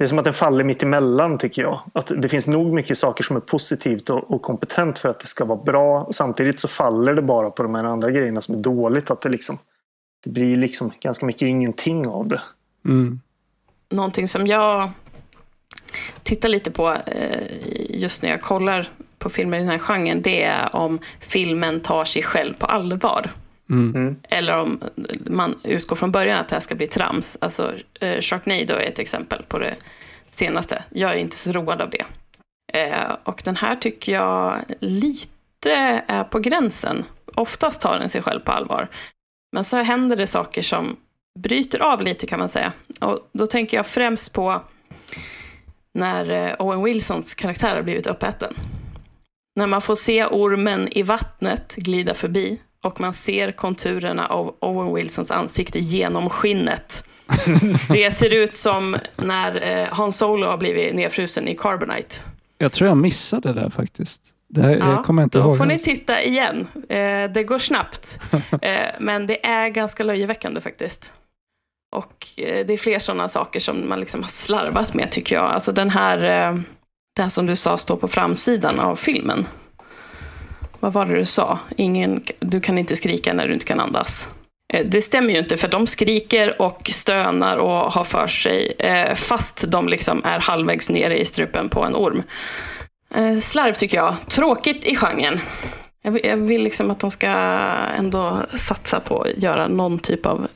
Det 0.00 0.04
är 0.04 0.08
som 0.08 0.18
att 0.18 0.24
den 0.24 0.34
faller 0.34 0.64
mitt 0.64 0.82
emellan 0.82 1.38
tycker 1.38 1.62
jag. 1.62 1.80
Att 1.92 2.12
det 2.16 2.28
finns 2.28 2.48
nog 2.48 2.72
mycket 2.72 2.98
saker 2.98 3.24
som 3.24 3.36
är 3.36 3.40
positivt 3.40 4.10
och, 4.10 4.30
och, 4.30 4.42
kompetent 4.42 4.98
för 4.98 5.08
att 5.08 5.20
det 5.20 5.26
ska 5.26 5.44
vara 5.44 5.62
bra. 5.62 6.08
Samtidigt 6.10 6.58
så 6.58 6.68
faller 6.68 7.14
det 7.14 7.22
bara 7.22 7.50
på 7.50 7.62
de 7.62 7.74
här 7.74 7.84
andra 7.84 8.10
grejerna 8.10 8.40
som 8.40 8.54
är 8.54 8.58
dåligt. 8.58 9.10
Att 9.10 9.20
det, 9.20 9.28
liksom, 9.28 9.58
det 10.24 10.30
blir 10.30 10.56
liksom 10.56 10.92
ganska 11.00 11.26
mycket 11.26 11.42
ingenting 11.42 12.06
av 12.08 12.28
det. 12.28 12.40
Mm. 12.84 13.20
Någonting 13.90 14.28
som 14.28 14.46
jag 14.46 14.90
tittar 16.22 16.48
lite 16.48 16.70
på 16.70 16.96
eh, 17.06 17.42
just 17.88 18.22
när 18.22 18.30
jag 18.30 18.42
kollar 18.42 18.88
på 19.18 19.28
filmer 19.28 19.56
i 19.56 19.60
den 19.60 19.70
här 19.70 19.78
genren, 19.78 20.22
det 20.22 20.44
är 20.44 20.76
om 20.76 20.98
filmen 21.20 21.80
tar 21.80 22.04
sig 22.04 22.22
själv 22.22 22.54
på 22.54 22.66
allvar. 22.66 23.30
Mm. 23.70 23.94
mm. 23.94 24.16
Eller 24.28 24.58
om 24.58 24.80
man 25.26 25.58
utgår 25.62 25.96
från 25.96 26.12
början 26.12 26.40
att 26.40 26.48
det 26.48 26.56
här 26.56 26.60
ska 26.60 26.74
bli 26.74 26.86
trams. 26.86 27.38
Alltså, 27.40 27.74
eh, 28.00 28.20
Sharknado 28.20 28.74
är 28.74 28.88
ett 28.88 28.98
exempel 28.98 29.42
på 29.48 29.58
det 29.58 29.74
senaste. 30.30 30.84
Jag 30.90 31.10
är 31.10 31.16
inte 31.16 31.36
så 31.36 31.52
road 31.52 31.80
av 31.80 31.90
det. 31.90 32.04
Eh, 32.72 33.16
och 33.24 33.42
den 33.44 33.56
här 33.56 33.76
tycker 33.76 34.12
jag 34.12 34.58
lite 34.80 36.02
är 36.06 36.24
på 36.24 36.38
gränsen. 36.38 37.04
Oftast 37.34 37.80
tar 37.80 37.98
den 37.98 38.08
sig 38.08 38.22
själv 38.22 38.40
på 38.40 38.52
allvar. 38.52 38.88
Men 39.52 39.64
så 39.64 39.76
händer 39.76 40.16
det 40.16 40.26
saker 40.26 40.62
som 40.62 40.96
bryter 41.38 41.82
av 41.82 42.02
lite 42.02 42.26
kan 42.26 42.38
man 42.38 42.48
säga. 42.48 42.72
Och 43.00 43.30
då 43.32 43.46
tänker 43.46 43.76
jag 43.76 43.86
främst 43.86 44.32
på 44.32 44.62
när 45.94 46.30
eh, 46.30 46.54
Owen 46.58 46.82
Wilsons 46.82 47.34
karaktär 47.34 47.76
har 47.76 47.82
blivit 47.82 48.06
uppäten. 48.06 48.54
När 49.56 49.66
man 49.66 49.82
får 49.82 49.94
se 49.94 50.24
ormen 50.24 50.88
i 50.88 51.02
vattnet 51.02 51.76
glida 51.76 52.14
förbi 52.14 52.60
och 52.84 53.00
man 53.00 53.12
ser 53.12 53.52
konturerna 53.52 54.26
av 54.26 54.54
Owen 54.60 54.94
Wilsons 54.94 55.30
ansikte 55.30 55.78
genom 55.78 56.30
skinnet. 56.30 57.04
Det 57.88 58.10
ser 58.10 58.34
ut 58.34 58.56
som 58.56 58.96
när 59.16 59.80
eh, 59.82 59.88
Han 59.90 60.12
Solo 60.12 60.46
har 60.46 60.56
blivit 60.56 60.94
nedfrusen 60.94 61.48
i 61.48 61.56
Carbonite. 61.56 62.16
Jag 62.58 62.72
tror 62.72 62.88
jag 62.88 62.96
missade 62.96 63.52
det 63.52 63.60
där 63.60 63.70
faktiskt. 63.70 64.20
Det 64.48 64.62
här, 64.62 64.70
ja, 64.76 64.90
jag 64.90 65.04
kommer 65.04 65.22
inte 65.22 65.38
då 65.38 65.44
ihåg. 65.44 65.58
får 65.58 65.66
ni 65.66 65.78
titta 65.78 66.22
igen. 66.22 66.66
Eh, 66.88 67.32
det 67.34 67.44
går 67.46 67.58
snabbt. 67.58 68.20
Eh, 68.62 68.86
men 68.98 69.26
det 69.26 69.46
är 69.46 69.68
ganska 69.68 70.04
löjeväckande 70.04 70.60
faktiskt. 70.60 71.12
Och 71.96 72.26
det 72.36 72.72
är 72.72 72.76
fler 72.76 72.98
sådana 72.98 73.28
saker 73.28 73.60
som 73.60 73.88
man 73.88 74.00
liksom 74.00 74.22
har 74.22 74.28
slarvat 74.28 74.94
med 74.94 75.10
tycker 75.10 75.36
jag. 75.36 75.44
Alltså 75.44 75.72
den 75.72 75.90
här, 75.90 76.18
det 77.16 77.22
här 77.22 77.28
som 77.28 77.46
du 77.46 77.56
sa 77.56 77.78
står 77.78 77.96
på 77.96 78.08
framsidan 78.08 78.80
av 78.80 78.96
filmen 78.96 79.46
vad 80.80 80.92
var 80.92 81.06
det 81.06 81.14
du 81.14 81.24
sa? 81.24 81.58
Ingen, 81.76 82.22
du 82.38 82.60
kan 82.60 82.78
inte 82.78 82.96
skrika 82.96 83.32
när 83.32 83.48
du 83.48 83.54
inte 83.54 83.66
kan 83.66 83.80
andas. 83.80 84.28
Eh, 84.72 84.86
det 84.86 85.02
stämmer 85.02 85.32
ju 85.32 85.38
inte, 85.38 85.56
för 85.56 85.68
de 85.68 85.86
skriker 85.86 86.62
och 86.62 86.90
stönar 86.92 87.56
och 87.56 87.92
har 87.92 88.04
för 88.04 88.26
sig, 88.26 88.72
eh, 88.78 89.14
fast 89.14 89.64
de 89.68 89.88
liksom 89.88 90.22
är 90.24 90.38
halvvägs 90.38 90.90
nere 90.90 91.18
i 91.18 91.24
strupen 91.24 91.68
på 91.68 91.84
en 91.84 91.94
orm. 91.94 92.22
Eh, 93.14 93.38
slarv 93.38 93.74
tycker 93.74 93.96
jag. 93.96 94.14
Tråkigt 94.28 94.86
i 94.86 94.96
genren. 94.96 95.40
Jag 96.02 96.36
vill 96.36 96.62
liksom 96.62 96.90
att 96.90 97.00
de 97.00 97.10
ska 97.10 97.28
ändå 97.98 98.42
satsa 98.58 99.00
på 99.00 99.20
att 99.20 99.42
göra 99.42 99.68
någon 99.68 99.98
typ 99.98 100.26
av 100.26 100.48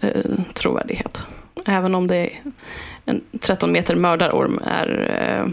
trovärdighet. 0.55 1.23
Även 1.67 1.95
om 1.95 2.07
det 2.07 2.17
är 2.17 2.31
en 3.05 3.21
13 3.41 3.73
meter 3.73 3.97
mördarorm 3.97 4.61
är 4.67 5.53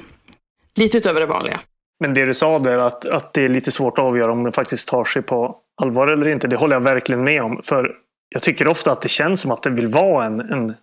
lite 0.75 0.97
utöver 0.97 1.19
det 1.19 1.25
vanliga. 1.25 1.59
Men 2.01 2.13
det 2.13 2.25
du 2.25 2.33
sa 2.33 2.59
där 2.59 2.77
att, 2.77 3.05
att 3.05 3.33
det 3.33 3.45
är 3.45 3.49
lite 3.49 3.71
svårt 3.71 3.97
att 3.97 4.03
avgöra 4.03 4.31
om 4.31 4.43
den 4.43 4.53
faktiskt 4.53 4.87
tar 4.87 5.05
sig 5.05 5.21
på 5.21 5.55
allvar 5.81 6.07
eller 6.07 6.27
inte. 6.27 6.47
Det 6.47 6.55
håller 6.55 6.75
jag 6.75 6.81
verkligen 6.81 7.23
med 7.23 7.43
om. 7.43 7.61
För 7.63 7.95
jag 8.29 8.41
tycker 8.41 8.67
ofta 8.67 8.91
att 8.91 9.01
det 9.01 9.09
känns 9.09 9.41
som 9.41 9.51
att 9.51 9.63
det 9.63 9.69
vill 9.69 9.87
vara 9.87 10.25
en, 10.25 10.39
en 10.39 10.73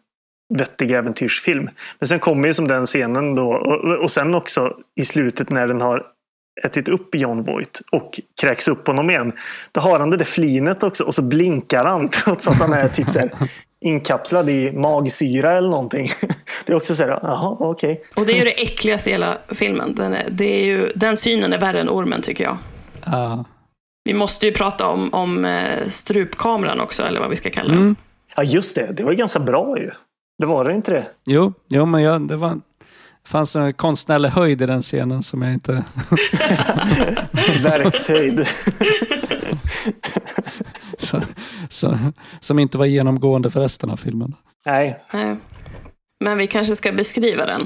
vettig 0.55 0.91
äventyrsfilm. 0.91 1.71
Men 1.99 2.09
sen 2.09 2.19
kommer 2.19 2.49
ju 2.49 2.55
som 2.55 2.69
den 2.69 2.87
scenen 2.87 3.35
då 3.35 3.51
och, 3.53 4.03
och 4.03 4.11
sen 4.11 4.35
också 4.35 4.77
i 5.01 5.05
slutet 5.05 5.51
när 5.51 5.67
den 5.69 5.81
har 5.81 6.07
ätit 6.65 6.89
upp 6.89 7.15
John 7.15 7.43
Voight 7.43 7.83
och 7.93 8.21
kräks 8.41 8.69
upp 8.69 8.87
honom 8.87 9.11
igen. 9.11 9.33
Då 9.73 9.81
har 9.81 10.01
han 10.01 10.11
det 10.11 10.17
där 10.17 10.25
flinet 10.25 10.83
också 10.83 11.05
och 11.05 11.15
så 11.15 11.23
blinkar 11.23 11.85
han 11.85 12.09
trots 12.25 12.49
att 12.49 12.59
han 12.59 12.73
är 12.73 12.89
typ 12.89 13.11
så 13.11 13.19
här, 13.19 13.31
inkapslad 13.81 14.51
i 14.51 14.73
magsyra 14.73 15.53
eller 15.53 15.69
någonting. 15.69 16.09
Det 16.67 16.73
är 16.73 16.77
också 16.77 16.95
så 16.95 17.03
här, 17.03 17.19
jaha, 17.23 17.57
okej. 17.61 17.93
Okay. 17.93 18.05
Och 18.17 18.27
det 18.27 18.33
är 18.33 18.37
ju 18.37 18.45
det 18.45 18.63
äckligaste 18.63 19.11
i 19.11 19.13
hela 19.13 19.39
filmen. 19.49 19.95
Den, 19.95 20.15
är, 20.15 20.27
det 20.31 20.45
är 20.45 20.65
ju, 20.65 20.93
den 20.95 21.17
synen 21.17 21.53
är 21.53 21.59
värre 21.59 21.81
än 21.81 21.89
ormen 21.89 22.23
tycker 22.23 22.45
jag. 22.45 22.57
Uh. 23.07 23.43
Vi 24.05 24.15
måste 24.15 24.47
ju 24.47 24.53
prata 24.53 24.87
om, 24.87 25.15
om 25.15 25.45
eh, 25.45 25.87
strupkameran 25.87 26.81
också, 26.81 27.03
eller 27.03 27.21
vad 27.21 27.31
vi 27.31 27.37
ska 27.37 27.51
kalla 27.51 27.69
den. 27.69 27.79
Mm. 27.79 27.97
Ja, 28.37 28.43
just 28.43 28.75
det. 28.75 28.93
Det 28.93 29.05
var 29.05 29.11
ju 29.11 29.17
ganska 29.17 29.41
bra 29.41 29.79
ju. 29.79 29.91
Det 30.39 30.47
var 30.47 30.65
det 30.65 30.75
inte 30.75 30.91
det? 30.91 31.07
Jo, 31.27 31.53
jo 31.69 31.87
men 31.87 32.03
jag, 32.03 32.29
det 32.29 32.37
var, 32.37 32.61
fanns 33.27 33.57
en 33.57 33.73
konstnärlig 33.73 34.29
höjd 34.29 34.63
i 34.63 34.67
den 34.67 34.83
scenen 34.83 35.23
som 35.23 35.43
jag 35.43 35.53
inte... 35.53 35.73
Verkshöjd. 37.63 38.47
Så, 40.99 41.23
så, 41.69 41.99
som 42.41 42.59
inte 42.59 42.79
var 42.79 42.87
genomgående 42.87 43.51
för 43.51 43.61
resten 43.61 43.91
av 43.91 43.97
filmen. 43.97 44.35
Nej. 44.67 45.01
Nej. 45.13 45.37
Men 46.21 46.39
vi 46.39 46.47
kanske 46.47 46.77
ska 46.77 46.93
beskriva 46.93 47.47
den. 47.47 47.63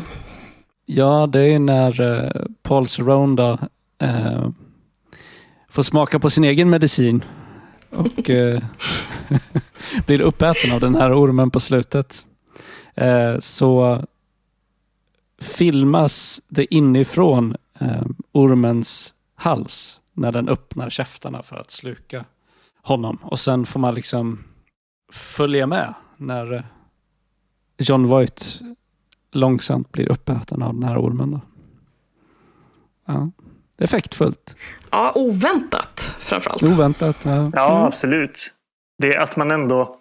Ja, 0.87 1.27
det 1.27 1.41
är 1.41 1.59
när 1.59 2.01
uh, 2.01 2.31
Paul 2.63 2.89
Cerrone 2.89 3.59
uh, 4.03 4.49
får 5.69 5.83
smaka 5.83 6.19
på 6.19 6.31
sin 6.31 6.45
egen 6.45 6.71
medicin 6.71 7.25
och 7.91 8.31
uh, 8.31 8.61
blir 10.07 10.21
uppäten 10.21 10.73
av 10.73 10.81
den 10.81 10.95
här 10.95 11.21
ormen 11.21 11.51
på 11.51 11.61
slutet. 11.61 12.27
Uh, 13.01 13.39
så 13.39 14.03
filmas 15.41 16.41
det 16.49 16.75
inifrån 16.75 17.57
ormens 18.33 19.15
hals 19.35 20.01
när 20.13 20.33
den 20.33 20.49
öppnar 20.49 20.91
käftarna 20.91 21.43
för 21.43 21.57
att 21.57 21.71
sluka 21.71 22.25
honom. 22.83 23.19
Och 23.23 23.39
sen 23.39 23.67
får 23.67 23.81
man 23.81 23.95
liksom 23.95 24.45
följa 25.13 25.67
med 25.67 25.95
när 26.17 26.65
John 27.79 28.07
Voight 28.07 28.61
långsamt 29.33 29.93
blir 29.93 30.13
uppäten 30.13 30.63
av 30.63 30.75
den 30.75 30.83
här 30.83 30.99
ormen. 30.99 31.31
Då. 31.31 31.41
Ja. 33.07 33.31
Effektfullt. 33.79 34.57
Ja, 34.91 35.13
oväntat 35.15 36.01
framförallt. 36.19 36.63
Oväntat, 36.63 37.17
ja. 37.23 37.51
Ja, 37.53 37.73
mm. 37.73 37.85
absolut. 37.85 38.55
Det 38.99 39.15
är 39.15 39.21
att 39.21 39.37
man 39.37 39.51
ändå 39.51 39.99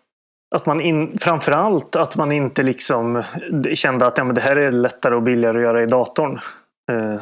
att 0.55 0.65
man 0.65 0.81
in, 0.81 1.17
framförallt 1.17 1.95
att 1.95 2.17
man 2.17 2.31
inte 2.31 2.63
liksom 2.63 3.23
kände 3.73 4.07
att 4.07 4.17
ja, 4.17 4.23
men 4.23 4.35
det 4.35 4.41
här 4.41 4.55
är 4.55 4.71
lättare 4.71 5.15
och 5.15 5.23
billigare 5.23 5.57
att 5.57 5.63
göra 5.63 5.83
i 5.83 5.85
datorn. 5.85 6.39
Eh, 6.91 7.21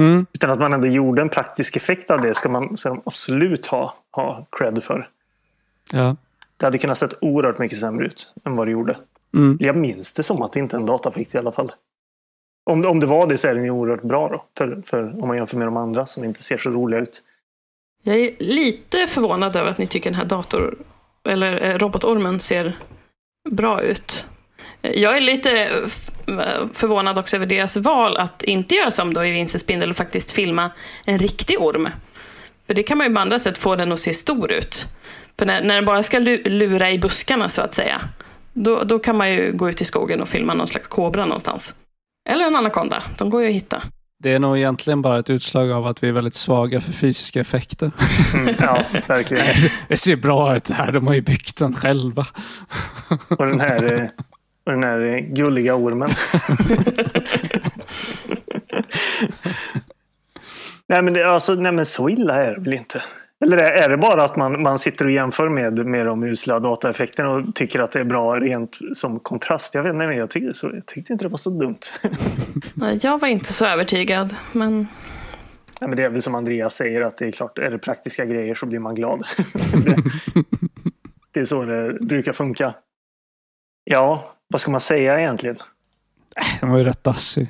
mm. 0.00 0.26
Utan 0.32 0.50
att 0.50 0.58
man 0.58 0.72
ändå 0.72 0.86
gjorde 0.86 1.22
en 1.22 1.28
praktisk 1.28 1.76
effekt 1.76 2.10
av 2.10 2.20
det 2.20 2.34
ska 2.34 2.48
man, 2.48 2.76
ska 2.76 2.88
de 2.88 3.02
absolut 3.04 3.66
ha, 3.66 3.94
ha 4.12 4.46
cred 4.50 4.82
för. 4.82 5.08
Ja. 5.92 6.16
Det 6.56 6.66
hade 6.66 6.78
kunnat 6.78 6.98
sett 6.98 7.18
oerhört 7.20 7.58
mycket 7.58 7.78
sämre 7.78 8.06
ut 8.06 8.34
än 8.44 8.56
vad 8.56 8.66
det 8.66 8.70
gjorde. 8.70 8.96
Mm. 9.34 9.58
Jag 9.60 9.76
minns 9.76 10.14
det 10.14 10.22
som 10.22 10.42
att 10.42 10.52
det 10.52 10.60
inte 10.60 10.76
är 10.76 10.80
en 10.80 10.86
datafikt 10.86 11.34
i 11.34 11.38
alla 11.38 11.52
fall. 11.52 11.72
Om, 12.70 12.86
om 12.86 13.00
det 13.00 13.06
var 13.06 13.26
det 13.26 13.38
så 13.38 13.48
är 13.48 13.54
den 13.54 13.64
ju 13.64 13.70
oerhört 13.70 14.02
bra 14.02 14.28
då. 14.28 14.44
För, 14.58 14.82
för, 14.84 15.22
om 15.22 15.28
man 15.28 15.36
jämför 15.36 15.56
med 15.56 15.66
de 15.66 15.76
andra 15.76 16.06
som 16.06 16.24
inte 16.24 16.42
ser 16.42 16.58
så 16.58 16.70
roliga 16.70 17.00
ut. 17.00 17.22
Jag 18.02 18.16
är 18.16 18.32
lite 18.38 19.06
förvånad 19.06 19.56
över 19.56 19.70
att 19.70 19.78
ni 19.78 19.86
tycker 19.86 20.10
den 20.10 20.18
här 20.18 20.24
dator 20.24 20.78
eller 21.24 21.64
eh, 21.64 21.78
robotormen 21.78 22.40
ser 22.40 22.78
bra 23.50 23.82
ut. 23.82 24.26
Jag 24.82 25.16
är 25.16 25.20
lite 25.20 25.68
förvånad 26.72 27.18
också 27.18 27.36
över 27.36 27.46
deras 27.46 27.76
val 27.76 28.16
att 28.16 28.42
inte 28.42 28.74
göra 28.74 28.90
som 28.90 29.14
då 29.14 29.24
i 29.24 29.30
Vinces 29.30 29.60
spindel 29.60 29.90
och 29.90 29.96
faktiskt 29.96 30.30
filma 30.30 30.70
en 31.04 31.18
riktig 31.18 31.60
orm. 31.60 31.88
För 32.66 32.74
det 32.74 32.82
kan 32.82 32.98
man 32.98 33.06
ju 33.06 33.14
på 33.14 33.20
andra 33.20 33.38
sätt 33.38 33.58
få 33.58 33.76
den 33.76 33.92
att 33.92 34.00
se 34.00 34.14
stor 34.14 34.52
ut. 34.52 34.86
För 35.38 35.46
när, 35.46 35.62
när 35.62 35.74
den 35.74 35.84
bara 35.84 36.02
ska 36.02 36.18
lura 36.18 36.90
i 36.90 36.98
buskarna 36.98 37.48
så 37.48 37.62
att 37.62 37.74
säga, 37.74 38.00
då, 38.52 38.84
då 38.84 38.98
kan 38.98 39.16
man 39.16 39.30
ju 39.30 39.52
gå 39.52 39.70
ut 39.70 39.80
i 39.80 39.84
skogen 39.84 40.20
och 40.20 40.28
filma 40.28 40.54
någon 40.54 40.68
slags 40.68 40.88
kobra 40.88 41.24
någonstans. 41.24 41.74
Eller 42.28 42.46
en 42.46 42.56
anakonda, 42.56 43.02
de 43.18 43.30
går 43.30 43.42
ju 43.42 43.48
att 43.48 43.54
hitta. 43.54 43.82
Det 44.22 44.32
är 44.32 44.38
nog 44.38 44.58
egentligen 44.58 45.02
bara 45.02 45.18
ett 45.18 45.30
utslag 45.30 45.72
av 45.72 45.86
att 45.86 46.02
vi 46.02 46.08
är 46.08 46.12
väldigt 46.12 46.34
svaga 46.34 46.80
för 46.80 46.92
fysiska 46.92 47.40
effekter. 47.40 47.90
Mm, 48.34 48.54
ja, 48.60 48.82
verkligen. 49.06 49.46
det 49.88 49.96
ser 49.96 50.16
bra 50.16 50.56
ut 50.56 50.64
det 50.64 50.74
här, 50.74 50.92
de 50.92 51.06
har 51.06 51.14
ju 51.14 51.20
byggt 51.20 51.56
den 51.56 51.74
själva. 51.74 52.26
Och 53.28 53.46
den 53.46 53.60
här, 53.60 53.92
eh, 53.92 54.08
och 54.72 54.80
den 54.80 54.90
här 54.90 55.20
gulliga 55.20 55.74
ormen. 55.74 56.10
nej, 60.86 61.02
men 61.02 61.14
det, 61.14 61.24
alltså, 61.24 61.54
nej 61.54 61.72
men 61.72 61.86
så 61.86 62.08
illa 62.08 62.44
är 62.44 62.54
det 62.54 62.60
väl 62.60 62.74
inte. 62.74 63.02
Eller 63.44 63.58
är 63.58 63.88
det 63.88 63.96
bara 63.96 64.24
att 64.24 64.36
man, 64.36 64.62
man 64.62 64.78
sitter 64.78 65.04
och 65.04 65.10
jämför 65.10 65.48
med, 65.48 65.86
med 65.86 66.06
de 66.06 66.24
usla 66.24 66.60
dataeffekterna 66.60 67.30
och 67.30 67.54
tycker 67.54 67.80
att 67.80 67.92
det 67.92 68.00
är 68.00 68.04
bra 68.04 68.40
rent 68.40 68.78
som 68.94 69.20
kontrast? 69.20 69.74
Jag 69.74 69.82
vet 69.82 69.94
inte, 69.94 70.04
jag, 70.04 70.30
tyckte, 70.30 70.54
så, 70.54 70.70
jag 70.74 70.86
tyckte 70.86 71.12
inte 71.12 71.24
det 71.24 71.28
var 71.28 71.38
så 71.38 71.50
dumt. 71.50 71.78
jag 73.02 73.20
var 73.20 73.28
inte 73.28 73.52
så 73.52 73.66
övertygad, 73.66 74.36
men... 74.52 74.86
Nej, 75.80 75.88
men 75.88 75.96
det 75.96 76.02
är 76.02 76.10
väl 76.10 76.22
som 76.22 76.34
Andreas 76.34 76.74
säger, 76.74 77.00
att 77.00 77.16
det 77.16 77.26
är 77.26 77.30
klart, 77.30 77.58
är 77.58 77.70
det 77.70 77.78
praktiska 77.78 78.24
grejer 78.24 78.54
så 78.54 78.66
blir 78.66 78.78
man 78.78 78.94
glad. 78.94 79.22
det 81.32 81.40
är 81.40 81.44
så 81.44 81.62
det 81.62 81.98
brukar 82.00 82.32
funka. 82.32 82.74
Ja, 83.84 84.34
vad 84.50 84.60
ska 84.60 84.70
man 84.70 84.80
säga 84.80 85.20
egentligen? 85.20 85.56
Den 86.60 86.70
var 86.70 86.78
ju 86.78 86.84
rätt 86.84 87.04
dassig. 87.04 87.48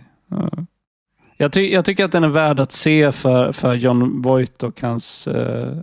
Jag, 1.36 1.52
ty 1.52 1.72
jag, 1.72 1.84
tycker 1.84 2.04
att 2.04 2.12
den 2.12 2.24
är 2.24 2.28
värd 2.28 2.60
att 2.60 2.72
se 2.72 3.12
för, 3.12 3.52
för 3.52 3.74
John 3.74 4.22
Voight 4.22 4.62
och 4.62 4.80
hans 4.80 5.26
eh, 5.26 5.76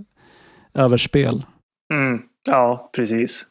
överspel. 0.73 1.45
Mm, 1.93 2.21
ja, 2.45 2.89
precis. 2.95 3.45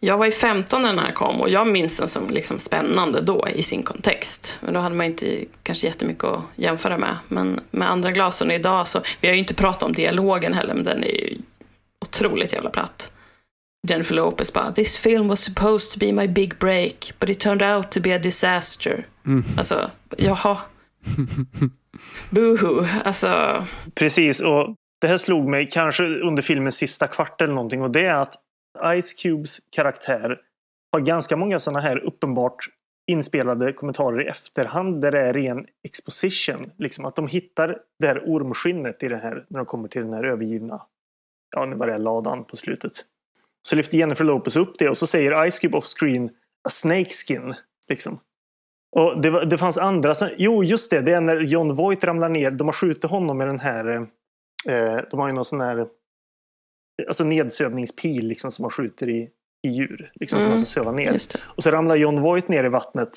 Jag 0.00 0.18
var 0.18 0.26
i 0.26 0.30
15 0.30 0.82
när 0.82 0.88
den 0.88 0.98
här 0.98 1.12
kom 1.12 1.40
och 1.40 1.48
jag 1.48 1.66
minns 1.66 1.98
den 1.98 2.08
som 2.08 2.30
liksom 2.30 2.58
spännande 2.58 3.22
då 3.22 3.48
i 3.54 3.62
sin 3.62 3.82
kontext. 3.82 4.58
Men 4.60 4.74
då 4.74 4.80
hade 4.80 4.94
man 4.94 5.06
inte 5.06 5.44
kanske 5.62 5.86
jättemycket 5.86 6.24
att 6.24 6.40
jämföra 6.54 6.98
med. 6.98 7.16
Men 7.28 7.60
med 7.70 7.90
andra 7.90 8.12
glasen 8.12 8.50
idag 8.50 8.88
så, 8.88 9.00
vi 9.20 9.28
har 9.28 9.34
ju 9.34 9.40
inte 9.40 9.54
pratat 9.54 9.82
om 9.82 9.92
dialogen 9.92 10.52
heller, 10.52 10.74
men 10.74 10.84
den 10.84 11.04
är 11.04 11.08
ju 11.08 11.38
otroligt 12.00 12.52
jävla 12.52 12.70
platt. 12.70 13.12
Jennifer 13.88 14.14
Lopez 14.14 14.52
bara 14.52 14.72
“This 14.72 14.98
film 14.98 15.28
was 15.28 15.40
supposed 15.40 15.92
to 15.92 16.06
be 16.06 16.12
my 16.12 16.28
big 16.28 16.58
break, 16.58 17.12
but 17.18 17.30
it 17.30 17.40
turned 17.40 17.62
out 17.62 17.90
to 17.90 18.00
be 18.00 18.14
a 18.14 18.18
disaster”. 18.18 19.06
Mm. 19.26 19.44
Alltså, 19.58 19.90
jaha. 20.18 20.58
Boohoo, 22.30 22.86
alltså. 23.04 23.64
Precis, 23.94 24.40
och 24.40 24.74
det 25.00 25.06
här 25.06 25.18
slog 25.18 25.48
mig 25.48 25.68
kanske 25.70 26.04
under 26.04 26.42
filmens 26.42 26.76
sista 26.76 27.06
kvart 27.06 27.42
eller 27.42 27.54
någonting 27.54 27.82
och 27.82 27.90
det 27.90 28.06
är 28.06 28.14
att 28.14 28.34
Ice 29.02 29.14
Cubes 29.14 29.60
karaktär 29.70 30.38
har 30.92 31.00
ganska 31.00 31.36
många 31.36 31.60
sådana 31.60 31.80
här 31.80 31.98
uppenbart 31.98 32.68
inspelade 33.10 33.72
kommentarer 33.72 34.22
i 34.22 34.26
efterhand 34.26 35.02
där 35.02 35.12
det 35.12 35.20
är 35.20 35.32
ren 35.32 35.66
exposition. 35.84 36.70
Liksom 36.78 37.04
att 37.04 37.16
de 37.16 37.28
hittar 37.28 37.78
det 37.98 38.06
här 38.06 38.22
ormskinnet 38.26 39.02
i 39.02 39.08
det 39.08 39.16
här 39.16 39.46
när 39.48 39.58
de 39.58 39.66
kommer 39.66 39.88
till 39.88 40.02
den 40.02 40.12
här 40.12 40.24
övergivna, 40.24 40.82
ja 41.56 41.66
nu 41.66 41.76
var 41.76 41.86
det 41.86 41.98
ladan 41.98 42.44
på 42.44 42.56
slutet. 42.56 42.92
Så 43.66 43.76
lyfter 43.76 43.98
Jennifer 43.98 44.24
Lopez 44.24 44.56
upp 44.56 44.78
det 44.78 44.88
och 44.88 44.96
så 44.96 45.06
säger 45.06 45.50
Ice 45.50 45.58
Cube 45.58 45.76
off 45.76 45.84
screen 45.84 46.30
a 46.64 46.70
snake 46.70 47.10
skin. 47.10 47.54
Liksom. 47.88 48.20
Och 48.96 49.20
det, 49.20 49.30
var, 49.30 49.44
det 49.44 49.58
fanns 49.58 49.78
andra. 49.78 50.14
Jo, 50.36 50.64
just 50.64 50.90
det. 50.90 51.00
Det 51.00 51.12
är 51.12 51.20
när 51.20 51.40
John 51.40 51.74
Voight 51.74 52.04
ramlar 52.04 52.28
ner. 52.28 52.50
De 52.50 52.68
har 52.68 52.72
skjutit 52.72 53.10
honom 53.10 53.38
med 53.38 53.46
den 53.46 53.60
här... 53.60 54.08
Eh, 54.68 55.00
de 55.10 55.20
har 55.20 55.28
ju 55.28 55.34
någon 55.34 55.44
sån 55.44 55.60
här... 55.60 55.86
Alltså 57.06 57.24
nedsövningspil 57.24 58.26
liksom, 58.26 58.52
som 58.52 58.62
man 58.62 58.70
skjuter 58.70 59.08
i, 59.08 59.30
i 59.62 59.68
djur. 59.68 60.12
Liksom, 60.14 60.36
mm. 60.36 60.42
Som 60.42 60.50
man 60.50 60.58
ska 60.58 60.66
söva 60.66 60.92
ner. 60.92 61.20
Och 61.42 61.62
så 61.62 61.70
ramlar 61.70 61.96
John 61.96 62.20
Voight 62.20 62.48
ner 62.48 62.64
i 62.64 62.68
vattnet. 62.68 63.10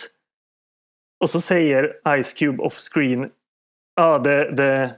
Och 1.20 1.30
så 1.30 1.42
säger 1.42 2.00
Ice 2.24 2.34
Cube 2.34 2.64
off 2.64 2.78
screen. 2.94 3.22
Ja, 3.96 4.04
ah, 4.04 4.18
det. 4.18 4.96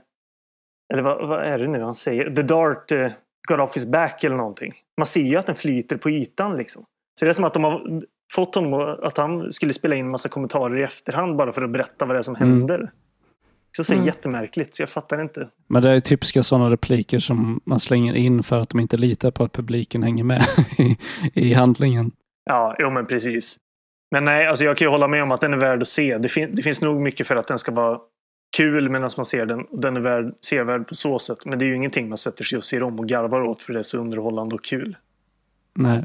Eller 0.92 1.02
vad, 1.02 1.28
vad, 1.28 1.42
är 1.42 1.58
det 1.58 1.66
nu 1.66 1.82
han 1.82 1.94
säger? 1.94 2.32
The 2.32 2.42
Dart 2.42 2.92
uh, 2.92 3.10
got 3.48 3.60
off 3.60 3.76
his 3.76 3.86
back 3.86 4.24
eller 4.24 4.36
någonting. 4.36 4.72
Man 4.98 5.06
ser 5.06 5.22
ju 5.22 5.36
att 5.36 5.46
den 5.46 5.56
flyter 5.56 5.96
på 5.96 6.10
ytan 6.10 6.56
liksom. 6.56 6.84
Så 7.18 7.24
det 7.24 7.30
är 7.30 7.32
som 7.32 7.44
att 7.44 7.54
de 7.54 7.64
har 7.64 8.02
fått 8.32 8.54
honom 8.54 8.96
att 9.02 9.16
han 9.16 9.52
skulle 9.52 9.72
spela 9.72 9.94
in 9.94 10.10
massa 10.10 10.28
kommentarer 10.28 10.80
i 10.80 10.82
efterhand 10.82 11.36
bara 11.36 11.52
för 11.52 11.62
att 11.62 11.70
berätta 11.70 12.04
vad 12.04 12.16
det 12.16 12.18
är 12.18 12.22
som 12.22 12.36
mm. 12.36 12.48
händer. 12.48 12.90
Så 13.76 13.82
det 13.82 13.92
är 13.92 13.94
mm. 13.94 14.06
jättemärkligt, 14.06 14.74
så 14.74 14.82
jag 14.82 14.90
fattar 14.90 15.22
inte. 15.22 15.48
Men 15.68 15.82
det 15.82 15.90
är 15.90 16.00
typiska 16.00 16.42
sådana 16.42 16.70
repliker 16.70 17.18
som 17.18 17.60
man 17.64 17.80
slänger 17.80 18.14
in 18.14 18.42
för 18.42 18.60
att 18.60 18.68
de 18.68 18.80
inte 18.80 18.96
litar 18.96 19.30
på 19.30 19.44
att 19.44 19.52
publiken 19.52 20.02
hänger 20.02 20.24
med 20.24 20.46
i, 20.78 20.96
i 21.34 21.54
handlingen. 21.54 22.10
Ja, 22.44 22.76
jo 22.78 22.90
men 22.90 23.06
precis. 23.06 23.56
Men 24.10 24.24
nej, 24.24 24.46
alltså 24.46 24.64
jag 24.64 24.76
kan 24.76 24.86
ju 24.86 24.90
hålla 24.90 25.08
med 25.08 25.22
om 25.22 25.30
att 25.30 25.40
den 25.40 25.52
är 25.52 25.56
värd 25.56 25.82
att 25.82 25.88
se. 25.88 26.18
Det, 26.18 26.28
fin 26.28 26.54
det 26.54 26.62
finns 26.62 26.82
nog 26.82 27.00
mycket 27.00 27.26
för 27.26 27.36
att 27.36 27.48
den 27.48 27.58
ska 27.58 27.72
vara 27.72 27.98
kul 28.56 28.88
medan 28.88 29.10
man 29.16 29.26
ser 29.26 29.46
den. 29.46 29.66
Den 29.70 29.96
är 29.96 30.00
värd, 30.00 30.34
sevärd 30.40 30.88
på 30.88 30.94
så 30.94 31.18
sätt. 31.18 31.44
Men 31.44 31.58
det 31.58 31.64
är 31.64 31.66
ju 31.66 31.76
ingenting 31.76 32.08
man 32.08 32.18
sätter 32.18 32.44
sig 32.44 32.58
och 32.58 32.64
ser 32.64 32.82
om 32.82 32.98
och 32.98 33.08
garvar 33.08 33.42
åt 33.42 33.62
för 33.62 33.72
det 33.72 33.78
är 33.78 33.82
så 33.82 33.98
underhållande 33.98 34.54
och 34.54 34.64
kul. 34.64 34.96
Nej. 35.74 36.02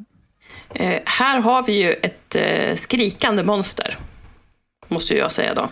Eh, 0.69 1.01
här 1.05 1.39
har 1.39 1.63
vi 1.63 1.83
ju 1.83 1.93
ett 1.93 2.35
eh, 2.35 2.75
skrikande 2.75 3.43
monster, 3.43 3.97
måste 4.87 5.15
jag 5.15 5.31
säga 5.31 5.53
då. 5.53 5.69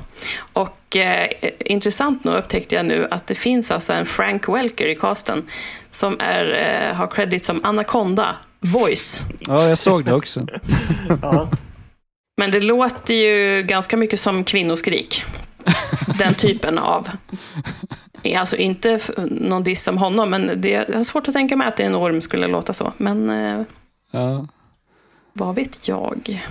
Och 0.53 0.95
eh, 0.95 1.29
intressant 1.59 2.23
nog 2.23 2.35
upptäckte 2.35 2.75
jag 2.75 2.85
nu 2.85 3.07
att 3.11 3.27
det 3.27 3.35
finns 3.35 3.71
alltså 3.71 3.93
en 3.93 4.05
Frank 4.05 4.49
Welker 4.49 4.87
i 4.87 4.95
casten 4.95 5.43
som 5.89 6.15
är, 6.19 6.45
eh, 6.89 6.95
har 6.95 7.07
credit 7.07 7.45
som 7.45 7.65
Anaconda, 7.65 8.35
voice. 8.59 9.23
Ja, 9.39 9.67
jag 9.67 9.77
såg 9.77 10.05
det 10.05 10.13
också. 10.13 10.47
ja. 11.21 11.49
Men 12.37 12.51
det 12.51 12.61
låter 12.61 13.13
ju 13.13 13.63
ganska 13.63 13.97
mycket 13.97 14.19
som 14.19 14.43
kvinnoskrik. 14.43 15.25
Den 16.19 16.33
typen 16.33 16.77
av. 16.77 17.09
Alltså 18.37 18.55
inte 18.55 18.99
någon 19.29 19.63
diss 19.63 19.87
om 19.87 19.97
honom, 19.97 20.29
men 20.29 20.61
det 20.61 20.75
är 20.75 21.03
svårt 21.03 21.27
att 21.27 21.33
tänka 21.33 21.55
mig 21.55 21.67
att 21.67 21.79
en 21.79 21.95
orm 21.95 22.21
skulle 22.21 22.47
låta 22.47 22.73
så. 22.73 22.93
Men 22.97 23.29
eh, 23.29 23.65
ja. 24.11 24.47
Vad 25.33 25.55
vet 25.55 25.87
jag? 25.87 26.43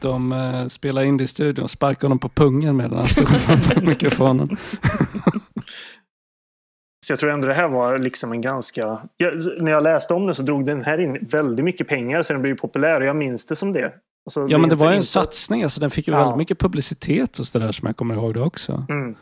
De 0.00 0.32
uh, 0.32 0.68
spelar 0.68 1.02
in 1.02 1.16
det 1.16 1.24
i 1.24 1.26
studion 1.26 1.64
och 1.64 1.70
sparkar 1.70 2.02
honom 2.02 2.18
på 2.18 2.28
pungen 2.28 2.76
medan 2.76 2.98
han 2.98 3.06
stod 3.06 3.28
framför 3.28 3.80
mikrofonen. 3.86 4.56
Så 7.06 7.12
jag 7.12 7.18
tror 7.18 7.30
ändå 7.30 7.48
det 7.48 7.54
här 7.54 7.68
var 7.68 7.98
liksom 7.98 8.32
en 8.32 8.40
ganska... 8.40 9.02
Jag, 9.16 9.34
när 9.60 9.72
jag 9.72 9.82
läste 9.82 10.14
om 10.14 10.26
det 10.26 10.34
så 10.34 10.42
drog 10.42 10.64
den 10.64 10.82
här 10.84 11.00
in 11.00 11.18
väldigt 11.30 11.64
mycket 11.64 11.88
pengar 11.88 12.22
så 12.22 12.32
den 12.32 12.42
blev 12.42 12.56
populär 12.56 13.00
och 13.00 13.06
jag 13.06 13.16
minns 13.16 13.46
det 13.46 13.56
som 13.56 13.72
det. 13.72 13.92
Alltså, 14.26 14.46
Ja, 14.48 14.58
men 14.58 14.68
det 14.70 14.74
var 14.76 14.90
ju 14.90 14.96
en 14.96 15.02
satsning. 15.02 15.62
Alltså, 15.62 15.80
den 15.80 15.90
fick 15.90 16.08
ju 16.08 16.14
Ja. 16.14 16.18
väldigt 16.18 16.36
mycket 16.38 16.58
publicitet 16.58 17.38
och 17.38 17.46
så 17.46 17.58
där 17.58 17.72
som 17.72 17.86
jag 17.86 17.96
kommer 17.96 18.14
ihåg 18.14 18.34
det 18.34 18.40
också. 18.42 18.86
Mm. 18.88 19.16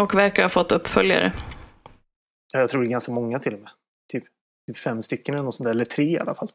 Och 0.00 0.14
verkar 0.14 0.42
ha 0.42 0.48
fått 0.48 0.72
uppföljare. 0.72 1.32
Ja, 2.52 2.60
Jag 2.60 2.70
tror 2.70 2.82
det 2.82 2.88
är 2.88 2.90
ganska 2.90 3.12
många 3.12 3.38
till 3.38 3.54
och 3.54 3.60
med. 3.60 3.70
Typ, 4.12 4.24
typ 4.66 4.78
fem 4.78 5.02
stycken 5.02 5.34
eller 5.34 5.44
något 5.44 5.54
sånt 5.54 5.64
där. 5.64 5.70
Eller 5.70 5.84
tre 5.84 6.04
i 6.12 6.18
alla 6.18 6.34
fall. 6.34 6.50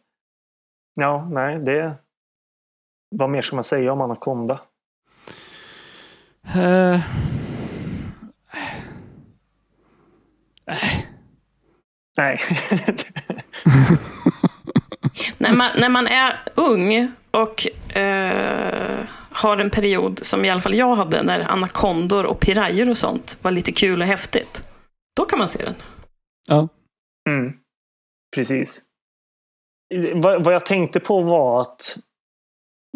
Ja, 0.95 1.29
nej, 1.31 1.59
det... 1.59 1.95
Vad 3.15 3.29
mer 3.29 3.41
ska 3.41 3.55
man 3.55 3.63
säga 3.63 3.93
om 3.93 4.01
Anaconda? 4.01 4.61
Eh, 6.55 6.99
Nej. 12.17 12.39
När 15.37 15.53
man, 15.55 15.69
när 15.77 15.89
man 15.89 16.07
är 16.07 16.41
ung 16.55 17.11
och 17.31 17.67
eh, 17.97 18.99
har 19.31 19.57
en 19.57 19.69
period, 19.69 20.19
som 20.23 20.45
i 20.45 20.49
alla 20.49 20.61
fall 20.61 20.73
jag 20.73 20.95
hade, 20.95 21.23
när 21.23 21.39
anakondor 21.39 22.25
och 22.25 22.39
pirayor 22.39 22.89
och 22.89 22.97
sånt 22.97 23.37
var 23.41 23.51
lite 23.51 23.71
kul 23.71 24.01
och 24.01 24.07
häftigt. 24.07 24.69
Då 25.17 25.25
kan 25.25 25.39
man 25.39 25.49
se 25.49 25.63
den. 25.63 25.75
ja. 26.47 26.67
Mm. 27.29 27.53
Precis. 28.35 28.81
Vad, 30.15 30.43
vad 30.43 30.53
jag 30.53 30.65
tänkte 30.65 30.99
på 30.99 31.21
var 31.21 31.61
att 31.61 31.97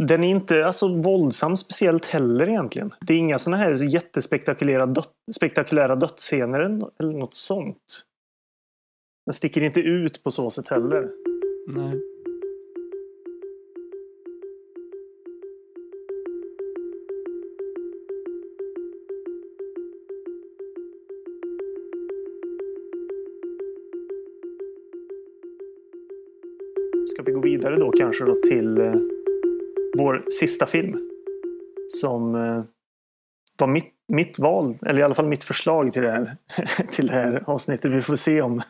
den 0.02 0.24
är 0.24 0.30
inte 0.30 0.66
alltså, 0.66 1.02
våldsam 1.02 1.58
speciellt 1.58 2.06
heller 2.06 2.50
egentligen. 2.50 2.94
Det 3.02 3.14
är 3.14 3.18
inga 3.18 3.40
sådana 3.40 3.58
här 3.58 3.94
jättespektakulära 3.94 4.86
död, 4.86 5.06
spektakulära 5.36 5.96
dödsscener 5.96 6.60
eller 6.60 6.90
eller 7.00 7.14
något 7.14 7.36
sånt. 7.36 8.06
Den 9.26 9.34
sticker 9.34 9.64
inte 9.64 9.80
ut 9.80 10.24
på 10.24 10.32
så 10.32 10.50
sätt 10.50 10.68
heller. 10.68 11.10
Nej. 11.74 12.02
Ska 27.06 27.24
vi 27.24 27.32
gå 27.32 27.42
vidare 27.42 27.76
då 27.76 27.92
kanske 27.92 28.26
då 28.26 28.36
till 28.36 28.78
eh, 28.78 28.94
vår 29.98 30.26
sista 30.40 30.66
film. 30.66 31.10
Som 31.88 32.36
eh, 32.36 32.64
var 33.60 33.68
mitt, 33.68 33.94
mitt 34.08 34.40
val, 34.40 34.78
eller 34.82 35.00
i 35.00 35.04
alla 35.04 35.14
fall 35.14 35.28
mitt 35.28 35.44
förslag 35.44 35.94
till 35.94 36.02
det 36.02 36.12
här, 36.12 36.38
till 36.92 37.08
det 37.08 37.14
här 37.14 37.44
avsnittet. 37.48 37.92
Vi 37.92 38.02
får 38.02 38.16
se 38.16 38.42
om, 38.42 38.58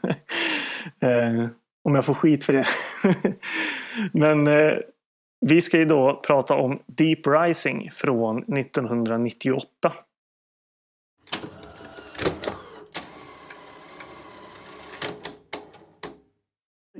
eh, 1.01 1.45
om 1.83 1.95
jag 1.95 2.05
får 2.05 2.13
skit 2.13 2.43
för 2.43 2.53
det. 2.53 2.65
Men 4.13 4.47
eh, 4.47 4.73
vi 5.41 5.61
ska 5.61 5.77
ju 5.77 5.85
då 5.85 6.21
prata 6.25 6.55
om 6.55 6.79
Deep 6.85 7.27
Rising 7.27 7.91
från 7.91 8.37
1998. 8.57 9.93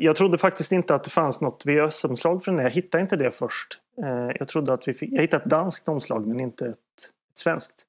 Jag 0.02 0.16
trodde 0.16 0.38
faktiskt 0.38 0.72
inte 0.72 0.96
att 0.96 1.04
det 1.04 1.10
fanns 1.10 1.42
något 1.42 1.66
VHS-omslag 1.66 2.44
för 2.44 2.52
den 2.52 2.60
här. 2.60 2.66
Jag 2.66 2.72
hittade 2.72 3.02
inte 3.02 3.16
det 3.16 3.32
först. 3.32 3.80
Eh, 4.04 4.36
jag 4.40 4.48
trodde 4.48 4.74
att 4.74 4.88
vi 4.88 4.94
fick... 4.94 5.14
Jag 5.14 5.22
hittade 5.22 5.44
ett 5.44 5.50
danskt 5.50 5.90
omslag 5.90 6.28
men 6.28 6.40
inte 6.40 6.66
ett, 6.66 6.76
ett 7.32 7.38
svenskt. 7.38 7.86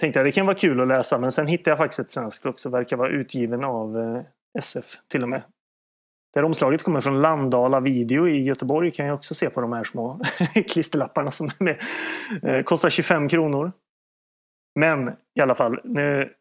Tänkte 0.00 0.18
jag 0.18 0.26
det 0.26 0.32
kan 0.32 0.46
vara 0.46 0.56
kul 0.56 0.80
att 0.80 0.88
läsa 0.88 1.18
men 1.18 1.32
sen 1.32 1.46
hittade 1.46 1.70
jag 1.70 1.78
faktiskt 1.78 1.98
ett 1.98 2.10
svenskt 2.10 2.46
också. 2.46 2.70
Verkar 2.70 2.96
vara 2.96 3.08
utgiven 3.08 3.64
av 3.64 3.98
eh, 3.98 4.22
SF 4.58 4.86
till 5.08 5.22
och 5.22 5.28
med. 5.28 5.42
Det 6.32 6.40
här 6.40 6.44
omslaget 6.44 6.82
kommer 6.82 7.00
från 7.00 7.22
Landala 7.22 7.80
Video 7.80 8.28
i 8.28 8.42
Göteborg. 8.42 8.90
Kan 8.90 9.06
jag 9.06 9.14
också 9.14 9.34
se 9.34 9.50
på 9.50 9.60
de 9.60 9.72
här 9.72 9.84
små 9.84 10.20
klisterlapparna 10.68 11.30
som 11.30 11.46
är 11.46 11.64
med. 11.64 11.82
Eh, 12.42 12.62
Kostar 12.62 12.90
25 12.90 13.28
kronor. 13.28 13.72
Men 14.80 15.08
i 15.38 15.40
alla 15.40 15.54
fall, 15.54 15.80
nu 15.84 16.32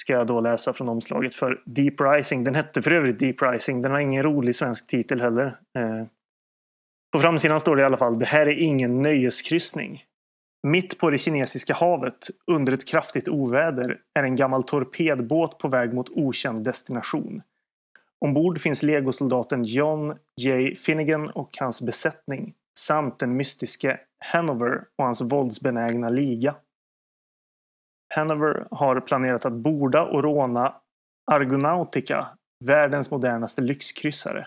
ska 0.00 0.12
jag 0.12 0.26
då 0.26 0.40
läsa 0.40 0.72
från 0.72 0.88
omslaget 0.88 1.34
för 1.34 1.62
Deep 1.66 2.00
Rising. 2.00 2.44
Den 2.44 2.54
hette 2.54 2.82
för 2.82 2.90
övrigt 2.90 3.18
Deep 3.18 3.42
Rising. 3.42 3.82
Den 3.82 3.92
har 3.92 3.98
ingen 3.98 4.22
rolig 4.22 4.54
svensk 4.54 4.86
titel 4.86 5.20
heller. 5.20 5.46
Eh, 5.46 6.06
På 7.12 7.18
framsidan 7.18 7.60
står 7.60 7.76
det 7.76 7.82
i 7.82 7.84
alla 7.84 7.96
fall 7.96 8.18
Det 8.18 8.26
här 8.26 8.46
är 8.46 8.58
ingen 8.58 9.02
nöjeskryssning. 9.02 10.04
Mitt 10.66 10.98
på 10.98 11.10
det 11.10 11.18
kinesiska 11.18 11.74
havet, 11.74 12.26
under 12.46 12.72
ett 12.72 12.88
kraftigt 12.88 13.28
oväder, 13.28 13.98
är 14.14 14.22
en 14.22 14.36
gammal 14.36 14.62
torpedbåt 14.62 15.58
på 15.58 15.68
väg 15.68 15.92
mot 15.92 16.08
okänd 16.10 16.64
destination. 16.64 17.42
Ombord 18.24 18.60
finns 18.60 18.82
legosoldaten 18.82 19.64
John 19.64 20.18
J. 20.40 20.74
Finnegan 20.76 21.30
och 21.30 21.50
hans 21.60 21.82
besättning 21.82 22.54
samt 22.78 23.18
den 23.18 23.36
mystiske 23.36 24.00
Hanover 24.24 24.84
och 24.98 25.04
hans 25.04 25.20
våldsbenägna 25.20 26.08
liga. 26.08 26.54
Hanover 28.14 28.66
har 28.70 29.00
planerat 29.00 29.44
att 29.44 29.52
borda 29.52 30.04
och 30.04 30.22
råna 30.22 30.74
Argonautica, 31.30 32.28
världens 32.64 33.10
modernaste 33.10 33.62
lyxkryssare. 33.62 34.46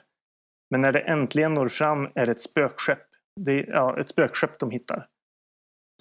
Men 0.72 0.82
när 0.82 0.92
det 0.92 1.00
äntligen 1.00 1.54
når 1.54 1.68
fram 1.68 2.10
är 2.16 2.26
det 2.26 2.32
ett 2.32 2.42
spökskepp. 2.42 3.08
Det 3.42 3.52
är 3.52 3.68
ja, 3.68 4.00
ett 4.00 4.10
spökskepp 4.10 4.60
de 4.60 4.72
hittar. 4.72 5.08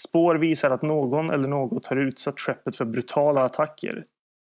Spår 0.09 0.35
visar 0.35 0.71
att 0.71 0.83
någon 0.83 1.31
eller 1.31 1.49
något 1.49 1.87
har 1.87 1.97
utsatt 1.97 2.41
skeppet 2.41 2.77
för 2.77 2.85
brutala 2.85 3.45
attacker. 3.45 4.05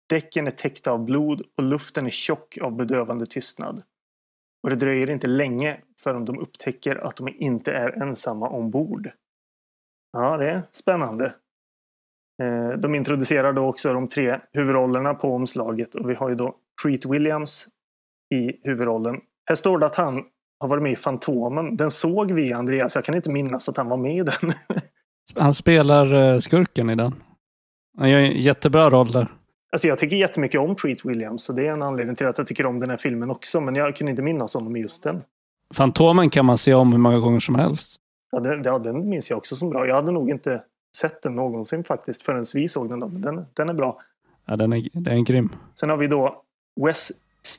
Däcken 0.09 0.47
är 0.47 0.51
täckta 0.51 0.91
av 0.91 1.05
blod 1.05 1.41
och 1.57 1.63
luften 1.63 2.05
är 2.05 2.09
tjock 2.09 2.57
av 2.61 2.75
bedövande 2.75 3.25
tystnad. 3.25 3.83
Och 4.63 4.69
det 4.69 4.75
dröjer 4.75 5.09
inte 5.09 5.27
länge 5.27 5.81
förrän 5.99 6.25
de 6.25 6.39
upptäcker 6.39 6.95
att 6.95 7.15
de 7.15 7.27
inte 7.27 7.71
är 7.71 8.01
ensamma 8.01 8.49
ombord. 8.49 9.09
Ja, 10.13 10.37
det 10.37 10.49
är 10.49 10.61
spännande. 10.71 11.25
Eh, 12.43 12.69
de 12.69 12.95
introducerar 12.95 13.53
då 13.53 13.67
också 13.67 13.93
de 13.93 14.07
tre 14.07 14.39
huvudrollerna 14.53 15.13
på 15.13 15.35
omslaget 15.35 15.95
och 15.95 16.09
vi 16.09 16.13
har 16.13 16.29
ju 16.29 16.35
då 16.35 16.55
Treat 16.83 17.05
Williams 17.05 17.67
i 18.35 18.67
huvudrollen. 18.67 19.21
Här 19.49 19.55
står 19.55 19.79
det 19.79 19.85
att 19.85 19.95
han 19.95 20.23
har 20.59 20.67
varit 20.67 20.83
med 20.83 20.91
i 20.91 20.95
Fantomen. 20.95 21.77
Den 21.77 21.91
såg 21.91 22.31
vi 22.31 22.53
Andreas, 22.53 22.95
jag 22.95 23.03
kan 23.03 23.15
inte 23.15 23.31
minnas 23.31 23.69
att 23.69 23.77
han 23.77 23.89
var 23.89 23.97
med 23.97 24.17
i 24.17 24.23
den. 24.23 24.51
Han 25.35 25.53
spelar 25.53 26.13
eh, 26.13 26.39
skurken 26.39 26.89
i 26.89 26.95
den. 26.95 27.15
Han 27.97 28.09
gör 28.09 28.19
en 28.19 28.41
jättebra 28.41 28.89
roll 28.89 29.11
där. 29.11 29.36
Alltså 29.71 29.87
jag 29.87 29.97
tycker 29.97 30.15
jättemycket 30.15 30.59
om 30.59 30.75
Treat 30.75 31.05
Williams 31.05 31.43
så 31.43 31.53
det 31.53 31.67
är 31.67 31.71
en 31.71 31.81
anledning 31.81 32.15
till 32.15 32.27
att 32.27 32.37
jag 32.37 32.47
tycker 32.47 32.65
om 32.65 32.79
den 32.79 32.89
här 32.89 32.97
filmen 32.97 33.31
också. 33.31 33.61
Men 33.61 33.75
jag 33.75 33.95
kunde 33.95 34.11
inte 34.11 34.21
minnas 34.23 34.53
honom 34.53 34.75
i 34.75 34.79
just 34.79 35.03
den. 35.03 35.21
Fantomen 35.73 36.29
kan 36.29 36.45
man 36.45 36.57
se 36.57 36.73
om 36.73 36.91
hur 36.91 36.99
många 36.99 37.19
gånger 37.19 37.39
som 37.39 37.55
helst. 37.55 37.95
Ja, 38.31 38.39
den, 38.39 38.63
ja, 38.63 38.79
den 38.79 39.09
minns 39.09 39.29
jag 39.29 39.37
också 39.37 39.55
som 39.55 39.69
bra. 39.69 39.87
Jag 39.87 39.95
hade 39.95 40.11
nog 40.11 40.29
inte 40.29 40.61
sett 40.97 41.21
den 41.21 41.35
någonsin 41.35 41.83
faktiskt 41.83 42.21
förrän 42.21 42.43
vi 42.53 42.67
såg 42.67 42.89
den. 42.89 42.99
Då. 42.99 43.07
Men 43.07 43.21
den, 43.21 43.45
den 43.53 43.69
är 43.69 43.73
bra. 43.73 43.99
Ja, 44.45 44.55
den 44.55 44.73
är, 44.73 44.89
den 44.93 45.17
är 45.17 45.21
grym. 45.21 45.49
Sen 45.79 45.89
har 45.89 45.97
vi 45.97 46.07
då 46.07 46.43
Wes... 46.85 47.11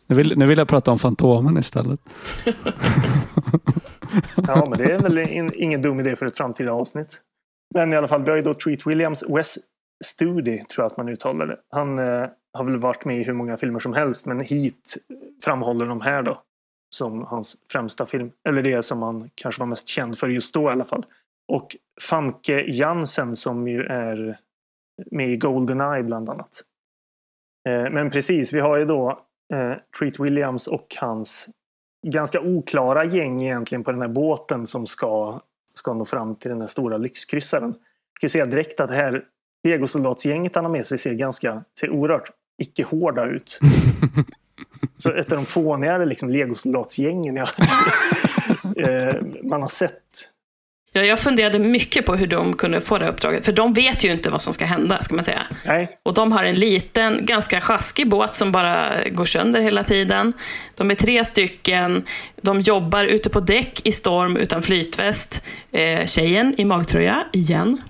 Nu 0.09 0.16
vill, 0.16 0.39
nu 0.39 0.47
vill 0.47 0.59
jag 0.59 0.68
prata 0.68 0.90
om 0.90 0.98
Fantomen 0.98 1.59
istället. 1.59 2.01
Ja, 4.47 4.66
men 4.68 4.78
det 4.78 4.85
är 4.85 4.98
väl 4.98 5.18
in, 5.18 5.52
ingen 5.55 5.82
dum 5.82 6.01
idé 6.01 6.16
för 6.16 6.26
ett 6.26 6.36
framtida 6.36 6.72
avsnitt. 6.72 7.20
Men 7.74 7.93
i 7.93 7.97
alla 7.97 8.09
fall, 8.09 8.24
vi 8.24 8.30
har 8.30 8.36
ju 8.36 8.43
då 8.43 8.55
Treat 8.55 8.86
Williams. 8.86 9.24
Wes 9.28 9.59
Studi 10.05 10.65
tror 10.65 10.85
jag 10.85 10.91
att 10.91 10.97
man 10.97 11.09
uttalar 11.09 11.47
det. 11.47 11.57
Han 11.70 11.99
eh, 11.99 12.29
har 12.53 12.65
väl 12.65 12.77
varit 12.77 13.05
med 13.05 13.20
i 13.20 13.23
hur 13.23 13.33
många 13.33 13.57
filmer 13.57 13.79
som 13.79 13.93
helst, 13.93 14.27
men 14.27 14.41
hit 14.41 14.97
framhåller 15.45 15.87
de 15.87 16.01
här 16.01 16.23
då 16.23 16.43
som 16.95 17.23
hans 17.23 17.57
främsta 17.73 18.07
film. 18.07 18.31
Eller 18.49 18.62
det 18.62 18.83
som 18.83 19.03
han 19.03 19.31
kanske 19.35 19.61
var 19.61 19.66
mest 19.66 19.89
känd 19.89 20.19
för 20.19 20.29
just 20.29 20.55
då 20.55 20.62
i 20.62 20.73
alla 20.73 20.85
fall. 20.85 21.07
Och 21.53 21.77
Famke 22.01 22.65
Jansen 22.66 23.37
som 23.37 23.69
ju 23.69 23.83
är 23.83 24.39
med 25.11 25.31
i 25.31 25.37
Goldeneye 25.37 26.03
bland 26.03 26.29
annat. 26.29 26.62
Eh, 27.69 27.91
men 27.91 28.11
precis, 28.11 28.53
vi 28.53 28.61
har 28.61 28.79
ju 28.79 28.85
då 28.85 29.20
eh, 29.55 29.73
Treat 29.99 30.20
Williams 30.20 30.66
och 30.66 30.97
hans 31.01 31.49
ganska 32.07 32.41
oklara 32.41 33.05
gäng 33.05 33.43
egentligen 33.43 33.85
på 33.85 33.93
den 33.93 34.03
här 34.03 34.09
båten 34.09 34.66
som 34.66 34.87
ska, 34.87 35.41
ska 35.75 35.95
nå 35.95 36.05
fram 36.05 36.37
till 36.37 36.51
den 36.51 36.61
här 36.61 36.69
stora 36.69 36.97
lyxkryssaren. 36.97 37.75
Jag 38.12 38.20
kan 38.20 38.31
säga 38.31 38.47
direkt 38.47 38.81
att 38.81 38.89
det 38.89 38.95
här 38.95 39.25
legosoldatsgänget 39.64 40.55
han 40.55 40.64
har 40.64 40.72
med 40.72 40.86
sig 40.86 40.98
ser 40.98 41.14
ganska, 41.14 41.64
ser 41.80 41.90
oerhört 41.90 42.30
icke-hårda 42.62 43.24
ut. 43.24 43.60
Så 44.97 45.12
ett 45.12 45.32
av 45.32 45.39
de 45.39 45.47
fånigare 45.47 46.06
liksom, 46.06 46.30
legosoldatsgängen 46.30 47.36
jag, 47.36 47.48
eh, 48.76 49.14
man 49.43 49.62
har 49.62 49.68
sett. 49.68 50.02
Ja, 50.93 51.02
jag 51.05 51.20
funderade 51.20 51.59
mycket 51.59 52.06
på 52.06 52.14
hur 52.16 52.26
de 52.26 52.56
kunde 52.56 52.80
få 52.80 52.98
det 52.98 53.05
här 53.05 53.12
uppdraget, 53.12 53.44
för 53.44 53.52
de 53.52 53.72
vet 53.72 54.05
ju 54.05 54.12
inte 54.12 54.30
vad 54.30 54.43
som 54.43 54.52
ska 54.52 54.64
hända, 54.64 55.02
ska 55.02 55.14
man 55.14 55.24
säga. 55.24 55.43
Nej, 55.66 55.98
Och 56.02 56.14
de 56.14 56.32
har 56.32 56.44
en 56.44 56.55
liten, 56.55 57.26
ganska 57.26 57.60
sjaskig 57.60 58.09
båt 58.09 58.35
som 58.35 58.52
bara 58.52 59.09
går 59.09 59.24
sönder 59.24 59.60
hela 59.60 59.85
tiden. 59.85 60.32
De 60.74 60.90
är 60.90 60.94
tre 60.94 61.24
stycken, 61.24 62.05
de 62.43 62.60
jobbar 62.60 63.05
ute 63.05 63.30
på 63.30 63.40
däck 63.40 63.80
i 63.86 63.93
storm 63.93 64.36
utan 64.36 64.62
flytväst. 64.62 65.44
Eh, 65.72 66.06
tjejen 66.06 66.55
i 66.59 66.64
magtröja, 66.64 67.24
igen. 67.32 67.80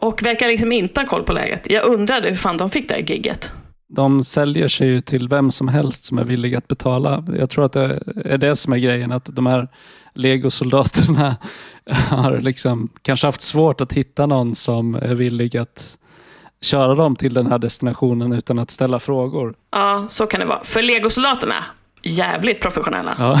Och 0.00 0.22
verkar 0.22 0.46
liksom 0.46 0.72
inte 0.72 1.00
ha 1.00 1.06
koll 1.06 1.22
på 1.22 1.32
läget. 1.32 1.70
Jag 1.70 1.84
undrade 1.84 2.28
hur 2.28 2.36
fan 2.36 2.56
de 2.56 2.70
fick 2.70 2.88
det 2.88 2.94
här 2.94 3.00
gigget. 3.00 3.52
De 3.88 4.24
säljer 4.24 4.68
sig 4.68 4.88
ju 4.88 5.00
till 5.00 5.28
vem 5.28 5.50
som 5.50 5.68
helst 5.68 6.04
som 6.04 6.18
är 6.18 6.24
villig 6.24 6.54
att 6.54 6.68
betala. 6.68 7.24
Jag 7.38 7.50
tror 7.50 7.64
att 7.64 7.72
det 7.72 8.02
är 8.24 8.38
det 8.38 8.56
som 8.56 8.72
är 8.72 8.78
grejen, 8.78 9.12
att 9.12 9.24
de 9.24 9.46
här 9.46 9.68
legosoldaterna 10.14 11.36
har 12.08 12.40
liksom 12.40 12.88
kanske 13.02 13.26
haft 13.26 13.40
svårt 13.40 13.80
att 13.80 13.92
hitta 13.92 14.26
någon 14.26 14.54
som 14.54 14.94
är 14.94 15.14
villig 15.14 15.56
att 15.56 15.98
köra 16.60 16.94
dem 16.94 17.16
till 17.16 17.34
den 17.34 17.46
här 17.46 17.58
destinationen 17.58 18.32
utan 18.32 18.58
att 18.58 18.70
ställa 18.70 18.98
frågor. 18.98 19.54
Ja, 19.70 20.04
så 20.08 20.26
kan 20.26 20.40
det 20.40 20.46
vara. 20.46 20.64
För 20.64 20.82
legosoldaterna, 20.82 21.64
jävligt 22.02 22.60
professionella. 22.60 23.14
Ja. 23.18 23.40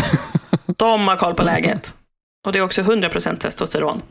De 0.76 1.08
har 1.08 1.16
koll 1.16 1.34
på 1.34 1.42
läget. 1.42 1.94
Och 2.46 2.52
det 2.52 2.58
är 2.58 2.62
också 2.62 2.82
100% 2.82 3.38
testosteron. 3.38 4.02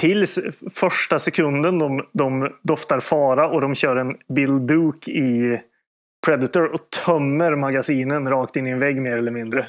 Tills 0.00 0.38
första 0.74 1.18
sekunden 1.18 1.78
de, 1.78 2.02
de 2.12 2.50
doftar 2.62 3.00
fara 3.00 3.48
och 3.48 3.60
de 3.60 3.74
kör 3.74 3.96
en 3.96 4.16
Bill 4.34 4.66
Duke 4.66 5.10
i 5.10 5.60
Predator 6.24 6.72
och 6.72 6.90
tömmer 7.04 7.56
magasinen 7.56 8.28
rakt 8.28 8.56
in 8.56 8.66
i 8.66 8.70
en 8.70 8.78
vägg 8.78 9.00
mer 9.00 9.16
eller 9.16 9.30
mindre. 9.30 9.66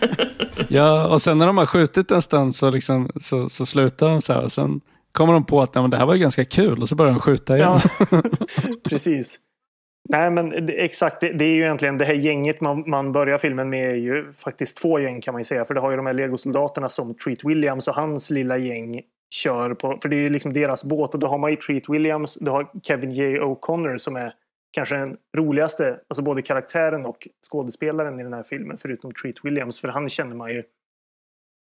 ja, 0.68 1.08
och 1.08 1.22
sen 1.22 1.38
när 1.38 1.46
de 1.46 1.58
har 1.58 1.66
skjutit 1.66 2.10
en 2.10 2.22
stund 2.22 2.54
så, 2.54 2.70
liksom, 2.70 3.10
så, 3.20 3.48
så 3.48 3.66
slutar 3.66 4.08
de 4.08 4.22
så 4.22 4.32
här. 4.32 4.44
Och 4.44 4.52
sen 4.52 4.80
kommer 5.12 5.32
de 5.32 5.44
på 5.44 5.60
att 5.60 5.74
nej, 5.74 5.82
men 5.82 5.90
det 5.90 5.96
här 5.96 6.06
var 6.06 6.14
ju 6.14 6.20
ganska 6.20 6.44
kul 6.44 6.82
och 6.82 6.88
så 6.88 6.94
börjar 6.94 7.12
de 7.12 7.20
skjuta 7.20 7.56
igen. 7.56 7.78
Ja, 8.10 8.22
precis. 8.88 9.38
Nej, 10.08 10.30
men 10.30 10.66
det, 10.66 10.72
exakt. 10.84 11.20
Det, 11.20 11.32
det, 11.32 11.44
är 11.44 11.54
ju 11.54 11.62
egentligen 11.62 11.98
det 11.98 12.04
här 12.04 12.14
gänget 12.14 12.60
man, 12.60 12.84
man 12.86 13.12
börjar 13.12 13.38
filmen 13.38 13.70
med 13.70 13.90
är 13.90 13.96
ju 13.96 14.32
faktiskt 14.32 14.76
två 14.76 14.98
gäng 14.98 15.20
kan 15.20 15.34
man 15.34 15.40
ju 15.40 15.44
säga. 15.44 15.64
För 15.64 15.74
det 15.74 15.80
har 15.80 15.90
ju 15.90 15.96
de 15.96 16.06
här 16.06 16.14
legosoldaterna 16.14 16.88
som 16.88 17.14
Treat 17.14 17.44
Williams 17.44 17.88
och 17.88 17.94
hans 17.94 18.30
lilla 18.30 18.58
gäng 18.58 19.00
kör 19.34 19.74
på. 19.74 19.98
För 20.02 20.08
det 20.08 20.16
är 20.16 20.20
ju 20.20 20.30
liksom 20.30 20.52
deras 20.52 20.84
båt 20.84 21.14
och 21.14 21.20
då 21.20 21.26
har 21.26 21.38
man 21.38 21.50
ju 21.50 21.56
Treat 21.56 21.88
Williams, 21.88 22.34
du 22.34 22.50
har 22.50 22.70
Kevin 22.82 23.10
J. 23.10 23.38
O'Connor 23.38 23.96
som 23.96 24.16
är 24.16 24.34
kanske 24.70 24.96
den 24.96 25.16
roligaste, 25.36 26.00
alltså 26.08 26.22
både 26.22 26.42
karaktären 26.42 27.06
och 27.06 27.28
skådespelaren 27.50 28.20
i 28.20 28.22
den 28.22 28.32
här 28.32 28.42
filmen, 28.42 28.78
förutom 28.78 29.12
Treat 29.12 29.36
Williams. 29.44 29.80
För 29.80 29.88
han 29.88 30.08
känner 30.08 30.36
man 30.36 30.50
ju 30.50 30.62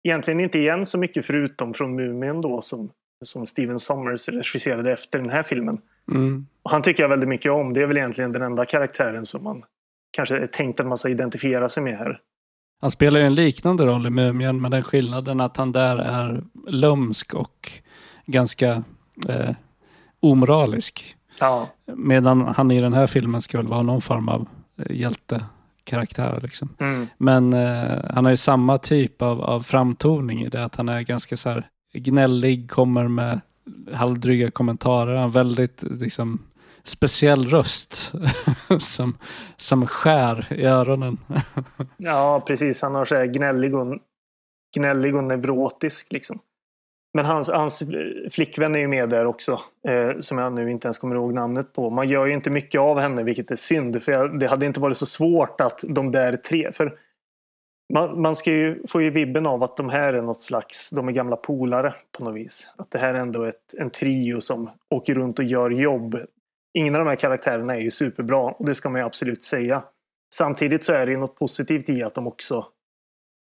egentligen 0.08 0.40
inte 0.40 0.58
igen 0.58 0.86
så 0.86 0.98
mycket 0.98 1.26
förutom 1.26 1.74
från 1.74 1.94
Mumien 1.94 2.40
då 2.40 2.62
som, 2.62 2.90
som 3.24 3.46
Steven 3.46 3.80
Sommers 3.80 4.28
regisserade 4.28 4.92
efter 4.92 5.18
den 5.18 5.30
här 5.30 5.42
filmen. 5.42 5.80
Mm. 6.12 6.46
Och 6.62 6.70
han 6.70 6.82
tycker 6.82 7.02
jag 7.02 7.08
väldigt 7.08 7.28
mycket 7.28 7.52
om. 7.52 7.72
Det 7.72 7.82
är 7.82 7.86
väl 7.86 7.96
egentligen 7.96 8.32
den 8.32 8.42
enda 8.42 8.64
karaktären 8.64 9.26
som 9.26 9.44
man 9.44 9.64
kanske 10.10 10.36
är 10.38 10.46
tänkt 10.46 10.80
att 10.80 10.86
man 10.86 10.98
ska 10.98 11.08
identifiera 11.08 11.68
sig 11.68 11.82
med 11.82 11.98
här. 11.98 12.20
Han 12.80 12.90
spelar 12.90 13.20
ju 13.20 13.26
en 13.26 13.34
liknande 13.34 13.86
roll 13.86 14.06
i 14.06 14.10
Mumien 14.10 14.60
med 14.60 14.70
den 14.70 14.82
skillnaden 14.82 15.40
att 15.40 15.56
han 15.56 15.72
där 15.72 15.96
är 15.96 16.42
lömsk 16.68 17.34
och 17.34 17.70
ganska 18.26 18.82
eh, 19.28 19.50
omoralisk. 20.20 21.16
Ja. 21.40 21.68
Medan 21.86 22.40
han 22.56 22.70
i 22.70 22.80
den 22.80 22.92
här 22.92 23.06
filmen 23.06 23.42
ska 23.42 23.58
väl 23.58 23.66
vara 23.66 23.82
någon 23.82 24.00
form 24.00 24.28
av 24.28 24.48
eh, 24.76 24.96
hjältekaraktär. 24.96 26.40
Liksom. 26.42 26.68
Mm. 26.78 27.06
Men 27.18 27.52
eh, 27.52 28.04
han 28.14 28.24
har 28.24 28.30
ju 28.30 28.36
samma 28.36 28.78
typ 28.78 29.22
av, 29.22 29.42
av 29.42 29.60
framtoning 29.60 30.42
i 30.42 30.48
det 30.48 30.64
att 30.64 30.76
han 30.76 30.88
är 30.88 31.00
ganska 31.00 31.36
så 31.36 31.48
här 31.48 31.66
gnällig, 31.92 32.70
kommer 32.70 33.08
med 33.08 33.40
halvdryga 33.92 34.50
kommentarer. 34.50 35.14
Han 35.14 35.22
har 35.22 35.30
väldigt 35.30 35.82
liksom, 35.82 36.38
speciell 36.84 37.48
röst 37.48 38.12
som, 38.78 39.18
som 39.56 39.86
skär 39.86 40.52
i 40.52 40.64
öronen. 40.64 41.18
ja, 41.96 42.42
precis. 42.46 42.82
Han 42.82 42.94
har 42.94 43.04
så 43.04 43.16
här 43.16 43.26
gnällig 43.26 43.74
och, 43.74 43.98
gnällig 44.76 45.16
och 45.16 45.24
neurotisk. 45.24 46.12
Liksom. 46.12 46.38
Men 47.14 47.24
hans, 47.24 47.50
hans 47.50 47.82
flickvän 48.30 48.74
är 48.74 48.78
ju 48.78 48.88
med 48.88 49.08
där 49.08 49.26
också, 49.26 49.60
eh, 49.88 50.18
som 50.20 50.38
jag 50.38 50.52
nu 50.52 50.70
inte 50.70 50.86
ens 50.86 50.98
kommer 50.98 51.16
ihåg 51.16 51.34
namnet 51.34 51.72
på. 51.72 51.90
Man 51.90 52.08
gör 52.08 52.26
ju 52.26 52.32
inte 52.32 52.50
mycket 52.50 52.80
av 52.80 52.98
henne, 52.98 53.22
vilket 53.22 53.50
är 53.50 53.56
synd. 53.56 54.02
För 54.02 54.12
jag, 54.12 54.38
det 54.38 54.46
hade 54.46 54.66
inte 54.66 54.80
varit 54.80 54.96
så 54.96 55.06
svårt 55.06 55.60
att 55.60 55.84
de 55.88 56.12
där 56.12 56.36
tre... 56.36 56.72
För 56.72 56.98
man, 57.92 58.20
man 58.20 58.36
ska 58.36 58.50
ju 58.52 58.86
få 58.86 59.02
ju 59.02 59.10
vibben 59.10 59.46
av 59.46 59.62
att 59.62 59.76
de 59.76 59.88
här 59.88 60.14
är 60.14 60.22
något 60.22 60.42
slags, 60.42 60.90
de 60.90 61.08
är 61.08 61.12
gamla 61.12 61.36
polare 61.36 61.94
på 62.18 62.24
något 62.24 62.34
vis. 62.34 62.74
Att 62.76 62.90
det 62.90 62.98
här 62.98 63.14
är 63.14 63.18
ändå 63.18 63.44
ett, 63.44 63.74
en 63.78 63.90
trio 63.90 64.40
som 64.40 64.70
åker 64.90 65.14
runt 65.14 65.38
och 65.38 65.44
gör 65.44 65.70
jobb. 65.70 66.18
Ingen 66.74 66.94
av 66.94 66.98
de 66.98 67.08
här 67.08 67.16
karaktärerna 67.16 67.76
är 67.76 67.80
ju 67.80 67.90
superbra 67.90 68.38
och 68.38 68.66
det 68.66 68.74
ska 68.74 68.90
man 68.90 69.00
ju 69.00 69.06
absolut 69.06 69.42
säga. 69.42 69.84
Samtidigt 70.34 70.84
så 70.84 70.92
är 70.92 71.06
det 71.06 71.12
ju 71.12 71.18
något 71.18 71.38
positivt 71.38 71.88
i 71.88 72.02
att 72.02 72.14
de 72.14 72.26
också, 72.26 72.66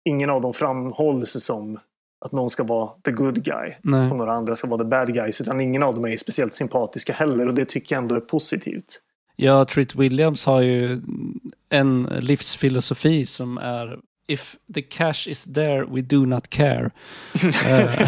ingen 0.06 0.30
av 0.30 0.42
dem 0.42 0.54
framhålls 0.54 1.44
som 1.44 1.80
att 2.26 2.32
någon 2.32 2.50
ska 2.50 2.64
vara 2.64 2.90
the 3.04 3.12
good 3.12 3.44
guy 3.44 3.74
Nej. 3.82 4.12
och 4.12 4.18
några 4.18 4.34
andra 4.34 4.56
ska 4.56 4.68
vara 4.68 4.84
the 4.84 4.90
bad 4.90 5.14
guys. 5.14 5.42
Utan 5.42 5.62
ingen 5.62 5.84
av 5.84 5.96
dem 5.96 6.06
är 6.06 6.18
speciellt 6.18 6.54
sympatiska 6.54 7.14
heller 7.14 7.48
och 7.48 7.54
det 7.54 7.66
tycker 7.66 7.96
jag 7.96 8.02
ändå 8.02 8.16
är 8.16 8.20
positivt. 8.20 9.02
Ja, 9.36 9.66
Treat 9.66 9.96
Williams 9.96 10.46
har 10.46 10.62
ju 10.62 11.02
en 11.70 12.04
livsfilosofi 12.04 13.26
som 13.26 13.58
är 13.58 14.00
If 14.28 14.56
the 14.74 14.82
cash 14.82 15.28
is 15.28 15.46
there, 15.46 15.86
we 15.86 16.02
do 16.02 16.26
not 16.26 16.50
care. 16.50 16.92
Eh, 17.66 18.00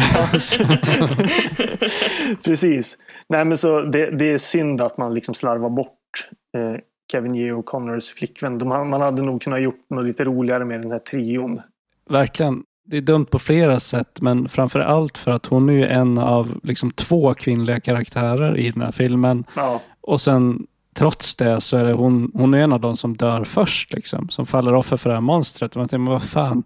Precis. 2.42 2.98
Nej, 3.28 3.44
men 3.44 3.58
så 3.58 3.80
det, 3.80 4.10
det, 4.10 4.32
är 4.32 4.38
synd 4.38 4.80
att 4.80 4.98
man 4.98 5.14
liksom 5.14 5.34
slarvar 5.34 5.70
bort 5.70 6.28
eh, 6.56 6.80
Kevin 7.12 7.34
J. 7.34 7.52
O'Connors 7.52 8.14
flickvän. 8.14 8.58
De, 8.58 8.68
man 8.68 9.00
hade 9.00 9.22
nog 9.22 9.42
kunnat 9.42 9.62
gjort 9.62 9.90
något 9.90 10.04
lite 10.04 10.24
roligare 10.24 10.64
med 10.64 10.82
den 10.82 10.90
här 10.90 10.98
trion. 10.98 11.60
Verkligen. 12.10 12.62
Det 12.84 12.96
är 12.96 13.00
dumt 13.00 13.26
på 13.26 13.38
flera 13.38 13.80
sätt, 13.80 14.20
men 14.20 14.48
framför 14.48 14.80
allt 14.80 15.18
för 15.18 15.30
att 15.30 15.46
hon 15.46 15.68
är 15.68 15.86
en 15.86 16.18
av 16.18 16.60
liksom, 16.62 16.90
två 16.90 17.34
kvinnliga 17.34 17.80
karaktärer 17.80 18.58
i 18.58 18.70
den 18.70 18.82
här 18.82 18.92
filmen. 18.92 19.44
Ja. 19.56 19.80
Och 20.00 20.20
sen 20.20 20.66
trots 20.94 21.36
det 21.36 21.60
så 21.60 21.76
är 21.76 21.84
det 21.84 21.92
hon, 21.92 22.30
hon 22.34 22.54
är 22.54 22.58
en 22.58 22.72
av 22.72 22.80
de 22.80 22.96
som 22.96 23.16
dör 23.16 23.44
först, 23.44 23.92
liksom, 23.92 24.28
som 24.28 24.46
faller 24.46 24.74
offer 24.74 24.96
för 24.96 25.10
det 25.10 25.16
här 25.16 25.20
monstret. 25.20 25.76
Och 25.76 25.80
man 25.80 25.88
tänker, 25.88 25.98
men 25.98 26.12
vad 26.12 26.22
fan, 26.22 26.62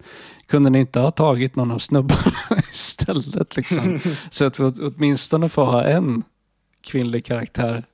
kunde 0.47 0.71
ni 0.71 0.81
inte 0.81 1.01
ha 1.01 1.11
tagit 1.11 1.57
någon 1.57 1.71
av 1.71 1.79
snubbarna 1.79 2.33
istället? 2.73 3.57
Liksom? 3.57 3.99
så 4.31 4.47
att 4.47 4.61
vi 4.61 4.65
åtminstone 4.65 5.49
får 5.49 5.65
ha 5.65 5.85
en 5.85 6.23
kvinnlig 6.83 7.27
karaktär 7.27 7.85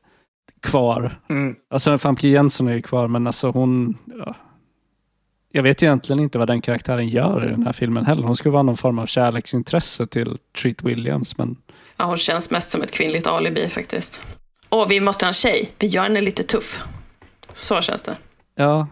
kvar. 0.62 1.20
Mm. 1.28 1.56
Alltså 1.70 1.98
Famke 1.98 2.28
Jensen 2.28 2.68
är 2.68 2.72
ju 2.72 2.82
kvar, 2.82 3.08
men 3.08 3.26
alltså 3.26 3.50
hon... 3.50 3.98
Ja. 4.18 4.34
Jag 5.50 5.62
vet 5.62 5.82
egentligen 5.82 6.20
inte 6.20 6.38
vad 6.38 6.48
den 6.48 6.60
karaktären 6.60 7.08
gör 7.08 7.46
i 7.46 7.50
den 7.50 7.62
här 7.62 7.72
filmen 7.72 8.06
heller. 8.06 8.22
Hon 8.22 8.36
ska 8.36 8.50
vara 8.50 8.62
någon 8.62 8.76
form 8.76 8.98
av 8.98 9.06
kärleksintresse 9.06 10.06
till 10.06 10.38
Treat 10.62 10.82
Williams, 10.82 11.38
men... 11.38 11.56
Ja, 11.96 12.04
hon 12.04 12.16
känns 12.16 12.50
mest 12.50 12.70
som 12.70 12.82
ett 12.82 12.92
kvinnligt 12.92 13.26
alibi 13.26 13.68
faktiskt. 13.68 14.26
Åh, 14.70 14.88
vi 14.88 15.00
måste 15.00 15.24
ha 15.24 15.28
en 15.28 15.34
tjej. 15.34 15.72
Vi 15.78 15.86
gör 15.86 16.02
henne 16.02 16.20
lite 16.20 16.42
tuff. 16.42 16.80
Så 17.52 17.80
känns 17.80 18.02
det. 18.02 18.16
Ja, 18.54 18.86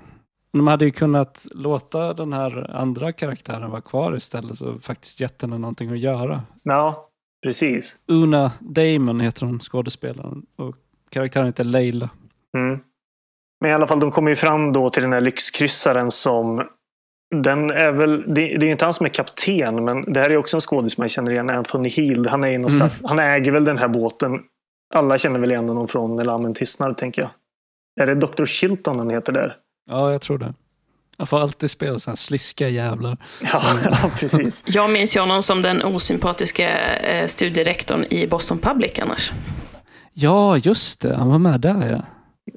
de 0.52 0.66
hade 0.66 0.85
ju 0.85 0.90
kunnat 0.90 1.47
låta 1.51 2.14
den 2.14 2.32
här 2.32 2.77
andra 2.77 3.12
karaktären 3.12 3.70
vara 3.70 3.81
kvar 3.81 4.16
istället 4.16 4.60
och 4.60 4.82
faktiskt 4.82 5.20
gett 5.20 5.43
henne 5.43 5.59
någonting 5.59 5.93
att 5.93 5.98
göra. 5.98 6.43
Ja, 6.62 7.06
precis. 7.47 7.98
Una 8.06 8.52
Damon 8.60 9.20
heter 9.20 9.47
hon, 9.47 9.60
skådespelaren. 9.60 10.47
Och 10.56 10.77
karaktären 11.10 11.47
heter 11.47 11.64
Leila. 11.64 12.10
Mm. 12.56 12.81
Men 13.60 13.70
i 13.70 13.74
alla 13.74 13.86
fall, 13.86 14.01
de 14.01 14.10
kommer 14.10 14.31
ju 14.31 14.36
fram 14.36 14.73
då 14.73 14.90
till 14.90 15.02
den 15.02 15.12
här 15.12 15.20
lyxkryssaren 15.20 16.10
som 16.10 16.68
den 17.35 17.70
är 17.70 17.93
väl, 17.93 18.35
det, 18.35 18.55
är 18.55 18.64
inte 18.64 18.85
han 18.85 18.94
som 18.94 19.06
är 19.06 19.10
kapten, 19.10 19.85
men 19.85 20.12
det 20.12 20.20
här 20.20 20.31
är 20.31 20.36
också 20.36 20.56
en 20.56 20.60
skådis 20.60 20.98
man 20.98 21.09
känner 21.09 21.32
igen, 21.32 21.51
Anthony 21.51 21.89
Hill. 21.89 22.27
Han, 22.28 22.44
är 22.44 22.59
någon 22.59 22.70
mm. 22.70 22.70
slags, 22.70 23.02
han 23.05 23.18
äger 23.18 23.52
väl 23.52 23.64
den 23.64 23.78
här 23.78 23.89
båten. 23.89 24.40
Alla 24.94 25.18
känner 25.18 25.39
väl 25.39 25.51
igen 25.51 25.68
honom 25.68 25.89
från 25.89 26.16
När 26.16 26.24
lammen 26.24 26.55
tystnar, 26.55 26.93
tänker 26.93 27.23
jag. 27.23 27.31
Är 28.01 28.06
det 28.06 28.14
Dr. 28.14 28.44
Chilton 28.44 28.98
han 28.98 29.10
heter 29.10 29.32
där? 29.32 29.56
Ja, 29.90 30.12
jag 30.12 30.20
tror 30.20 30.39
det. 30.39 30.55
Han 31.18 31.26
får 31.26 31.40
alltid 31.40 31.70
spela 31.70 31.98
sådana 31.98 32.16
sliska 32.16 32.68
jävlar. 32.68 33.16
Ja, 33.52 33.62
ja, 33.84 34.10
precis. 34.18 34.64
jag 34.66 34.90
minns 34.90 35.16
ju 35.16 35.20
honom 35.20 35.43
som 35.43 35.62
den 35.62 35.82
osympatiska 35.82 36.97
eh, 36.97 37.26
studierektorn 37.26 38.05
i 38.10 38.26
Boston 38.26 38.59
Public 38.59 38.98
annars. 39.02 39.32
Ja, 40.12 40.56
just 40.56 41.02
det. 41.02 41.16
Han 41.16 41.28
var 41.28 41.38
med 41.38 41.60
där, 41.60 41.90
ja. 41.90 42.02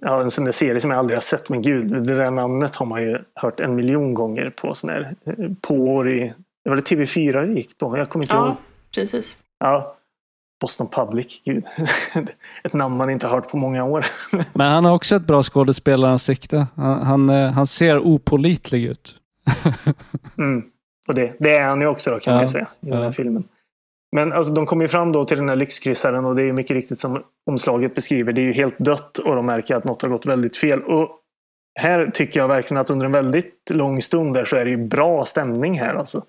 Ja, 0.02 0.22
en 0.22 0.31
sån 0.31 0.45
där 0.45 0.52
serie 0.52 0.81
som 0.81 0.91
jag 0.91 0.99
aldrig 0.99 1.18
har 1.18 1.22
sett. 1.22 1.49
Men 1.49 1.61
gud, 1.61 1.91
det 2.03 2.15
där 2.15 2.31
namnet 2.31 2.76
har 2.76 2.86
man 2.86 3.02
ju 3.02 3.18
hört 3.36 3.60
en 3.60 3.76
miljon 3.76 4.14
gånger 4.14 4.49
på 4.49 4.73
sån 4.73 4.90
här 4.90 5.15
påår 5.61 6.11
i... 6.11 6.34
Det 6.64 6.69
var 6.69 6.76
det 6.76 6.81
TV4 6.81 7.48
det 7.48 7.53
gick 7.53 7.77
på. 7.77 7.98
Jag 7.98 8.10
kommer 8.10 8.26
inte 8.26 8.36
ja, 8.36 8.48
ihåg. 8.48 8.56
precis. 8.95 9.38
Ja, 9.60 9.95
Boston 10.61 10.88
Public. 10.88 11.41
Gud. 11.45 11.65
Ett 12.64 12.73
namn 12.73 12.98
man 12.98 13.10
inte 13.10 13.27
hört 13.27 13.49
på 13.49 13.57
många 13.57 13.84
år. 13.84 14.06
Men 14.53 14.72
han 14.72 14.86
har 14.86 14.95
också 14.95 15.15
ett 15.15 15.27
bra 15.27 15.44
skådespelaransikte. 15.44 16.68
Han, 16.76 17.02
han, 17.02 17.30
han 17.30 17.68
ser 17.68 17.99
opolitlig 17.99 18.86
ut. 18.86 19.15
mm. 20.38 20.64
Och 21.07 21.15
det, 21.15 21.34
det 21.40 21.57
är 21.57 21.68
han 21.68 21.81
ju 21.81 21.88
också 21.88 22.19
kan 22.19 22.34
ja, 22.34 22.40
man 22.40 22.48
säga 22.48 22.68
i 22.81 22.90
ja. 22.90 22.95
den 22.95 23.03
här 23.03 23.11
filmen. 23.11 23.44
Men 24.11 24.34
alltså, 24.34 24.53
de 24.53 24.65
kommer 24.65 24.84
ju 24.84 24.88
fram 24.88 25.11
då 25.11 25.26
till 25.26 25.38
den 25.38 25.49
här 25.49 25.56
lyxkryssaren 25.56 26.26
och 26.26 26.36
det 26.36 26.44
är 26.44 26.53
mycket 26.53 26.76
riktigt 26.76 26.99
som 26.99 27.23
omslaget 27.49 27.95
beskriver. 27.95 28.34
Det 28.34 28.41
är 28.41 28.45
ju 28.45 28.53
helt 28.53 28.80
dött 28.80 29.18
och 29.18 29.36
de 29.36 29.45
märker 29.45 29.76
att 29.76 29.84
något 29.84 30.02
har 30.02 30.10
gått 30.10 30.26
väldigt 30.26 30.57
fel. 30.57 30.84
Och 30.84 31.10
här 31.80 32.11
tycker 32.14 32.40
jag 32.40 32.48
verkligen 32.48 32.81
att 32.81 32.90
under 32.90 33.06
en 33.06 33.11
väldigt 33.11 33.69
lång 33.69 34.02
stund 34.02 34.34
där 34.34 34.45
så 34.45 34.56
är 34.56 34.65
det 34.65 34.72
ju 34.72 34.88
bra 34.88 35.26
stämning 35.26 35.80
här 35.80 35.95
alltså. 35.95 36.23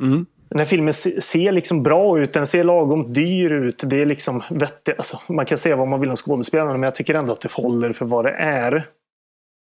Mm. 0.00 0.26
Den 0.48 0.58
här 0.58 0.66
filmen 0.66 0.94
ser 0.94 1.52
liksom 1.52 1.82
bra 1.82 2.18
ut. 2.20 2.32
Den 2.32 2.46
ser 2.46 2.64
lagom 2.64 3.12
dyr 3.12 3.50
ut. 3.50 3.82
Det 3.86 4.02
är 4.02 4.06
liksom 4.06 4.42
vettigt. 4.50 4.98
Alltså, 4.98 5.20
man 5.28 5.46
kan 5.46 5.58
säga 5.58 5.76
vad 5.76 5.88
man 5.88 6.00
vill 6.00 6.10
om 6.10 6.16
skådespelarna 6.16 6.72
men 6.72 6.82
jag 6.82 6.94
tycker 6.94 7.14
ändå 7.14 7.32
att 7.32 7.40
det 7.40 7.52
håller 7.52 7.92
för 7.92 8.04
vad 8.04 8.24
det 8.24 8.32
är. 8.32 8.86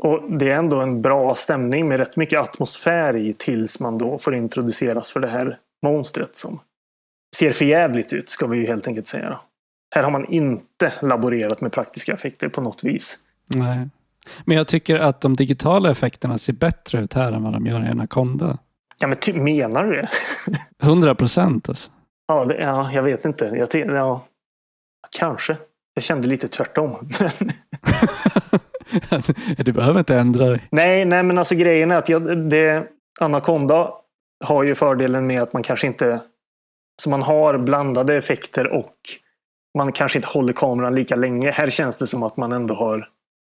Och 0.03 0.31
det 0.31 0.51
är 0.51 0.55
ändå 0.55 0.81
en 0.81 1.01
bra 1.01 1.35
stämning 1.35 1.87
med 1.87 1.97
rätt 1.97 2.15
mycket 2.15 2.39
atmosfär 2.39 3.15
i 3.15 3.33
tills 3.33 3.79
man 3.79 3.97
då 3.97 4.17
får 4.17 4.35
introduceras 4.35 5.11
för 5.11 5.19
det 5.19 5.27
här 5.27 5.57
monstret 5.83 6.35
som 6.35 6.59
ser 7.35 7.51
för 7.51 7.65
jävligt 7.65 8.13
ut, 8.13 8.29
ska 8.29 8.47
vi 8.47 8.57
ju 8.57 8.65
helt 8.65 8.87
enkelt 8.87 9.07
säga. 9.07 9.29
Då. 9.29 9.39
Här 9.95 10.03
har 10.03 10.11
man 10.11 10.25
inte 10.25 10.93
laborerat 11.01 11.61
med 11.61 11.71
praktiska 11.71 12.13
effekter 12.13 12.49
på 12.49 12.61
något 12.61 12.83
vis. 12.83 13.17
Nej. 13.55 13.89
Men 14.45 14.57
jag 14.57 14.67
tycker 14.67 14.99
att 14.99 15.21
de 15.21 15.35
digitala 15.35 15.91
effekterna 15.91 16.37
ser 16.37 16.53
bättre 16.53 16.99
ut 16.99 17.13
här 17.13 17.31
än 17.31 17.43
vad 17.43 17.53
de 17.53 17.65
gör 17.65 17.85
i 17.85 17.87
Anaconda. 17.87 18.57
Ja, 19.01 19.07
men 19.07 19.17
ty- 19.17 19.39
menar 19.39 19.85
du 19.85 19.95
det? 19.95 20.09
100 20.83 21.15
procent 21.15 21.69
alltså. 21.69 21.91
Ja, 22.27 22.45
det, 22.45 22.55
ja, 22.57 22.91
jag 22.91 23.03
vet 23.03 23.25
inte. 23.25 23.45
Jag, 23.45 23.69
ja, 23.95 24.25
kanske. 25.17 25.57
Jag 25.93 26.03
kände 26.03 26.27
lite 26.27 26.47
tvärtom. 26.47 27.09
du 29.57 29.71
behöver 29.71 29.99
inte 29.99 30.15
ändra 30.15 30.49
dig. 30.49 30.67
nej, 30.71 31.05
nej, 31.05 31.23
men 31.23 31.37
alltså 31.37 31.55
grejen 31.55 31.91
är 31.91 31.97
att 31.97 32.09
jag, 32.09 32.37
det, 32.49 32.87
Anaconda 33.19 33.91
har 34.45 34.63
ju 34.63 34.75
fördelen 34.75 35.27
med 35.27 35.41
att 35.41 35.53
man 35.53 35.63
kanske 35.63 35.87
inte... 35.87 36.21
Så 37.01 37.09
man 37.09 37.21
har 37.21 37.57
blandade 37.57 38.15
effekter 38.15 38.67
och 38.67 38.95
man 39.77 39.91
kanske 39.91 40.17
inte 40.17 40.27
håller 40.29 40.53
kameran 40.53 40.95
lika 40.95 41.15
länge. 41.15 41.51
Här 41.51 41.69
känns 41.69 41.97
det 41.97 42.07
som 42.07 42.23
att 42.23 42.37
man 42.37 42.51
ändå 42.51 42.75
har... 42.75 43.09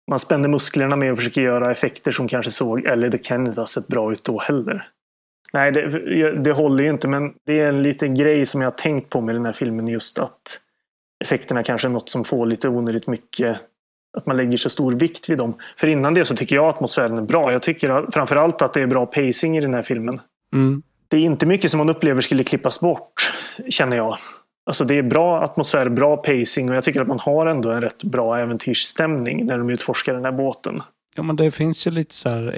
Man 0.09 0.19
spänner 0.19 0.49
musklerna 0.49 0.95
med 0.95 1.11
och 1.11 1.17
försöker 1.17 1.41
göra 1.41 1.71
effekter 1.71 2.11
som 2.11 2.27
kanske 2.27 2.51
såg, 2.51 2.85
eller 2.85 3.09
det 3.09 3.17
kan 3.17 3.47
inte 3.47 3.61
ha 3.61 3.67
sett 3.67 3.87
bra 3.87 4.11
ut 4.11 4.23
då 4.23 4.39
heller. 4.39 4.87
Nej, 5.53 5.71
det, 5.71 6.31
det 6.31 6.51
håller 6.51 6.83
ju 6.83 6.89
inte, 6.89 7.07
men 7.07 7.33
det 7.45 7.59
är 7.59 7.69
en 7.69 7.83
liten 7.83 8.15
grej 8.15 8.45
som 8.45 8.61
jag 8.61 8.71
har 8.71 8.77
tänkt 8.77 9.09
på 9.09 9.21
med 9.21 9.35
den 9.35 9.45
här 9.45 9.53
filmen 9.53 9.87
just 9.87 10.19
att 10.19 10.59
effekterna 11.23 11.63
kanske 11.63 11.87
är 11.87 11.89
något 11.89 12.09
som 12.09 12.23
får 12.23 12.45
lite 12.45 12.69
onödigt 12.69 13.07
mycket 13.07 13.57
att 14.17 14.25
man 14.25 14.37
lägger 14.37 14.57
så 14.57 14.69
stor 14.69 14.91
vikt 14.91 15.29
vid 15.29 15.37
dem. 15.37 15.53
För 15.77 15.87
innan 15.87 16.13
det 16.13 16.25
så 16.25 16.35
tycker 16.35 16.55
jag 16.55 16.65
atmosfären 16.65 17.17
är 17.17 17.21
bra. 17.21 17.51
Jag 17.51 17.61
tycker 17.61 18.11
framförallt 18.11 18.61
att 18.61 18.73
det 18.73 18.81
är 18.81 18.87
bra 18.87 19.05
pacing 19.05 19.57
i 19.57 19.61
den 19.61 19.73
här 19.73 19.81
filmen. 19.81 20.21
Mm. 20.53 20.83
Det 21.07 21.17
är 21.17 21.21
inte 21.21 21.45
mycket 21.45 21.71
som 21.71 21.77
man 21.77 21.89
upplever 21.89 22.21
skulle 22.21 22.43
klippas 22.43 22.79
bort, 22.79 23.33
känner 23.69 23.97
jag. 23.97 24.17
Alltså 24.65 24.85
det 24.85 24.97
är 24.97 25.03
bra 25.03 25.41
atmosfär, 25.41 25.89
bra 25.89 26.17
pacing 26.17 26.69
och 26.69 26.75
jag 26.75 26.83
tycker 26.83 27.01
att 27.01 27.07
man 27.07 27.19
har 27.19 27.45
ändå 27.45 27.71
en 27.71 27.81
rätt 27.81 28.03
bra 28.03 28.37
äventyrsstämning 28.37 29.45
när 29.45 29.57
de 29.57 29.69
utforskar 29.69 30.13
den 30.13 30.25
här 30.25 30.31
båten. 30.31 30.81
Ja, 31.15 31.23
men 31.23 31.35
det 31.35 31.51
finns 31.51 31.87
ju 31.87 31.91
lite 31.91 32.15
så 32.15 32.29
här 32.29 32.55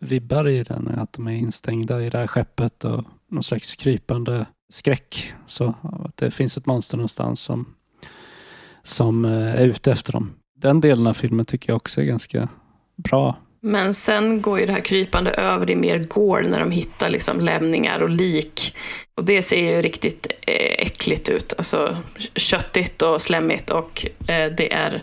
alien-vibbar 0.00 0.48
i 0.48 0.62
den. 0.62 0.88
Att 0.98 1.12
de 1.12 1.26
är 1.26 1.32
instängda 1.32 2.02
i 2.02 2.10
det 2.10 2.18
här 2.18 2.26
skeppet 2.26 2.84
och 2.84 3.04
någon 3.30 3.44
slags 3.44 3.76
krypande 3.76 4.46
skräck. 4.70 5.32
Så 5.46 5.74
att 5.82 6.16
det 6.16 6.30
finns 6.30 6.56
ett 6.56 6.66
monster 6.66 6.96
någonstans 6.96 7.40
som, 7.40 7.74
som 8.82 9.24
eh, 9.24 9.60
är 9.60 9.64
ute 9.64 9.92
efter 9.92 10.12
dem. 10.12 10.34
Den 10.58 10.80
delen 10.80 11.06
av 11.06 11.14
filmen 11.14 11.46
tycker 11.46 11.70
jag 11.70 11.76
också 11.76 12.00
är 12.00 12.04
ganska 12.04 12.48
bra. 12.96 13.36
Men 13.60 13.94
sen 13.94 14.42
går 14.42 14.60
ju 14.60 14.66
det 14.66 14.72
här 14.72 14.80
krypande 14.80 15.30
över 15.30 15.70
i 15.70 15.76
mer 15.76 15.98
gore 15.98 16.48
när 16.48 16.60
de 16.60 16.70
hittar 16.70 17.08
liksom 17.08 17.40
lämningar 17.40 18.00
och 18.00 18.10
lik. 18.10 18.76
Och 19.16 19.24
det 19.24 19.42
ser 19.42 19.60
ju 19.60 19.82
riktigt 19.82 20.26
eh, 20.46 20.86
äckligt 20.86 21.28
ut. 21.28 21.54
Alltså 21.58 21.96
köttigt 22.34 23.02
och 23.02 23.22
slemmigt 23.22 23.70
och 23.70 24.06
eh, 24.28 24.52
det 24.56 24.72
är 24.72 25.02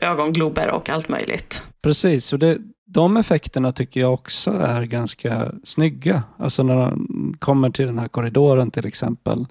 ögonglober 0.00 0.70
och 0.70 0.88
allt 0.88 1.08
möjligt. 1.08 1.62
Precis, 1.82 2.32
och 2.32 2.38
det, 2.38 2.58
de 2.92 3.16
effekterna 3.16 3.72
tycker 3.72 4.00
jag 4.00 4.12
också 4.12 4.50
är 4.50 4.82
ganska 4.82 5.52
snygga. 5.64 6.22
Alltså 6.36 6.62
när 6.62 6.76
de 6.76 7.34
kommer 7.38 7.70
till 7.70 7.86
den 7.86 7.98
här 7.98 8.08
korridoren 8.08 8.70
till 8.70 8.86
exempel. 8.86 9.46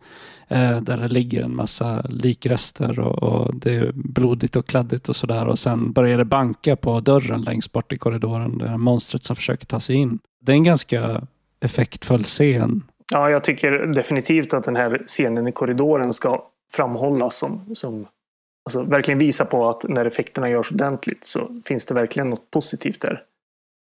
Eh, 0.48 0.82
där 0.82 0.98
det 0.98 1.08
ligger 1.08 1.44
en 1.44 1.56
massa 1.56 2.02
likrester 2.02 3.00
och, 3.00 3.24
och, 3.24 3.56
det 3.56 3.76
är 3.76 3.92
blodigt 3.94 4.56
och 4.56 4.66
kladdigt 4.66 5.10
och 5.10 5.16
sådär. 5.16 5.48
Och 5.48 5.60
sen 5.60 5.92
börjar 5.92 6.18
det 6.18 6.26
banka 6.26 6.76
på 6.76 7.00
dörren 7.00 7.42
längst 7.42 7.72
bort 7.72 7.94
i 7.94 7.98
korridoren. 7.98 8.58
Det 8.58 8.66
är 8.66 8.78
monstret 8.78 9.24
som 9.24 9.36
försöker 9.36 9.66
ta 9.66 9.80
sig 9.80 9.96
in. 9.96 10.20
Det 10.42 10.52
är 10.52 10.56
en 10.56 10.64
ganska 10.64 11.22
effektfull 11.60 12.24
scen. 12.24 12.84
Ja, 13.14 13.30
jag 13.30 13.44
tycker 13.44 13.72
definitivt 13.72 14.54
att 14.54 14.64
den 14.64 14.76
här 14.76 15.02
scenen 15.08 15.48
i 15.48 15.52
korridoren 15.52 16.14
ska 16.14 16.44
framhållas 16.74 17.38
som, 17.38 17.76
som 17.76 18.08
alltså 18.66 18.84
verkligen 18.84 19.20
visa 19.20 19.46
på 19.46 19.70
att 19.70 19.86
när 19.90 20.06
effekterna 20.06 20.50
görs 20.50 20.72
ordentligt 20.72 21.26
så 21.26 21.62
finns 21.66 21.86
det 21.86 21.94
verkligen 21.94 22.30
något 22.30 22.52
positivt 22.52 23.02
där. 23.02 23.24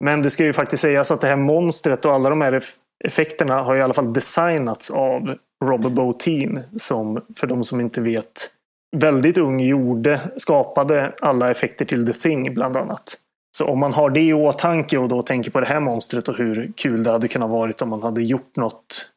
Men 0.05 0.23
det 0.23 0.31
ska 0.31 0.45
ju 0.45 0.53
faktiskt 0.53 0.83
sägas 0.83 1.11
att 1.11 1.21
det 1.21 1.27
här 1.27 1.37
monstret 1.37 2.05
och 2.05 2.13
alla 2.13 2.31
de 2.31 2.41
här 2.41 2.63
effekterna 3.05 3.63
har 3.63 3.77
i 3.77 3.83
alla 3.83 3.95
fall 3.95 4.13
designats 4.13 4.91
av 4.91 5.35
Robert 5.65 5.93
Bottin 5.93 6.61
som, 6.77 7.25
för 7.37 7.47
de 7.47 7.65
som 7.65 7.81
inte 7.81 8.01
vet, 8.01 8.51
väldigt 8.97 9.39
ung 9.39 9.61
gjorde, 9.61 10.21
skapade 10.37 11.15
alla 11.21 11.51
effekter 11.51 11.85
till 11.85 12.07
The 12.07 12.13
Thing 12.13 12.55
bland 12.55 12.77
annat. 12.77 13.19
Så 13.57 13.67
om 13.67 13.79
man 13.79 13.93
har 13.93 14.11
det 14.11 14.21
i 14.21 14.33
åtanke 14.33 14.99
och 14.99 15.09
då 15.09 15.23
tänker 15.23 15.51
på 15.51 15.61
det 15.61 15.67
här 15.67 15.81
monstret 15.81 16.29
och 16.29 16.37
hur 16.37 16.73
kul 16.77 17.03
det 17.03 17.11
hade 17.11 17.29
kunnat 17.29 17.51
varit 17.51 17.83
om 17.83 17.89
man 17.89 18.03
hade 18.03 18.23
gjort 18.23 18.57
något 18.57 19.11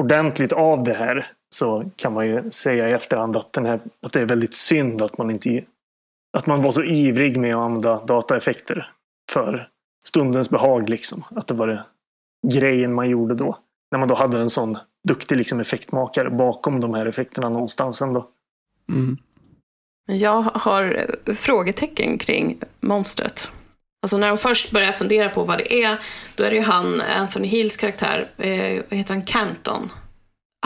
ordentligt 0.00 0.52
av 0.52 0.84
det 0.84 0.94
här 0.94 1.26
så 1.54 1.90
kan 1.96 2.12
man 2.12 2.26
ju 2.26 2.50
säga 2.50 2.88
i 2.88 2.92
efterhand 2.92 3.36
att, 3.36 3.52
den 3.52 3.66
här, 3.66 3.80
att 4.02 4.12
det 4.12 4.20
är 4.20 4.24
väldigt 4.24 4.54
synd 4.54 5.02
att 5.02 5.18
man 5.18 5.30
inte 5.30 5.64
att 6.36 6.46
man 6.46 6.62
var 6.62 6.72
så 6.72 6.82
ivrig 6.82 7.36
med 7.36 7.50
att 7.50 7.56
använda 7.56 8.04
dataeffekter 8.04 8.90
för 9.32 9.68
stundens 10.06 10.50
behag. 10.50 10.88
Liksom. 10.88 11.24
Att 11.30 11.46
det 11.46 11.54
var 11.54 11.66
det 11.66 11.84
grejen 12.46 12.94
man 12.94 13.10
gjorde 13.10 13.34
då. 13.34 13.58
När 13.90 13.98
man 13.98 14.08
då 14.08 14.14
hade 14.14 14.38
en 14.38 14.50
sån 14.50 14.78
duktig 15.08 15.36
liksom, 15.36 15.60
effektmakare 15.60 16.30
bakom 16.30 16.80
de 16.80 16.94
här 16.94 17.06
effekterna 17.06 17.48
någonstans 17.48 18.02
ändå. 18.02 18.28
Mm. 18.88 19.16
Jag 20.06 20.42
har 20.42 21.10
frågetecken 21.34 22.18
kring 22.18 22.58
monstret. 22.80 23.50
Alltså 24.02 24.18
när 24.18 24.28
de 24.28 24.36
först 24.36 24.70
börjar 24.70 24.92
fundera 24.92 25.28
på 25.28 25.42
vad 25.44 25.58
det 25.58 25.82
är, 25.82 25.98
då 26.36 26.44
är 26.44 26.50
det 26.50 26.56
ju 26.56 26.62
han, 26.62 27.00
Anthony 27.00 27.48
Hills 27.48 27.76
karaktär, 27.76 28.26
eh, 28.36 28.82
vad 28.88 28.98
heter 28.98 29.14
han, 29.14 29.22
Canton. 29.22 29.90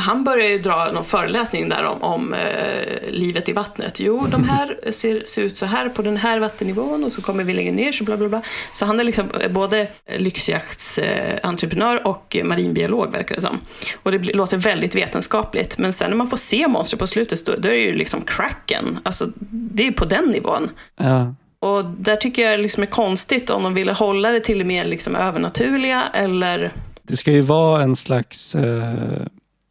Han 0.01 0.25
börjar 0.25 0.49
ju 0.49 0.59
dra 0.59 0.93
någon 0.93 1.05
föreläsning 1.05 1.69
där 1.69 1.85
om, 1.85 2.03
om 2.03 2.35
eh, 2.35 3.11
livet 3.11 3.49
i 3.49 3.53
vattnet. 3.53 4.01
Jo, 4.01 4.27
de 4.31 4.45
här 4.45 4.79
ser, 4.91 5.23
ser 5.27 5.43
ut 5.43 5.59
så 5.59 5.67
här 5.67 5.89
på 5.89 6.03
den 6.03 6.17
här 6.17 6.39
vattennivån 6.39 7.05
och 7.05 7.13
så 7.13 7.23
kommer 7.23 7.45
vi 7.45 7.53
längre 7.53 7.73
ner 7.73 7.93
så 7.93 8.05
bla 8.05 8.17
bla 8.17 8.29
bla. 8.29 8.43
Så 8.73 8.87
han 8.87 9.01
är 9.01 9.05
liksom 9.05 9.29
både 9.51 9.89
lyxjaktsentreprenör 10.17 12.07
och 12.07 12.37
marinbiolog 12.45 13.13
verkar 13.13 13.35
det 13.35 13.41
som. 13.41 13.61
Och 14.03 14.13
det 14.13 14.19
låter 14.19 14.57
väldigt 14.57 14.95
vetenskapligt. 14.95 15.79
Men 15.79 15.93
sen 15.93 16.11
när 16.11 16.17
man 16.17 16.29
får 16.29 16.37
se 16.37 16.69
monster 16.69 16.97
på 16.97 17.07
slutet 17.07 17.47
då, 17.47 17.53
då 17.59 17.69
är 17.69 17.73
det 17.73 17.81
ju 17.81 17.93
liksom 17.93 18.23
cracken. 18.23 18.99
Alltså, 19.03 19.27
det 19.51 19.83
är 19.83 19.87
ju 19.87 19.93
på 19.93 20.05
den 20.05 20.25
nivån. 20.25 20.71
Ja. 20.97 21.35
Och 21.61 21.85
där 21.85 22.17
tycker 22.17 22.51
jag 22.51 22.61
liksom 22.61 22.83
är 22.83 22.87
konstigt 22.87 23.51
om 23.51 23.63
de 23.63 23.75
ville 23.75 23.93
hålla 23.93 24.31
det 24.31 24.41
till 24.41 24.59
det 24.59 24.65
mer 24.65 24.85
liksom 24.85 25.17
övernaturliga 25.17 26.03
eller... 26.15 26.73
Det 27.03 27.17
ska 27.17 27.33
ju 27.33 27.41
vara 27.41 27.83
en 27.83 27.97
slags 27.97 28.55
eh, 28.55 29.27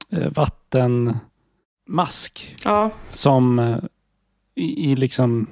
vattenmask. 0.10 1.16
Ja. 2.64 2.92
Som 3.10 3.60
eh, 3.60 3.78
i, 4.56 4.92
i 4.92 4.96
liksom 4.96 5.48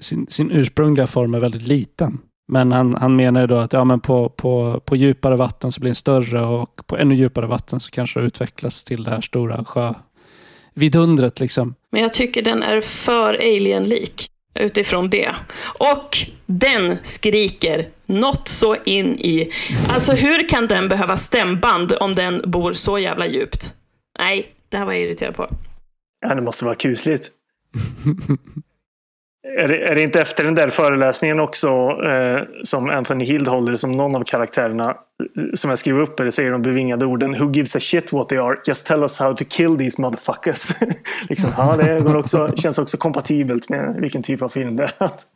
sin, 0.00 0.26
sin 0.30 0.50
ursprungliga 0.50 1.06
form 1.06 1.34
är 1.34 1.40
väldigt 1.40 1.66
liten. 1.66 2.18
Men 2.48 2.72
han, 2.72 2.94
han 2.94 3.16
menar 3.16 3.40
ju 3.40 3.46
då 3.46 3.58
att 3.58 3.72
ja, 3.72 3.84
men 3.84 4.00
på, 4.00 4.28
på, 4.28 4.80
på 4.84 4.96
djupare 4.96 5.36
vatten 5.36 5.72
så 5.72 5.80
blir 5.80 5.88
den 5.88 5.94
större 5.94 6.40
och 6.40 6.86
på 6.86 6.96
ännu 6.96 7.14
djupare 7.14 7.46
vatten 7.46 7.80
så 7.80 7.90
kanske 7.90 8.20
det 8.20 8.26
utvecklas 8.26 8.84
till 8.84 9.04
det 9.04 9.10
här 9.10 9.20
stora 9.20 9.64
sjövidundret. 9.64 11.40
Liksom. 11.40 11.74
Men 11.92 12.02
jag 12.02 12.12
tycker 12.12 12.42
den 12.42 12.62
är 12.62 12.80
för 12.80 13.34
alien-lik 13.34 14.30
utifrån 14.54 15.10
det. 15.10 15.34
Och 15.78 16.18
den 16.46 16.96
skriker 17.02 17.88
något 18.06 18.48
så 18.48 18.76
in 18.84 19.18
i... 19.18 19.52
Alltså 19.88 20.12
hur 20.12 20.48
kan 20.48 20.66
den 20.66 20.88
behöva 20.88 21.16
stämband 21.16 21.92
om 22.00 22.14
den 22.14 22.42
bor 22.46 22.72
så 22.72 22.98
jävla 22.98 23.26
djupt? 23.26 23.74
Nej, 24.18 24.54
det 24.68 24.76
här 24.76 24.84
var 24.84 24.92
jag 24.92 25.02
irriterad 25.02 25.36
på. 25.36 25.48
Ja, 26.20 26.34
det 26.34 26.40
måste 26.40 26.64
vara 26.64 26.74
kusligt. 26.74 27.30
är, 29.58 29.68
det, 29.68 29.88
är 29.88 29.94
det 29.94 30.02
inte 30.02 30.20
efter 30.20 30.44
den 30.44 30.54
där 30.54 30.70
föreläsningen 30.70 31.40
också 31.40 31.68
eh, 32.06 32.42
som 32.62 32.90
Anthony 32.90 33.24
Hild 33.24 33.48
håller 33.48 33.76
som 33.76 33.92
någon 33.92 34.14
av 34.14 34.24
karaktärerna 34.24 34.96
som 35.54 35.70
jag 35.70 35.78
skriver 35.78 36.00
upp 36.00 36.16
det 36.16 36.32
säger 36.32 36.50
de 36.50 36.62
bevingade 36.62 37.06
orden 37.06 37.34
Who 37.38 37.52
gives 37.52 37.76
a 37.76 37.80
shit 37.80 38.12
what 38.12 38.28
they 38.28 38.38
are? 38.38 38.56
Just 38.66 38.86
tell 38.86 39.02
us 39.02 39.18
how 39.18 39.34
to 39.34 39.44
kill 39.48 39.78
these 39.78 40.02
motherfuckers. 40.02 40.70
liksom, 41.28 41.50
ja, 41.56 41.76
det 41.76 42.00
går 42.00 42.16
också, 42.16 42.52
känns 42.56 42.78
också 42.78 42.96
kompatibelt 42.96 43.68
med 43.68 43.96
vilken 44.00 44.22
typ 44.22 44.42
av 44.42 44.48
film 44.48 44.76
det 44.76 44.82
är. 44.82 45.04
Att 45.04 45.26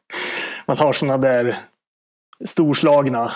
man 0.66 0.76
har 0.76 0.92
sådana 0.92 1.18
där 1.18 1.56
storslagna 2.44 3.32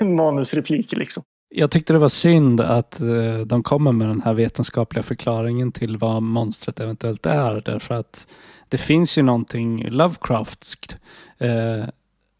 manusrepliker. 0.00 0.96
Liksom. 0.96 1.22
Jag 1.50 1.70
tyckte 1.70 1.92
det 1.92 1.98
var 1.98 2.08
synd 2.08 2.60
att 2.60 3.00
de 3.46 3.62
kommer 3.62 3.92
med 3.92 4.08
den 4.08 4.22
här 4.22 4.34
vetenskapliga 4.34 5.02
förklaringen 5.02 5.72
till 5.72 5.96
vad 5.96 6.22
monstret 6.22 6.80
eventuellt 6.80 7.26
är. 7.26 7.62
Därför 7.64 7.94
att 7.94 8.26
det 8.70 8.78
finns 8.78 9.18
ju 9.18 9.22
någonting 9.22 9.88
Lovecraftskt 9.88 10.96
eh, 11.38 11.84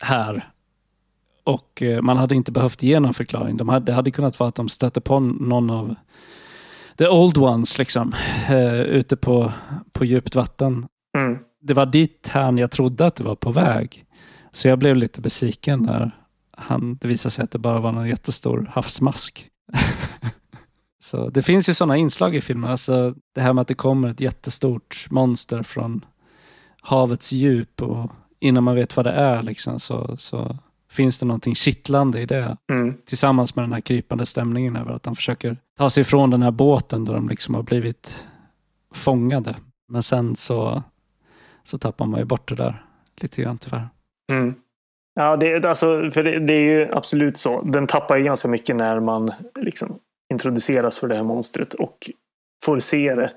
här. 0.03 0.51
Och 1.45 1.83
eh, 1.83 2.03
man 2.03 2.17
hade 2.17 2.35
inte 2.35 2.53
behövt 2.53 2.83
ge 2.83 3.01
någon 3.01 3.15
förklaring. 3.15 3.57
De 3.57 3.69
hade, 3.69 3.87
det 3.87 3.93
hade 3.93 4.11
kunnat 4.11 4.41
vara 4.41 4.49
att 4.49 4.55
de 4.55 4.69
stötte 4.69 5.01
på 5.01 5.21
någon 5.21 5.71
av 5.71 5.95
the 6.99 7.09
old 7.09 7.39
ones 7.39 7.79
liksom, 7.79 8.15
eh, 8.49 8.81
ute 8.81 9.17
på, 9.17 9.53
på 9.93 10.05
djupt 10.05 10.35
vatten. 10.35 10.87
Mm. 11.19 11.39
Det 11.61 11.75
var 11.75 11.87
dit 11.87 12.29
här 12.33 12.59
jag 12.59 12.71
trodde 12.71 13.07
att 13.07 13.17
det 13.17 13.25
var 13.25 13.35
på 13.35 13.53
väg. 13.53 14.05
Så 14.53 14.69
jag 14.69 14.79
blev 14.79 14.97
lite 14.97 15.21
besviken 15.21 15.83
när 15.83 16.20
han, 16.61 16.97
det 16.97 17.09
visade 17.09 17.31
sig 17.31 17.45
att 17.45 17.51
det 17.51 17.59
bara 17.59 17.81
var 17.81 17.93
en 17.93 18.09
jättestor 18.09 18.71
havsmask. 18.73 19.49
så 21.03 21.29
det 21.29 21.43
finns 21.43 21.69
ju 21.69 21.75
sådana 21.75 21.97
inslag 21.97 22.37
i 22.37 22.41
filmen. 22.41 22.71
Alltså 22.71 23.15
det 23.35 23.41
här 23.41 23.53
med 23.53 23.63
att 23.63 23.69
det 23.69 23.75
kommer 23.75 24.09
ett 24.09 24.21
jättestort 24.21 25.07
monster 25.11 25.63
från 25.63 26.05
havets 26.81 27.33
djup 27.33 27.83
och 27.83 28.11
innan 28.41 28.65
man 28.65 28.75
vet 28.75 28.97
vad 28.97 29.07
det 29.07 29.13
är 29.13 29.43
liksom, 29.43 29.81
så, 29.81 30.17
så 30.17 30.59
finns 30.91 31.19
det 31.19 31.27
någonting 31.27 31.55
kittlande 31.55 32.21
i 32.21 32.27
det. 32.27 32.57
Mm. 32.73 32.97
Tillsammans 33.05 33.57
med 33.57 33.63
den 33.63 33.73
här 33.73 33.81
krypande 33.81 34.27
stämningen 34.27 34.77
över 34.77 34.93
att 34.93 35.03
de 35.03 35.17
försöker 35.17 35.57
ta 35.79 35.91
sig 35.91 36.01
ifrån 36.01 36.31
den 36.31 36.43
här 36.43 36.51
båten 36.51 37.05
där 37.05 37.15
de 37.15 37.29
liksom 37.29 37.55
har 37.55 37.63
blivit 37.63 38.27
fångade. 38.95 39.57
Men 39.89 40.03
sen 40.03 40.37
så, 40.37 40.83
så 41.63 41.79
tappar 41.79 42.07
man 42.07 42.21
ju 42.21 42.27
bort 42.27 42.49
det 42.49 42.55
där 42.55 42.85
lite 43.17 43.43
grann 43.43 43.59
tyvärr. 43.59 43.89
Mm. 44.33 44.55
Ja, 45.21 45.37
det, 45.37 45.65
alltså, 45.65 46.11
för 46.11 46.25
det, 46.25 46.39
det, 46.39 46.53
är 46.53 46.61
ju 46.61 46.89
absolut 46.93 47.37
så. 47.37 47.63
Den 47.63 47.87
tappar 47.87 48.17
ju 48.17 48.25
ganska 48.25 48.49
mycket 48.49 48.77
när 48.77 49.01
man 49.01 49.33
liksom 49.61 49.99
introduceras 50.33 50.99
för 50.99 51.09
det 51.09 51.15
här 51.15 51.23
monstret 51.23 51.75
och 51.75 52.11
får 52.65 52.79
se 52.79 53.15
det. 53.15 53.33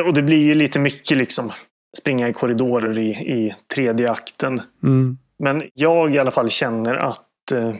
Och 0.00 0.14
det 0.14 0.22
blir 0.22 0.42
ju 0.42 0.54
lite 0.54 0.78
mycket 0.78 1.16
liksom 1.16 1.52
springa 1.98 2.28
i 2.28 2.32
korridorer 2.32 2.98
i, 2.98 3.08
i 3.10 3.54
tredje 3.74 4.10
akten. 4.10 4.60
Mm. 4.82 5.18
Men 5.38 5.62
jag 5.74 6.14
i 6.14 6.18
alla 6.18 6.30
fall 6.30 6.50
känner 6.50 6.94
att 6.94 7.52
eh, 7.52 7.74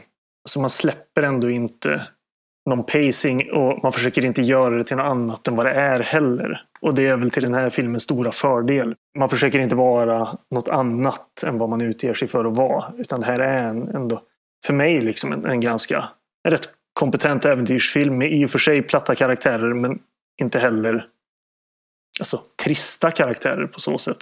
alltså 0.44 0.60
man 0.60 0.70
släpper 0.70 1.22
ändå 1.22 1.50
inte 1.50 2.06
någon 2.70 2.84
pacing 2.84 3.50
och 3.52 3.82
man 3.82 3.92
försöker 3.92 4.24
inte 4.24 4.42
göra 4.42 4.78
det 4.78 4.84
till 4.84 4.96
något 4.96 5.06
annat 5.06 5.48
än 5.48 5.56
vad 5.56 5.66
det 5.66 5.72
är 5.72 6.00
heller. 6.00 6.62
Och 6.80 6.94
det 6.94 7.06
är 7.06 7.16
väl 7.16 7.30
till 7.30 7.42
den 7.42 7.54
här 7.54 7.70
filmens 7.70 8.02
stora 8.02 8.32
fördel. 8.32 8.94
Man 9.18 9.28
försöker 9.28 9.60
inte 9.60 9.76
vara 9.76 10.38
något 10.50 10.68
annat 10.68 11.42
än 11.46 11.58
vad 11.58 11.68
man 11.68 11.80
utger 11.80 12.14
sig 12.14 12.28
för 12.28 12.44
att 12.44 12.56
vara. 12.56 12.84
Utan 12.98 13.20
det 13.20 13.26
här 13.26 13.38
är 13.38 13.68
en, 13.68 13.88
ändå, 13.88 14.20
för 14.66 14.74
mig, 14.74 15.00
liksom 15.00 15.32
en, 15.32 15.44
en 15.44 15.60
ganska 15.60 16.08
en 16.44 16.50
rätt 16.50 16.68
kompetent 16.92 17.44
äventyrsfilm 17.44 18.18
med 18.18 18.32
i 18.32 18.46
och 18.46 18.50
för 18.50 18.58
sig 18.58 18.82
platta 18.82 19.14
karaktärer 19.14 19.74
men 19.74 19.98
inte 20.40 20.58
heller 20.58 21.06
alltså, 22.20 22.40
trista 22.64 23.10
karaktärer 23.10 23.66
på 23.66 23.80
så 23.80 23.98
sätt. 23.98 24.18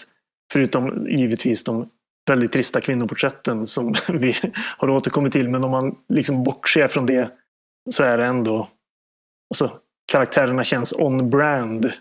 Förutom 0.53 1.07
givetvis 1.07 1.65
de 1.65 1.89
väldigt 2.29 2.53
trista 2.53 2.81
kvinnoporträtten 2.81 3.67
som 3.67 3.95
vi 4.09 4.35
har 4.79 4.91
återkommit 4.91 5.33
till. 5.33 5.49
Men 5.49 5.65
om 5.65 5.71
man 5.71 5.97
liksom 6.09 6.45
bortser 6.45 6.89
från 6.89 7.07
det 7.07 7.31
så 7.91 8.03
är 8.03 8.19
det 8.19 8.27
ändå... 8.27 8.69
Alltså, 9.51 9.79
karaktärerna 10.07 10.65
känns 10.65 10.93
on-brand 10.93 11.93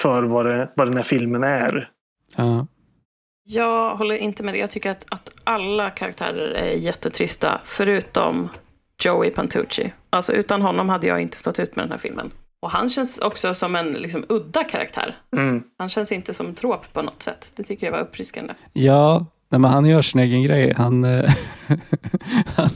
för 0.00 0.22
vad, 0.22 0.46
det, 0.46 0.70
vad 0.74 0.86
den 0.86 0.96
här 0.96 1.04
filmen 1.04 1.44
är. 1.44 1.90
Ja. 2.36 2.66
Jag 3.48 3.96
håller 3.96 4.14
inte 4.14 4.42
med 4.42 4.54
dig. 4.54 4.60
Jag 4.60 4.70
tycker 4.70 4.90
att, 4.90 5.06
att 5.08 5.30
alla 5.44 5.90
karaktärer 5.90 6.50
är 6.50 6.70
jättetrista, 6.70 7.60
förutom 7.64 8.48
Joey 9.04 9.30
Pantucci. 9.30 9.92
Alltså 10.10 10.32
utan 10.32 10.62
honom 10.62 10.88
hade 10.88 11.06
jag 11.06 11.20
inte 11.20 11.36
stått 11.36 11.58
ut 11.58 11.76
med 11.76 11.84
den 11.84 11.92
här 11.92 11.98
filmen. 11.98 12.30
Och 12.60 12.70
han 12.70 12.88
känns 12.88 13.18
också 13.18 13.54
som 13.54 13.76
en 13.76 13.92
liksom, 13.92 14.24
udda 14.28 14.64
karaktär. 14.64 15.14
Mm. 15.36 15.62
Han 15.78 15.88
känns 15.88 16.12
inte 16.12 16.34
som 16.34 16.46
en 16.46 16.54
trop 16.54 16.92
på 16.92 17.02
något 17.02 17.22
sätt. 17.22 17.52
Det 17.56 17.62
tycker 17.62 17.86
jag 17.86 17.92
var 17.92 18.00
uppfriskande. 18.00 18.54
Ja, 18.72 19.26
nej, 19.48 19.58
men 19.60 19.70
han 19.70 19.86
gör 19.86 20.02
sin 20.02 20.20
egen 20.20 20.42
grej. 20.42 20.74
Han, 20.76 21.04
eh, 21.04 21.32
han, 22.56 22.70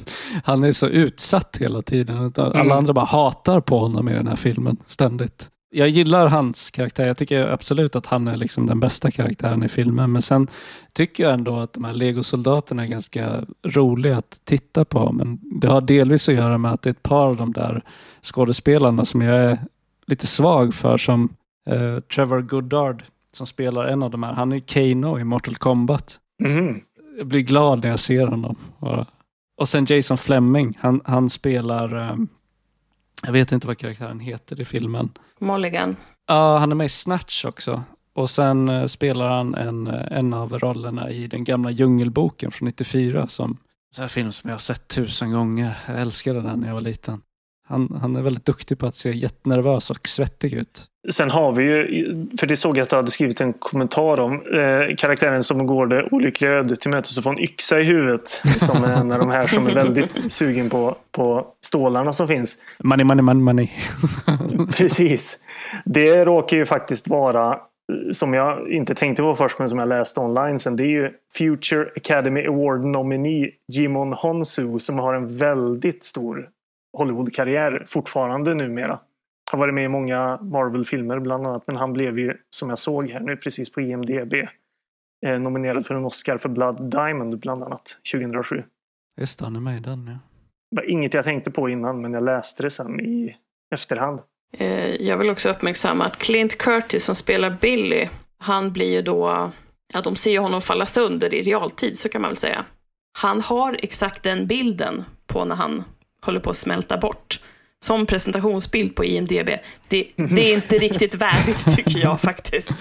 han 0.44 0.65
är 0.65 0.73
så 0.73 0.86
utsatt 0.86 1.57
hela 1.61 1.82
tiden. 1.82 2.32
Alla 2.39 2.61
Mm. 2.61 2.73
andra 2.73 2.93
bara 2.93 3.05
hatar 3.05 3.61
på 3.61 3.78
honom 3.78 4.09
i 4.09 4.12
den 4.12 4.28
här 4.28 4.36
filmen 4.36 4.77
ständigt. 4.86 5.48
Jag 5.73 5.89
gillar 5.89 6.27
hans 6.27 6.70
karaktär. 6.70 7.07
Jag 7.07 7.16
tycker 7.16 7.48
absolut 7.48 7.97
att 7.97 8.07
han 8.07 8.28
är 8.28 8.36
liksom 8.36 8.66
den 8.66 8.81
bästa 8.81 9.11
karaktären 9.11 9.62
i 9.62 9.69
filmen. 9.69 10.12
Men 10.12 10.23
sen 10.23 10.48
tycker 10.93 11.24
jag 11.24 11.32
ändå 11.32 11.57
att 11.59 11.73
de 11.73 11.85
här 11.85 11.93
legosoldaterna 11.94 12.82
är 12.85 12.89
ganska 12.89 13.44
roliga 13.66 14.16
att 14.19 14.40
titta 14.44 14.85
på. 14.85 15.12
Men 15.12 15.39
det 15.61 15.69
har 15.69 15.81
delvis 15.81 16.28
att 16.28 16.35
göra 16.35 16.59
med 16.59 16.73
att 16.73 16.82
det 16.82 16.89
är 16.89 16.93
ett 16.93 17.02
par 17.02 17.27
av 17.27 17.36
de 17.36 17.52
där 17.52 17.82
skådespelarna 18.23 19.05
som 19.05 19.23
jag 19.23 19.36
är 19.36 19.59
lite 20.07 20.27
svag 20.27 20.74
för. 20.74 20.98
Som 20.98 21.28
eh, 21.70 22.01
Trevor 22.01 22.40
Goddard 22.40 23.02
som 23.32 23.47
spelar 23.47 23.85
en 23.85 24.02
av 24.02 24.11
de 24.11 24.23
här. 24.23 24.32
Han 24.32 24.52
är 24.52 24.59
Kano 24.61 25.19
i 25.19 25.24
Mortal 25.24 25.55
Kombat. 25.55 26.19
Mhm. 26.43 26.81
Jag 27.19 27.27
blir 27.27 27.40
glad 27.40 27.82
när 27.82 27.89
jag 27.90 28.01
ser 28.01 28.27
honom. 28.27 28.57
Och, 28.78 29.05
och 29.61 29.69
sen 29.69 29.87
Jason 29.89 30.19
Fleming. 30.19 30.78
Han, 30.81 31.01
han 31.05 31.31
spelar, 31.31 32.11
eh, 32.11 32.16
jag 33.23 33.32
vet 33.32 33.53
inte 33.53 33.66
vad 33.66 33.78
karaktären 33.78 34.20
heter 34.20 34.61
i 34.61 34.65
filmen. 34.65 35.12
Mulligan. 35.39 35.97
Ja, 36.27 36.59
han 36.59 36.70
är 36.70 36.77
med 36.77 36.85
i 36.85 36.89
Snatch 36.89 37.45
också. 37.45 37.82
Och 38.15 38.31
sen 38.31 38.69
eh, 38.69 38.87
spelar 38.87 39.31
han 39.31 39.55
en, 39.55 39.87
eh, 39.87 40.19
en 40.19 40.35
av 40.35 40.59
rollerna 40.59 41.11
i 41.11 41.27
den 41.27 41.45
gamla 41.45 41.70
Djungelboken 41.70 42.51
från 42.51 42.66
94. 42.66 43.27
Som 43.27 43.57
så 43.97 44.03
här 44.03 44.09
film 44.09 44.32
som 44.32 44.51
jag 44.51 44.55
har 44.55 44.61
sett 44.61 44.89
tusen 44.89 45.32
gånger. 45.32 45.78
Jag 45.87 46.01
älskade 46.01 46.41
den 46.41 46.61
när 46.61 46.66
jag 46.66 46.74
var 46.74 46.81
liten. 46.81 47.23
Han, 47.70 47.98
han 48.01 48.16
är 48.16 48.22
väldigt 48.22 48.44
duktig 48.44 48.78
på 48.78 48.86
att 48.86 48.97
se 48.97 49.10
jättenervös 49.10 49.90
och 49.90 50.09
svettig 50.09 50.52
ut. 50.52 50.86
Sen 51.10 51.30
har 51.30 51.52
vi 51.52 51.62
ju, 51.62 52.26
för 52.40 52.47
det 52.47 52.56
såg 52.56 52.76
jag 52.76 52.82
att 52.82 52.88
du 52.88 52.97
hade 52.97 53.10
skrivit 53.10 53.40
en 53.40 53.52
kommentar 53.52 54.20
om, 54.20 54.32
eh, 54.32 54.97
karaktären 54.97 55.42
som 55.42 55.66
går 55.66 55.86
det 55.86 56.09
olyckliga 56.10 56.51
ödet 56.51 56.80
till 56.80 56.90
mötes 56.90 57.18
och 57.18 57.24
får 57.24 57.30
en 57.30 57.38
yxa 57.38 57.80
i 57.80 57.82
huvudet. 57.82 58.28
Som 58.56 58.84
är 58.84 58.97
en 58.97 59.12
av 59.12 59.18
de 59.18 59.30
här 59.30 59.47
som 59.47 59.66
är 59.66 59.74
väldigt 59.74 60.32
sugen 60.32 60.70
på, 60.70 60.97
på 61.12 61.47
stålarna 61.66 62.12
som 62.12 62.28
finns. 62.28 62.56
Money, 62.84 63.05
money, 63.05 63.22
money, 63.22 63.42
money. 63.42 63.68
Precis. 64.76 65.38
Det 65.84 66.24
råkar 66.24 66.56
ju 66.56 66.66
faktiskt 66.66 67.09
vara, 67.09 67.51
eh, 67.52 67.59
som 68.12 68.34
jag 68.34 68.70
inte 68.72 68.94
tänkte 68.94 69.22
på 69.22 69.34
först 69.34 69.59
men 69.59 69.68
som 69.68 69.78
jag 69.78 69.88
läste 69.88 70.20
online 70.20 70.59
sen, 70.59 70.76
det 70.76 70.84
är 70.84 70.90
ju 71.02 71.10
Future 71.38 71.88
Academy 71.97 72.47
Award 72.47 72.84
nominee 72.84 73.51
Jimon 73.72 74.12
Honsu 74.12 74.78
som 74.78 74.98
har 74.98 75.14
en 75.14 75.36
väldigt 75.36 76.05
stor 76.05 76.48
Hollywood-karriär 76.93 77.85
fortfarande 77.89 78.55
numera. 78.55 79.01
Har 79.51 79.59
varit 79.59 79.75
med 79.75 79.85
i 79.85 79.89
många 79.89 80.39
Marvel-filmer 80.43 81.19
bland 81.19 81.47
annat, 81.47 81.67
men 81.67 81.77
han 81.77 81.93
blev 81.93 82.19
ju, 82.19 82.37
som 82.51 82.69
jag 82.69 82.79
såg 82.79 83.11
här 83.11 83.21
nu 83.21 83.37
precis 83.37 83.73
på 83.73 83.81
IMDB, 83.81 84.35
eh, 85.27 85.41
nominerad 85.41 85.87
för 85.87 85.95
en 85.95 86.05
Oscar 86.05 86.39
för 86.39 86.49
Blood 86.49 86.91
Diamond 86.91 87.39
bland 87.39 87.65
annat 87.65 87.97
2007. 88.12 88.62
Just 89.21 89.39
det, 89.39 89.45
han 89.45 89.57
är 89.57 89.61
med 89.61 89.77
i 89.77 89.81
den 89.81 90.07
ja. 90.07 90.19
Det 90.71 90.77
var 90.77 90.91
inget 90.91 91.15
jag 91.15 91.25
tänkte 91.25 91.51
på 91.51 91.69
innan, 91.69 92.01
men 92.01 92.12
jag 92.12 92.25
läste 92.25 92.62
det 92.62 92.71
sen 92.71 93.01
i 93.01 93.37
efterhand. 93.75 94.21
Eh, 94.59 94.95
jag 94.95 95.17
vill 95.17 95.31
också 95.31 95.51
uppmärksamma 95.51 96.05
att 96.05 96.19
Clint 96.19 96.59
Curtis 96.59 97.05
som 97.05 97.15
spelar 97.15 97.59
Billy, 97.61 98.09
han 98.39 98.73
blir 98.73 98.93
ju 98.93 99.03
då, 99.03 99.51
ja 99.93 100.01
de 100.01 100.17
ser 100.17 100.31
ju 100.31 100.39
honom 100.39 100.62
falla 100.62 100.87
sönder 100.87 101.35
i 101.35 101.43
realtid, 101.43 101.99
så 101.99 102.09
kan 102.09 102.23
man 102.23 102.31
väl 102.31 102.37
säga. 102.37 102.65
Han 103.19 103.41
har 103.41 103.77
exakt 103.83 104.23
den 104.23 104.47
bilden 104.47 105.05
på 105.27 105.45
när 105.45 105.57
han 105.57 105.85
håller 106.22 106.40
på 106.40 106.51
att 106.51 106.56
smälta 106.56 106.98
bort. 106.98 107.40
Som 107.84 108.06
presentationsbild 108.06 108.94
på 108.94 109.05
IMDB. 109.05 109.48
Det, 109.88 110.09
det 110.16 110.52
är 110.52 110.55
inte 110.55 110.78
riktigt 110.78 111.14
värdigt 111.20 111.76
tycker 111.76 111.98
jag 111.98 112.20
faktiskt. 112.20 112.70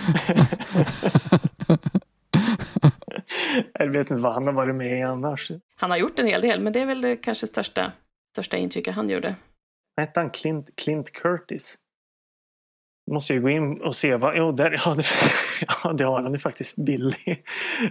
Jag 3.73 3.87
vet 3.87 4.11
inte 4.11 4.23
vad 4.23 4.33
han 4.33 4.47
har 4.47 4.53
varit 4.53 4.75
med 4.75 4.99
i 4.99 5.01
annars. 5.01 5.51
Han 5.75 5.91
har 5.91 5.97
gjort 5.97 6.19
en 6.19 6.27
hel 6.27 6.41
del, 6.41 6.61
men 6.61 6.73
det 6.73 6.79
är 6.79 6.85
väl 6.85 7.01
det 7.01 7.15
kanske 7.15 7.47
största, 7.47 7.91
största 8.33 8.57
intrycket 8.57 8.95
han 8.95 9.09
gjorde. 9.09 9.35
Hette 9.97 10.19
han 10.19 10.29
Clint, 10.29 10.69
Clint 10.75 11.11
Curtis? 11.11 11.77
Måste 13.11 13.33
jag 13.33 13.43
gå 13.43 13.49
in 13.49 13.81
och 13.81 13.95
se 13.95 14.15
vad... 14.15 14.37
Jo, 14.37 14.51
där, 14.51 14.81
ja, 14.85 14.95
det, 14.95 15.03
ja, 15.83 15.93
det 15.93 16.03
har 16.03 16.21
han 16.21 16.33
ju 16.33 16.39
faktiskt. 16.39 16.75
Billy. 16.75 17.35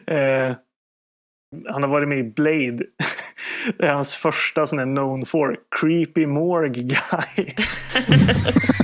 Eh, 0.06 0.56
han 1.68 1.82
har 1.82 1.88
varit 1.88 2.08
med 2.08 2.18
i 2.18 2.22
Blade. 2.22 2.84
Det 3.77 3.86
är 3.86 3.93
hans 3.93 4.15
första 4.15 4.66
sån 4.66 4.78
här 4.78 4.86
known 4.86 5.27
for. 5.27 5.57
Creepy 5.81 6.27
Morgue 6.27 6.82
Guy. 6.82 7.55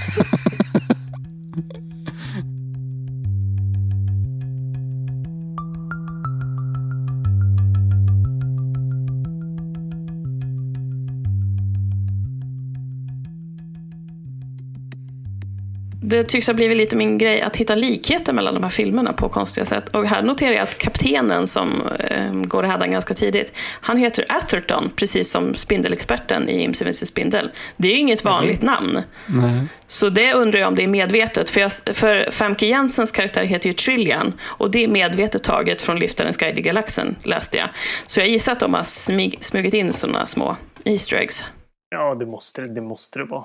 Det 16.14 16.24
tycks 16.24 16.46
ha 16.46 16.54
blivit 16.54 16.76
lite 16.76 16.96
min 16.96 17.18
grej 17.18 17.42
att 17.42 17.56
hitta 17.56 17.74
likheter 17.74 18.32
mellan 18.32 18.54
de 18.54 18.62
här 18.62 18.70
filmerna 18.70 19.12
på 19.12 19.28
konstiga 19.28 19.64
sätt. 19.64 19.96
Och 19.96 20.06
här 20.06 20.22
noterar 20.22 20.52
jag 20.52 20.62
att 20.62 20.78
kaptenen 20.78 21.46
som 21.46 21.82
eh, 21.98 22.32
går 22.32 22.64
i 22.64 22.68
hädan 22.68 22.90
ganska 22.90 23.14
tidigt, 23.14 23.52
han 23.80 23.96
heter 23.96 24.24
Atherton, 24.28 24.90
precis 24.96 25.30
som 25.30 25.54
spindelexperten 25.54 26.48
i 26.48 26.62
Imse 26.62 27.06
Spindel. 27.06 27.50
Det 27.76 27.88
är 27.88 27.92
ju 27.92 27.98
inget 27.98 28.24
vanligt 28.24 28.62
namn. 28.62 29.02
Nej. 29.26 29.66
Så 29.86 30.08
det 30.08 30.34
undrar 30.34 30.60
jag 30.60 30.68
om 30.68 30.74
det 30.74 30.82
är 30.82 30.88
medvetet. 30.88 31.50
För, 31.50 31.60
jag, 31.60 31.72
för 31.72 32.30
Famke 32.30 32.66
Jensens 32.66 33.12
karaktär 33.12 33.44
heter 33.44 33.68
ju 33.68 33.72
Trillian 33.72 34.32
och 34.42 34.70
det 34.70 34.84
är 34.84 34.88
medvetet 34.88 35.42
taget 35.42 35.82
från 35.82 35.98
Liftarens 35.98 36.36
guide 36.36 36.58
i 36.58 36.62
galaxen, 36.62 37.16
läste 37.22 37.56
jag. 37.56 37.68
Så 38.06 38.20
jag 38.20 38.28
gissar 38.28 38.52
att 38.52 38.60
de 38.60 38.74
har 38.74 38.82
smig, 38.82 39.38
smugit 39.40 39.74
in 39.74 39.92
sådana 39.92 40.26
små 40.26 40.56
Easter 40.84 41.16
eggs. 41.16 41.44
Ja, 41.90 42.14
det 42.14 42.26
måste 42.26 42.62
det, 42.62 42.74
det 42.74 42.80
måste 42.80 43.18
det 43.18 43.24
vara. 43.24 43.44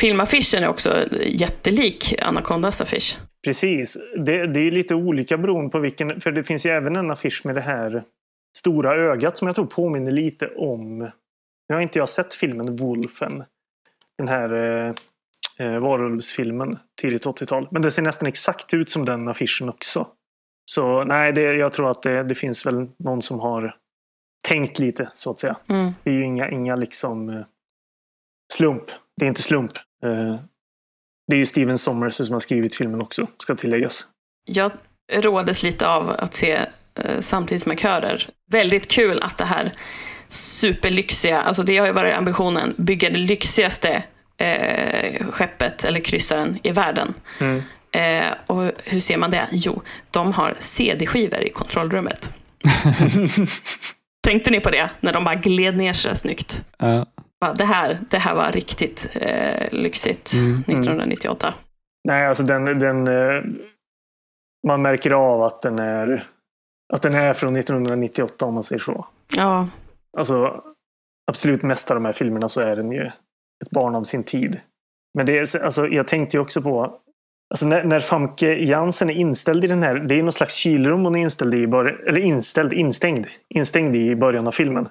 Filmaffischen 0.00 0.64
är 0.64 0.68
också 0.68 1.08
jättelik 1.26 2.14
Anacondas 2.22 2.80
affisch. 2.80 3.18
Precis. 3.44 3.98
Det, 4.16 4.46
det 4.46 4.60
är 4.60 4.70
lite 4.70 4.94
olika 4.94 5.38
beroende 5.38 5.70
på 5.70 5.78
vilken... 5.78 6.20
För 6.20 6.32
det 6.32 6.44
finns 6.44 6.66
ju 6.66 6.70
även 6.70 6.96
en 6.96 7.10
affisch 7.10 7.40
med 7.44 7.54
det 7.54 7.60
här 7.60 8.02
stora 8.58 8.94
ögat 8.94 9.38
som 9.38 9.48
jag 9.48 9.54
tror 9.54 9.66
påminner 9.66 10.12
lite 10.12 10.46
om... 10.46 10.98
Nu 11.68 11.74
har 11.74 11.80
inte 11.80 11.98
jag 11.98 12.08
sett 12.08 12.34
filmen 12.34 12.76
Wolfen. 12.76 13.44
Den 14.18 14.28
här 14.28 14.52
eh, 14.52 14.94
eh, 15.58 15.78
varulvsfilmen 15.78 16.78
tidigt 17.00 17.26
80-tal. 17.26 17.68
Men 17.70 17.82
det 17.82 17.90
ser 17.90 18.02
nästan 18.02 18.28
exakt 18.28 18.74
ut 18.74 18.90
som 18.90 19.04
den 19.04 19.28
affischen 19.28 19.68
också. 19.68 20.06
Så 20.64 21.04
nej, 21.04 21.32
det, 21.32 21.42
jag 21.42 21.72
tror 21.72 21.90
att 21.90 22.02
det, 22.02 22.22
det 22.22 22.34
finns 22.34 22.66
väl 22.66 22.88
någon 22.96 23.22
som 23.22 23.40
har 23.40 23.74
tänkt 24.48 24.78
lite 24.78 25.10
så 25.12 25.30
att 25.30 25.38
säga. 25.38 25.56
Mm. 25.68 25.92
Det 26.02 26.10
är 26.10 26.14
ju 26.14 26.24
inga, 26.24 26.50
inga 26.50 26.76
liksom 26.76 27.28
eh, 27.28 27.44
slump. 28.52 28.84
Det 29.16 29.24
är 29.24 29.28
inte 29.28 29.42
slump. 29.42 29.72
Eh, 30.04 30.36
det 31.28 31.36
är 31.36 31.38
ju 31.38 31.46
Steven 31.46 31.78
Sommers 31.78 32.14
som 32.14 32.32
har 32.32 32.40
skrivit 32.40 32.76
filmen 32.76 33.02
också, 33.02 33.26
ska 33.36 33.54
tilläggas. 33.54 34.06
Jag 34.44 34.72
rådes 35.12 35.62
lite 35.62 35.88
av 35.88 36.10
att 36.10 36.34
se 36.34 36.52
eh, 36.94 37.20
samtidsmarkörer. 37.20 38.28
Väldigt 38.50 38.88
kul 38.88 39.22
att 39.22 39.38
det 39.38 39.44
här 39.44 39.74
superlyxiga, 40.28 41.40
alltså 41.40 41.62
det 41.62 41.78
har 41.78 41.86
ju 41.86 41.92
varit 41.92 42.16
ambitionen, 42.16 42.74
bygga 42.78 43.10
det 43.10 43.18
lyxigaste 43.18 44.02
eh, 44.38 45.26
skeppet 45.26 45.84
eller 45.84 46.00
kryssaren 46.00 46.58
i 46.62 46.70
världen. 46.70 47.14
Mm. 47.40 47.62
Eh, 47.92 48.32
och 48.46 48.72
hur 48.84 49.00
ser 49.00 49.16
man 49.16 49.30
det? 49.30 49.48
Jo, 49.52 49.82
de 50.10 50.32
har 50.32 50.54
CD-skivor 50.58 51.42
i 51.42 51.50
kontrollrummet. 51.50 52.30
Tänkte 54.26 54.50
ni 54.50 54.60
på 54.60 54.70
det? 54.70 54.90
När 55.00 55.12
de 55.12 55.24
bara 55.24 55.34
gled 55.34 55.76
ner 55.76 55.92
så 55.92 56.14
snyggt. 56.14 56.64
Ja. 56.78 57.06
Bara, 57.40 57.54
Det 57.54 57.64
här, 57.64 57.98
det 58.10 58.18
här 58.18 58.34
var 58.34 58.52
riktigt 58.52 59.16
eh, 59.20 59.66
lyxigt 59.72 60.32
Mm, 60.34 60.46
mm. 60.50 60.60
1998. 60.60 61.54
Nej, 62.04 62.26
alltså 62.26 62.44
den, 62.44 62.64
den 62.64 63.08
eh, 63.08 63.42
man 64.66 64.82
märker 64.82 65.10
av 65.10 65.42
att 65.42 65.62
den 65.62 65.78
är 65.78 66.24
att 66.92 67.02
den 67.02 67.14
är 67.14 67.34
från 67.34 67.56
1998 67.56 68.46
om 68.46 68.54
man 68.54 68.62
säger 68.64 68.80
så. 68.80 69.06
Ja, 69.36 69.68
Alltså 70.18 70.62
absolut 71.30 71.62
mest 71.62 71.90
av 71.90 71.94
de 71.94 72.04
här 72.04 72.12
filmerna 72.12 72.48
så 72.48 72.60
är 72.60 72.76
den 72.76 72.92
ju 72.92 73.02
ett 73.64 73.70
barn 73.70 73.94
av 73.94 74.02
sin 74.02 74.24
tid. 74.24 74.60
Men 75.14 75.26
det 75.26 75.38
är, 75.38 75.64
alltså, 75.64 75.86
jag 75.88 76.08
tänkte 76.08 76.36
ju 76.36 76.40
också 76.40 76.62
på 76.62 77.00
Alltså 77.50 77.66
när, 77.66 77.84
när 77.84 78.00
Famke 78.00 78.54
Jansen 78.54 79.10
är 79.10 79.14
inställd 79.14 79.64
i 79.64 79.66
den 79.66 79.82
här, 79.82 79.94
det 79.94 80.14
är 80.14 80.22
någon 80.22 80.32
slags 80.32 80.54
kylrum 80.54 81.04
hon 81.04 81.16
är 81.16 81.20
inställd 81.20 81.54
i, 81.54 81.66
bör- 81.66 82.08
eller 82.08 82.20
inställd, 82.20 82.72
instängd, 82.72 83.26
instängd 83.54 83.96
i 83.96 84.16
början 84.16 84.46
av 84.46 84.52
filmen. 84.52 84.88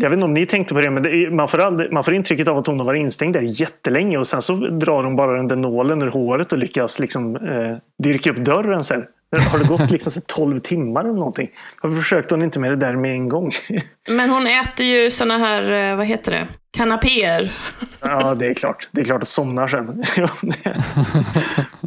Jag 0.00 0.10
vet 0.10 0.16
inte 0.16 0.24
om 0.24 0.34
ni 0.34 0.46
tänkte 0.46 0.74
på 0.74 0.80
det, 0.80 0.90
men 0.90 1.02
det 1.02 1.30
man, 1.30 1.48
får 1.48 1.58
aldrig, 1.58 1.92
man 1.92 2.04
får 2.04 2.14
intrycket 2.14 2.48
av 2.48 2.58
att 2.58 2.66
hon 2.66 2.78
har 2.78 2.86
varit 2.86 3.00
instängd 3.00 3.34
där 3.34 3.60
jättelänge 3.60 4.18
och 4.18 4.26
sen 4.26 4.42
så 4.42 4.54
drar 4.54 5.02
hon 5.02 5.16
bara 5.16 5.36
den 5.36 5.48
där 5.48 5.56
nålen 5.56 6.02
ur 6.02 6.10
håret 6.10 6.52
och 6.52 6.58
lyckas 6.58 6.98
liksom, 6.98 7.36
eh, 7.36 7.76
dyrka 8.02 8.30
upp 8.30 8.36
dörren 8.36 8.84
sen. 8.84 9.04
Har 9.50 9.58
det 9.58 9.64
gått 9.64 9.90
liksom 9.90 10.12
så 10.12 10.20
12 10.20 10.58
timmar 10.58 11.04
eller 11.04 11.14
någonting? 11.14 11.50
Varför 11.82 11.96
försökte 11.96 12.34
hon 12.34 12.42
inte 12.42 12.58
med 12.58 12.70
det 12.70 12.76
där 12.76 12.96
med 12.96 13.12
en 13.12 13.28
gång? 13.28 13.50
men 14.08 14.30
hon 14.30 14.46
äter 14.46 14.86
ju 14.86 15.10
såna 15.10 15.38
här, 15.38 15.90
eh, 15.90 15.96
vad 15.96 16.06
heter 16.06 16.32
det, 16.32 16.48
kanapéer. 16.76 17.54
ja, 18.00 18.34
det 18.34 18.46
är 18.46 18.54
klart. 18.54 18.88
Det 18.92 19.00
är 19.00 19.04
klart 19.04 19.22
att 19.22 19.28
somnar 19.28 19.66
sen. 19.66 20.02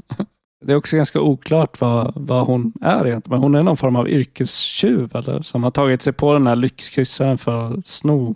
Det 0.65 0.71
är 0.73 0.75
också 0.75 0.95
ganska 0.95 1.21
oklart 1.21 1.81
vad, 1.81 2.13
vad 2.15 2.45
hon 2.47 2.73
är 2.81 3.07
egentligen. 3.07 3.41
Hon 3.41 3.55
är 3.55 3.63
någon 3.63 3.77
form 3.77 3.95
av 3.95 4.09
yrkestjuv 4.09 5.15
eller? 5.15 5.41
Som 5.41 5.63
har 5.63 5.71
tagit 5.71 6.01
sig 6.01 6.13
på 6.13 6.33
den 6.33 6.47
här 6.47 6.55
lyxkryssaren 6.55 7.37
för 7.37 7.73
att 7.73 7.85
sno 7.85 8.35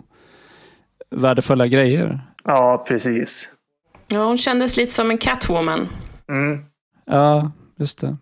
värdefulla 1.10 1.66
grejer. 1.66 2.20
ja, 2.44 2.84
precis. 2.88 3.54
Ja, 4.08 4.24
hon 4.24 4.38
kändes 4.38 4.76
lite 4.76 4.92
som 4.92 5.10
en 5.10 5.18
Catwoman. 5.18 5.88
Mm. 6.28 6.64
Ja, 7.04 7.50
just 7.76 8.00
det. 8.00 8.16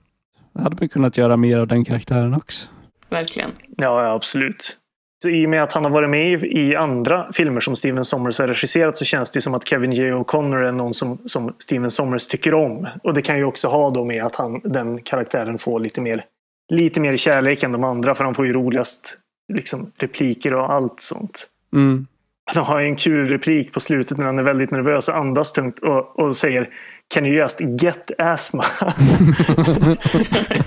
Det 0.53 0.63
hade 0.63 0.77
man 0.81 0.89
kunnat 0.89 1.19
göra 1.19 1.37
mer 1.37 1.59
av 1.59 1.67
den 1.67 1.85
karaktären 1.85 2.35
också. 2.35 2.69
Verkligen. 3.09 3.51
Ja, 3.77 4.03
ja, 4.05 4.13
absolut. 4.13 4.77
Så 5.23 5.29
I 5.29 5.47
och 5.47 5.51
med 5.51 5.63
att 5.63 5.73
han 5.73 5.85
har 5.85 5.91
varit 5.91 6.11
med 6.11 6.45
i, 6.45 6.77
andra 6.77 7.33
filmer 7.33 7.61
som 7.61 7.77
Steven 7.77 8.05
Sommers 8.05 8.39
har 8.39 8.49
regisserat 8.49 8.97
så 8.97 9.05
känns 9.05 9.31
det 9.31 9.41
som 9.41 9.55
att 9.55 9.69
Kevin 9.69 9.93
J. 9.93 10.13
O'Connor 10.13 10.69
är 10.69 10.73
någon 10.73 10.95
som, 10.95 11.19
som 11.27 11.55
Steven 11.59 11.91
Sommers 11.91 12.29
tycker 12.29 12.55
om. 12.55 12.89
Och 13.03 13.15
det 13.15 13.23
kan 13.23 13.39
ju 13.39 13.45
också 13.45 13.69
ha 13.69 13.91
då 13.91 14.05
med 14.05 14.25
att 14.25 14.37
han, 14.37 14.61
den 14.65 15.03
karaktären 15.03 15.59
får 15.59 15.81
lite 15.81 16.01
mer, 16.01 16.25
lite 16.73 17.01
mer 17.01 17.17
kärlek 17.17 17.63
än 17.63 17.73
de 17.73 17.85
andra 17.85 18.15
för 18.15 18.25
han 18.25 18.35
får 18.35 18.47
ju 18.47 18.53
roligast 18.53 19.19
liksom, 19.53 19.91
repliker 19.99 20.55
och 20.55 20.73
allt 20.73 21.01
sånt. 21.01 21.47
Mm. 21.73 22.07
Han 22.55 22.65
har 22.65 22.81
ju 22.81 22.87
en 22.87 22.97
kul 22.97 23.29
replik 23.29 23.73
på 23.73 23.81
slutet 23.81 24.19
när 24.19 24.27
han 24.27 24.39
är 24.39 24.43
väldigt 24.43 24.71
nervös 24.71 25.09
och 25.09 25.17
andas 25.17 25.53
tungt 25.53 25.79
och, 25.79 26.19
och 26.19 26.37
säger 26.37 26.71
Can 27.15 27.27
you 27.27 27.37
just 27.37 27.61
get 27.61 28.11
asthma? 28.19 28.65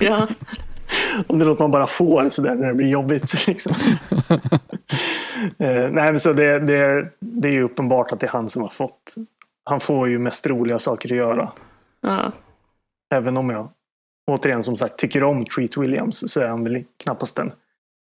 ja. 0.00 0.28
Om 1.26 1.38
det 1.38 1.44
låter 1.44 1.64
man 1.64 1.70
bara 1.70 1.86
får 1.86 2.28
sådär 2.28 2.54
när 2.54 2.68
det 2.68 2.74
blir 2.74 2.88
jobbigt. 2.88 3.46
Liksom. 3.48 3.74
eh, 5.58 5.90
nej, 5.90 5.90
men 5.92 6.18
så 6.18 6.32
det, 6.32 6.58
det, 6.58 7.10
det 7.20 7.48
är 7.48 7.52
ju 7.52 7.62
uppenbart 7.62 8.12
att 8.12 8.20
det 8.20 8.26
är 8.26 8.30
han 8.30 8.48
som 8.48 8.62
har 8.62 8.68
fått. 8.68 9.14
Han 9.64 9.80
får 9.80 10.08
ju 10.08 10.18
mest 10.18 10.46
roliga 10.46 10.78
saker 10.78 11.08
att 11.08 11.16
göra. 11.16 11.50
ja. 12.00 12.32
Även 13.14 13.36
om 13.36 13.50
jag 13.50 13.68
återigen 14.30 14.62
som 14.62 14.76
sagt 14.76 14.98
tycker 14.98 15.22
om 15.22 15.44
Treat 15.44 15.76
Williams 15.76 16.32
så 16.32 16.40
är 16.40 16.48
han 16.48 16.64
väl 16.64 16.84
knappast 17.04 17.36
den, 17.36 17.52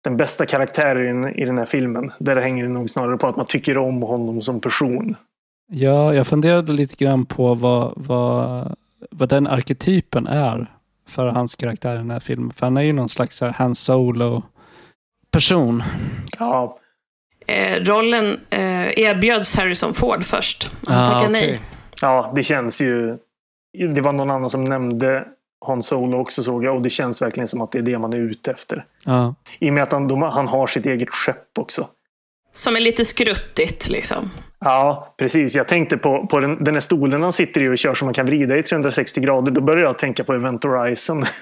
den 0.04 0.16
bästa 0.16 0.46
karaktären 0.46 1.28
i 1.28 1.44
den 1.44 1.58
här 1.58 1.64
filmen. 1.64 2.10
Där 2.18 2.36
hänger 2.36 2.64
det 2.64 2.70
nog 2.70 2.90
snarare 2.90 3.16
på 3.16 3.26
att 3.26 3.36
man 3.36 3.46
tycker 3.46 3.78
om 3.78 4.02
honom 4.02 4.42
som 4.42 4.60
person. 4.60 5.16
Ja, 5.72 6.14
jag 6.14 6.26
funderade 6.26 6.72
lite 6.72 7.04
grann 7.04 7.26
på 7.26 7.54
vad, 7.54 7.92
vad, 7.96 8.74
vad 9.10 9.28
den 9.28 9.46
arketypen 9.46 10.26
är 10.26 10.66
för 11.10 11.26
hans 11.26 11.54
karaktär 11.56 11.94
i 11.94 11.98
den 11.98 12.10
här 12.10 12.20
filmen. 12.20 12.52
För 12.52 12.66
han 12.66 12.76
är 12.76 12.82
ju 12.82 12.92
någon 12.92 13.08
slags 13.08 13.40
Han 13.40 13.74
Solo-person. 13.74 15.82
Ja, 16.38 16.76
Eh, 17.46 17.82
rollen 17.84 18.40
eh, 18.50 18.98
erbjöds 18.98 19.56
Harrison 19.56 19.94
Ford 19.94 20.24
först. 20.24 20.70
Han 20.86 21.02
Ah, 21.02 21.06
tackade 21.06 21.26
okej. 21.30 21.50
nej. 21.50 21.60
ja, 22.02 22.32
det 22.34 22.42
känns 22.42 22.80
ju... 22.80 23.16
Det 23.94 24.00
var 24.00 24.12
någon 24.12 24.30
annan 24.30 24.50
som 24.50 24.64
nämnde 24.64 25.24
Han 25.66 25.82
Solo 25.82 26.18
också 26.18 26.42
såg 26.42 26.64
jag 26.64 26.76
och 26.76 26.82
det 26.82 26.90
känns 26.90 27.22
verkligen 27.22 27.48
som 27.48 27.60
att 27.60 27.72
det 27.72 27.78
är 27.78 27.82
det 27.82 27.98
man 27.98 28.12
är 28.12 28.16
ute 28.18 28.50
efter. 28.50 28.84
Ja. 29.06 29.34
I 29.58 29.70
och 29.70 29.74
med 29.74 29.82
att 29.82 29.92
han, 29.92 30.08
de, 30.08 30.22
han 30.22 30.48
har 30.48 30.66
sitt 30.66 30.86
eget 30.86 31.10
skepp 31.10 31.58
också. 31.58 31.86
Som 32.52 32.76
är 32.76 32.80
lite 32.80 33.04
skruttigt 33.04 33.88
liksom. 33.88 34.30
Ja, 34.58 35.14
precis. 35.18 35.56
Jag 35.56 35.68
tänkte 35.68 35.96
på, 35.96 36.26
på 36.26 36.40
den, 36.40 36.64
den 36.64 36.74
här 36.74 36.80
stolen 36.80 37.22
han 37.22 37.32
sitter 37.32 37.60
i 37.60 37.68
och 37.68 37.78
kör 37.78 37.94
som 37.94 38.06
man 38.06 38.14
kan 38.14 38.26
vrida 38.26 38.58
i 38.58 38.62
360 38.62 39.20
grader. 39.20 39.52
Då 39.52 39.60
började 39.60 39.82
jag 39.82 39.98
tänka 39.98 40.24
på 40.24 40.34
Event 40.34 40.64
Horizon. 40.64 41.24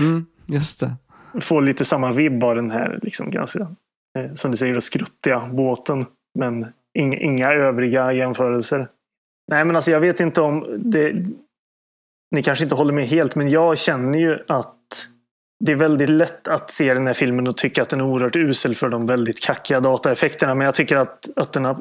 Mm, 0.00 0.26
just 0.46 0.80
det. 0.80 0.92
Får 1.40 1.62
lite 1.62 1.84
samma 1.84 2.12
vibb 2.12 2.44
av 2.44 2.56
den 2.56 2.70
här, 2.70 2.98
liksom, 3.02 3.30
ganska, 3.30 3.60
eh, 4.18 4.34
som 4.34 4.50
du 4.50 4.56
säger, 4.56 4.80
skruttiga 4.80 5.48
båten. 5.52 6.06
Men 6.38 6.66
inga, 6.98 7.18
inga 7.18 7.52
övriga 7.52 8.12
jämförelser. 8.12 8.88
Nej, 9.50 9.64
men 9.64 9.76
alltså 9.76 9.90
jag 9.90 10.00
vet 10.00 10.20
inte 10.20 10.40
om 10.40 10.66
det... 10.78 11.12
Ni 12.34 12.42
kanske 12.42 12.64
inte 12.64 12.74
håller 12.74 12.92
med 12.92 13.06
helt, 13.06 13.34
men 13.34 13.48
jag 13.48 13.78
känner 13.78 14.18
ju 14.18 14.38
att 14.48 15.06
det 15.64 15.72
är 15.72 15.76
väldigt 15.76 16.10
lätt 16.10 16.48
att 16.48 16.70
se 16.70 16.94
den 16.94 17.06
här 17.06 17.14
filmen 17.14 17.46
och 17.46 17.56
tycka 17.56 17.82
att 17.82 17.88
den 17.88 18.00
är 18.00 18.04
oerhört 18.04 18.36
usel 18.36 18.74
för 18.74 18.88
de 18.88 19.06
väldigt 19.06 19.40
kackiga 19.40 19.80
dataeffekterna. 19.80 20.54
Men 20.54 20.64
jag 20.64 20.74
tycker 20.74 20.96
att, 20.96 21.28
att 21.36 21.52
den 21.52 21.64
har 21.64 21.76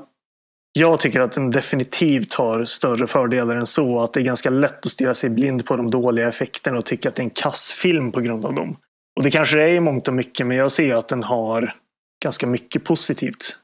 jag 0.74 1.00
tycker 1.00 1.20
att 1.20 1.32
den 1.32 1.52
definitivt 1.52 2.34
har 2.34 2.64
större 2.64 3.08
fördelar 3.08 3.56
än 3.56 3.66
så. 3.66 4.02
Att 4.02 4.14
det 4.14 4.20
är 4.20 4.24
ganska 4.24 4.50
lätt 4.50 4.86
att 4.86 4.92
stirra 4.92 5.14
sig 5.14 5.30
blind 5.30 5.66
på 5.66 5.76
de 5.76 5.92
dåliga 5.92 6.30
effekterna 6.30 6.78
och 6.78 6.86
tycka 6.86 7.10
att 7.10 7.16
det 7.16 7.22
är 7.22 7.24
en 7.24 7.30
kassfilm 7.30 8.12
på 8.12 8.22
grund 8.22 8.46
av 8.46 8.54
dem. 8.54 8.76
Och 9.18 9.24
det 9.24 9.32
kanske 9.32 9.58
det 9.58 9.64
är 9.64 9.74
i 9.74 9.80
mångt 9.80 10.08
och 10.08 10.14
mycket, 10.14 10.48
men 10.48 10.58
jag 10.58 10.72
ser 10.72 10.96
att 10.96 11.08
den 11.08 11.24
har 11.24 11.74
ganska 12.24 12.48
mycket 12.48 12.84
positivt 12.84 13.58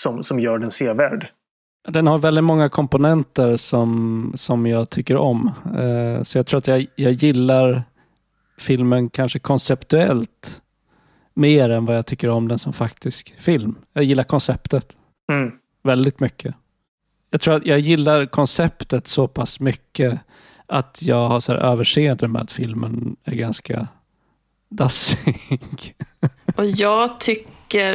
som, 0.00 0.22
som 0.22 0.40
gör 0.40 0.58
den 0.58 0.70
sevärd. 0.70 1.28
Den 1.88 2.06
har 2.06 2.18
väldigt 2.18 2.44
många 2.44 2.68
komponenter 2.68 3.56
som, 3.56 4.32
som 4.34 4.66
jag 4.66 4.90
tycker 4.90 5.16
om. 5.16 5.50
Eh, 5.78 6.22
så 6.22 6.38
jag 6.38 6.46
tror 6.46 6.58
att 6.58 6.68
jag, 6.68 6.86
jag 6.94 7.12
gillar 7.12 7.82
filmen 8.60 9.10
kanske 9.10 9.38
konceptuellt 9.38 10.62
mer 11.34 11.70
än 11.70 11.84
vad 11.86 11.96
jag 11.96 12.06
tycker 12.06 12.28
om 12.30 12.48
den 12.48 12.58
som 12.58 12.72
faktisk 12.72 13.34
film. 13.38 13.74
Jag 13.92 14.04
gillar 14.04 14.24
konceptet 14.24 14.96
Mm. 15.32 15.52
väldigt 15.82 16.20
mycket. 16.20 16.54
Jag 17.30 17.40
tror 17.40 17.54
att 17.54 17.66
jag 17.66 17.78
gillar 17.78 18.26
konceptet 18.26 19.06
så 19.06 19.28
pass 19.28 19.60
mycket 19.60 20.20
att 20.66 21.02
jag 21.02 21.28
har 21.28 21.40
så 21.40 21.52
här 21.52 21.58
överseende 21.58 22.28
med 22.28 22.42
att 22.42 22.52
filmen 22.52 23.16
är 23.24 23.34
ganska 23.34 23.88
dassig. 24.68 25.94
Och 26.56 26.66
jag 26.66 27.20
tycker 27.20 27.50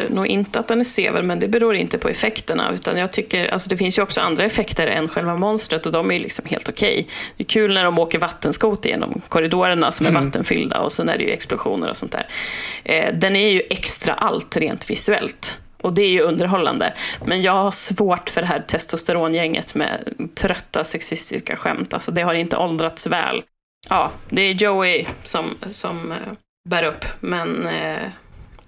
nog 0.09 0.27
inte 0.27 0.59
att 0.59 0.67
den 0.67 0.79
är 0.79 0.83
sevärd, 0.83 1.23
men 1.23 1.39
det 1.39 1.47
beror 1.47 1.75
inte 1.75 1.97
på 1.97 2.09
effekterna. 2.09 2.71
Utan 2.73 2.97
jag 2.97 3.13
tycker, 3.13 3.47
alltså 3.47 3.69
det 3.69 3.77
finns 3.77 3.97
ju 3.97 4.01
också 4.01 4.21
andra 4.21 4.45
effekter 4.45 4.87
än 4.87 5.07
själva 5.07 5.35
monstret 5.35 5.85
och 5.85 5.91
de 5.91 6.11
är 6.11 6.19
liksom 6.19 6.45
helt 6.45 6.69
okej. 6.69 7.07
Det 7.37 7.43
är 7.43 7.47
kul 7.47 7.73
när 7.73 7.83
de 7.83 7.99
åker 7.99 8.19
vattenskoter 8.19 8.89
genom 8.89 9.21
korridorerna 9.29 9.91
som 9.91 10.05
är 10.05 10.11
vattenfyllda 10.11 10.79
och 10.79 10.91
sen 10.91 11.09
är 11.09 11.17
det 11.17 11.23
ju 11.23 11.29
explosioner 11.29 11.89
och 11.89 11.97
sånt 11.97 12.11
där. 12.11 12.27
Eh, 12.83 13.13
den 13.13 13.35
är 13.35 13.49
ju 13.49 13.61
extra 13.69 14.13
allt 14.13 14.57
rent 14.57 14.89
visuellt. 14.89 15.59
Och 15.81 15.93
det 15.93 16.01
är 16.01 16.09
ju 16.09 16.21
underhållande. 16.21 16.93
Men 17.25 17.41
jag 17.41 17.51
har 17.51 17.71
svårt 17.71 18.29
för 18.29 18.41
det 18.41 18.47
här 18.47 18.61
testosterongänget 18.61 19.75
med 19.75 20.13
trötta 20.35 20.83
sexistiska 20.83 21.55
skämt. 21.55 21.93
Alltså 21.93 22.11
det 22.11 22.21
har 22.21 22.33
inte 22.33 22.57
åldrats 22.57 23.07
väl. 23.07 23.43
Ja, 23.89 24.11
det 24.29 24.41
är 24.41 24.53
Joey 24.53 25.05
som, 25.23 25.55
som 25.71 26.11
eh, 26.11 26.17
bär 26.69 26.83
upp. 26.83 27.05
Men 27.19 27.67
eh, 27.67 28.09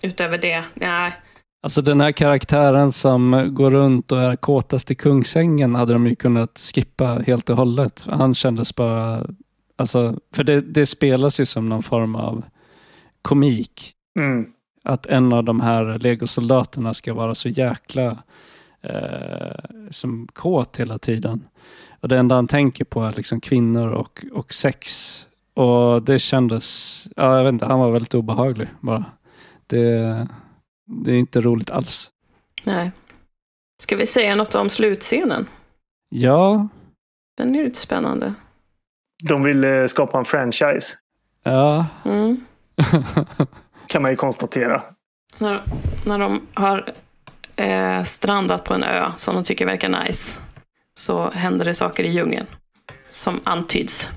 utöver 0.02 0.38
det, 0.38 0.64
nej. 0.74 1.14
Alltså 1.64 1.82
den 1.82 2.02
här 2.02 2.12
karaktären 2.12 2.92
som 2.92 3.50
går 3.52 3.72
runt 3.72 4.12
och 4.12 4.22
är 4.22 4.36
kåtast 4.36 4.92
i 4.92 4.96
kungsängen 4.96 5.76
hade 5.76 5.94
de 5.94 6.08
ju 6.08 6.16
kunnat 6.16 6.60
skippa 6.74 7.06
helt 7.28 7.50
och 7.50 7.58
hållet. 7.58 8.06
Han 8.10 8.36
kändes 8.36 8.76
bara, 8.76 9.26
alltså, 9.76 10.20
för 10.34 10.44
det, 10.44 10.62
det 10.62 10.86
spelas 10.86 11.40
ju 11.40 11.46
som 11.46 11.70
någon 11.70 11.84
form 11.84 12.16
av 12.16 12.44
komik. 13.22 13.94
Mm. 14.20 14.48
Att 14.84 15.06
en 15.06 15.34
av 15.34 15.44
de 15.44 15.62
här 15.62 16.00
legosoldaterna 16.00 16.94
ska 16.94 17.14
vara 17.14 17.36
så 17.36 17.50
jäkla 17.50 18.18
eh, 18.82 19.60
som 19.92 20.28
kåt 20.34 20.78
hela 20.78 20.98
tiden. 21.00 21.44
Och 22.02 22.08
det 22.08 22.18
enda 22.18 22.36
han 22.36 22.48
tänker 22.48 22.86
på 22.86 23.04
är 23.04 23.14
liksom 23.14 23.42
kvinnor 23.42 23.92
och, 23.92 24.26
och 24.34 24.54
sex. 24.54 25.14
Och 25.54 26.04
det 26.04 26.20
kändes, 26.20 27.08
ja 27.16 27.38
jag 27.38 27.44
vet 27.44 27.54
inte, 27.54 27.66
han 27.66 27.80
var 27.80 27.92
väldigt 27.92 28.16
obehaglig 28.16 28.68
bara. 28.80 29.06
Det, 29.68 30.28
det 31.04 31.12
är 31.12 31.16
inte 31.18 31.42
roligt 31.42 31.72
alls. 31.72 32.10
nej. 32.66 32.92
Ska 33.82 33.96
vi 33.96 34.06
säga 34.06 34.36
något 34.36 34.56
om 34.56 34.70
slutscenen? 34.70 35.46
Ja, 36.10 36.68
Den 37.38 37.56
är 37.56 37.60
ju 37.60 37.66
lite 37.66 37.80
spännande. 37.80 38.34
De 39.28 39.44
vill 39.44 39.64
eh, 39.64 39.86
skapa 39.86 40.18
en 40.18 40.26
franchise, 40.26 40.98
ja. 41.44 41.86
Mm. 42.06 42.46
kan 43.88 44.02
man 44.02 44.12
ju 44.12 44.18
konstatera. 44.18 44.82
När, 45.38 45.62
när 46.06 46.20
de 46.20 46.42
har 46.54 46.94
eh, 47.56 48.04
strandat 48.04 48.64
på 48.64 48.74
en 48.74 48.84
ö 48.84 49.12
som 49.18 49.36
de 49.36 49.44
tycker 49.44 49.66
verkar 49.66 49.90
nice 49.90 50.40
så 50.94 51.30
händer 51.30 51.66
det 51.66 51.74
saker 51.74 52.04
i 52.04 52.12
djungeln 52.12 52.48
som 53.04 53.40
antyds. 53.44 54.10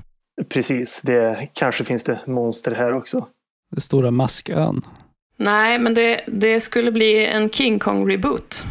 Precis, 0.49 1.01
det 1.01 1.49
kanske 1.53 1.83
finns 1.83 2.03
det 2.03 2.19
monster 2.27 2.75
här 2.75 2.93
också. 2.93 3.27
Det 3.71 3.81
stora 3.81 4.11
maskön. 4.11 4.81
Nej, 5.43 5.79
men 5.79 5.93
det, 5.93 6.21
det 6.27 6.59
skulle 6.59 6.91
bli 6.91 7.25
en 7.25 7.49
King 7.49 7.79
Kong-reboot. 7.79 8.65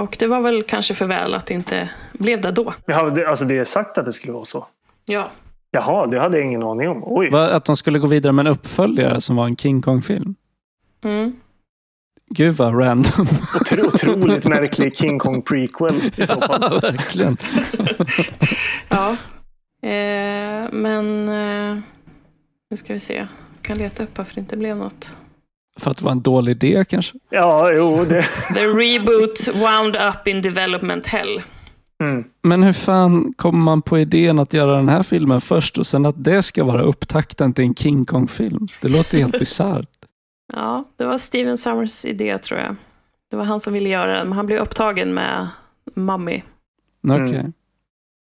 Och 0.00 0.16
det 0.18 0.26
var 0.26 0.40
väl 0.40 0.62
kanske 0.62 0.94
för 0.94 1.06
väl 1.06 1.34
att 1.34 1.46
det 1.46 1.54
inte 1.54 1.90
blev 2.12 2.40
det 2.40 2.50
då. 2.50 2.74
Jaha, 2.86 3.10
det, 3.10 3.26
alltså 3.26 3.44
det 3.44 3.58
är 3.58 3.64
sagt 3.64 3.98
att 3.98 4.04
det 4.04 4.12
skulle 4.12 4.32
vara 4.32 4.44
så. 4.44 4.66
Ja. 5.04 5.30
Jaha, 5.70 6.06
det 6.06 6.20
hade 6.20 6.38
jag 6.38 6.46
ingen 6.46 6.62
aning 6.62 6.88
om. 6.88 7.02
Oj. 7.06 7.30
Va, 7.30 7.50
att 7.50 7.64
de 7.64 7.76
skulle 7.76 7.98
gå 7.98 8.06
vidare 8.06 8.32
med 8.32 8.46
en 8.46 8.52
uppföljare 8.52 9.20
som 9.20 9.36
var 9.36 9.46
en 9.46 9.56
King 9.56 9.82
Kong-film. 9.82 10.34
Mm. 11.04 11.36
Gud 12.30 12.54
vad 12.54 12.78
random. 12.78 13.26
Otro, 13.60 13.86
otroligt 13.86 14.44
märklig 14.44 14.96
King 14.96 15.18
Kong 15.18 15.42
prequel 15.42 15.94
i 16.16 16.26
så 16.26 16.40
fall. 16.40 16.80
Verkligen. 16.80 17.36
Ja. 18.88 19.16
Eh, 19.82 20.68
men 20.72 21.28
eh, 21.28 21.78
nu 22.70 22.76
ska 22.76 22.92
vi 22.92 23.00
se. 23.00 23.14
Jag 23.14 23.28
kan 23.62 23.78
leta 23.78 24.02
upp 24.02 24.18
varför 24.18 24.34
det 24.34 24.40
inte 24.40 24.56
blev 24.56 24.76
något. 24.76 25.16
För 25.78 25.90
att 25.90 25.96
det 25.96 26.04
var 26.04 26.12
en 26.12 26.22
dålig 26.22 26.52
idé 26.52 26.84
kanske. 26.88 27.18
Ja, 27.30 27.72
jo, 27.72 28.04
det... 28.04 28.22
The 28.54 28.66
reboot 28.66 29.48
wound 29.54 29.96
up 29.96 30.28
in 30.28 30.42
development 30.42 31.06
hell. 31.06 31.42
Mm. 32.02 32.24
Men 32.42 32.62
hur 32.62 32.72
fan 32.72 33.32
kommer 33.32 33.58
man 33.58 33.82
på 33.82 33.98
idén 33.98 34.38
att 34.38 34.54
göra 34.54 34.76
den 34.76 34.88
här 34.88 35.02
filmen 35.02 35.40
först 35.40 35.78
och 35.78 35.86
sen 35.86 36.06
att 36.06 36.24
det 36.24 36.42
ska 36.42 36.64
vara 36.64 36.82
upptakten 36.82 37.52
till 37.52 37.64
en 37.64 37.74
King 37.74 38.04
Kong-film? 38.06 38.68
Det 38.82 38.88
låter 38.88 39.18
helt 39.18 39.38
bisarrt. 39.38 39.88
Ja, 40.52 40.84
det 40.96 41.04
var 41.04 41.18
Steven 41.18 41.58
Summers 41.58 42.04
idé 42.04 42.38
tror 42.38 42.60
jag. 42.60 42.76
Det 43.30 43.36
var 43.36 43.44
han 43.44 43.60
som 43.60 43.72
ville 43.72 43.88
göra 43.88 44.18
den, 44.18 44.28
men 44.28 44.36
han 44.36 44.46
blev 44.46 44.58
upptagen 44.58 45.14
med 45.14 45.48
Mummy, 45.94 46.42
Okej. 47.08 47.36
Mm. 47.36 47.52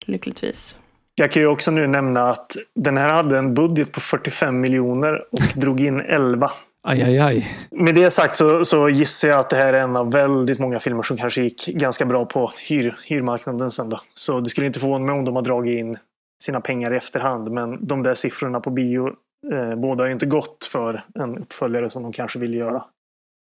lyckligtvis. 0.06 0.78
Jag 1.14 1.30
kan 1.30 1.42
ju 1.42 1.48
också 1.48 1.70
nu 1.70 1.86
nämna 1.86 2.30
att 2.30 2.56
den 2.74 2.96
här 2.96 3.08
hade 3.08 3.38
en 3.38 3.54
budget 3.54 3.92
på 3.92 4.00
45 4.00 4.60
miljoner 4.60 5.22
och 5.32 5.60
drog 5.60 5.80
in 5.80 6.00
11. 6.00 6.50
Aj, 6.82 7.02
aj, 7.02 7.18
aj. 7.18 7.46
Med 7.70 7.94
det 7.94 8.10
sagt 8.10 8.36
så, 8.36 8.64
så 8.64 8.88
gissar 8.88 9.28
jag 9.28 9.40
att 9.40 9.50
det 9.50 9.56
här 9.56 9.72
är 9.72 9.82
en 9.82 9.96
av 9.96 10.12
väldigt 10.12 10.58
många 10.58 10.80
filmer 10.80 11.02
som 11.02 11.16
kanske 11.16 11.42
gick 11.42 11.66
ganska 11.66 12.04
bra 12.04 12.24
på 12.24 12.52
hyr, 12.68 12.96
hyrmarknaden 13.04 13.70
sen 13.70 13.88
då. 13.88 14.00
Så 14.14 14.40
det 14.40 14.50
skulle 14.50 14.66
inte 14.66 14.80
förvåna 14.80 15.06
mig 15.06 15.14
om 15.14 15.24
de 15.24 15.36
har 15.36 15.42
dragit 15.42 15.78
in 15.78 15.96
sina 16.42 16.60
pengar 16.60 16.94
i 16.94 16.96
efterhand. 16.96 17.50
Men 17.50 17.86
de 17.86 18.02
där 18.02 18.14
siffrorna 18.14 18.60
på 18.60 18.70
bio 18.70 19.08
eh, 19.52 19.74
båda 19.74 20.04
har 20.04 20.10
inte 20.10 20.26
gått 20.26 20.68
för 20.72 21.02
en 21.14 21.38
uppföljare 21.38 21.90
som 21.90 22.02
de 22.02 22.12
kanske 22.12 22.38
vill 22.38 22.54
göra. 22.54 22.84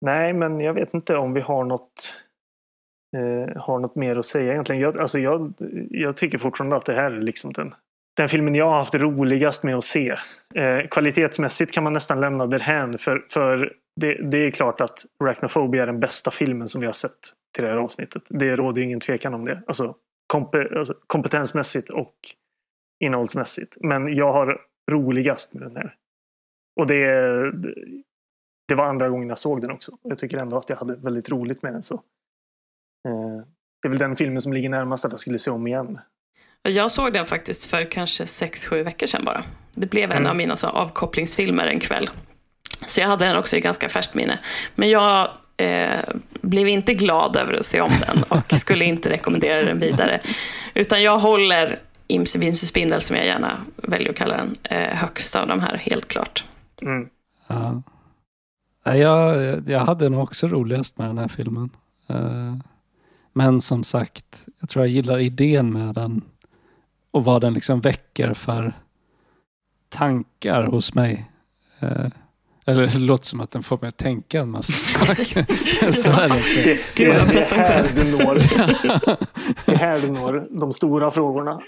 Nej, 0.06 0.34
men 0.34 0.60
jag 0.60 0.74
vet 0.74 0.94
inte 0.94 1.18
om 1.18 1.34
vi 1.34 1.42
har 1.42 1.64
något, 1.64 2.14
eh, 3.18 3.62
har 3.62 3.80
något 3.80 3.96
mer 3.96 4.16
att 4.16 4.26
säga 4.26 4.52
egentligen. 4.52 4.82
Jag, 4.82 5.02
alltså 5.02 5.20
jag, 5.20 5.54
jag 5.90 6.18
tycker 6.18 6.38
fortfarande 6.38 6.76
att 6.76 6.86
det 6.86 6.94
här 6.94 7.12
är 7.12 7.22
liksom 7.22 7.54
den, 7.54 7.74
den 8.18 8.30
filmen 8.30 8.56
jag 8.56 8.66
har 8.66 8.78
haft 8.78 8.96
roligast 8.96 9.64
med 9.64 9.76
att 9.76 9.84
se. 9.84 10.16
Eh, 10.56 10.88
kvalitetsmässigt 10.92 11.72
kan 11.72 11.84
man 11.84 11.94
nästan 11.94 12.22
lämna 12.22 12.48
därhän. 12.48 12.98
För, 12.98 13.26
för 13.30 13.74
det, 14.02 14.30
det 14.32 14.38
är 14.38 14.52
klart 14.52 14.82
att 14.82 15.06
Arachnophobia 15.24 15.84
är 15.84 15.88
den 15.88 16.00
bästa 16.00 16.32
filmen 16.32 16.68
som 16.68 16.82
vi 16.82 16.88
har 16.88 16.94
sett 16.94 17.20
till 17.56 17.64
det 17.64 17.70
här 17.70 17.78
avsnittet. 17.78 18.24
Det 18.30 18.56
råder 18.56 18.82
ingen 18.82 19.00
tvekan 19.00 19.34
om 19.34 19.46
det. 19.46 19.64
Alltså, 19.68 19.96
komp 20.28 20.56
alltså 20.56 20.94
kompetensmässigt 21.08 21.90
och 21.90 22.16
innehållsmässigt. 23.04 23.78
Men 23.80 24.16
jag 24.16 24.34
har 24.34 24.62
roligast 24.92 25.54
med 25.54 25.64
den 25.64 25.76
här. 25.76 25.96
Och 26.80 26.88
det, 26.88 27.06
det 28.68 28.76
var 28.76 28.86
andra 28.86 29.10
gången 29.10 29.30
jag 29.30 29.38
såg 29.38 29.62
den 29.62 29.72
också. 29.72 29.98
Jag 30.02 30.18
tycker 30.18 30.38
ändå 30.38 30.58
att 30.58 30.70
jag 30.70 30.78
hade 30.78 30.96
väldigt 30.96 31.30
roligt 31.30 31.62
med 31.64 31.74
den. 31.74 31.84
Så. 31.84 31.96
Eh, 33.08 33.46
det 33.82 33.88
är 33.88 33.90
väl 33.90 33.98
den 33.98 34.16
filmen 34.16 34.42
som 34.42 34.54
ligger 34.54 34.70
närmast 34.70 35.06
att 35.06 35.12
jag 35.12 35.20
skulle 35.20 35.38
se 35.38 35.52
om 35.52 35.68
igen. 35.68 36.00
Jag 36.68 36.92
såg 36.92 37.14
den 37.14 37.26
faktiskt 37.26 37.66
för 37.70 37.92
kanske 37.92 38.24
6-7 38.24 38.84
veckor 38.84 39.08
sedan 39.08 39.26
bara. 39.26 39.44
Det 39.76 39.88
blev 39.90 40.12
en 40.12 40.18
Mm. 40.18 40.30
av 40.30 40.36
mina 40.36 40.56
så, 40.56 40.68
avkopplingsfilmer 40.68 41.66
en 41.68 41.80
kväll. 41.80 42.10
Så 42.88 43.02
jag 43.02 43.08
hade 43.08 43.26
den 43.26 43.38
också 43.38 43.56
i 43.58 43.62
ganska 43.62 43.90
färskt 43.90 44.14
minne. 44.14 44.40
Men 44.76 44.90
jag 44.90 45.30
eh, 45.58 46.00
blev 46.42 46.68
inte 46.68 46.94
glad 46.94 47.36
över 47.36 47.54
att 47.54 47.66
se 47.66 47.82
om 47.82 47.92
den 48.08 48.24
och 48.24 48.54
skulle 48.58 48.86
inte 48.86 49.10
rekommendera 49.10 49.64
den 49.64 49.80
vidare. 49.80 50.20
Utan 50.74 51.04
jag 51.04 51.20
håller 51.20 51.80
Imse 52.08 52.40
Vimse 52.40 52.66
Spindel, 52.66 53.02
som 53.02 53.16
jag 53.16 53.26
gärna 53.26 53.58
väljer 53.76 54.10
att 54.10 54.16
kalla 54.16 54.38
den, 54.38 54.56
eh, 54.64 54.96
högst 54.98 55.36
av 55.36 55.48
de 55.48 55.60
här, 55.60 55.78
helt 55.78 56.08
klart. 56.08 56.44
Mm. 56.82 57.10
Ja. 57.48 57.82
Jag, 58.96 59.64
jag 59.70 59.80
hade 59.80 60.10
nog 60.10 60.24
också 60.24 60.48
roligast 60.48 60.98
med 60.98 61.08
den 61.08 61.18
här 61.18 61.28
filmen. 61.28 61.70
Eh, 62.10 62.56
Men 63.34 63.62
som 63.62 63.84
sagt, 63.84 64.46
jag 64.60 64.70
tror 64.70 64.86
jag 64.86 64.92
gillar 64.94 65.20
idén 65.20 65.74
med 65.74 65.96
den 65.96 66.22
och 67.18 67.26
vad 67.26 67.42
den 67.42 67.54
liksom 67.54 67.82
väcker 67.82 68.34
för 68.34 68.74
tankar 69.90 70.64
hos 70.64 70.94
mig. 70.94 71.32
Eh, 71.80 72.06
Eller 72.66 72.88
det 72.88 73.00
låter 73.00 73.26
som 73.26 73.42
att 73.42 73.52
den 73.52 73.64
får 73.64 73.78
mig 73.82 73.88
att 73.88 73.98
tänka 73.98 74.40
en 74.40 74.50
massa 74.50 74.74
saker. 75.06 75.92
Så 75.92 76.10
är 76.12 76.30
det 76.30 76.38
inte. 76.38 76.64
Det, 76.64 76.80
det, 76.96 77.34
det, 77.34 77.42
är 77.42 77.56
här 77.56 77.86
du 77.96 78.04
når, 78.18 78.36
det 79.66 79.72
är 79.72 79.78
här 79.78 80.02
du 80.02 80.08
når 80.12 80.48
de 80.60 80.74
stora 80.74 81.12
frågorna. 81.12 81.62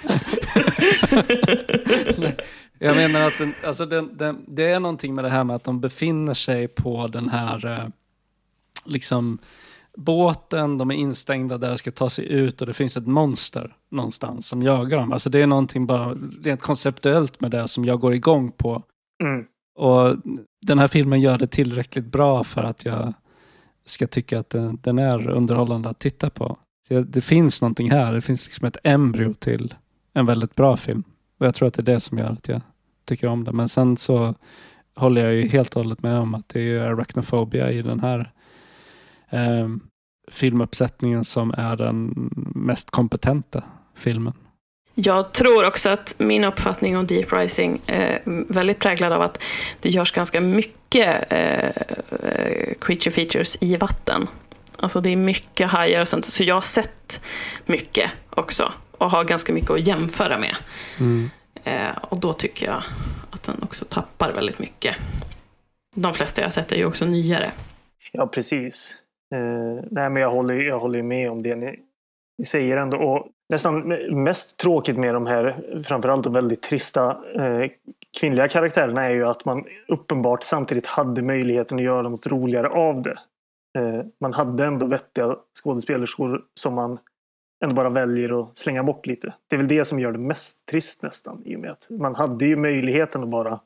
Jag 2.79 2.95
menar 2.95 3.21
att 3.27 3.37
den, 3.37 3.53
alltså 3.63 3.85
den, 3.85 4.17
den, 4.17 4.45
det 4.47 4.63
är 4.63 4.79
någonting 4.79 5.15
med 5.15 5.23
det 5.23 5.29
här 5.29 5.43
med 5.43 5.55
att 5.55 5.63
de 5.63 5.79
befinner 5.79 6.33
sig 6.33 6.67
på 6.67 7.07
den 7.07 7.29
här 7.29 7.65
eh, 7.65 7.87
liksom 8.85 9.39
båten, 9.99 10.77
de 10.77 10.91
är 10.91 10.95
instängda 10.95 11.57
där, 11.57 11.75
ska 11.75 11.91
ta 11.91 12.09
sig 12.09 12.25
ut 12.25 12.61
och 12.61 12.67
det 12.67 12.73
finns 12.73 12.97
ett 12.97 13.07
monster 13.07 13.75
någonstans 13.91 14.47
som 14.47 14.63
jagar 14.63 14.97
dem. 14.97 15.11
Alltså 15.11 15.29
det 15.29 15.41
är 15.41 15.47
någonting 15.47 15.85
bara 15.85 16.15
rent 16.43 16.61
konceptuellt 16.61 17.41
med 17.41 17.51
det 17.51 17.67
som 17.67 17.85
jag 17.85 17.99
går 17.99 18.13
igång 18.13 18.51
på. 18.51 18.83
Mm. 19.23 19.45
Och 19.75 20.15
den 20.61 20.79
här 20.79 20.87
filmen 20.87 21.21
gör 21.21 21.37
det 21.37 21.47
tillräckligt 21.47 22.05
bra 22.05 22.43
för 22.43 22.63
att 22.63 22.85
jag 22.85 23.13
ska 23.85 24.07
tycka 24.07 24.39
att 24.39 24.49
den, 24.49 24.79
den 24.81 24.99
är 24.99 25.29
underhållande 25.29 25.89
att 25.89 25.99
titta 25.99 26.29
på. 26.29 26.57
Så 26.87 26.99
det 26.99 27.21
finns 27.21 27.61
någonting 27.61 27.91
här, 27.91 28.13
det 28.13 28.21
finns 28.21 28.45
liksom 28.45 28.67
ett 28.67 28.77
embryo 28.83 29.33
till 29.33 29.73
en 30.13 30.25
väldigt 30.25 30.55
bra 30.55 30.77
film. 30.77 31.03
Och 31.39 31.45
jag 31.45 31.55
tror 31.55 31.67
att 31.67 31.73
det 31.73 31.81
är 31.81 31.93
det 31.93 31.99
som 31.99 32.17
gör 32.17 32.29
att 32.29 32.47
jag 32.47 32.61
tycker 33.05 33.27
om 33.27 33.43
det. 33.43 33.51
Men 33.51 33.69
sen 33.69 33.97
så 33.97 34.35
håller 34.95 35.25
jag 35.25 35.33
ju 35.33 35.47
helt 35.47 35.75
och 35.75 35.83
hållet 35.83 36.03
med 36.03 36.19
om 36.19 36.35
att 36.35 36.49
det 36.49 36.61
är 36.61 36.81
arachnophobia 36.81 37.71
i 37.71 37.81
den 37.81 37.99
här 37.99 38.31
eh, 39.29 39.67
filmuppsättningen 40.31 41.23
som 41.23 41.53
är 41.57 41.75
den 41.75 42.13
mest 42.55 42.91
kompetenta 42.91 43.63
filmen. 43.95 44.33
Jag 44.95 45.31
tror 45.31 45.65
också 45.65 45.89
att 45.89 46.15
min 46.17 46.43
uppfattning 46.43 46.97
om 46.97 47.07
Deep 47.07 47.33
Rising 47.33 47.81
är 47.85 48.21
väldigt 48.53 48.79
präglad 48.79 49.13
av 49.13 49.21
att 49.21 49.41
det 49.79 49.89
görs 49.89 50.11
ganska 50.11 50.41
mycket 50.41 51.33
eh, 51.33 51.71
creature 52.81 53.11
features 53.11 53.57
i 53.61 53.75
vatten. 53.75 54.27
Alltså 54.75 55.01
det 55.01 55.09
är 55.09 55.15
mycket 55.15 55.69
hajar 55.69 56.01
och 56.01 56.07
sånt, 56.07 56.25
så 56.25 56.43
jag 56.43 56.55
har 56.55 56.61
sett 56.61 57.21
mycket 57.65 58.11
också 58.29 58.71
och 58.91 59.11
har 59.11 59.23
ganska 59.23 59.53
mycket 59.53 59.71
att 59.71 59.87
jämföra 59.87 60.37
med. 60.37 60.55
Eh, 61.63 61.97
och 62.01 62.19
då 62.19 62.33
tycker 62.33 62.65
jag 62.65 62.83
att 63.29 63.43
den 63.43 63.63
också 63.63 63.85
tappar 63.85 64.31
väldigt 64.31 64.59
mycket. 64.59 64.95
De 65.95 66.13
flesta 66.13 66.41
jag 66.41 66.45
har 66.45 66.51
sett 66.51 66.71
är 66.71 66.75
ju 66.75 66.85
också 66.85 67.05
nyare. 67.05 67.51
Ja, 68.11 68.27
precis. 68.27 68.95
Eh, 69.35 69.83
nej, 69.91 70.09
men 70.09 70.15
jag 70.15 70.29
håller, 70.29 70.53
jag 70.53 70.79
håller 70.79 71.03
med 71.03 71.31
om 71.31 71.41
det 71.41 71.55
ni, 71.55 71.79
ni 72.37 72.45
säger 72.45 72.77
ändå. 72.77 72.97
Och 72.97 73.27
nästan 73.49 73.87
mest 74.23 74.59
tråkigt 74.59 74.97
med 74.97 75.13
de 75.13 75.27
här, 75.27 75.81
framförallt 75.83 76.25
väldigt 76.25 76.61
trista 76.61 77.17
eh, 77.35 77.69
kvinnliga 78.19 78.47
karaktärerna 78.47 79.03
är 79.03 79.09
ju 79.09 79.25
att 79.25 79.45
man 79.45 79.65
uppenbart 79.87 80.43
samtidigt 80.43 80.85
hade 80.85 81.21
möjligheten 81.21 81.77
att 81.77 81.83
göra 81.83 82.09
något 82.09 82.27
roligare 82.27 82.69
av 82.69 83.01
det. 83.01 83.17
Eh, 83.77 84.05
man 84.21 84.33
hade 84.33 84.65
ändå 84.65 84.85
vettiga 84.85 85.35
skådespelerskor 85.63 86.41
som 86.53 86.75
man 86.75 86.97
ändå 87.63 87.75
bara 87.75 87.89
väljer 87.89 88.41
att 88.41 88.57
slänga 88.57 88.83
bort 88.83 89.07
lite. 89.07 89.33
Det 89.47 89.55
är 89.55 89.57
väl 89.57 89.67
det 89.67 89.85
som 89.85 89.99
gör 89.99 90.11
det 90.11 90.19
mest 90.19 90.65
trist 90.65 91.03
nästan. 91.03 91.41
I 91.45 91.55
och 91.55 91.59
med 91.59 91.71
att 91.71 91.87
man 91.89 92.15
hade 92.15 92.45
ju 92.45 92.55
möjligheten 92.55 93.23
att 93.23 93.29
bara 93.29 93.59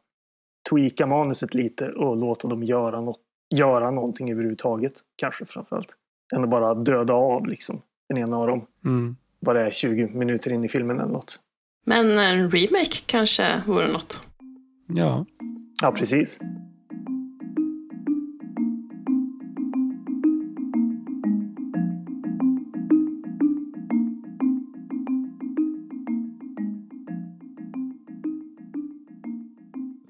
tweaka 0.69 1.07
manuset 1.07 1.53
lite 1.53 1.89
och 1.91 2.17
låta 2.17 2.47
dem 2.47 2.63
göra, 2.63 3.01
något, 3.01 3.19
göra 3.57 3.91
någonting 3.91 4.31
överhuvudtaget. 4.31 4.93
Kanske 5.15 5.45
framförallt. 5.45 5.97
Än 6.35 6.43
att 6.43 6.49
bara 6.49 6.73
döda 6.73 7.13
av 7.13 7.47
liksom, 7.47 7.81
den 8.09 8.17
ena 8.17 8.37
av 8.37 8.47
dem. 8.47 8.65
Mm. 8.85 9.15
Bara 9.45 9.59
det 9.59 9.65
är 9.65 9.69
20 9.69 10.07
minuter 10.07 10.51
in 10.51 10.63
i 10.63 10.69
filmen 10.69 10.99
eller 10.99 11.11
något. 11.11 11.39
Men 11.85 12.17
en 12.17 12.51
remake 12.51 12.97
kanske 13.05 13.61
vore 13.67 13.91
något. 13.91 14.21
Ja. 14.87 15.25
Ja, 15.81 15.91
precis. 15.91 16.39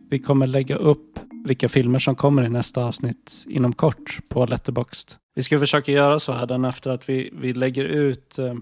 Vi 0.09 0.19
kommer 0.19 0.47
lägga 0.47 0.75
upp 0.75 1.19
vilka 1.43 1.69
filmer 1.69 1.99
som 1.99 2.15
kommer 2.15 2.43
i 2.43 2.49
nästa 2.49 2.85
avsnitt 2.85 3.45
inom 3.47 3.73
kort 3.73 4.19
på 4.29 4.45
Letterboxd. 4.45 5.11
Vi 5.35 5.43
ska 5.43 5.59
försöka 5.59 5.91
göra 5.91 6.19
så 6.19 6.31
här 6.31 6.67
efter 6.67 6.91
att 6.91 7.09
vi, 7.09 7.29
vi 7.33 7.53
lägger 7.53 7.83
ut 7.83 8.39
eh, 8.39 8.53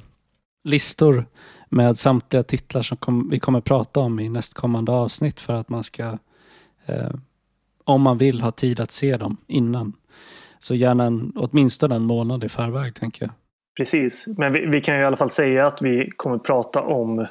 listor 0.63 1.25
med 1.69 1.97
samtliga 1.97 2.43
titlar 2.43 2.81
som 2.81 2.97
kom, 2.97 3.29
vi 3.29 3.39
kommer 3.39 3.61
prata 3.61 3.99
om 3.99 4.19
i 4.19 4.29
nästkommande 4.29 4.91
avsnitt 4.91 5.39
för 5.39 5.53
att 5.53 5.69
man 5.69 5.83
ska, 5.83 6.17
eh, 6.85 7.11
om 7.83 8.01
man 8.01 8.17
vill, 8.17 8.41
ha 8.41 8.51
tid 8.51 8.79
att 8.79 8.91
se 8.91 9.17
dem 9.17 9.37
innan. 9.47 9.93
Så 10.59 10.75
gärna 10.75 11.03
en, 11.03 11.33
åtminstone 11.35 11.95
en 11.95 12.03
månad 12.03 12.43
i 12.43 12.49
förväg, 12.49 12.95
tänker 12.95 13.25
jag. 13.25 13.31
Precis, 13.77 14.27
men 14.37 14.53
vi, 14.53 14.65
vi 14.65 14.81
kan 14.81 14.95
ju 14.95 15.01
i 15.01 15.03
alla 15.03 15.17
fall 15.17 15.29
säga 15.29 15.67
att 15.67 15.81
vi 15.81 16.09
kommer 16.15 16.37
prata 16.37 16.81
om 16.81 17.27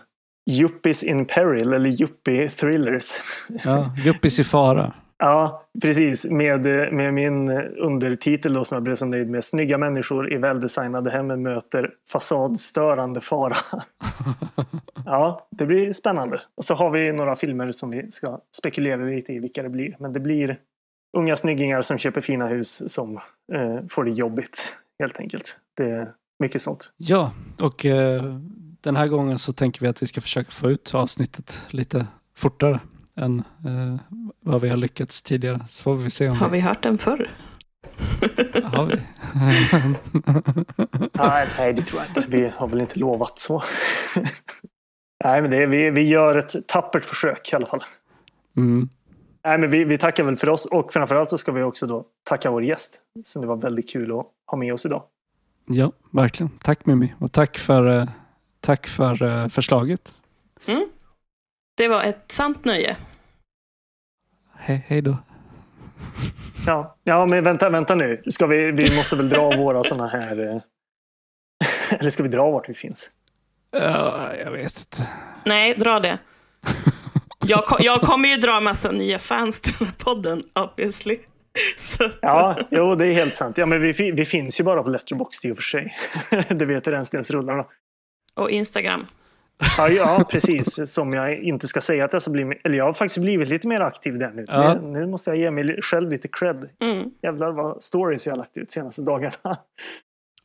Yuppies 0.50 1.02
in 1.02 1.26
Peril 1.26 1.72
eller 1.72 2.02
Yuppie 2.02 2.48
Thrillers. 2.48 3.20
Ja, 3.64 3.92
Yuppies 4.04 4.40
i 4.40 4.44
fara. 4.44 4.94
Ja, 5.22 5.62
precis. 5.82 6.30
Med, 6.30 6.62
med 6.92 7.14
min 7.14 7.50
undertitel 7.60 8.52
då 8.52 8.64
som 8.64 8.74
jag 8.74 8.82
blev 8.82 8.94
så 8.96 9.06
nöjd 9.06 9.30
med. 9.30 9.44
Snygga 9.44 9.78
människor 9.78 10.32
i 10.32 10.36
väldesignade 10.36 11.10
hem 11.10 11.42
möter 11.42 11.90
fasadstörande 12.12 13.20
fara. 13.20 13.56
ja, 15.04 15.48
det 15.50 15.66
blir 15.66 15.92
spännande. 15.92 16.40
Och 16.56 16.64
så 16.64 16.74
har 16.74 16.90
vi 16.90 17.12
några 17.12 17.36
filmer 17.36 17.72
som 17.72 17.90
vi 17.90 18.10
ska 18.10 18.40
spekulera 18.56 19.04
lite 19.04 19.32
i 19.32 19.38
vilka 19.38 19.62
det 19.62 19.68
blir. 19.68 19.96
Men 19.98 20.12
det 20.12 20.20
blir 20.20 20.56
unga 21.16 21.36
snyggingar 21.36 21.82
som 21.82 21.98
köper 21.98 22.20
fina 22.20 22.46
hus 22.46 22.92
som 22.92 23.16
eh, 23.52 23.78
får 23.88 24.04
det 24.04 24.10
jobbigt 24.10 24.78
helt 24.98 25.20
enkelt. 25.20 25.56
Det 25.76 25.90
är 25.90 26.08
mycket 26.42 26.62
sånt. 26.62 26.92
Ja, 26.96 27.32
och 27.62 27.86
eh, 27.86 28.36
den 28.80 28.96
här 28.96 29.06
gången 29.06 29.38
så 29.38 29.52
tänker 29.52 29.80
vi 29.80 29.88
att 29.88 30.02
vi 30.02 30.06
ska 30.06 30.20
försöka 30.20 30.50
få 30.50 30.70
ut 30.70 30.94
avsnittet 30.94 31.60
lite 31.70 32.06
fortare 32.36 32.80
än 33.20 33.38
eh, 33.38 33.96
vad 34.40 34.60
vi 34.60 34.68
har 34.68 34.76
lyckats 34.76 35.22
tidigare. 35.22 35.60
Så 35.68 35.82
får 35.82 35.94
vi 35.94 36.10
se 36.10 36.28
om 36.28 36.36
Har 36.36 36.48
vi 36.48 36.60
hört 36.60 36.82
den 36.82 36.98
förr? 36.98 37.30
Har 38.64 38.84
vi? 38.84 38.94
nej, 41.12 41.48
nej, 41.58 41.72
det 41.72 41.82
tror 41.82 42.02
jag 42.02 42.10
inte. 42.10 42.38
Vi 42.38 42.48
har 42.48 42.68
väl 42.68 42.80
inte 42.80 42.98
lovat 42.98 43.38
så. 43.38 43.62
nej, 45.24 45.42
men 45.42 45.50
det 45.50 45.56
är, 45.56 45.66
vi, 45.66 45.90
vi 45.90 46.08
gör 46.08 46.36
ett 46.36 46.66
tappert 46.66 47.04
försök 47.04 47.52
i 47.52 47.56
alla 47.56 47.66
fall. 47.66 47.84
Mm. 48.56 48.88
Nej, 49.44 49.58
men 49.58 49.70
vi, 49.70 49.84
vi 49.84 49.98
tackar 49.98 50.24
väl 50.24 50.36
för 50.36 50.48
oss 50.48 50.64
och 50.64 50.92
framförallt 50.92 51.30
så 51.30 51.38
ska 51.38 51.52
vi 51.52 51.62
också 51.62 51.86
då 51.86 52.04
tacka 52.24 52.50
vår 52.50 52.64
gäst. 52.64 53.00
Så 53.24 53.40
det 53.40 53.46
var 53.46 53.56
väldigt 53.56 53.90
kul 53.90 54.18
att 54.18 54.26
ha 54.46 54.58
med 54.58 54.74
oss 54.74 54.86
idag. 54.86 55.02
Ja, 55.66 55.92
verkligen. 56.10 56.50
Tack 56.62 56.86
Mimmi 56.86 57.14
och 57.18 57.32
tack 57.32 57.58
för, 57.58 58.00
eh, 58.00 58.08
tack 58.60 58.86
för 58.86 59.22
eh, 59.22 59.48
förslaget. 59.48 60.14
Mm. 60.66 60.88
Det 61.76 61.88
var 61.88 62.02
ett 62.02 62.32
sant 62.32 62.64
nöje. 62.64 62.96
He 64.60 64.82
hej 64.86 65.02
då. 65.02 65.16
Ja, 66.66 66.96
ja, 67.04 67.26
men 67.26 67.44
vänta, 67.44 67.70
vänta 67.70 67.94
nu. 67.94 68.22
Ska 68.26 68.46
vi, 68.46 68.70
vi 68.72 68.96
måste 68.96 69.16
väl 69.16 69.28
dra 69.28 69.56
våra 69.56 69.84
sådana 69.84 70.06
här... 70.08 70.48
eh, 70.48 70.60
Eller 72.00 72.10
ska 72.10 72.22
vi 72.22 72.28
dra 72.28 72.50
vart 72.50 72.68
vi 72.68 72.74
finns? 72.74 73.10
Ja, 73.70 74.30
jag 74.44 74.50
vet 74.50 74.78
inte. 74.80 75.08
Nej, 75.44 75.74
dra 75.74 76.00
det. 76.00 76.18
Jag, 77.46 77.66
ko- 77.66 77.76
jag 77.80 78.00
kommer 78.00 78.28
ju 78.28 78.36
dra 78.36 78.60
massa 78.60 78.90
nya 78.92 79.18
fans 79.18 79.60
till 79.60 79.74
den 79.78 79.86
här 79.88 79.94
podden, 79.98 80.42
obviously. 80.54 81.18
Så, 81.78 82.10
Ja, 82.22 82.58
jo, 82.70 82.94
det 82.94 83.06
är 83.06 83.12
helt 83.14 83.34
sant. 83.34 83.58
Ja, 83.58 83.66
men 83.66 83.80
vi, 83.82 83.92
vi 84.12 84.24
finns 84.24 84.60
ju 84.60 84.64
bara 84.64 84.82
på 84.82 84.88
Letterboxd 84.88 85.44
i 85.44 85.52
och 85.52 85.56
för 85.56 85.62
sig. 85.62 85.96
det 86.48 86.64
vet 86.64 86.88
rännstensrullarna. 86.88 87.64
Och 88.34 88.50
Instagram. 88.50 89.06
Ja, 89.78 89.88
ja, 89.88 90.24
precis. 90.30 90.92
Som 90.92 91.12
jag 91.12 91.38
inte 91.38 91.68
ska 91.68 91.80
säga 91.80 92.04
att 92.04 92.12
jag 92.12 92.22
ska 92.22 92.30
bli... 92.30 92.60
Eller 92.64 92.76
jag 92.76 92.84
har 92.84 92.92
faktiskt 92.92 93.18
blivit 93.18 93.48
lite 93.48 93.68
mer 93.68 93.80
aktiv 93.80 94.18
där 94.18 94.30
nu. 94.30 94.44
Ja. 94.48 94.74
Nu, 94.74 94.88
nu 94.88 95.06
måste 95.06 95.30
jag 95.30 95.38
ge 95.38 95.50
mig 95.50 95.82
själv 95.82 96.10
lite 96.10 96.28
cred. 96.28 96.68
Mm. 96.80 97.10
Jävlar 97.22 97.52
vad 97.52 97.82
stories 97.82 98.26
jag 98.26 98.32
har 98.32 98.38
lagt 98.38 98.58
ut 98.58 98.70
senaste 98.70 99.02
dagarna. 99.02 99.36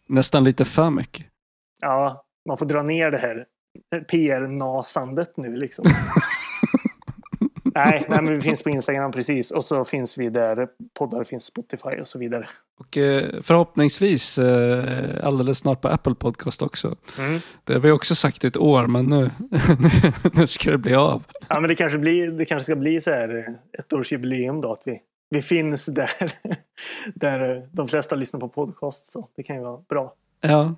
Nästan 0.10 0.44
lite 0.44 0.66
för 0.66 0.90
mycket. 0.90 1.26
Ja, 1.82 2.26
man 2.48 2.58
får 2.58 2.66
dra 2.66 2.84
ner 2.84 3.12
det 3.12 3.18
här 3.18 3.46
PR-nasandet 4.12 5.38
nu 5.38 5.56
liksom. 5.56 5.86
nej, 7.76 8.06
nej, 8.10 8.22
men 8.22 8.34
vi 8.34 8.42
finns 8.42 8.64
på 8.64 8.70
Instagram 8.70 9.12
precis. 9.12 9.52
Och 9.52 9.66
så 9.66 9.86
finns 9.86 10.18
vi 10.18 10.30
där 10.30 10.68
poddar 11.00 11.24
finns 11.24 11.46
Spotify 11.46 11.90
och 12.02 12.08
så 12.08 12.20
vidare. 12.20 12.48
Och 12.80 12.98
eh, 12.98 13.42
förhoppningsvis 13.42 14.38
eh, 14.38 15.26
alldeles 15.28 15.58
snart 15.58 15.82
på 15.82 15.88
Apple 15.88 16.16
Podcast 16.16 16.62
också. 16.62 16.96
Mm. 17.20 17.40
Det 17.64 17.74
har 17.74 17.80
vi 17.80 17.92
också 17.92 18.16
sagt 18.16 18.44
i 18.44 18.48
ett 18.48 18.58
år, 18.58 18.88
men 18.88 19.06
nu, 19.06 19.32
nu 20.34 20.48
ska 20.48 20.72
det 20.72 20.78
bli 20.78 20.96
av. 20.96 21.24
Ja, 21.50 21.60
men 21.60 21.68
det 21.68 21.76
kanske, 21.76 21.98
blir, 21.98 22.32
det 22.32 22.46
kanske 22.46 22.66
ska 22.66 22.76
bli 22.76 23.02
så 23.02 23.12
här 23.12 23.38
eh, 23.38 23.80
ett 23.80 23.94
årsjubileum 23.94 24.62
då. 24.62 24.72
Att 24.72 24.84
vi, 24.86 25.00
vi 25.30 25.42
finns 25.42 25.86
där, 25.86 26.10
där 27.16 27.70
de 27.72 27.88
flesta 27.88 28.16
lyssnar 28.16 28.40
på 28.40 28.50
podcast. 28.50 29.12
Så 29.12 29.28
det 29.36 29.44
kan 29.44 29.56
ju 29.56 29.62
vara 29.62 29.82
bra. 29.90 30.14
Ja, 30.42 30.76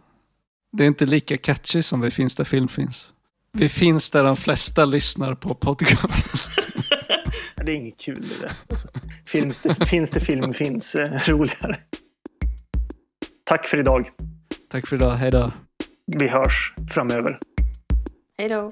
det 0.72 0.84
är 0.84 0.88
inte 0.88 1.06
lika 1.06 1.38
catchy 1.38 1.82
som 1.82 2.02
vi 2.02 2.11
finns 2.11 2.36
där 2.36 2.44
film 2.44 2.68
finns. 2.68 3.14
Vi 3.60 3.70
finns 3.70 4.10
där 4.10 4.24
de 4.24 4.36
flesta 4.36 4.86
lyssnar 4.86 5.36
på 5.36 5.56
podcast. 5.56 6.50
Det 7.66 7.72
är 7.72 7.76
inget 7.76 8.00
kul 8.00 8.28
det 8.30 8.40
där. 8.40 8.52
Alltså, 8.70 8.88
finns, 9.26 9.60
det, 9.60 9.86
finns 9.86 10.12
det 10.12 10.20
film 10.20 10.54
finns 10.54 10.96
eh, 10.96 11.12
roligare. 11.28 11.78
Tack 13.44 13.66
för 13.66 13.80
idag. 13.80 14.10
Tack 14.72 14.88
för 14.88 14.96
idag, 14.96 15.12
hej 15.12 15.32
då. 15.32 15.52
Vi 16.06 16.28
hörs 16.28 16.74
framöver. 16.90 17.40
Hej 18.38 18.50
då. 18.50 18.72